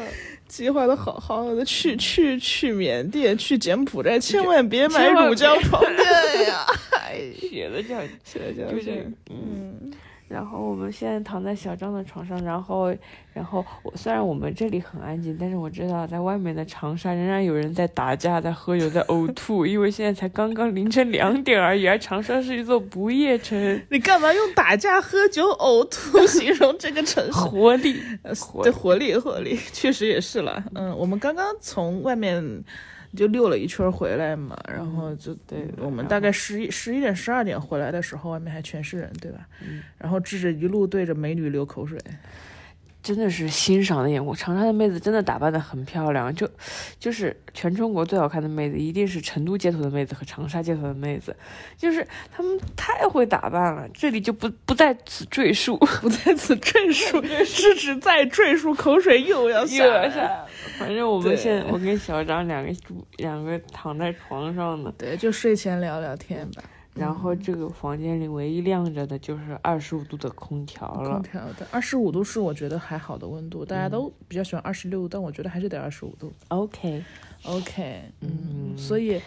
[0.47, 6.65] 计划的好好的，去去去缅甸，去柬埔寨，千万别买乳胶床垫呀！
[7.37, 9.91] 写的叫写的叫是嗯。
[10.29, 12.95] 然后我们现在躺在小张的床上，然后，
[13.33, 23.59] 然后我虽然我们这里很安静，但是我知道在外面的长沙仍然有人在打架、在喝酒、在呕吐，因为现在才刚刚凌晨两点而已，而长沙是一座不夜城。
[23.89, 27.31] 你干嘛用打架、喝酒、呕吐 形容这个城市？
[27.31, 27.99] 活力，
[28.63, 30.63] 对，活力，活力，确实也是了。
[30.75, 32.63] 嗯，我们刚刚从外面。
[33.15, 39.47] 就溜了一圈回来嘛，然后就对我们大概十一十一点十二点回来的时候，外面还全是人，对吧？
[39.97, 41.99] 然后智智一路对着美女流口水。
[43.09, 46.47] 真的是欣赏的眼光，长沙的妹子真的打扮的很漂亮，就
[46.99, 51.35] 就是全中国最好看的妹子，一定是成都街头的妹子和长沙街头的妹子，
[51.75, 60.07] 就是她们太会打扮了，这里就不不在此赘述，不在此赘述， 是指再赘述，口水又要下来。
[60.77, 62.71] 反正我们现在，我跟小张两个
[63.17, 66.61] 两个躺在床上呢，对，就睡前聊聊天吧。
[66.99, 71.11] 然后这个房间里唯一亮着的就是二十五度的空调了。
[71.11, 76.33] 空调的二十五度是我觉得还好的温度，大家都比较喜欢二十六度，但我觉得还是得二十五度。
[76.49, 79.21] OK，OK，嗯，所以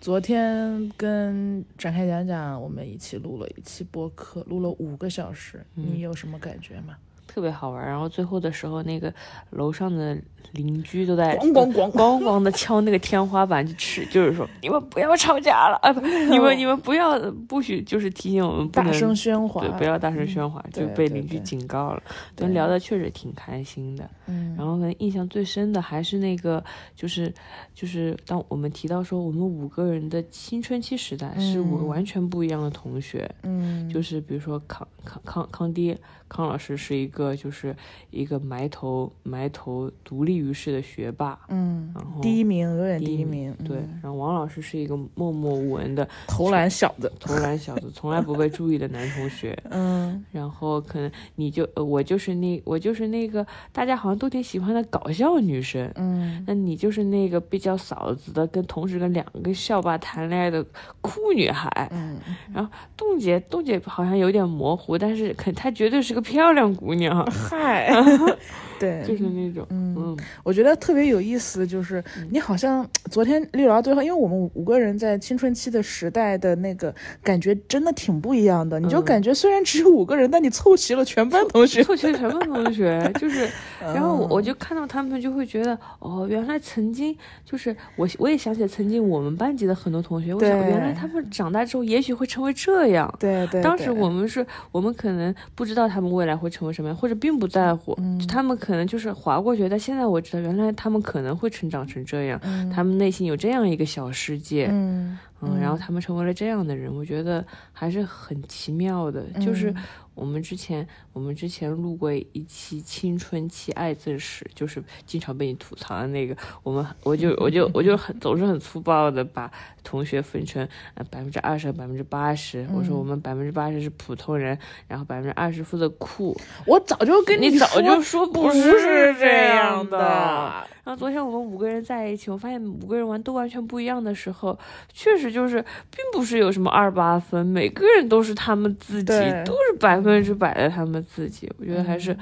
[0.00, 6.96] 昨天跟展开讲讲，我们一起录了一期播客，录了五个小时，你有什么感觉吗？
[7.36, 7.86] 特别好玩。
[7.86, 9.12] 然后最后的时候，那个
[9.50, 10.16] 楼上的
[10.52, 15.92] 邻居都在咣咣咣咣咣的敲那个天花板，就吃就是说你们不要吵架了啊！
[15.92, 22.02] 不，你们你们不要不许，就是提醒我们不能大声喧哗，对，不要大声喧哗，就被邻居警告了。
[22.34, 24.08] 对咱聊的确实挺开心的。
[24.26, 26.62] 嗯，然后可能印象最深的还是那个，
[26.94, 27.32] 就是
[27.74, 31.86] 就是当我们提到说我们五个人的青春期时代是五个嗯。
[31.86, 35.96] 完全不一样的同学，嗯，就是比如说康康康康爹
[36.28, 37.74] 康老师是一个就是
[38.10, 49.56] 一个埋头埋头独立于世的学霸，嗯然后第一名，永远第一名，对嗯，然后王老师是一个默默无闻的投篮小子，投篮小子，从来不被注意的男同学。
[49.70, 50.24] 嗯。
[50.32, 56.44] 然后可能你就呃我就是那我就是那个大家好像都挺喜欢的搞笑女生，嗯。
[56.46, 60.64] 那你就是那个比较嫂子的，跟同时跟两个校霸谈恋爱的
[61.00, 61.88] 酷女孩。
[61.92, 62.18] 嗯，
[62.52, 67.90] 然后冻姐，冻姐好像有点模糊，但是肯她绝对是个漂亮姑娘，嗨，
[68.78, 78.78] 对，就是那种，嗯嗯我觉得特别有意思，就是你好像昨天聊到最后，因为我们五个人在青春期的时代的那个感觉真的挺不一样的。
[78.80, 81.82] 你就嗯感觉虽然只有五个人，但你凑齐了全班同学。
[81.82, 83.48] 凑齐了全班同学，就是，
[83.80, 93.12] 然后我就看到他们就会觉得，哦，原来曾经就是我我也想起曾经我们班级的很多同学，我想原来他们长大之后也许会成为这样。
[93.18, 99.68] 对对，当时我们是我们可能不知道他们未来会成为什么样，或者并不在乎，嗯他们可能就是划过去。
[99.68, 109.22] 但现在我知道，原来他们可能会成长成这样，嗯他们内心有这样一个小世界，嗯嗯，然后他们成为了这样的人，我觉得还是很奇妙的。
[109.40, 109.76] 就是嗯
[110.16, 116.36] 我们之前我们之前录过一期青春期爱憎史，就是经常被你吐槽的那个。
[116.64, 119.48] 我们我就我就我就很总是很粗暴的把
[119.84, 122.66] 同学分成呃百分之二十和百分之八十。
[122.72, 126.36] 我说我们百分之八十是普通人，然后百分之二十负责酷。
[126.64, 130.66] 我早就跟你早就说不是是这样样的。
[130.86, 134.56] 然后昨天我们五个人在一起，我发现五个人玩都完全不一样的时候，
[134.92, 139.12] 确实就是并不是有什么二八分，每个人都是他们自己，
[139.44, 141.52] 都是百分之百的他们自己。
[141.58, 142.16] 我觉得还是，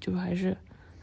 [0.00, 0.56] 就还是。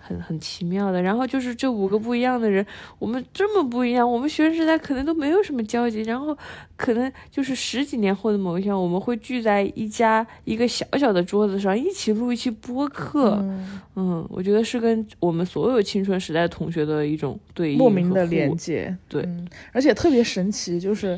[0.05, 2.65] 很很奇妙的，然后就是这五个不一样的人，
[2.99, 6.37] 我们这么不一样，我们学生时代可能都没有什么交集，然后
[6.75, 21.17] 可能就是十几年后的某一天，我们会聚在一家一个小小的桌子上，一起录一期播客，嗯嗯，我觉得是跟我们所有青春时代同学的一种对应莫名的连接，对嗯，而且特别神奇，就是。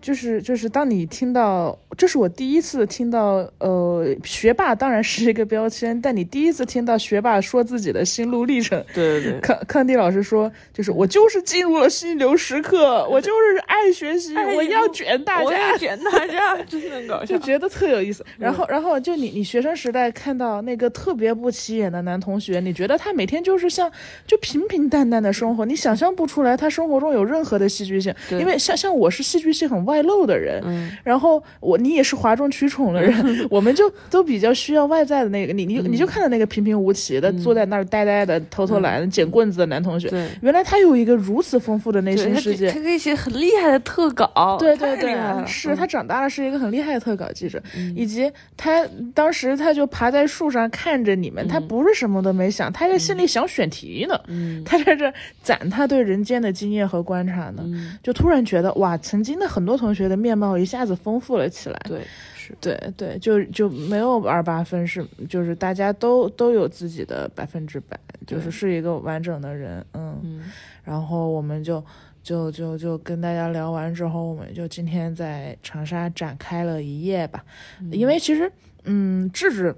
[0.00, 8.82] 就是就是，当你听到，这是我第一次听到，呃，学霸当然是一个标签，但你第一次听到学霸说自己的心路历程。
[8.94, 17.38] 对对对，康康迪老师说，就是我就是进入了心流时刻，我就是爱学习，哎我要卷大我家要，卷大家，真的很搞 笑就。
[17.40, 18.24] 觉得特有意思。
[18.38, 23.90] 然后，然后就你你学生时代看到那个特别不起眼的男同学，你觉得他每天就是像
[24.26, 28.14] 就平平淡淡的生活，你想象不出来他生活中有任何的戏剧性。
[28.28, 30.92] 对因为像像我是戏剧性很外露的人，嗯。
[31.02, 33.12] 然后我你也是哗众取宠的人，
[33.50, 35.90] 我们就都比较需要外在的那个，你你嗯。
[35.90, 40.28] 你就看到那个平平无奇的、坐在那儿呆呆的、偷偷懒、捡棍子的男同学，对。
[40.42, 42.68] 原来他有一个如此丰富的内心世界。
[42.68, 42.80] 可他。
[42.88, 45.16] 可以写很厉害的特稿，对对对。
[45.46, 47.94] 是他长大了是一个很厉害的特稿记者，嗯。
[47.96, 54.62] 以及他当时他就爬在树上看着你们，他不是什么都没想，他在心里想选题呢，嗯。
[54.64, 61.80] 他在这攒他对人间的经验和观察呢，嗯，就突然觉得哇，曾经的很多同学的面貌一下子丰富了起来。
[61.86, 62.02] 对
[62.36, 70.44] 是，对对，就就没有二八分是，就是大家都都有自己的百分之百，就是是一个完整的人，嗯，嗯。
[70.82, 71.84] 然后我们就
[72.22, 77.44] 就就就跟大家聊完之后，我们就今天在长沙展开了一夜吧，
[77.92, 78.50] 因为其实
[78.84, 79.74] 嗯，智智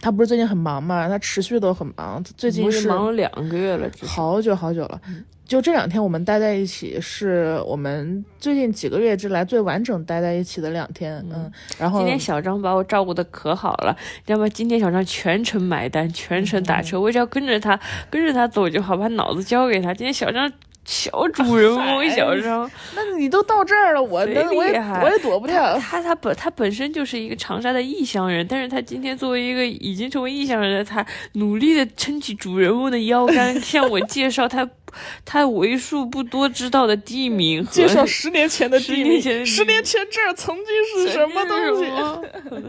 [0.00, 5.00] 他不是最近很忙嘛，他持续都很忙，最近是是忙了两个月了，好久好久了。
[5.46, 11.24] 就这两天我们待在一起，是我们最近几个月之来最完整待在一起的两天。
[11.32, 14.48] 嗯，然后今天小张把我照顾的可好了，你知道吗？
[14.48, 17.78] 今天小张全程买单，全程打嗯车，我只要跟着他，
[18.10, 19.94] 跟着他走就好，把脑子交给他。
[19.94, 20.50] 今天小张
[20.86, 24.26] 小主人翁小张，那你都到这儿了，我我
[24.64, 25.76] 也我也躲不掉。
[25.78, 34.68] 他他本他本身就是一个长沙的异乡人，但是他今天作为一个已经成为异乡人的他，努力的撑起主人翁的腰杆，向我介绍他
[35.26, 41.90] 他为数不多知道的地名，介绍十年前的地名，十年前这儿曾经是什么东西，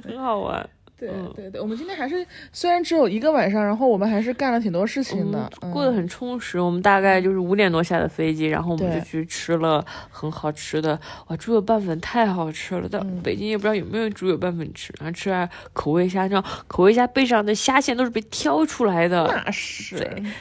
[0.09, 0.67] 很好玩。
[0.99, 6.59] 对对对，我们今天还是虽然只有一个晚上，然后我们还是干了挺多事情的，过得很充实。
[6.59, 19.97] 我们大概就是五点多下的飞机，然后我们就去吃了很好吃的，哇，猪油拌粉太好吃了，在北京也不知道有没有猪油拌粉吃，然后吃完口味虾，这样口味虾背上的虾线都是被挑出来的，那是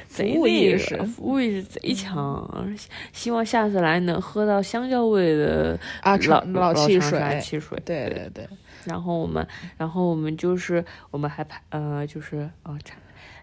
[0.09, 2.67] 贼服务意识，服务意识贼强。
[3.13, 8.49] 希望下次来能喝到香蕉味的啊老老汽水，汽水，对对对。
[8.87, 12.79] 然后我们，然后我们就是我们还拍呃，就是哦，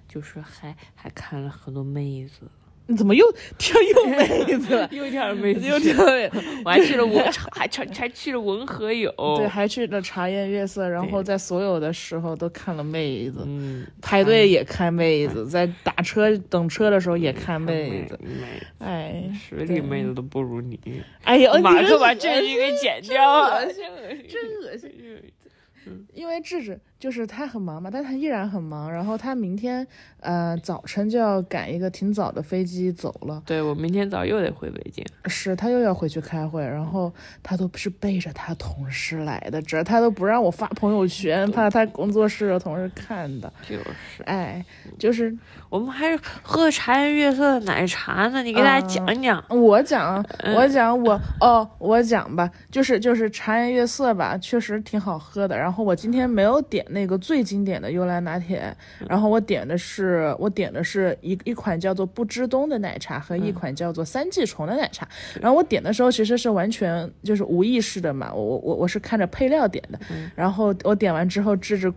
[0.07, 2.49] 就是还还看了很多妹子。
[2.87, 3.25] 你怎么又
[3.57, 4.89] 跳又 妹子了？
[4.91, 6.41] 又跳妹子，又跳妹子。
[6.65, 10.89] 我还去了文， 还还还去了文和友，对，还去了茶颜悦色。
[10.89, 18.17] 然后在所有的时候都看了妹子，嗯，排队也看妹子，在打车等车的时时候也看妹子。
[18.79, 20.79] 哎，实力妹子都不如你。
[21.23, 23.83] 哎呀，马上把这句给剪掉，恶心，
[24.29, 24.89] 真恶心。
[26.13, 28.89] 因为智智就是他很忙嘛，但他依然很忙。
[28.89, 29.85] 然后他明天
[30.21, 33.43] 呃早晨就要赶一个挺早的飞机走了。
[33.45, 36.63] 对我明天早又得回北京，是他又要回去开会。
[36.63, 43.51] 然后他都是背着他同事来的，这他都不让我发朋友圈，怕他工作室的同事看的。
[43.67, 44.65] 就是，哎，
[44.97, 45.37] 就是
[45.69, 49.43] 我们还是喝茶颜悦色的奶茶呢，你给大家讲讲。
[49.49, 50.25] 我讲，
[50.55, 55.57] 我讲，我哦，我讲吧，就是就是茶颜悦色吧，确实挺好喝的。
[55.57, 56.85] 然后我今天没有点。
[56.93, 58.73] 那个最经典的幽兰拿铁，
[59.09, 65.07] 然后我点的是我点的是一一款叫做不知冬的奶茶和一款叫做三季虫的奶茶。
[65.41, 69.99] 然后我点的时候其实是完全就是无意识的嘛，我我我我是看着配料点的。
[70.35, 71.91] 然后我点完之后，芝芝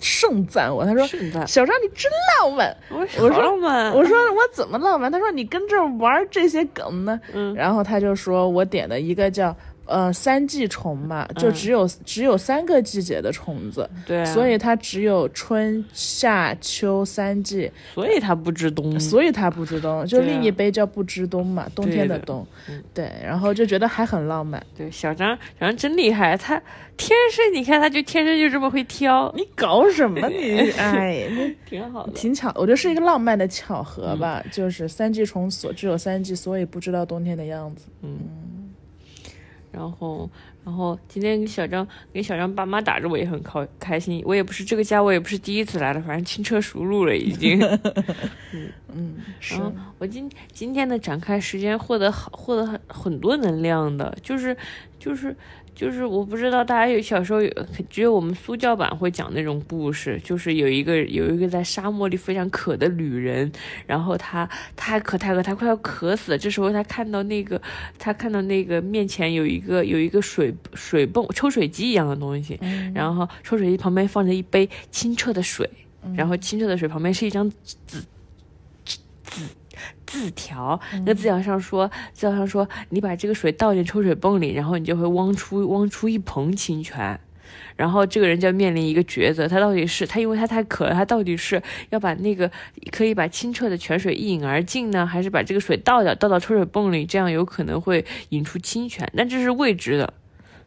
[0.00, 1.06] 盛赞我，他说
[1.44, 2.10] ：“小张你真
[2.40, 7.20] 浪漫。”我说：“浪漫。”我说：“我怎么浪漫？”他说：“你跟这玩这些梗呢？”
[7.54, 9.54] 然后他就说我点的一个叫。
[9.88, 22.46] 呃，三季虫嘛，就只有只有三个季节的虫子，对，所以它只有春夏秋三季，所以它不知冬，所以它不知冬，就另一杯叫不知冬嘛，冬天的冬，
[22.92, 24.64] 对，然后就觉得还很浪漫。
[24.76, 26.60] 对，小张，小张真厉害，他
[26.96, 29.32] 天生，你看他就天生就这么会挑。
[29.36, 30.70] 你搞什么你？
[30.78, 31.26] 哎，
[31.68, 37.86] 挺好的，挺巧，我觉得是一个浪漫的巧合吧，就是三季虫所只有三季，所以不知道冬天的样子。
[38.02, 38.18] 嗯。
[39.78, 40.28] 然后，
[40.64, 44.20] 然后今天跟小张跟小张爸妈打着，我也很开开心。
[44.26, 47.60] 我也不是这个家，我也不是第一次来了，反正轻车熟路了已经。
[48.52, 49.54] 嗯嗯，是。
[49.98, 54.56] 我今今天的展开时间获得好，获得很很多能量的，就是
[54.98, 55.36] 就是。
[55.78, 57.48] 就是我不知道大家有小时候有
[57.88, 63.52] 只有我们苏教版会讲那种故事，就是有一个有一个在沙漠里非常渴的旅人，
[63.86, 66.38] 然后他太渴太渴，他快要渴死了。
[66.38, 67.62] 这时候他看到那个
[67.96, 72.58] 他看到那个面前有一个有一个水水泵抽水机一样的东西，
[72.92, 75.70] 然后抽水机旁边放着一杯清澈的水，
[76.16, 77.76] 然后清澈的水旁边是一张纸
[78.84, 79.42] 纸。
[80.08, 87.20] 字条，那字条上说，字条上说，你把这个水倒进抽水泵里，然后你就会汪出汪出一盆清泉，
[87.76, 92.50] 然后这个人就要面临一个抉择，他到底是他因为他太渴了，他到底是要把那个
[92.90, 100.14] 可以把清澈的泉水一饮而尽呢，还是把这个水倒掉倒到抽水泵里，这样有可能会引出清泉，但这是未知的，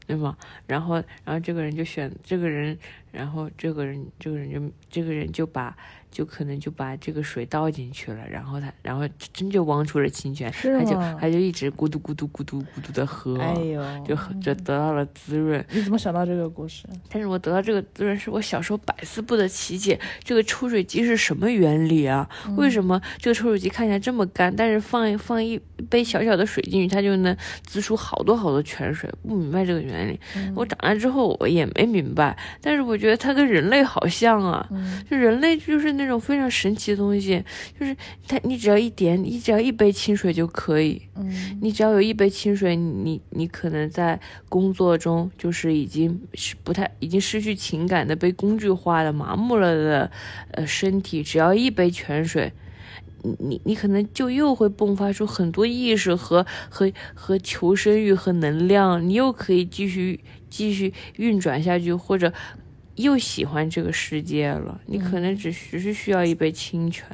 [0.05, 0.37] 对吗？
[0.67, 0.95] 然后，
[1.25, 2.77] 然后这个人就选这个人，
[3.11, 4.61] 然后这个人这个人就
[4.91, 5.75] 这个人就把。
[6.11, 15.65] 就可能就把这个水倒进去了，然后他，然后真就汪出了清泉，他就他就一直咕嘟咕嘟咕嘟咕嘟的喝，哎呦，就就得到了滋润。
[15.71, 16.83] 你怎么想到这个故事？
[17.09, 22.27] 但是我得到这个滋润，是我小时候百思不得其解，这个抽水机是什么原理啊？
[22.57, 25.57] 为什么这个抽水机看起来这么干，但是放放一
[25.89, 29.09] 杯小小的水进去，它就能滋出好多好多泉水？
[29.21, 30.19] 不明白这个原理。
[30.55, 34.67] 我长大之后我也没明白，但是我觉得它跟人类好像啊，
[35.09, 36.11] 就人类就是那。
[36.11, 37.41] 种非常神奇的东西，
[37.79, 37.95] 就是
[38.27, 41.01] 它，你只要一点，你只要一杯清水就可以。
[41.15, 50.11] 嗯，你只要有一杯清水，你你可能在工作中就是已经是不太，已经失去情感的、被工具化的、麻木了的，
[50.51, 52.51] 呃，身体，只要一杯泉水，
[53.23, 62.33] 你你你可能就又会迸发出很多意识和和和求生欲和能量，你又可以继续继续运转下去，或者。
[63.01, 67.05] 又喜欢这个世界了，你可能只只是需要一杯清泉。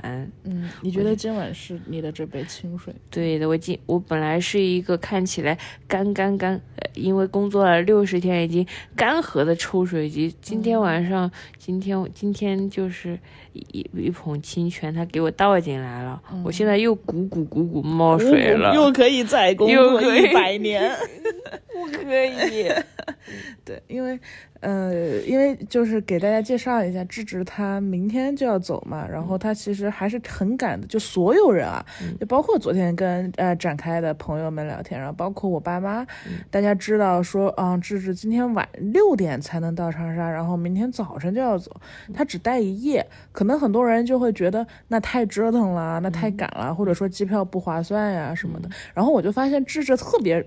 [0.44, 2.94] 嗯，你觉得今晚是你的这杯清水？
[3.10, 5.58] 对的，我今我本来是一个看起来
[5.88, 6.60] 干干干，
[6.94, 13.20] 因为工作了六十天已经干涸的抽水机，今天晚上，今天今天就是
[13.54, 20.92] 一一捧清泉，它给我倒进来了，我现在又鼓鼓鼓鼓冒水了，又可以再工作一百年，
[21.74, 22.72] 不可以。
[23.66, 24.20] 对，因为。
[24.62, 31.86] 呃，因为就是给大家介绍一下，智智他明天就要走嘛，然后他其实还是很赶的，就所有人啊，
[32.20, 36.06] 就包括昨天跟呃展开的朋友们聊天，然后包括我爸妈，
[36.50, 41.72] 大家知道说，啊，智智今天晚六点才能到长沙，然后明天早晨就要走，
[42.14, 50.46] 他只待一夜，可能很多人就会觉得那太折腾了，那太赶了，或者说机票不划算呀什么的，然后我就发现智智特别。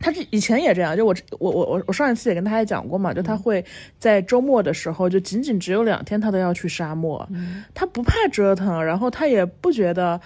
[0.00, 3.64] 他这以前也这样，就我我我我我上一次也跟大家讲过嘛，就他会
[3.98, 7.28] 在周末的时候，就仅仅只有两天，他都要去沙漠，
[7.74, 10.20] 他不怕折腾，然后他也不觉得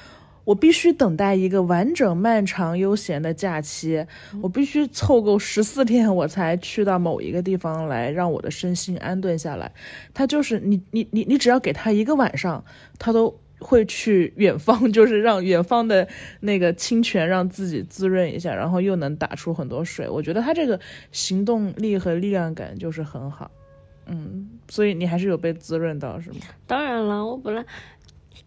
[0.44, 4.07] 我必须等待一个完整、漫长、悠闲的假期，
[4.42, 9.73] 我必须凑够十四天，我才去到某一个地方来让我的身心安顿下来。
[10.12, 12.65] 他就是你你你你只要给他一个晚上，
[12.99, 13.39] 他都。
[13.62, 16.07] 会去 远方，就是让远方的
[16.41, 20.08] 那个清泉让自己滋润一下，然后又能打出很多水。
[20.08, 20.78] 我觉得他这个
[21.12, 23.50] 行动力和力量感就是很好，
[24.07, 26.39] 嗯，所以你还是有被滋润到，是吗？
[26.66, 27.65] 当然了，我本来。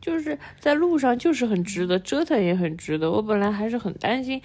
[0.06, 3.10] 就是在路上，就是很值得折腾，也很值得。
[3.10, 4.40] 我本来还是很担心，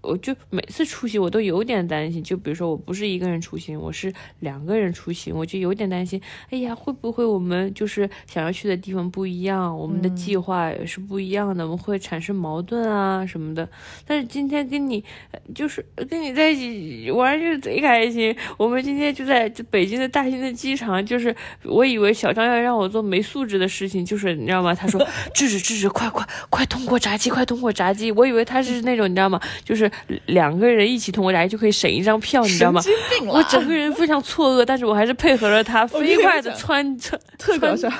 [0.00, 2.20] 我就每次出行我都有点担心。
[2.20, 6.20] 就比如说，我不是一个人出行，我是两个人出行，我就有点担心。
[6.50, 13.68] 哎呀，会不会我们就是想要去的地方不一样，我们的计划也是不一样的，我们会产生矛盾啊什么的。
[14.04, 15.04] 但是今天跟你，
[15.54, 18.34] 就是跟你在一起玩就是贼开心。
[18.56, 24.74] 我们今天就在北京的大兴的机场，就是我以为小张要让我做没素质的事情，就是你知道吗？
[24.74, 25.03] 他说。
[25.32, 28.10] 制止制止，快快快通过闸机，快通过闸机！
[28.12, 29.40] 我以为他是那种你知道吗？
[29.64, 29.90] 就是
[30.26, 32.80] 两个人一起通过闸机就可以省一张票，你知道吗？
[33.26, 37.20] 我整个人非常错愕，但是我还是配合了他， 飞快的穿穿。
[37.38, 37.90] 特搞笑，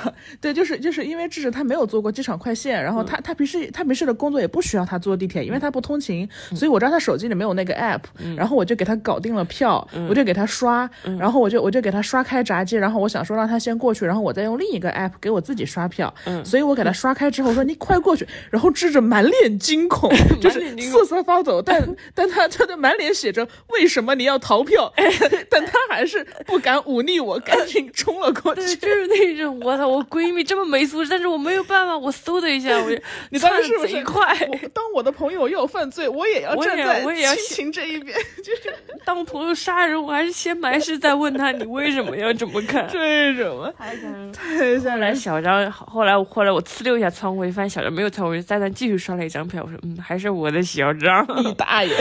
[0.41, 8.01] 对，就是就是因为智智他没有坐过机场快线，然后他他平时他平时的工作也不需要他坐地铁，因为他不通勤，所以我知道他手机里没有那个 app，
[8.35, 16.11] 然后我就给他搞定了票，我就给他刷，然后我就我就给他刷开闸机，然后我想说让他先过去，然后我再用另一个 app 给我自己刷票，
[16.43, 16.94] 所以我给他。
[16.95, 20.09] 刷开之后说你快过去，然后智智满脸惊恐，
[20.41, 24.91] 就是瑟瑟发抖，但 但他他的满脸写着为什么你要逃票，
[25.49, 28.75] 但他还是不敢忤逆我，赶紧冲了过去。
[28.77, 32.89] 就是那种我操，我闺蜜这么没素质，但是我没有办法，我嗖的一下，我
[33.29, 34.35] 你当时是不是快？
[34.73, 42.87] 当我的朋友要犯罪，我也要站在亲情这一边，就是当朋友杀人，我还是先埋尸再问他你为什么要这么干？
[42.91, 43.73] 这什么？
[43.77, 44.95] 太吓人，太吓人。
[44.95, 49.61] 后来小张，后来我后来我呲溜一下仓库，发现小张没有仓库，再再继续刷了一张票。
[49.61, 51.93] 我说，嗯，还是我的小张，你大爷！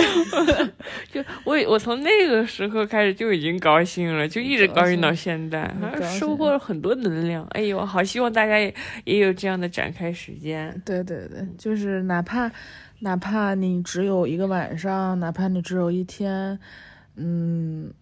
[1.11, 5.75] 就我我从那个时候开始就已经高兴了，就一直高兴到现在，
[6.17, 7.45] 收获了很多能量。
[7.51, 8.73] 哎呦，好希望大家也
[9.05, 10.81] 也有这样的展开时间。
[10.85, 12.49] 对对对，就是哪怕
[13.01, 16.57] 哪怕你只有一个晚上，哪怕你只有一天，
[17.17, 17.93] 嗯。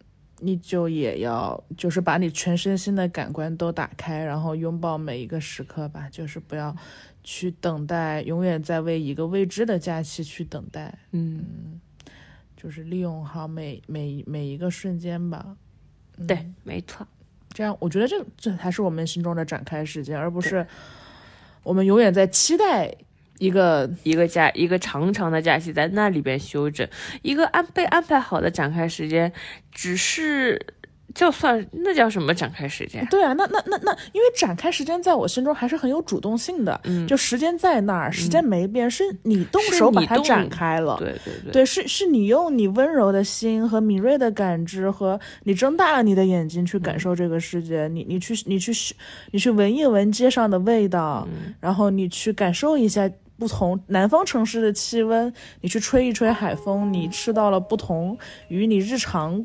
[0.44, 6.08] 你就也要，就是把你全身心的感官都打开，然后拥抱每一个时刻吧。
[6.10, 6.76] 就是不要
[7.22, 10.98] 去等待，永远在为一个未知的假期去等待。
[11.12, 11.80] 嗯，
[12.56, 15.56] 就是利用好每每每一个瞬间吧。
[16.26, 17.06] 对，没错。
[17.52, 20.66] 这样，我觉得这这才是我们心中的展开时间，而不是
[21.62, 22.92] 我们永远在期待。
[23.42, 26.86] 一个一个假一个长长的假期在那里边休整，
[27.22, 29.32] 一个安被安排好的展开时间，
[29.72, 30.64] 只是
[31.12, 33.04] 就算那叫什么展开时间？
[33.10, 48.72] 对啊，那那那那，因为展开时间在我心中还是很有主动性的，嗯，就时间在那儿，时间没变，是你动手把它展开了，对对对，对是是你用你温柔的心和敏锐的感知和你睁大了你的眼睛去感受这个世界，你你去你去
[49.32, 51.26] 你去闻一闻街上的味道，
[51.60, 53.10] 然后你去感受一下。
[53.42, 59.44] 不同南方城市的气温，你去吹一吹海风，你吃到了不同与你日常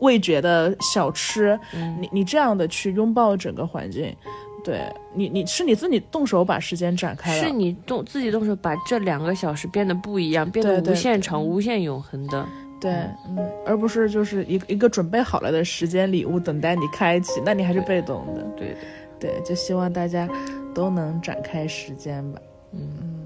[0.00, 1.58] 味觉的小吃，
[1.98, 4.14] 你你这样的去拥抱整个环境，
[4.62, 4.82] 对
[5.14, 12.46] 你你是你自己动手把时间展开了，是你动自己动手把这两个小时变得不一样，变得无限长、无限永恒的，
[12.78, 12.92] 对，
[13.26, 18.76] 嗯，而不是就是一个一个准备好了的时间礼物等待你开启，那你还是被动的，对
[19.18, 20.28] 对，就希望大家
[20.74, 22.38] 都能展开时间吧，
[22.72, 23.19] 嗯。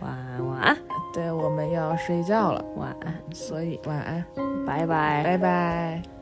[0.00, 0.76] 晚安，晚安。
[1.12, 2.64] 对，我们要睡觉了。
[2.76, 3.14] 晚安。
[3.32, 4.24] 所以晚安，
[4.66, 6.13] 拜拜，拜拜。